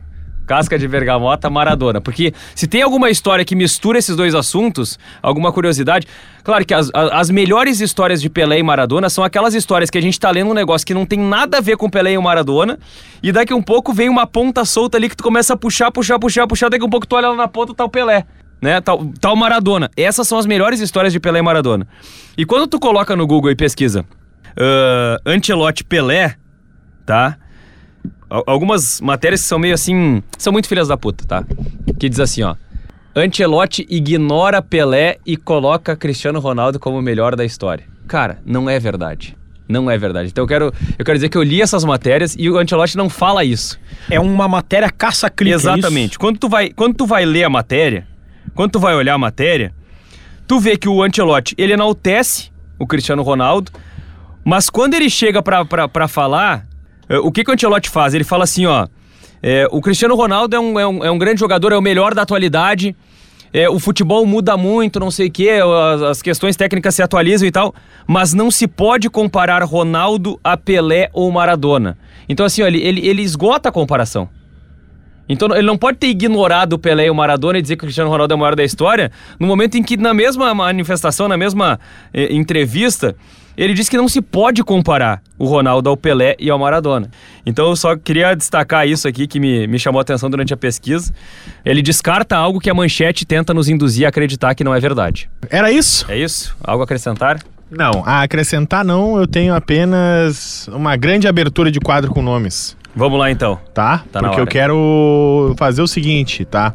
Casca 0.46 0.78
de 0.78 0.86
bergamota 0.86 1.50
Maradona. 1.50 2.02
Porque 2.02 2.34
se 2.54 2.68
tem 2.68 2.82
alguma 2.82 3.10
história 3.10 3.46
que 3.46 3.56
mistura 3.56 3.98
esses 3.98 4.16
dois 4.16 4.36
assuntos, 4.36 5.00
alguma 5.22 5.52
curiosidade. 5.52 6.06
Claro 6.44 6.66
que 6.66 6.74
as, 6.74 6.90
as 6.94 7.30
melhores 7.30 7.80
histórias 7.80 8.22
de 8.22 8.30
Pelé 8.30 8.60
e 8.60 8.64
Maradona 8.64 9.10
são 9.10 9.24
aquelas 9.24 9.54
histórias 9.54 9.90
que 9.90 9.98
a 9.98 10.02
gente 10.02 10.20
tá 10.20 10.30
lendo 10.30 10.52
um 10.52 10.54
negócio 10.54 10.86
que 10.86 10.94
não 10.94 11.06
tem 11.06 11.20
nada 11.20 11.60
a 11.60 11.62
ver 11.62 11.78
com 11.78 11.90
Pelé 11.90 12.14
e 12.14 12.18
o 12.18 12.22
Maradona, 12.22 12.78
e 13.24 13.32
daqui 13.32 13.54
um 13.54 13.62
pouco 13.62 13.94
vem 13.94 14.10
uma 14.10 14.28
ponta 14.28 14.66
solta 14.66 14.98
ali 14.98 15.08
que 15.08 15.16
tu 15.16 15.24
começa 15.24 15.54
a 15.54 15.58
puxar, 15.58 15.92
puxar, 15.92 16.20
puxar, 16.20 16.48
puxar, 16.48 16.70
daqui 16.70 16.84
um 16.84 16.90
pouco 16.90 17.08
tu 17.08 17.16
olha 17.16 17.30
lá 17.30 17.36
na 17.36 17.48
ponta 17.48 17.74
tá 17.74 17.86
o 17.86 17.90
Pelé. 17.90 18.26
Né, 18.62 18.80
tal, 18.82 19.06
tal 19.20 19.36
Maradona. 19.36 19.90
Essas 19.98 20.28
são 20.28 20.38
as 20.38 20.46
melhores 20.46 20.80
histórias 20.82 21.14
de 21.14 21.20
Pelé 21.20 21.40
e 21.40 21.42
Maradona. 21.42 21.88
E 22.38 22.46
quando 22.46 22.68
tu 22.68 22.80
coloca 22.80 23.16
no 23.16 23.26
Google 23.26 23.52
e 23.52 23.56
pesquisa 23.56 24.06
ah, 24.58 25.18
Ancelotti 25.26 25.84
Pelé, 25.84 26.36
tá? 27.06 27.38
Al- 28.30 28.44
Algumas 28.48 29.02
matérias 29.02 29.42
que 29.42 29.48
são 29.48 29.60
meio 29.60 29.74
assim. 29.74 30.22
São 30.38 30.52
muito 30.54 30.68
filhas 30.68 30.88
da 30.88 30.98
puta, 30.98 31.26
tá? 31.26 31.44
Que 32.00 32.08
diz 32.10 32.20
assim, 32.20 32.44
ó. 32.44 32.56
Ancelotti 33.16 33.86
ignora 33.90 34.62
Pelé 34.62 35.18
e 35.26 35.36
coloca 35.36 35.96
Cristiano 35.98 36.40
Ronaldo 36.40 36.80
como 36.80 36.98
o 36.98 37.02
melhor 37.02 37.36
da 37.36 37.44
história. 37.44 37.84
Cara, 38.08 38.40
não 38.46 38.70
é 38.70 38.80
verdade. 38.80 39.36
Não 39.68 39.90
é 39.90 39.98
verdade. 39.98 40.30
Então 40.30 40.44
eu 40.44 40.48
quero, 40.48 40.74
eu 40.98 41.06
quero 41.06 41.18
dizer 41.18 41.30
que 41.30 41.38
eu 41.38 41.44
li 41.44 41.62
essas 41.62 41.84
matérias 41.86 42.36
e 42.38 42.50
o 42.50 42.58
Ancelotti 42.58 42.98
não 42.98 43.10
fala 43.10 43.44
isso. 43.44 43.80
É 44.10 44.20
uma 44.20 44.48
matéria 44.48 44.90
caça-clique. 44.90 45.52
é? 45.54 45.56
Exatamente. 45.56 46.18
Quando 46.20 46.38
tu 46.40 46.48
vai, 46.50 46.70
quando 46.70 46.96
tu 46.96 47.06
vai 47.06 47.26
ler 47.26 47.44
a 47.46 47.50
matéria, 47.50 48.08
quando 48.56 48.72
tu 48.72 48.80
vai 48.80 48.96
olhar 48.96 49.14
a 49.14 49.18
matéria, 49.18 49.74
tu 50.48 50.60
vê 50.60 50.76
que 50.78 50.90
o 50.90 51.02
Ancelotti, 51.04 51.54
ele 51.58 51.74
enaltece 51.74 52.50
o 52.80 52.86
Cristiano 52.88 53.22
Ronaldo, 53.24 53.72
mas 54.44 54.70
quando 54.70 54.94
ele 54.94 55.10
chega 55.10 55.42
pra 55.42 56.08
falar, 56.08 56.66
eh, 57.08 57.20
o 57.20 57.32
que, 57.32 57.44
que 57.44 57.52
o 57.52 57.54
Ancelotti 57.54 57.90
faz? 57.90 58.14
Ele 58.14 58.24
fala 58.24 58.44
assim, 58.44 58.66
ó, 58.66 58.88
é, 59.44 59.68
o 59.72 59.82
Cristiano 59.82 60.16
Ronaldo 60.16 60.56
é 60.56 60.60
um, 60.60 60.80
é, 60.80 60.88
um, 60.88 61.04
é 61.06 61.12
um 61.12 61.18
grande 61.18 61.40
jogador, 61.40 61.72
é 61.72 61.78
o 61.78 61.82
melhor 61.82 62.14
da 62.14 62.22
atualidade, 62.22 62.96
é, 63.52 63.68
o 63.70 63.80
futebol 63.80 64.26
muda 64.26 64.56
muito, 64.56 65.00
não 65.00 65.12
sei 65.12 65.28
o 65.28 65.32
quê, 65.32 65.60
as, 65.94 66.02
as 66.02 66.22
questões 66.22 66.56
técnicas 66.56 66.96
se 66.96 67.02
atualizam 67.02 67.48
e 67.48 67.52
tal, 67.52 67.74
mas 68.08 68.34
não 68.34 68.52
se 68.52 68.68
pode 68.68 69.10
comparar 69.10 69.64
Ronaldo 69.64 70.40
a 70.44 70.56
Pelé 70.56 71.10
ou 71.12 71.30
Maradona. 71.32 71.98
Então 72.30 72.46
assim, 72.46 72.62
ó, 72.62 72.68
ele, 72.68 72.82
ele, 72.82 73.06
ele 73.06 73.22
esgota 73.22 73.70
a 73.70 73.72
comparação. 73.72 74.30
Então 75.28 75.54
ele 75.56 75.66
não 75.66 75.78
pode 75.78 75.98
ter 75.98 76.08
ignorado 76.08 76.74
o 76.74 76.80
Pelé 76.80 77.08
e 77.08 77.10
o 77.10 77.16
Maradona 77.16 77.58
e 77.58 77.62
dizer 77.62 77.76
que 77.76 77.84
o 77.84 77.88
Cristiano 77.88 78.10
Ronaldo 78.10 78.34
é 78.34 78.36
o 78.36 78.40
maior 78.40 78.56
da 78.56 78.64
história, 78.64 79.12
no 79.40 79.48
momento 79.48 79.78
em 79.78 79.84
que 79.84 79.98
na 79.98 80.14
mesma 80.14 80.54
manifestação, 80.54 81.28
na 81.28 81.38
mesma 81.38 81.80
eh, 82.14 82.34
entrevista, 82.34 83.16
ele 83.64 83.76
disse 83.76 83.92
que 83.92 83.98
não 83.98 84.10
se 84.10 84.24
pode 84.24 84.64
comparar 84.64 85.22
o 85.38 85.46
Ronaldo 85.46 85.88
ao 85.88 85.96
Pelé 85.96 86.36
e 86.40 86.50
ao 86.50 86.58
Maradona. 86.58 87.12
Então 87.46 87.70
eu 87.70 87.76
só 87.76 87.96
queria 87.96 88.36
destacar 88.36 88.88
isso 88.88 89.08
aqui 89.08 89.28
que 89.28 89.40
me, 89.40 89.68
me 89.68 89.78
chamou 89.78 90.00
a 90.00 90.02
atenção 90.02 90.32
durante 90.32 90.52
a 90.52 90.58
pesquisa. 90.58 91.14
Ele 91.64 91.84
descarta 91.84 92.36
algo 92.36 92.60
que 92.60 92.72
a 92.72 92.74
manchete 92.74 93.24
tenta 93.24 93.54
nos 93.54 93.70
induzir 93.70 94.08
a 94.08 94.10
acreditar 94.10 94.56
que 94.56 94.64
não 94.64 94.74
é 94.74 94.80
verdade. 94.80 95.30
Era 95.48 95.72
isso? 95.72 96.08
É 96.10 96.18
isso? 96.18 96.58
Algo 96.64 96.82
a 96.82 96.86
acrescentar? 96.86 97.40
Não, 97.70 98.04
a 98.04 98.24
acrescentar 98.24 98.84
não, 98.84 99.20
eu 99.20 99.28
tenho 99.28 99.54
apenas 99.54 100.68
uma 100.70 100.98
grande 100.98 101.28
abertura 101.28 101.72
de 101.72 101.80
quadro 101.80 102.12
com 102.12 102.22
nomes, 102.24 102.76
Vamos 102.96 103.20
lá 103.20 103.30
então. 103.30 103.60
tá? 103.74 104.04
Tá 104.12 104.20
Porque 104.22 104.42
eu 104.42 104.48
quero 104.48 105.54
fazer 105.56 105.84
o 105.84 105.88
seguinte, 105.88 106.44
tá? 106.46 106.74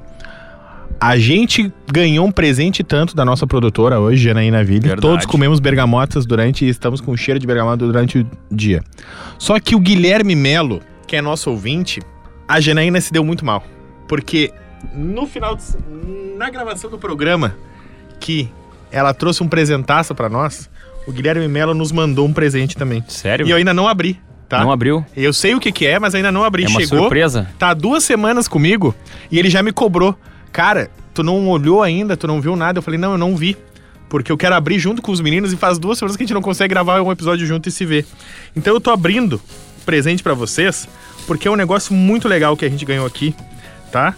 A 0.99 1.19
gente 1.19 1.71
ganhou 1.93 2.27
um 2.27 2.33
presente 2.33 2.83
tanto 2.83 3.15
da 3.15 3.25
nossa 3.25 3.47
produtora 3.47 4.01
hoje, 4.01 4.23
Janaína 4.25 4.65
Ville. 4.65 4.81
Verdade. 4.81 5.03
Todos 5.03 5.27
comemos 5.27 5.61
bergamotas 5.61 6.25
durante 6.25 6.65
e 6.65 6.69
estamos 6.69 7.01
com 7.01 7.15
cheiro 7.17 7.39
de 7.39 7.47
bergamota 7.47 7.85
durante 7.85 8.19
o 8.21 8.27
dia. 8.51 8.83
Só 9.39 9.61
que 9.61 9.77
o 9.77 9.79
Guilherme 9.81 10.35
Melo, 10.35 10.81
que 11.07 11.15
é 11.15 11.21
nosso 11.23 11.51
ouvinte, 11.51 12.01
a 12.49 12.61
Janaína 12.61 13.01
se 13.01 13.13
deu 13.13 13.23
muito 13.23 13.45
mal. 13.45 13.63
Porque 14.09 14.51
no 14.95 15.27
final, 15.27 15.55
de- 15.55 15.65
na 16.37 16.49
gravação 16.49 16.91
do 16.91 16.99
programa, 16.99 17.55
que 18.19 18.49
ela 18.91 19.13
trouxe 19.13 19.43
um 19.43 19.49
presentaço 19.49 20.15
pra 20.15 20.29
nós, 20.31 20.69
o 21.07 21.13
Guilherme 21.13 21.47
Melo 21.47 21.75
nos 21.75 21.93
mandou 21.93 22.27
um 22.27 22.33
presente 22.33 22.75
também. 22.77 23.05
Sério? 23.07 23.47
E 23.47 23.51
eu 23.51 23.57
ainda 23.59 23.75
não 23.75 23.87
abri, 23.87 24.19
tá? 24.49 24.61
Não 24.61 24.73
abriu? 24.73 25.05
Eu 25.15 25.33
sei 25.35 25.55
o 25.55 25.61
que 25.61 25.71
que 25.71 25.87
é, 25.87 25.99
mas 25.99 26.15
ainda 26.15 26.33
não 26.33 26.43
abri. 26.43 26.65
É 26.65 26.69
uma 26.69 26.81
Chegou, 26.81 27.01
surpresa? 27.01 27.49
tá 27.59 27.75
duas 27.75 28.03
semanas 28.03 28.49
comigo 28.49 28.95
e 29.31 29.39
ele 29.39 29.51
já 29.51 29.63
me 29.63 29.73
cobrou. 29.73 30.19
Cara, 30.53 30.91
tu 31.13 31.23
não 31.23 31.49
olhou 31.49 31.83
ainda, 31.83 32.17
tu 32.17 32.27
não 32.27 32.41
viu 32.41 32.57
nada. 32.57 32.79
Eu 32.79 32.83
falei, 32.83 32.99
não, 32.99 33.13
eu 33.13 33.19
não 33.19 33.37
vi. 33.37 33.57
Porque 34.09 34.31
eu 34.31 34.37
quero 34.37 34.55
abrir 34.55 34.79
junto 34.79 35.03
com 35.03 35.11
os 35.11 35.21
meninos 35.21 35.53
e 35.53 35.57
faz 35.57 35.79
duas 35.79 35.99
semanas 35.99 36.17
que 36.17 36.23
a 36.23 36.27
gente 36.27 36.35
não 36.35 36.43
consegue 36.43 36.73
gravar 36.73 37.01
um 37.03 37.11
episódio 37.11 37.45
junto 37.47 37.69
e 37.69 37.73
se 37.73 37.85
ver. 37.85 38.07
Então 38.55 38.73
eu 38.75 38.81
tô 38.81 38.91
abrindo 38.91 39.41
presente 39.85 40.23
pra 40.23 40.33
vocês, 40.35 40.89
porque 41.27 41.49
é 41.49 41.51
um 41.51 41.57
negócio 41.57 41.93
muito 41.93 42.29
legal 42.29 42.57
que 42.57 42.65
a 42.65 42.69
gente 42.69 42.85
ganhou 42.85 43.05
aqui, 43.07 43.35
tá? 43.91 44.15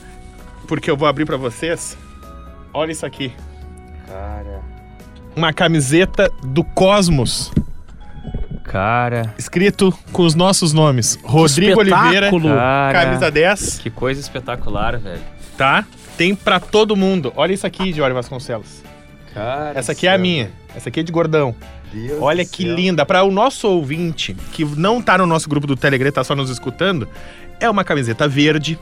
Porque 0.66 0.90
eu 0.90 0.96
vou 0.96 1.08
abrir 1.08 1.24
pra 1.24 1.38
vocês. 1.38 1.96
Olha 2.72 2.92
isso 2.92 3.06
aqui. 3.06 3.32
Cara. 4.06 4.60
Uma 5.34 5.52
camiseta 5.52 6.30
do 6.42 6.62
Cosmos, 6.62 7.50
Cara. 8.64 9.34
escrito 9.38 9.96
com 10.12 10.22
os 10.22 10.34
nossos 10.34 10.72
nomes. 10.74 11.18
Rodrigo 11.22 11.80
Oliveira. 11.80 12.30
Cara. 12.30 12.92
camisa 13.04 13.30
10. 13.30 13.78
Que 13.78 13.88
coisa 13.90 14.20
espetacular, 14.20 14.98
velho. 14.98 15.20
tá? 15.56 15.86
Tem 16.18 16.34
pra 16.34 16.58
todo 16.58 16.96
mundo. 16.96 17.32
Olha 17.36 17.52
isso 17.52 17.66
aqui, 17.66 17.92
Jorge 17.92 18.12
Vasconcelos. 18.12 18.82
Cara. 19.32 19.78
Essa 19.78 19.92
aqui 19.92 20.08
é 20.08 20.12
a 20.12 20.18
minha. 20.18 20.50
Essa 20.74 20.88
aqui 20.88 20.98
é 20.98 21.02
de 21.04 21.12
gordão. 21.12 21.54
Olha 22.20 22.44
que 22.44 22.64
linda. 22.64 23.06
Pra 23.06 23.22
o 23.22 23.30
nosso 23.30 23.68
ouvinte, 23.68 24.34
que 24.52 24.64
não 24.64 25.00
tá 25.00 25.16
no 25.16 25.26
nosso 25.26 25.48
grupo 25.48 25.64
do 25.66 25.76
Telegram, 25.76 26.10
tá 26.10 26.24
só 26.24 26.34
nos 26.34 26.50
escutando, 26.50 27.08
é 27.60 27.70
uma 27.70 27.84
camiseta 27.84 28.26
verde, 28.26 28.76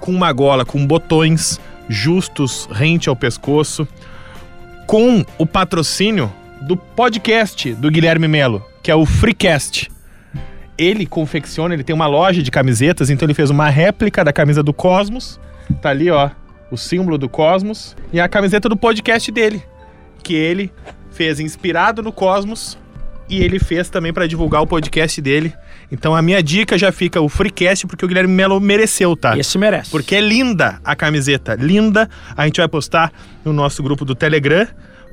com 0.00 0.12
uma 0.12 0.30
gola 0.32 0.66
com 0.66 0.86
botões 0.86 1.58
justos, 1.88 2.68
rente 2.70 3.08
ao 3.08 3.16
pescoço, 3.16 3.88
com 4.86 5.24
o 5.38 5.46
patrocínio 5.46 6.30
do 6.60 6.76
podcast 6.76 7.72
do 7.72 7.90
Guilherme 7.90 8.28
Melo, 8.28 8.62
que 8.82 8.90
é 8.90 8.94
o 8.94 9.06
Freecast. 9.06 9.90
Ele 10.76 11.06
confecciona, 11.06 11.74
ele 11.74 11.84
tem 11.84 11.94
uma 11.94 12.06
loja 12.06 12.42
de 12.42 12.50
camisetas, 12.50 13.08
então 13.08 13.26
ele 13.26 13.34
fez 13.34 13.48
uma 13.48 13.70
réplica 13.70 14.22
da 14.22 14.32
camisa 14.32 14.62
do 14.62 14.72
Cosmos. 14.72 15.40
Tá 15.80 15.90
ali, 15.90 16.10
ó, 16.10 16.30
o 16.72 16.76
símbolo 16.76 17.16
do 17.18 17.28
Cosmos 17.28 17.94
e 18.12 18.18
a 18.18 18.26
camiseta 18.28 18.68
do 18.68 18.76
podcast 18.76 19.30
dele, 19.30 19.62
que 20.24 20.34
ele 20.34 20.72
fez 21.12 21.38
inspirado 21.38 22.02
no 22.02 22.10
Cosmos 22.10 22.78
e 23.28 23.42
ele 23.42 23.58
fez 23.58 23.88
também 23.90 24.12
pra 24.12 24.26
divulgar 24.26 24.62
o 24.62 24.66
podcast 24.66 25.20
dele. 25.20 25.52
Então 25.90 26.16
a 26.16 26.22
minha 26.22 26.42
dica 26.42 26.76
já 26.78 26.90
fica 26.90 27.20
o 27.20 27.28
Freecast 27.28 27.86
porque 27.86 28.04
o 28.04 28.08
Guilherme 28.08 28.32
Melo 28.32 28.58
mereceu, 28.58 29.14
tá? 29.14 29.36
Esse 29.38 29.58
merece. 29.58 29.90
Porque 29.90 30.16
é 30.16 30.20
linda 30.20 30.80
a 30.82 30.96
camiseta, 30.96 31.54
linda. 31.54 32.08
A 32.34 32.46
gente 32.46 32.56
vai 32.56 32.68
postar 32.68 33.12
no 33.44 33.52
nosso 33.52 33.82
grupo 33.82 34.04
do 34.04 34.14
Telegram. 34.14 34.66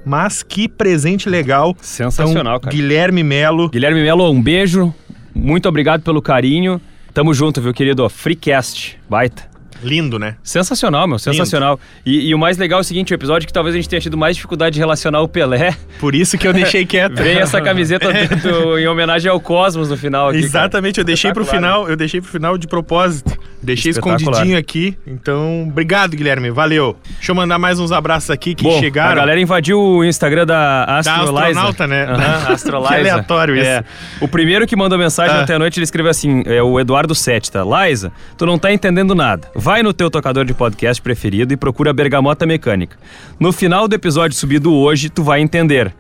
Mas 0.06 0.42
que 0.42 0.70
presente 0.70 1.28
legal. 1.30 1.76
Sensacional, 1.82 2.56
Então, 2.56 2.60
cara. 2.62 2.76
Guilherme 2.76 3.22
Melo. 3.22 3.70
Guilherme 3.70 4.02
Melo, 4.02 4.32
um 4.32 4.42
beijo. 4.42 4.96
Muito 5.36 5.68
obrigado 5.68 6.02
pelo 6.02 6.22
carinho. 6.22 6.80
Tamo 7.14 7.34
junto, 7.34 7.62
viu, 7.62 7.74
querido? 7.74 8.08
Freecast. 8.10 8.98
Baita. 9.10 9.59
Lindo, 9.84 10.20
né? 10.20 10.36
Sensacional, 10.44 11.08
meu, 11.08 11.20
sensacional. 11.20 11.80
E, 12.06 12.30
e 12.30 12.36
o 12.36 12.40
mais 12.40 12.58
legal 12.58 12.80
é 12.80 12.82
o 12.82 12.84
seguinte, 12.84 13.14
o 13.14 13.16
episódio 13.16 13.48
que 13.48 13.54
talvez 13.54 13.76
a 13.76 13.78
gente 13.78 13.88
tenha 13.90 14.00
tido 14.02 14.18
mais 14.18 14.36
dificuldade 14.36 14.74
de 14.74 14.80
relacionar 14.80 15.22
o 15.22 15.28
Pelé, 15.28 15.76
Por 16.00 16.14
isso 16.16 16.38
que 16.38 16.48
eu 16.48 16.54
deixei 16.54 16.86
quieto. 16.88 17.16
vem 17.16 17.38
essa 17.38 17.62
camiseta 17.62 18.08
do- 18.42 18.78
em 18.78 18.88
homenagem 18.88 19.30
ao 19.32 19.40
Cosmos 19.40 19.90
no 19.90 19.98
final 19.98 20.28
aqui. 20.30 20.38
cara. 20.38 20.46
Exatamente, 20.46 20.98
eu 21.00 21.04
deixei 21.06 21.32
pro 21.34 21.46
final, 21.46 21.88
eu 21.90 21.96
deixei 21.96 22.22
pro 22.22 22.30
final 22.30 22.58
de 22.58 22.68
propósito. 22.68 23.38
Deixei 23.62 23.92
escondidinho 23.92 24.58
aqui. 24.58 24.98
Então, 25.06 25.68
obrigado, 25.68 26.16
Guilherme. 26.16 26.50
Valeu. 26.50 26.96
Deixa 27.18 27.32
eu 27.32 27.36
mandar 27.36 27.60
mais 27.60 27.78
uns 27.78 27.92
abraços 27.92 28.30
aqui 28.30 28.56
que 28.56 28.64
Bom, 28.64 28.80
chegaram. 28.80 29.12
a 29.12 29.16
galera 29.16 29.40
invadiu 29.42 29.78
o 29.78 30.06
Instagram 30.06 30.46
da 30.46 30.86
Da 30.86 30.98
Astroliza. 31.00 31.32
astronauta, 31.42 31.88
né? 31.88 32.04
Aham, 32.06 32.54
Astroliza. 32.54 32.90
Que 32.96 33.00
aleatório 33.02 33.56
isso. 33.58 33.66
É. 33.66 33.84
O 34.22 34.30
primeiro 34.30 34.66
que 34.66 34.78
mandou 34.78 34.98
mensagem 34.98 35.36
Ah. 35.36 35.42
ontem 35.42 35.54
à 35.54 35.60
noite, 35.60 35.78
ele 35.78 35.84
escreveu 35.84 36.10
assim, 36.10 36.42
é 36.46 36.64
o 36.64 36.80
Eduardo 36.80 37.14
Sete, 37.14 37.52
tá? 37.52 37.62
Liza, 37.64 38.14
tu 38.38 38.46
não 38.46 38.58
tá 38.58 38.72
entendendo 38.72 39.14
nada. 39.14 39.46
Vai 39.54 39.69
no 39.84 39.94
teu 39.94 40.10
tocador 40.10 40.46
de 40.46 40.54
podcast 40.54 41.00
preferido 41.02 41.54
e 41.54 41.58
procura 41.58 41.94
Bergamota 41.94 42.44
Mecânica. 42.46 42.98
No 43.40 43.52
final 43.54 43.88
do 43.88 43.94
episódio 43.94 44.36
subido 44.36 44.74
hoje, 44.74 45.10
tu 45.10 45.24
vai 45.24 45.42
entender. 45.42 45.94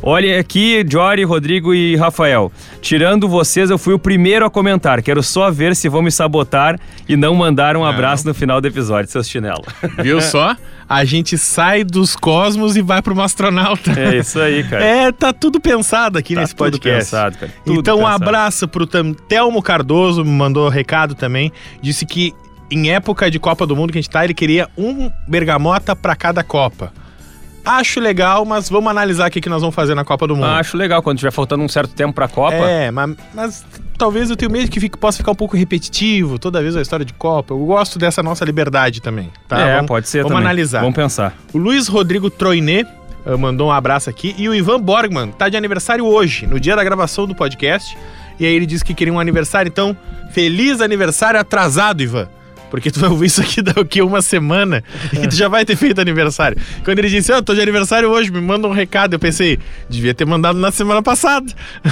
Olha 0.00 0.38
aqui, 0.38 0.86
Jory, 0.88 1.24
Rodrigo 1.24 1.74
e 1.74 1.96
Rafael. 1.96 2.52
Tirando 2.80 3.28
vocês, 3.28 3.68
eu 3.68 3.76
fui 3.76 3.92
o 3.92 3.98
primeiro 3.98 4.46
a 4.46 4.50
comentar. 4.50 5.02
Quero 5.02 5.20
só 5.24 5.50
ver 5.50 5.74
se 5.74 5.88
vão 5.88 6.00
me 6.00 6.12
sabotar 6.12 6.78
e 7.08 7.16
não 7.16 7.34
mandar 7.34 7.76
um 7.76 7.84
abraço 7.84 8.24
no 8.24 8.32
final 8.32 8.60
do 8.60 8.68
episódio, 8.68 9.10
seus 9.10 9.28
chinelos. 9.28 9.66
Viu 10.00 10.20
só? 10.20 10.56
A 10.88 11.04
gente 11.04 11.36
sai 11.36 11.82
dos 11.82 12.14
cosmos 12.14 12.76
e 12.76 12.80
vai 12.80 13.02
pro 13.02 13.20
astronauta. 13.20 13.90
É 13.98 14.18
isso 14.18 14.38
aí, 14.38 14.62
cara. 14.62 14.84
É, 14.84 15.10
tá 15.10 15.32
tudo 15.32 15.60
pensado 15.60 16.16
aqui 16.16 16.36
Tá 16.36 16.42
nesse 16.42 16.54
tudo 16.54 16.70
podcast. 16.70 16.98
pensado, 17.10 17.36
cara. 17.36 17.52
Tudo 17.66 17.80
então, 17.80 17.96
um 17.98 18.02
pensado. 18.04 18.22
abraço 18.24 18.68
pro 18.68 18.86
Telmo 18.86 19.60
Cardoso, 19.60 20.24
me 20.24 20.30
mandou 20.30 20.68
recado 20.68 21.16
também. 21.16 21.52
Disse 21.82 22.06
que 22.06 22.32
em 22.70 22.90
época 22.90 23.30
de 23.30 23.38
Copa 23.38 23.66
do 23.66 23.74
Mundo 23.76 23.92
que 23.92 23.98
a 23.98 24.00
gente 24.00 24.10
tá, 24.10 24.24
ele 24.24 24.34
queria 24.34 24.68
um 24.76 25.10
bergamota 25.26 25.94
pra 25.94 26.14
cada 26.14 26.42
Copa. 26.42 26.92
Acho 27.64 28.00
legal, 28.00 28.46
mas 28.46 28.70
vamos 28.70 28.90
analisar 28.90 29.28
o 29.28 29.30
que, 29.30 29.46
nós 29.48 29.60
vamos 29.60 29.74
fazer 29.74 29.94
na 29.94 30.02
Copa 30.02 30.26
do 30.26 30.34
Mundo. 30.34 30.46
Ah, 30.46 30.58
acho 30.58 30.76
legal, 30.76 31.02
quando 31.02 31.18
tiver 31.18 31.30
faltando 31.30 31.62
um 31.62 31.68
certo 31.68 31.92
tempo 31.92 32.14
pra 32.14 32.26
Copa. 32.26 32.54
É, 32.56 32.90
mas, 32.90 33.16
mas 33.34 33.66
talvez 33.98 34.30
eu 34.30 34.36
tenha 34.36 34.48
medo 34.48 34.70
que 34.70 34.80
fique, 34.80 34.96
possa 34.96 35.18
ficar 35.18 35.32
um 35.32 35.34
pouco 35.34 35.54
repetitivo 35.54 36.38
toda 36.38 36.62
vez 36.62 36.74
a 36.76 36.80
história 36.80 37.04
de 37.04 37.12
Copa. 37.12 37.52
Eu 37.52 37.58
gosto 37.58 37.98
dessa 37.98 38.22
nossa 38.22 38.42
liberdade 38.44 39.02
também. 39.02 39.30
Tá? 39.46 39.60
É, 39.60 39.74
vamos, 39.74 39.88
pode 39.88 40.08
ser 40.08 40.18
Vamos 40.22 40.30
também. 40.30 40.46
analisar. 40.46 40.80
Vamos 40.80 40.94
pensar. 40.94 41.34
O 41.52 41.58
Luiz 41.58 41.88
Rodrigo 41.88 42.30
Troinet 42.30 42.88
eh, 43.26 43.36
mandou 43.36 43.68
um 43.68 43.72
abraço 43.72 44.08
aqui. 44.08 44.34
E 44.38 44.48
o 44.48 44.54
Ivan 44.54 44.80
Borgman 44.80 45.30
tá 45.32 45.50
de 45.50 45.56
aniversário 45.56 46.06
hoje, 46.06 46.46
no 46.46 46.58
dia 46.58 46.74
da 46.74 46.82
gravação 46.82 47.26
do 47.26 47.34
podcast. 47.34 47.98
E 48.40 48.46
aí 48.46 48.54
ele 48.54 48.64
disse 48.64 48.84
que 48.84 48.94
queria 48.94 49.12
um 49.12 49.20
aniversário. 49.20 49.68
Então, 49.68 49.94
feliz 50.30 50.80
aniversário 50.80 51.38
atrasado, 51.38 52.02
Ivan. 52.02 52.28
Porque 52.70 52.90
tu 52.90 53.00
vai 53.00 53.10
ouvir 53.10 53.26
isso 53.26 53.40
aqui 53.40 53.60
daqui 53.62 54.00
a 54.00 54.04
uma 54.04 54.20
semana 54.22 54.82
e 55.12 55.26
tu 55.26 55.34
já 55.34 55.48
vai 55.48 55.64
ter 55.64 55.76
feito 55.76 56.00
aniversário. 56.00 56.56
Quando 56.84 56.98
ele 56.98 57.08
disse, 57.08 57.32
eu 57.32 57.42
tô 57.42 57.54
de 57.54 57.60
aniversário 57.60 58.08
hoje, 58.10 58.30
me 58.30 58.40
manda 58.40 58.66
um 58.68 58.72
recado. 58.72 59.14
Eu 59.14 59.18
pensei, 59.18 59.58
devia 59.88 60.14
ter 60.14 60.24
mandado 60.26 60.58
na 60.58 60.70
semana 60.70 61.02
passada. 61.02 61.46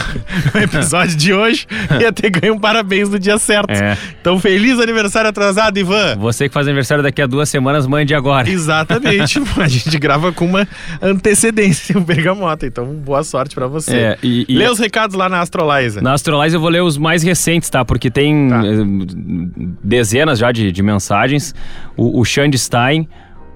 o 0.55 0.59
episódio 0.59 1.17
de 1.17 1.33
hoje 1.33 1.67
ia 2.01 2.13
ter 2.13 2.31
ganho 2.31 2.55
um 2.55 2.59
parabéns 2.59 3.09
no 3.09 3.19
dia 3.19 3.39
certo. 3.39 3.71
É. 3.71 3.97
Então, 4.21 4.39
feliz 4.39 4.79
aniversário 4.79 5.29
atrasado, 5.31 5.79
Ivan. 5.79 6.17
Você 6.19 6.49
que 6.49 6.55
faz 6.55 6.67
aniversário 6.67 7.03
daqui 7.03 7.23
a 7.23 7.27
duas 7.27 7.49
semanas, 7.49 7.87
mande 7.87 8.15
agora. 8.15 8.49
Exatamente. 8.49 9.39
a 9.61 9.69
gente 9.69 9.99
grava 9.99 10.33
com 10.33 10.45
uma 10.47 10.67
antecedência 11.01 11.97
o 11.97 12.01
Bergamota. 12.01 12.67
Então, 12.67 12.85
boa 12.87 13.23
sorte 13.25 13.55
pra 13.55 13.67
você. 13.67 13.95
É, 13.97 14.19
e, 14.23 14.45
e 14.49 14.57
Lê 14.57 14.69
os 14.69 14.79
recados 14.79 15.17
lá 15.17 15.29
na 15.29 15.41
Astroliza. 15.41 16.01
na 16.01 16.13
Astrolize 16.13 16.55
eu 16.55 16.61
vou 16.61 16.69
ler 16.71 16.83
os 16.83 16.97
mais 16.99 17.23
recentes, 17.23 17.71
tá? 17.71 17.85
Porque 17.85 18.11
tem 18.11 18.49
Tá. 18.49 18.63
eh, 18.65 19.67
dezenas 19.83 20.39
já 20.39 20.53
de, 20.53 20.66
de 20.73 20.83
mensagens. 20.83 21.55
O, 21.97 22.21
o 22.21 22.25
Xande 22.25 22.59
Stein, 22.59 23.09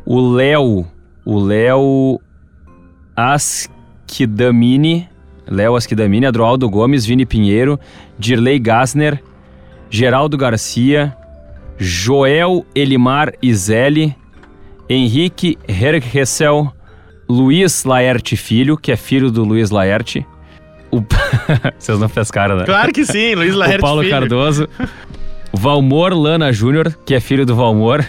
o 0.05 0.33
Léo, 0.33 0.87
o 1.25 1.39
Léo 1.39 2.21
Askidamini, 3.15 5.09
Léo 5.47 5.77
Askidamini, 5.77 6.27
Adroaldo 6.27 6.69
Gomes, 6.69 7.05
Vini 7.05 7.27
Pinheiro, 7.27 7.79
Dirley 8.19 8.59
Gassner, 8.59 9.23
Geraldo 9.91 10.37
Garcia, 10.37 11.17
Joel 11.79 12.65
Elimar 12.75 13.33
Izelli, 13.43 14.15
Henrique 14.89 15.59
Hergessel, 15.69 16.73
Luiz 17.29 17.85
Laerte 17.85 18.37
Filho, 18.37 18.77
que 18.77 18.93
é 18.93 18.97
filho 18.97 19.31
do 19.31 19.45
Luiz 19.45 19.71
Laerte. 19.71 20.27
O... 20.91 21.01
Vocês 21.79 21.99
não 21.99 22.09
pescaram, 22.09 22.57
né? 22.57 22.65
Claro 22.65 22.93
que 22.93 23.05
sim, 23.05 23.35
Luiz 23.35 23.55
o 23.55 23.59
Laerte 23.59 23.81
Paulo 23.81 24.03
Filho. 24.03 24.13
Cardoso. 24.13 24.69
Valmor 25.61 26.15
Lana 26.15 26.51
Júnior, 26.55 26.97
que 27.05 27.15
é 27.15 27.21
filho 27.21 27.45
do 27.45 27.55
Valmor. 27.55 28.03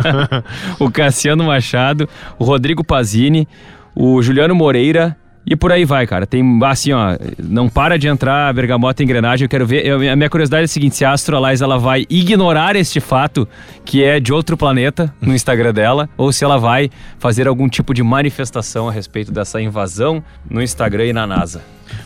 o 0.80 0.90
Cassiano 0.90 1.44
Machado. 1.44 2.08
O 2.38 2.44
Rodrigo 2.44 2.82
Pazini. 2.82 3.46
O 3.94 4.22
Juliano 4.22 4.54
Moreira. 4.54 5.14
E 5.46 5.56
por 5.56 5.72
aí 5.72 5.84
vai, 5.84 6.06
cara. 6.06 6.26
Tem, 6.26 6.42
assim, 6.64 6.92
ó, 6.92 7.16
não 7.42 7.68
para 7.68 7.98
de 7.98 8.06
entrar 8.06 8.48
a 8.48 8.52
bergamota 8.52 9.02
em 9.02 9.04
engrenagem. 9.04 9.46
Eu 9.46 9.48
quero 9.48 9.66
ver. 9.66 9.84
eu- 9.86 10.12
a 10.12 10.14
minha 10.14 10.28
curiosidade 10.28 10.62
é 10.62 10.64
a 10.64 10.68
seguinte: 10.68 10.96
se 10.96 11.04
a 11.04 11.12
Astrolize 11.12 11.62
ela 11.64 11.78
vai 11.78 12.06
ignorar 12.10 12.76
este 12.76 13.00
fato, 13.00 13.48
que 13.84 14.04
é 14.04 14.20
de 14.20 14.32
outro 14.32 14.56
planeta, 14.56 15.12
no 15.20 15.34
Instagram 15.34 15.72
dela, 15.72 16.08
ou 16.16 16.30
se 16.30 16.44
ela 16.44 16.58
vai 16.58 16.90
fazer 17.18 17.48
algum 17.48 17.68
tipo 17.68 17.94
de 17.94 18.02
manifestação 18.02 18.88
a 18.88 18.92
respeito 18.92 19.32
dessa 19.32 19.60
invasão 19.60 20.22
no 20.48 20.62
Instagram 20.62 21.06
e 21.06 21.12
na 21.12 21.26
NASA. 21.26 21.62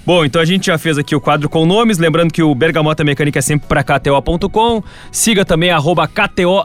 Bom, 0.07 0.25
então 0.25 0.41
a 0.41 0.45
gente 0.47 0.67
já 0.67 0.79
fez 0.79 0.97
aqui 0.97 1.15
o 1.15 1.21
quadro 1.21 1.47
com 1.47 1.67
nomes, 1.67 1.99
lembrando 1.99 2.33
que 2.33 2.43
o 2.43 2.55
Bergamota 2.55 3.05
Mecânica 3.05 3.39
é 3.39 3.43
sempre 3.43 3.69
para 3.69 3.83
KTO.com. 3.83 4.83
Siga 5.13 5.45
também 5.45 5.71
arroba 5.71 6.09
KTO 6.09 6.65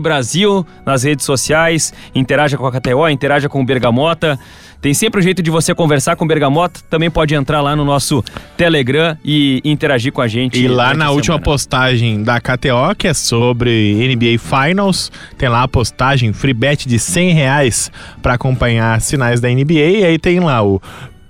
Brasil 0.00 0.66
nas 0.84 1.02
redes 1.02 1.24
sociais. 1.24 1.94
Interaja 2.14 2.58
com 2.58 2.66
a 2.66 2.72
KTO, 2.72 3.08
interaja 3.08 3.48
com 3.48 3.62
o 3.62 3.64
Bergamota. 3.64 4.38
Tem 4.80 4.94
sempre 4.94 5.20
um 5.20 5.22
jeito 5.22 5.42
de 5.42 5.50
você 5.50 5.74
conversar 5.74 6.16
com 6.16 6.24
o 6.24 6.28
Bergamota. 6.28 6.80
Também 6.88 7.10
pode 7.10 7.34
entrar 7.34 7.60
lá 7.60 7.76
no 7.76 7.84
nosso 7.84 8.24
Telegram 8.56 9.16
e 9.24 9.60
interagir 9.64 10.10
com 10.12 10.22
a 10.22 10.26
gente. 10.28 10.58
E 10.58 10.66
lá 10.68 10.94
na 10.94 11.10
última 11.10 11.34
semana. 11.34 11.44
postagem 11.44 12.22
da 12.22 12.40
KTO, 12.40 12.94
que 12.96 13.06
é 13.06 13.12
sobre 13.14 13.94
NBA 14.08 14.38
Finals, 14.38 15.12
tem 15.36 15.48
lá 15.50 15.62
a 15.64 15.68
postagem 15.68 16.32
free 16.32 16.54
bet 16.54 16.88
de 16.88 16.98
100 16.98 17.32
reais 17.32 17.92
para 18.22 18.34
acompanhar 18.34 18.98
sinais 19.02 19.38
da 19.40 19.48
NBA. 19.50 19.74
E 19.74 20.04
aí 20.04 20.18
tem 20.18 20.40
lá 20.40 20.62
o 20.62 20.80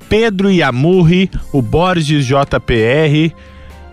Pedro 0.09 0.51
Yamurri, 0.51 1.29
o 1.53 1.61
Borges 1.61 2.25
JPR. 2.27 3.33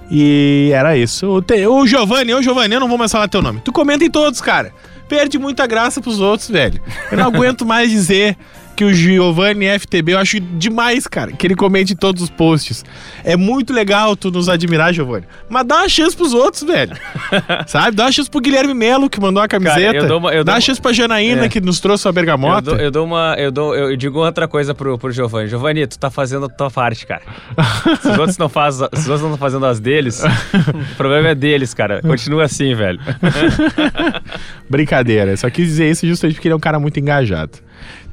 E 0.10 0.70
era 0.74 0.96
isso. 0.98 1.28
O, 1.28 1.42
te- 1.42 1.66
o 1.68 1.86
Giovanni, 1.86 2.34
ô 2.34 2.42
Giovanni, 2.42 2.76
eu 2.76 2.80
não 2.80 2.88
vou 2.88 2.98
mais 2.98 3.12
falar 3.12 3.28
teu 3.28 3.42
nome. 3.42 3.60
Tu 3.64 3.72
comenta 3.72 4.06
em 4.06 4.10
todos, 4.10 4.40
cara. 4.40 4.72
Perde 5.10 5.38
muita 5.38 5.66
graça 5.68 6.00
pros 6.02 6.20
outros, 6.20 6.50
velho. 6.50 6.82
Eu 7.12 7.18
não 7.18 7.26
aguento 7.26 7.66
mais 7.66 7.90
dizer 7.90 8.38
que 8.78 8.86
o 8.86 8.94
Giovanni 8.94 9.66
FTB, 9.80 10.14
eu 10.14 10.20
acho 10.20 10.40
demais, 10.40 11.08
cara, 11.08 11.32
que 11.32 11.48
ele 11.48 11.56
comente 11.56 11.94
em 11.94 11.96
todos 11.96 12.22
os 12.22 12.30
posts. 12.30 12.86
É 13.24 13.36
muito 13.36 13.74
legal 13.74 14.16
tu 14.16 14.30
nos 14.30 14.48
admirar, 14.48 14.94
Giovanni. 14.94 15.26
Mas 15.50 15.66
dá 15.66 15.78
uma 15.78 15.90
chance 15.90 16.16
pros 16.16 16.32
outros, 16.32 16.62
velho. 16.64 16.96
Sabe? 17.66 17.98
Dá 17.98 18.04
uma 18.06 18.12
chance 18.12 18.30
pro 18.30 18.40
Guilherme 18.40 18.76
Melo, 18.76 19.10
que 19.10 19.20
mandou 19.20 19.42
a 19.42 19.48
camiseta. 19.48 19.98
eu 19.98 20.08
dou 20.08 20.20
uma- 20.20 20.32
eu 20.32 20.44
dá 20.44 20.54
uma 20.54 20.62
chance 20.62 20.80
pra 20.80 20.94
Janaína, 20.94 21.46
É. 21.46 21.50
que 21.50 21.60
nos 21.60 21.80
trouxe 21.80 22.08
a 22.08 22.10
Eu 22.10 22.14
bergamota. 22.14 22.62
dou, 22.62 22.76
eu 22.78 22.92
dou 22.92 23.04
uma. 23.06 23.36
Eu, 23.38 23.52
dou, 23.52 23.76
eu 23.76 23.98
digo 23.98 24.20
outra 24.20 24.48
coisa 24.48 24.76
pro, 24.76 24.96
pro 24.98 25.12
Giovanni. 25.12 25.50
Giovanni, 25.50 25.88
tu 25.88 25.98
tá 25.98 26.12
fazendo 26.12 26.46
a 26.46 26.50
tua 26.50 26.70
parte, 26.70 27.08
cara. 27.08 27.24
Se 28.00 28.10
os 28.12 28.18
outros 28.20 28.38
não 28.38 28.48
fazem, 28.48 28.88
se 28.94 29.00
os 29.02 29.08
outros 29.10 29.22
não 29.22 29.34
estão 29.34 29.38
fazendo 29.38 29.66
as 29.66 29.80
deles, 29.80 30.22
o 30.24 30.96
problema 30.96 31.30
é 31.30 31.36
deles, 31.36 31.74
cara. 31.74 32.00
Continua 32.04 32.44
assim, 32.44 32.76
velho. 32.76 33.00
Brincadeira. 34.70 35.36
Só 35.38 35.50
quis 35.50 35.66
dizer 35.68 35.90
isso 35.90 36.06
justamente 36.08 36.36
porque 36.36 36.48
ele 36.48 36.54
é 36.54 36.56
um 36.56 36.60
cara 36.60 36.80
muito 36.80 37.00
engajado. 37.00 37.54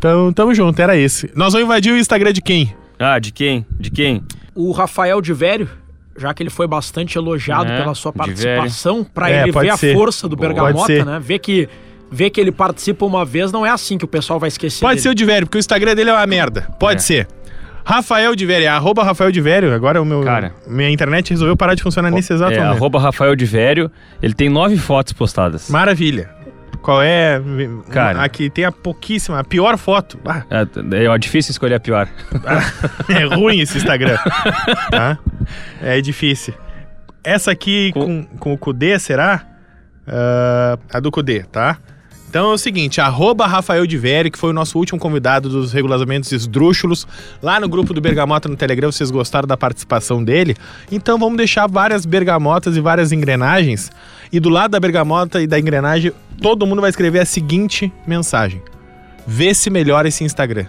Então, 0.04 0.30
tamo 0.34 0.54
junto, 0.54 0.78
era 0.82 0.94
esse. 0.94 1.30
Nós 1.34 1.54
vamos 1.54 1.64
invadir 1.64 1.90
o 1.90 1.96
Instagram 1.96 2.30
de 2.30 2.42
quem? 2.42 2.74
Ah, 2.98 3.18
de 3.18 3.32
quem? 3.32 3.64
De 3.80 3.90
quem? 3.90 4.22
O 4.54 4.70
Rafael 4.70 5.18
de 5.22 5.32
Vério, 5.32 5.66
já 6.14 6.34
que 6.34 6.42
ele 6.42 6.50
foi 6.50 6.66
bastante 6.68 7.16
elogiado 7.16 7.72
É, 7.72 7.78
pela 7.78 7.94
sua 7.94 8.12
participação, 8.12 9.02
pra 9.02 9.30
É, 9.30 9.44
ele 9.44 9.52
ver 9.52 9.74
ser. 9.78 9.92
a 9.92 9.94
força 9.94 10.28
do 10.28 10.36
Boa. 10.36 10.48
Bergamota, 10.50 10.86
ser. 10.88 11.06
né? 11.06 11.18
Ver 11.18 11.38
que, 11.38 11.66
ver 12.12 12.28
que 12.28 12.38
ele 12.38 12.52
participa 12.52 13.06
uma 13.06 13.24
vez 13.24 13.50
não 13.50 13.64
é 13.64 13.70
assim 13.70 13.96
que 13.96 14.04
o 14.04 14.08
pessoal 14.08 14.38
vai 14.38 14.48
esquecer 14.48 14.84
Pode 14.84 15.00
ser 15.00 15.08
dele. 15.08 15.12
o 15.12 15.14
de 15.16 15.24
Vério, 15.24 15.46
porque 15.46 15.56
o 15.56 15.60
Instagram 15.60 15.94
dele 15.94 16.10
é 16.10 16.12
uma 16.12 16.26
merda. 16.26 16.68
Pode 16.78 17.00
É. 17.00 17.02
ser. 17.02 17.28
Rafael 17.82 18.36
de 18.36 18.44
Vério, 18.44 18.66
é 18.66 18.68
arroba 18.68 19.02
Rafael 19.02 19.32
de 19.32 19.40
Vério. 19.40 19.72
Agora 19.72 20.02
o 20.02 20.04
meu. 20.04 20.20
Cara. 20.20 20.52
Minha 20.68 20.90
internet 20.90 21.30
resolveu 21.30 21.56
parar 21.56 21.74
de 21.74 21.82
funcionar 21.82 22.10
nesse 22.10 22.30
exato 22.30 22.52
É, 22.52 22.58
momento. 22.60 22.76
arroba 22.76 23.00
Rafael 23.00 23.34
de 23.34 23.46
Vério. 23.46 23.90
Ele 24.22 24.34
tem 24.34 24.50
nove 24.50 24.76
fotos 24.76 25.14
postadas. 25.14 25.70
Maravilha. 25.70 26.28
Qual 26.82 27.02
é? 27.02 27.40
Cara. 27.90 28.22
Aqui 28.22 28.50
tem 28.50 28.64
a 28.64 28.72
pouquíssima, 28.72 29.38
a 29.40 29.44
pior 29.44 29.76
foto. 29.78 30.18
Ah, 30.24 30.42
É, 30.50 31.04
é 31.04 31.18
difícil 31.18 31.50
escolher 31.52 31.74
a 31.74 31.80
pior. 31.80 32.08
é 33.08 33.24
ruim 33.34 33.60
esse 33.60 33.78
Instagram. 33.78 34.16
tá? 34.90 35.18
É 35.82 36.00
difícil. 36.00 36.54
Essa 37.22 37.50
aqui 37.52 37.90
com, 37.92 38.24
com 38.38 38.52
o 38.52 38.58
Kudê, 38.58 38.98
será? 38.98 39.42
Ah, 40.06 40.78
a 40.92 41.00
do 41.00 41.10
Kudê, 41.10 41.42
tá? 41.44 41.78
Então 42.34 42.50
é 42.50 42.54
o 42.54 42.58
seguinte, 42.58 43.00
arroba 43.00 43.46
Rafael 43.46 43.86
que 43.86 44.36
foi 44.36 44.50
o 44.50 44.52
nosso 44.52 44.76
último 44.76 44.98
convidado 44.98 45.48
dos 45.48 45.72
regulamentos 45.72 46.32
esdrúxulos, 46.32 47.06
lá 47.40 47.60
no 47.60 47.68
grupo 47.68 47.94
do 47.94 48.00
Bergamota 48.00 48.48
no 48.48 48.56
Telegram, 48.56 48.90
vocês 48.90 49.08
gostaram 49.08 49.46
da 49.46 49.56
participação 49.56 50.24
dele? 50.24 50.56
Então 50.90 51.16
vamos 51.16 51.36
deixar 51.36 51.68
várias 51.68 52.04
bergamotas 52.04 52.76
e 52.76 52.80
várias 52.80 53.12
engrenagens, 53.12 53.88
e 54.32 54.40
do 54.40 54.48
lado 54.48 54.72
da 54.72 54.80
bergamota 54.80 55.40
e 55.40 55.46
da 55.46 55.60
engrenagem, 55.60 56.10
todo 56.42 56.66
mundo 56.66 56.80
vai 56.80 56.90
escrever 56.90 57.20
a 57.20 57.24
seguinte 57.24 57.92
mensagem. 58.04 58.60
Vê 59.24 59.54
se 59.54 59.70
melhora 59.70 60.08
esse 60.08 60.24
Instagram. 60.24 60.66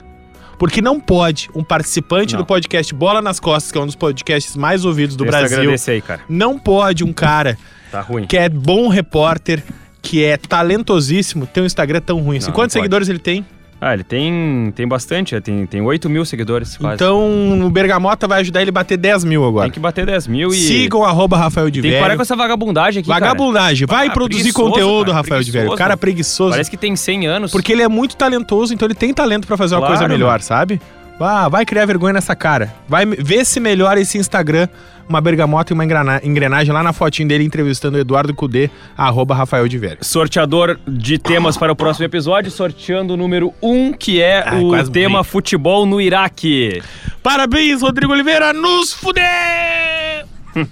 Porque 0.60 0.84
não 0.84 1.00
pode 1.00 1.50
um 1.56 1.64
participante 1.64 2.34
Não. 2.34 2.42
do 2.42 2.46
podcast 2.46 2.94
Bola 2.94 3.24
nas 3.24 3.40
Costas, 3.40 3.72
que 3.72 3.78
é 3.80 3.82
um 3.82 3.88
dos 3.88 3.96
podcasts 3.96 4.56
mais 4.56 4.86
ouvidos 4.86 5.16
do 5.16 5.24
Tem 5.24 5.32
Brasil, 5.32 5.74
aí, 5.88 6.02
cara. 6.02 6.22
não 6.30 6.60
pode 6.60 7.04
um 7.04 7.12
cara 7.12 7.58
Tá 7.92 8.06
que 8.28 8.38
é 8.38 8.50
bom 8.50 8.88
repórter, 8.88 9.64
que 10.06 10.24
é 10.24 10.38
talentosíssimo, 10.38 11.46
ter 11.48 11.62
um 11.62 11.66
Instagram 11.66 12.00
tão 12.02 12.20
ruim. 12.20 12.38
assim. 12.38 12.48
Não, 12.48 12.54
Quantos 12.54 12.76
não 12.76 12.82
seguidores 12.82 13.10
ele 13.10 13.20
tem? 13.20 13.46
Ah, 13.82 13.94
ele 13.94 14.04
tem, 14.06 14.72
tem 14.74 14.88
bastante. 14.88 15.40
Tem, 15.42 15.66
tem 15.66 15.82
8 15.82 16.10
mil 16.10 16.24
seguidores 16.24 16.78
quase. 16.78 16.96
Então 16.96 17.62
o 17.62 17.70
Bergamota 17.70 18.26
vai 18.26 18.40
ajudar 18.40 18.62
ele 18.62 18.70
a 18.70 18.74
bater 18.74 18.98
10 18.98 19.26
mil 19.26 19.44
agora. 19.46 19.66
tem 19.66 19.72
que 19.72 19.80
bater 19.82 20.06
10 20.06 20.28
mil 20.28 20.50
e... 20.50 20.54
Sigam 20.56 21.04
arroba 21.04 21.38
Rafael 21.38 21.70
de 21.70 21.82
Tem 21.82 21.92
que 21.92 22.00
parar 22.00 22.16
com 22.16 22.22
essa 22.22 22.36
vagabundagem 22.38 23.02
aqui, 23.02 23.10
cara. 23.10 23.20
Vagabundagem. 23.20 23.86
Vai 23.86 24.08
Ah, 24.08 24.12
produzir 24.12 24.54
conteúdo, 24.54 25.08
cara, 25.08 25.18
Rafael 25.18 25.44
de 25.44 25.52
Vério. 25.52 25.68
preguiçoso. 25.68 25.78
Cara 25.78 25.98
preguiçoso. 25.98 26.52
Parece 26.52 26.72
que 26.72 26.78
tem 26.78 26.96
100 26.96 27.28
anos. 27.28 27.52
Porque 27.52 27.74
ele 27.74 27.82
é 27.84 27.88
muito 27.88 28.16
talentoso, 28.16 28.74
então 28.74 28.88
ele 28.88 28.96
tem 28.96 29.14
talento 29.14 29.46
pra 29.46 29.58
fazer 29.58 29.76
uma 29.76 29.82
Claro, 29.82 29.94
coisa 29.94 30.08
melhor, 30.08 30.30
mano. 30.32 30.42
sabe? 30.44 30.82
Ah, 31.20 31.48
vai 31.48 31.66
criar 31.66 31.86
vergonha 31.86 32.14
nessa 32.14 32.36
cara. 32.36 32.74
Vai 32.90 33.06
ver 33.06 33.46
se 33.46 33.60
melhora 33.60 34.00
esse 34.02 34.18
Instagram, 34.18 34.68
uma 35.08 35.22
bergamota 35.22 35.72
e 35.72 35.74
uma 35.74 35.86
engrenagem 36.24 36.74
lá 36.74 36.84
na 36.84 36.92
fotinho 36.92 37.28
dele 37.28 37.46
entrevistando 37.46 37.98
o 37.98 38.02
Eduardo 38.02 38.34
Cudê, 38.34 38.70
arroba 38.98 39.34
Rafael 39.34 39.66
de 39.68 39.78
Vério. 39.78 40.00
Sorteador 40.02 40.78
de 40.86 41.18
temas 41.18 41.56
para 41.58 41.72
o 41.72 41.76
próximo 41.76 42.06
episódio, 42.06 42.52
sorteando 42.52 43.14
o 43.14 43.18
número 43.18 43.54
1, 43.62 43.72
um, 43.88 43.94
que 43.94 44.22
é 44.22 44.44
Ai, 44.46 44.62
o 44.62 44.90
tema 44.90 45.20
morri. 45.20 45.30
futebol 45.30 45.86
no 45.86 46.02
Iraque. 46.02 46.82
Parabéns, 47.24 47.82
Rodrigo 47.82 48.12
Oliveira, 48.12 48.52
nos 48.52 48.92
fuder! 48.94 50.26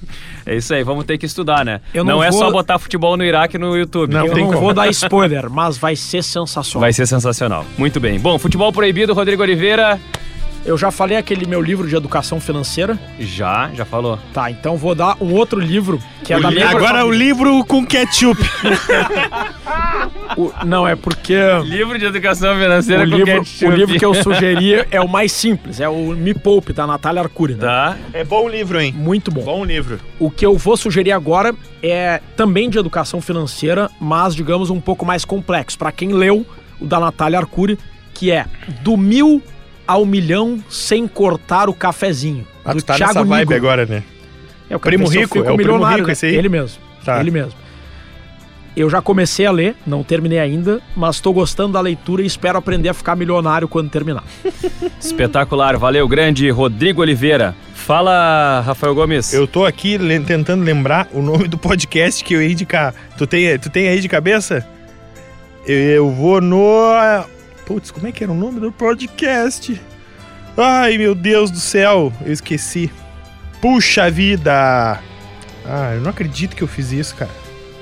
É 0.45 0.57
isso 0.57 0.73
aí, 0.73 0.83
vamos 0.83 1.05
ter 1.05 1.17
que 1.17 1.25
estudar, 1.25 1.63
né? 1.63 1.79
Eu 1.93 2.03
não 2.03 2.15
não 2.17 2.23
é 2.23 2.29
vou- 2.29 2.37
só 2.39 2.51
botar 2.51 2.77
futebol 2.77 3.15
no 3.15 3.23
Iraque 3.23 3.57
no 3.57 3.77
YouTube. 3.77 4.11
Não 4.13 4.25
Eu 4.25 4.33
tem 4.33 4.43
não 4.43 4.49
como. 4.51 4.59
vou 4.61 4.73
dar 4.73 4.87
spoiler, 4.91 5.49
mas 5.49 5.77
vai 5.77 5.95
ser 5.95 6.21
sensacional. 6.21 6.81
Vai 6.81 6.91
ser 6.91 7.07
sensacional. 7.07 7.65
Muito 7.77 7.97
bem. 7.97 8.19
Bom, 8.19 8.37
futebol 8.37 8.69
proibido, 8.73 9.13
Rodrigo 9.13 9.41
Oliveira. 9.41 9.97
Eu 10.65 10.77
já 10.77 10.89
falei 10.91 11.17
aquele 11.17 11.45
meu 11.45 11.61
livro 11.61 11.87
de 11.87 11.95
educação 11.95 12.39
financeira. 12.39 12.97
Já, 13.19 13.69
já 13.73 13.83
falou. 13.83 14.17
Tá, 14.33 14.49
então 14.49 14.77
vou 14.77 14.95
dar 14.95 15.17
um 15.19 15.33
outro 15.33 15.59
livro 15.59 15.99
que 16.23 16.31
é 16.31 16.37
O 16.37 16.41
da 16.41 16.49
minha 16.51 16.67
livro- 16.67 16.77
Agora 16.77 17.05
o 17.05 17.11
livro 17.11 17.65
com 17.65 17.85
ketchup. 17.85 18.39
o- 20.37 20.51
Não, 20.65 20.87
é 20.87 20.95
porque 20.95 21.35
Livro 21.65 21.97
de 21.99 22.05
educação 22.05 22.55
financeira 22.57 23.03
o 23.05 23.09
com 23.09 23.15
livro, 23.17 23.33
ketchup. 23.43 23.65
o 23.65 23.71
livro 23.75 23.99
que 23.99 24.05
eu 24.05 24.13
sugeri 24.13 24.85
é 24.89 25.01
o 25.01 25.07
mais 25.07 25.31
simples, 25.31 25.79
é 25.79 25.89
o 25.89 25.95
Me 26.15 26.33
Poupe, 26.33 26.73
da 26.73 26.87
Natália 26.87 27.21
Arcuri. 27.21 27.55
Né? 27.55 27.59
Tá. 27.61 27.97
É 28.13 28.23
bom 28.23 28.45
o 28.45 28.49
livro, 28.49 28.79
hein? 28.79 28.93
Muito 28.95 29.31
bom. 29.31 29.41
Bom 29.43 29.65
livro. 29.65 29.99
O 30.19 30.29
que 30.31 30.45
eu 30.45 30.57
vou 30.57 30.77
sugerir 30.77 31.11
agora 31.11 31.53
é 31.81 32.21
também 32.35 32.69
de 32.69 32.77
educação 32.77 33.21
financeira, 33.21 33.89
mas 33.99 34.33
digamos 34.35 34.69
um 34.69 34.79
pouco 34.79 35.05
mais 35.05 35.25
complexo. 35.25 35.77
Para 35.77 35.91
quem 35.91 36.13
leu 36.13 36.45
o 36.79 36.85
da 36.85 36.99
Natália 36.99 37.37
Arcuri, 37.39 37.77
que 38.13 38.31
é 38.31 38.45
Do 38.81 38.95
Mil 38.95 39.41
ao 39.87 40.05
Milhão 40.05 40.63
Sem 40.69 41.07
Cortar 41.07 41.69
o 41.69 41.73
Cafezinho. 41.73 42.47
Ah, 42.63 42.73
do 42.73 42.81
tu 42.81 42.85
tá 42.85 42.95
Thiago 42.95 43.13
nessa 43.15 43.25
vibe 43.25 43.53
agora, 43.53 43.85
né? 43.85 44.03
É 44.69 44.75
o 44.75 44.79
Primo 44.79 45.07
Rico? 45.07 45.37
É 45.39 45.41
o 45.41 45.43
Primo 45.43 45.57
Milionário, 45.57 45.97
Rico 45.97 46.07
né? 46.07 46.13
esse 46.13 46.25
aí? 46.25 46.35
Ele 46.35 46.49
mesmo. 46.49 46.81
Tá. 47.03 47.19
Ele 47.19 47.31
mesmo. 47.31 47.53
Eu 48.75 48.89
já 48.89 49.01
comecei 49.03 49.45
a 49.45 49.51
ler, 49.51 49.75
não 49.85 50.03
terminei 50.03 50.39
ainda, 50.39 50.81
mas 50.95 51.17
estou 51.17 51.31
gostando 51.31 51.73
da 51.73 51.79
leitura 51.81 52.23
e 52.23 52.25
espero 52.25 52.57
aprender 52.57 52.89
a 52.89 52.93
ficar 52.93 53.15
milionário 53.15 53.67
quando 53.67 53.89
terminar. 53.89 54.23
Espetacular. 54.99 55.77
Valeu, 55.77 56.07
grande 56.07 56.49
Rodrigo 56.49 57.01
Oliveira. 57.01 57.55
Fala, 57.75 58.61
Rafael 58.65 58.95
Gomes. 58.95 59.31
Eu 59.33 59.45
tô 59.45 59.65
aqui 59.65 59.97
le- 59.97 60.21
tentando 60.21 60.63
lembrar 60.63 61.07
o 61.13 61.21
nome 61.21 61.47
do 61.47 61.57
podcast 61.57 62.23
que 62.23 62.33
eu 62.33 62.41
ia 62.41 62.49
indicar. 62.51 62.95
Tu 63.17 63.27
tem, 63.27 63.59
tu 63.59 63.69
tem 63.69 63.89
aí 63.89 63.99
de 63.99 64.07
cabeça? 64.09 64.65
Eu, 65.67 65.77
eu 65.77 66.09
vou 66.09 66.41
no. 66.41 66.57
Putz, 67.65 67.91
como 67.91 68.07
é 68.07 68.11
que 68.11 68.23
era 68.23 68.31
o 68.31 68.35
nome 68.35 68.59
do 68.59 68.71
podcast? 68.71 69.79
Ai, 70.57 70.97
meu 70.97 71.15
Deus 71.15 71.49
do 71.49 71.59
céu, 71.59 72.11
eu 72.25 72.31
esqueci. 72.31 72.91
Puxa 73.61 74.11
vida! 74.11 74.99
Ah, 75.65 75.93
eu 75.95 76.01
não 76.01 76.09
acredito 76.09 76.55
que 76.55 76.61
eu 76.61 76.67
fiz 76.67 76.91
isso, 76.91 77.15
cara. 77.15 77.31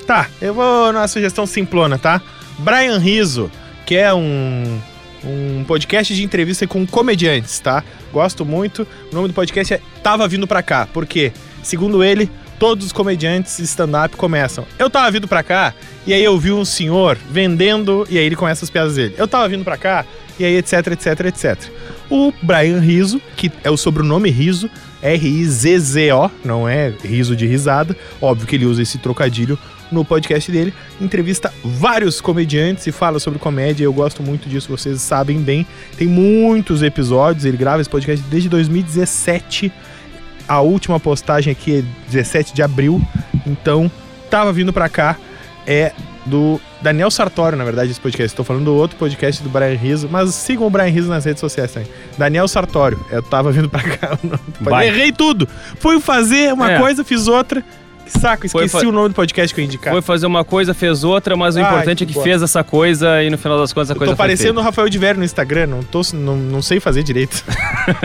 Tá, 0.06 0.28
eu 0.42 0.54
vou 0.54 0.94
na 0.94 1.08
sugestão 1.08 1.46
simplona, 1.46 1.98
tá? 1.98 2.22
Brian 2.60 3.00
Rizzo, 3.00 3.52
que 3.86 3.96
é 3.96 4.14
um, 4.14 4.80
um 5.24 5.64
podcast 5.66 6.14
de 6.14 6.24
entrevista 6.24 6.68
com 6.68 6.86
comediantes, 6.86 7.60
tá? 7.60 7.84
Gosto 8.14 8.46
muito. 8.46 8.88
O 9.12 9.16
nome 9.16 9.30
do 9.30 9.34
podcast 9.34 9.74
é 9.74 9.82
Tava 10.04 10.28
Vindo 10.28 10.48
Pra 10.48 10.62
Cá. 10.62 10.88
Por 10.94 11.06
quê? 11.06 11.32
Segundo 11.64 12.04
ele, 12.04 12.30
todos 12.62 12.86
os 12.86 12.92
comediantes 12.92 13.58
stand-up 13.58 14.16
começam. 14.16 14.68
Eu 14.78 14.88
tava 14.88 15.10
vindo 15.10 15.28
pra 15.28 15.42
cá, 15.42 15.74
e 16.06 16.14
aí 16.14 16.24
eu 16.24 16.38
vi 16.38 16.52
um 16.52 16.64
senhor 16.64 17.18
vendendo, 17.32 18.06
e 18.08 18.20
aí 18.20 18.24
ele 18.24 18.36
começa 18.36 18.64
as 18.64 18.70
piadas 18.70 18.94
dele. 18.94 19.16
Eu 19.18 19.28
tava 19.28 19.50
vindo 19.50 19.64
pra 19.64 19.78
cá, 19.78 20.06
e 20.40 20.46
aí 20.46 20.58
etc, 20.58 20.90
etc, 20.92 21.26
etc. 21.26 21.72
O 22.08 22.32
Brian 22.40 22.80
Rizzo, 22.80 23.20
que 23.36 23.52
é 23.64 23.72
o 23.72 23.76
sobrenome 23.76 24.30
Rizzo, 24.30 24.70
R-I-Z-Z-O, 25.02 26.30
não 26.46 26.70
é 26.70 26.94
riso 27.04 27.36
de 27.36 27.48
risada. 27.48 27.98
Óbvio 28.22 28.46
que 28.46 28.56
ele 28.56 28.68
usa 28.68 28.84
esse 28.84 29.00
trocadilho 29.00 29.58
no 29.92 30.06
podcast 30.06 30.52
dele. 30.52 30.72
Entrevista 31.02 31.52
vários 31.64 32.22
comediantes 32.22 32.86
e 32.86 32.92
fala 32.92 33.18
sobre 33.18 33.40
comédia. 33.40 33.86
Eu 33.86 33.94
gosto 33.94 34.22
muito 34.22 34.48
disso, 34.48 34.70
vocês 34.70 35.02
sabem 35.02 35.40
bem. 35.40 35.66
Tem 35.98 36.08
muitos 36.08 36.84
episódios, 36.84 37.44
ele 37.44 37.58
grava 37.58 37.82
esse 37.82 37.90
podcast 37.90 38.24
desde 38.30 38.50
2017. 38.50 39.72
A 40.52 40.60
última 40.60 41.00
postagem 41.00 41.50
aqui 41.50 41.78
é 41.80 41.84
17 42.12 42.54
de 42.54 42.62
abril. 42.62 43.02
Então, 43.48 43.90
tava 44.30 44.52
vindo 44.52 44.74
pra 44.74 44.90
cá. 44.90 45.16
É 45.66 45.94
do 46.26 46.60
Daniel 46.82 47.10
Sartório, 47.10 47.58
na 47.58 47.64
verdade, 47.64 47.90
esse 47.92 48.02
podcast. 48.02 48.34
Estou 48.34 48.44
falando 48.44 48.66
do 48.66 48.76
outro 48.76 48.98
podcast 48.98 49.42
do 49.42 49.48
Brian 49.50 49.78
Rizzo, 49.78 50.10
mas 50.12 50.36
sigam 50.36 50.68
o 50.68 50.70
Brian 50.70 50.90
Rizzo 50.92 51.08
nas 51.08 51.24
redes 51.24 51.40
sociais 51.40 51.72
também. 51.72 51.88
Daniel 52.18 52.50
Sartório. 52.50 53.00
Eu 53.10 53.24
tava 53.24 53.50
vindo 53.50 53.70
pra 53.70 53.82
cá. 53.82 54.18
o 54.22 54.28
nome 54.28 54.38
do 54.40 54.44
podcast. 54.44 54.64
Vai. 54.70 54.88
Errei 54.90 55.14
tudo. 55.14 55.48
Fui 55.80 56.02
fazer 56.02 56.52
uma 56.52 56.70
É. 56.74 56.80
coisa, 56.80 57.02
fiz 57.06 57.30
outra. 57.30 57.64
Que 58.12 58.20
saco, 58.20 58.46
esqueci 58.46 58.86
o 58.86 58.92
nome 58.92 59.10
do 59.10 59.16
podcast 59.16 59.54
que 59.54 59.62
eu 59.62 59.66
indicar. 59.66 59.94
Foi 59.94 60.02
fazer 60.02 60.26
uma 60.26 60.44
coisa, 60.44 60.74
fez 60.74 61.04
outra, 61.04 61.36
mas 61.36 61.56
o 61.56 61.60
Ai, 61.60 61.66
importante 61.66 62.04
é 62.04 62.06
que 62.06 62.12
que 62.12 62.14
bosta. 62.14 62.30
fez 62.30 62.42
essa 62.42 62.64
coisa 62.64 63.24
e 63.24 63.30
no 63.30 63.38
final 63.38 63.58
das 63.58 63.72
contas 63.72 63.92
a 63.92 63.94
Eu 63.94 63.98
coisa 63.98 64.14
tô 64.14 64.18
foi 64.18 64.26
parecendo 64.28 64.60
o 64.60 64.64
Rafael 64.64 64.90
de 64.90 64.98
Vério 64.98 65.20
no 65.20 65.26
Instagram, 65.26 65.68
não, 65.68 65.84
tô, 65.84 66.02
não, 66.14 66.36
não 66.36 66.62
sei 66.62 66.80
fazer 66.80 67.04
direito. 67.04 67.44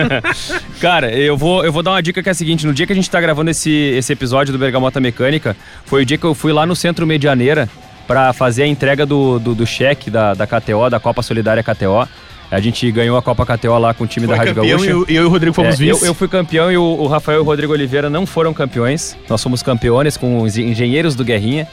Cara, 0.79 1.11
eu 1.13 1.35
vou, 1.37 1.65
eu 1.65 1.71
vou 1.71 1.83
dar 1.83 1.91
uma 1.91 2.01
dica 2.01 2.23
que 2.23 2.29
é 2.29 2.31
a 2.31 2.35
seguinte: 2.35 2.65
no 2.65 2.73
dia 2.73 2.85
que 2.87 2.93
a 2.93 2.95
gente 2.95 3.09
tá 3.09 3.19
gravando 3.19 3.51
esse, 3.51 3.69
esse 3.69 4.13
episódio 4.13 4.53
do 4.53 4.59
Bergamota 4.59 4.99
Mecânica, 4.99 5.55
foi 5.85 6.03
o 6.03 6.05
dia 6.05 6.17
que 6.17 6.25
eu 6.25 6.33
fui 6.33 6.53
lá 6.53 6.65
no 6.65 6.75
Centro 6.75 7.05
Medianeira 7.05 7.69
pra 8.07 8.31
fazer 8.31 8.63
a 8.63 8.67
entrega 8.67 9.05
do, 9.05 9.37
do, 9.39 9.53
do 9.53 9.65
cheque 9.65 10.09
da, 10.09 10.33
da 10.33 10.47
KTO, 10.47 10.89
da 10.89 10.99
Copa 10.99 11.21
Solidária 11.21 11.61
KTO. 11.61 12.07
A 12.49 12.59
gente 12.61 12.89
ganhou 12.91 13.17
a 13.17 13.21
Copa 13.21 13.45
KTO 13.45 13.77
lá 13.77 13.93
com 13.93 14.05
o 14.05 14.07
time 14.07 14.25
da 14.25 14.31
Foi 14.35 14.39
Rádio 14.39 14.55
campeão 14.55 14.77
Gaúcha. 14.77 14.89
e 14.89 14.93
eu, 14.93 15.05
e 15.09 15.15
eu 15.15 15.23
e 15.23 15.25
o 15.25 15.29
Rodrigo 15.29 15.53
fomos 15.53 15.79
É, 15.79 15.83
eu, 15.83 15.95
vice. 15.95 16.05
eu 16.07 16.13
fui 16.13 16.27
campeão 16.27 16.71
e 16.71 16.77
o, 16.77 16.81
o 16.83 17.07
Rafael 17.07 17.39
e 17.39 17.41
o 17.41 17.43
Rodrigo 17.43 17.73
Oliveira 17.73 18.09
não 18.09 18.25
foram 18.25 18.53
campeões. 18.53 19.17
Nós 19.29 19.43
fomos 19.43 19.61
campeões 19.61 20.15
com 20.15 20.41
os 20.41 20.57
engenheiros 20.57 21.13
do 21.15 21.25
Guerrinha. 21.25 21.67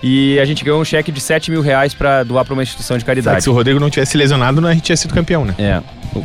E 0.00 0.38
a 0.38 0.44
gente 0.44 0.62
ganhou 0.64 0.80
um 0.80 0.84
cheque 0.84 1.10
de 1.10 1.20
7 1.20 1.50
mil 1.50 1.60
reais 1.60 1.92
pra 1.92 2.22
doar 2.22 2.44
pra 2.44 2.54
uma 2.54 2.62
instituição 2.62 2.96
de 2.96 3.00
Sabe 3.02 3.06
caridade. 3.06 3.42
se 3.42 3.50
o 3.50 3.52
Rodrigo 3.52 3.80
não 3.80 3.90
tivesse 3.90 4.16
lesionado, 4.16 4.64
a 4.64 4.72
gente 4.72 4.84
tinha 4.84 4.96
sido 4.96 5.12
campeão, 5.12 5.44
né? 5.44 5.54
É. 5.58 5.80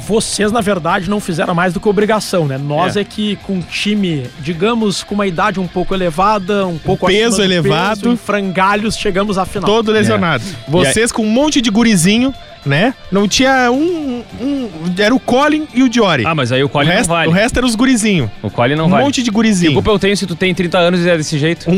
Vocês, 0.07 0.51
na 0.51 0.61
verdade, 0.61 1.09
não 1.09 1.19
fizeram 1.19 1.55
mais 1.55 1.73
do 1.73 1.79
que 1.79 1.89
obrigação, 1.89 2.45
né? 2.45 2.57
Nós 2.57 2.95
É. 2.95 3.01
é, 3.01 3.03
que 3.03 3.35
com 3.37 3.53
um 3.53 3.61
time, 3.61 4.27
digamos, 4.41 5.01
com 5.03 5.15
uma 5.15 5.25
idade 5.25 5.59
um 5.59 5.65
pouco 5.67 5.93
elevada, 5.95 6.67
um 6.67 6.77
pouco 6.77 7.07
peso 7.07 7.41
acima 7.41 7.47
do 7.47 7.51
elevado. 7.51 7.99
peso, 8.01 8.13
em 8.13 8.17
frangalhos, 8.17 8.95
chegamos 8.95 9.39
à 9.39 9.45
final. 9.45 9.67
Todo 9.67 9.91
lesionado. 9.91 10.43
Vocês 10.67 11.11
com 11.11 11.23
um 11.23 11.29
monte 11.29 11.59
de 11.59 11.71
gurizinho, 11.71 12.31
né? 12.65 12.93
Não 13.11 13.27
tinha 13.27 13.69
um, 13.71 14.23
um- 14.41 14.69
Era 14.97 15.13
o 15.13 15.19
Colin 15.19 15.67
e 15.73 15.83
o 15.83 15.89
Diori. 15.89 16.23
Ah, 16.25 16.33
mas 16.35 16.51
aí 16.51 16.63
o 16.63 16.67
o, 16.67 16.69
Colin 16.69 16.87
resto, 16.87 17.09
não 17.09 17.15
vale. 17.15 17.29
o 17.29 17.31
resto 17.31 17.57
era 17.57 17.65
os 17.65 17.75
gurizinho. 17.75 18.31
O 18.41 18.49
Colin 18.49 18.75
não 18.75 18.85
um 18.85 18.89
vale. 18.89 19.03
monte 19.03 19.21
de 19.21 19.29
Que 19.29 19.35
gurizinho. 19.35 19.73
culpa 19.73 19.91
eu 19.91 19.99
tenho 19.99 20.15
se 20.17 20.25
tu 20.25 20.35
tem 20.35 20.53
30 20.53 20.77
anos 20.77 21.05
e 21.05 21.09
é 21.09 21.17
desse 21.17 21.37
jeito? 21.37 21.67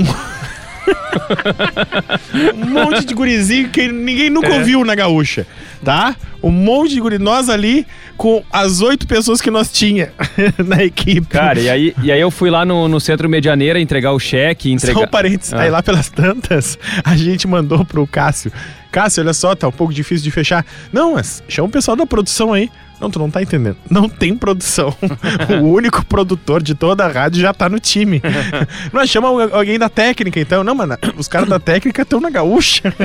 Um 2.54 2.70
monte 2.70 3.06
de 3.06 3.14
gurizinho 3.14 3.70
que 3.70 3.88
ninguém 3.92 4.30
nunca 4.30 4.48
É. 4.50 4.58
ouviu 4.60 4.84
na 4.86 4.94
gaúcha, 4.96 5.48
tá? 5.84 6.16
Um 6.42 6.52
monte 6.52 6.92
de 6.92 7.02
guri. 7.02 7.18
Nós 7.18 7.50
ali 7.50 7.86
com 8.18 8.44
as 8.52 8.82
oito 8.82 9.08
pessoas 9.08 9.42
que 9.42 9.52
nós 9.52 9.72
tinha 9.72 10.12
na 10.64 10.84
equipe. 10.84 11.28
Cara, 11.28 11.60
e 11.60 11.70
aí, 11.70 11.96
e 12.02 12.12
aí 12.12 12.20
eu 12.20 12.32
fui 12.32 12.50
lá 12.50 12.66
no, 12.66 12.88
no 12.88 13.00
Centro 13.00 13.28
Medianeira 13.28 13.80
entregar 13.80 14.12
o 14.12 14.20
cheque, 14.20 14.70
Só 14.70 14.76
entregar... 14.76 15.02
um 15.02 15.08
parênteses. 15.08 15.54
Ah. 15.54 15.62
Aí 15.62 15.70
lá 15.70 15.82
pelas 15.82 16.10
tantas, 16.10 16.78
a 17.04 17.16
gente 17.16 17.48
mandou 17.48 17.84
pro 17.86 18.06
Cássio. 18.08 18.52
Cássio, 18.92 19.24
olha 19.24 19.34
só, 19.34 19.56
tá 19.56 19.68
um 19.68 19.72
pouco 19.72 19.94
difícil 19.94 20.24
de 20.24 20.32
fechar. 20.32 20.66
Não, 20.94 21.16
mas 21.16 21.44
chama 21.50 21.68
o 21.68 21.72
pessoal 21.72 21.98
da 21.98 22.06
produção 22.06 22.54
aí. 22.54 22.70
Não, 23.00 23.10
tu 23.12 23.20
não 23.20 23.30
tá 23.30 23.42
entendendo. 23.42 23.76
Não 23.90 24.08
tem 24.08 24.36
produção. 24.36 24.96
o 25.62 25.66
único 25.66 26.06
produtor 26.06 26.64
de 26.64 26.74
toda 26.74 27.06
a 27.06 27.08
rádio 27.12 27.42
já 27.42 27.54
tá 27.54 27.68
no 27.70 27.80
time. 27.80 28.22
Nós 28.94 29.10
chama 29.10 29.28
alguém 29.52 29.78
da 29.78 29.90
técnica, 29.90 30.40
então. 30.40 30.64
Não, 30.64 30.74
mano, 30.74 30.98
os 31.18 31.28
caras 31.28 31.50
da 31.50 31.60
técnica 31.60 32.02
estão 32.04 32.20
na 32.20 32.30
gaúcha. 32.30 32.84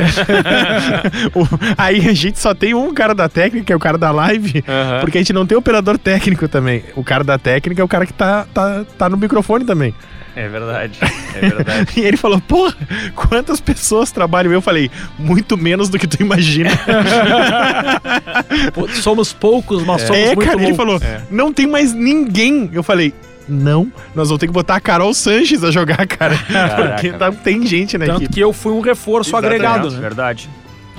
O- 1.35 1.47
aí 1.77 2.09
a 2.09 2.13
gente 2.13 2.39
só 2.39 2.55
tem 2.55 2.75
um 2.75 2.93
cara 2.95 3.15
da 3.15 3.29
técnica, 3.29 3.67
que 3.67 3.73
é 3.73 3.77
o 3.77 3.81
cara 3.81 3.99
da 3.99 4.11
live, 4.11 4.65
Aham. 4.67 5.01
porque 5.01 5.19
a 5.19 5.21
gente 5.21 5.33
não 5.33 5.47
tem 5.47 5.57
operador 5.57 5.99
técnico 5.99 6.49
também. 6.49 6.83
O 6.97 7.03
cara 7.05 7.23
da 7.25 7.39
técnica 7.39 7.81
é 7.81 7.85
o 7.85 7.89
cara 7.89 8.07
que 8.07 8.13
tá, 8.13 8.47
tá, 8.53 8.85
tá 8.99 9.09
no 9.09 9.17
microfone 9.17 9.65
também. 9.65 9.95
É 10.37 10.49
verdade, 10.49 10.99
é 11.35 11.41
verdade. 11.41 11.87
E 11.97 12.01
ele 12.01 12.17
falou, 12.17 12.41
porra, 12.41 12.75
quantas 13.15 13.61
pessoas 13.61 14.11
trabalham? 14.13 14.53
Eu 14.53 14.63
falei, 14.63 14.91
muito 15.19 15.57
menos 15.57 15.89
do 15.89 15.99
que 15.99 16.07
tu 16.07 16.23
imagina. 16.23 16.71
Somos 19.03 19.33
poucos, 19.33 19.85
mas 19.85 20.03
somos 20.03 20.17
é, 20.23 20.35
muito 20.35 20.49
cara, 20.49 20.63
ele 20.63 20.75
falou, 20.75 20.99
É. 21.03 21.21
não 21.31 21.53
tem 21.53 21.67
mais 21.67 21.93
ninguém. 21.93 22.71
Eu 22.73 22.83
falei, 22.83 23.13
não, 23.49 23.91
nós 24.15 24.29
vamos 24.29 24.39
ter 24.39 24.47
que 24.47 24.53
botar 24.53 24.77
a 24.77 24.81
Carol 24.81 25.13
Sanches 25.13 25.65
a 25.65 25.71
jogar, 25.71 26.07
cara. 26.07 26.37
Porque 26.37 27.11
Caraca. 27.11 27.31
não 27.31 27.35
tem 27.35 27.67
gente 27.67 27.99
na 27.99 28.07
Tanto 28.07 28.19
equipe. 28.23 28.35
que 28.35 28.41
eu 28.41 28.53
fui 28.53 28.73
um 28.73 28.81
reforço 28.81 29.31
Exatamente. 29.31 29.55
agregado, 29.65 29.91
né? 29.91 30.01
Verdade. 30.01 30.49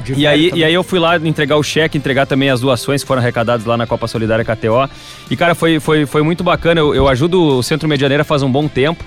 De 0.03 0.13
E 0.13 0.27
aí, 0.27 0.51
e 0.53 0.63
aí 0.63 0.73
eu 0.73 0.83
fui 0.83 0.99
lá 0.99 1.17
entregar 1.17 1.57
o 1.57 1.63
cheque, 1.63 1.97
entregar 1.97 2.25
também 2.25 2.49
as 2.49 2.61
doações 2.61 3.01
que 3.01 3.07
foram 3.07 3.21
arrecadadas 3.21 3.65
lá 3.65 3.77
na 3.77 3.87
Copa 3.87 4.07
Solidária 4.07 4.43
KTO. 4.43 4.89
E, 5.29 5.35
cara, 5.35 5.55
foi, 5.55 5.79
foi, 5.79 6.05
foi 6.05 6.21
muito 6.21 6.43
bacana. 6.43 6.79
Eu, 6.79 6.93
eu 6.93 7.07
ajudo 7.07 7.57
o 7.57 7.63
Centro 7.63 7.87
Medianeira 7.87 8.23
faz 8.23 8.43
um 8.43 8.51
bom 8.51 8.67
tempo. 8.67 9.03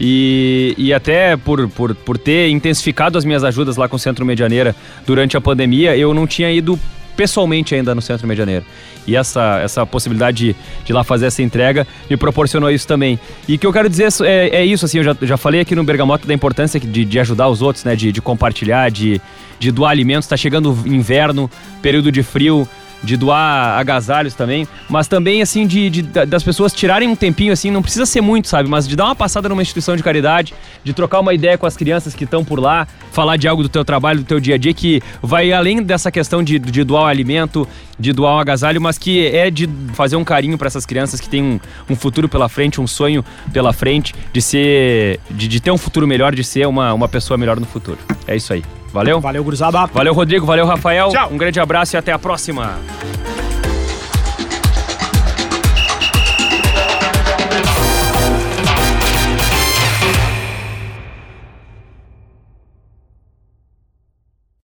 E, 0.00 0.74
e 0.78 0.94
até 0.94 1.36
por, 1.36 1.68
por, 1.68 1.94
por 1.94 2.16
ter 2.16 2.48
intensificado 2.48 3.18
as 3.18 3.24
minhas 3.24 3.44
ajudas 3.44 3.76
lá 3.76 3.86
com 3.86 3.96
o 3.96 3.98
Centro 3.98 4.24
Medianeira 4.24 4.74
durante 5.06 5.36
a 5.36 5.40
pandemia, 5.40 5.94
eu 5.94 6.14
não 6.14 6.26
tinha 6.26 6.50
ido 6.50 6.80
pessoalmente 7.16 7.74
ainda 7.74 7.94
no 7.94 8.02
Centro 8.02 8.26
Medianeira. 8.26 8.64
E 9.06 9.16
essa, 9.16 9.58
essa 9.60 9.86
possibilidade 9.86 10.54
de, 10.54 10.56
de 10.84 10.92
lá 10.92 11.02
fazer 11.02 11.26
essa 11.26 11.42
entrega 11.42 11.86
me 12.08 12.16
proporcionou 12.16 12.70
isso 12.70 12.86
também. 12.86 13.18
E 13.48 13.54
o 13.54 13.58
que 13.58 13.66
eu 13.66 13.72
quero 13.72 13.88
dizer 13.88 14.08
é, 14.22 14.48
é 14.56 14.64
isso, 14.64 14.84
assim, 14.84 14.98
eu 14.98 15.04
já, 15.04 15.16
já 15.22 15.36
falei 15.36 15.60
aqui 15.60 15.74
no 15.74 15.82
Bergamota 15.82 16.26
da 16.26 16.34
importância 16.34 16.78
de, 16.78 17.04
de 17.04 17.18
ajudar 17.18 17.48
os 17.48 17.62
outros, 17.62 17.84
né? 17.84 17.96
De, 17.96 18.12
de 18.12 18.20
compartilhar, 18.22 18.90
de, 18.90 19.20
de 19.58 19.70
doar 19.72 19.90
alimentos. 19.90 20.28
Tá 20.28 20.36
chegando 20.36 20.76
inverno, 20.86 21.50
período 21.82 22.12
de 22.12 22.22
frio. 22.22 22.68
De 23.02 23.16
doar 23.16 23.78
agasalhos 23.78 24.34
também, 24.34 24.68
mas 24.88 25.08
também, 25.08 25.40
assim, 25.42 25.66
de, 25.66 25.88
de- 25.90 26.02
da- 26.02 26.24
das 26.24 26.42
pessoas 26.42 26.72
tirarem 26.72 27.08
um 27.08 27.16
tempinho, 27.16 27.52
assim, 27.52 27.70
não 27.70 27.80
precisa 27.82 28.04
ser 28.06 28.20
muito, 28.20 28.46
sabe? 28.48 28.68
Mas 28.68 28.86
de 28.86 28.94
dar 28.94 29.06
uma 29.06 29.14
passada 29.16 29.48
numa 29.48 29.62
instituição 29.62 29.96
de 29.96 30.02
caridade, 30.02 30.52
de 30.84 30.92
trocar 30.92 31.20
uma 31.20 31.32
ideia 31.32 31.56
com 31.56 31.66
as 31.66 31.76
crianças 31.76 32.14
que 32.14 32.24
estão 32.24 32.44
por 32.44 32.60
lá, 32.60 32.86
falar 33.12 33.36
de 33.36 33.48
algo 33.48 33.62
do 33.62 33.68
teu 33.68 33.84
trabalho, 33.84 34.20
do 34.20 34.24
teu 34.26 34.38
dia 34.40 34.54
a 34.56 34.58
dia, 34.58 34.74
que 34.74 35.00
vai 35.22 35.52
além 35.52 35.82
dessa 35.82 36.10
questão 36.10 36.42
de, 36.42 36.58
de 36.58 36.84
doar 36.84 37.04
o 37.04 37.06
alimento, 37.06 37.66
de 37.98 38.12
doar 38.12 38.36
um 38.36 38.38
agasalho, 38.38 38.80
mas 38.80 38.98
que 38.98 39.26
é 39.28 39.50
de 39.50 39.68
fazer 39.94 40.16
um 40.16 40.24
carinho 40.24 40.56
para 40.58 40.66
essas 40.66 40.84
crianças 40.86 41.20
que 41.20 41.28
têm 41.28 41.42
um, 41.42 41.60
um 41.90 41.96
futuro 41.96 42.28
pela 42.28 42.48
frente, 42.48 42.80
um 42.80 42.86
sonho 42.86 43.24
pela 43.52 43.72
frente, 43.72 44.14
de 44.32 44.40
ser. 44.42 45.20
de, 45.30 45.48
de 45.48 45.60
ter 45.60 45.70
um 45.70 45.78
futuro 45.78 46.06
melhor, 46.06 46.34
de 46.34 46.44
ser 46.44 46.66
uma, 46.66 46.92
uma 46.94 47.08
pessoa 47.08 47.36
melhor 47.38 47.58
no 47.58 47.66
futuro. 47.66 47.98
É 48.26 48.36
isso 48.36 48.52
aí. 48.52 48.62
Valeu? 48.92 49.20
Valeu, 49.20 49.44
gurizada. 49.44 49.86
Valeu, 49.86 50.12
Rodrigo. 50.12 50.46
Valeu, 50.46 50.66
Rafael. 50.66 51.10
Tchau. 51.10 51.30
Um 51.32 51.38
grande 51.38 51.60
abraço 51.60 51.96
e 51.96 51.98
até 51.98 52.12
a 52.12 52.18
próxima. 52.18 52.78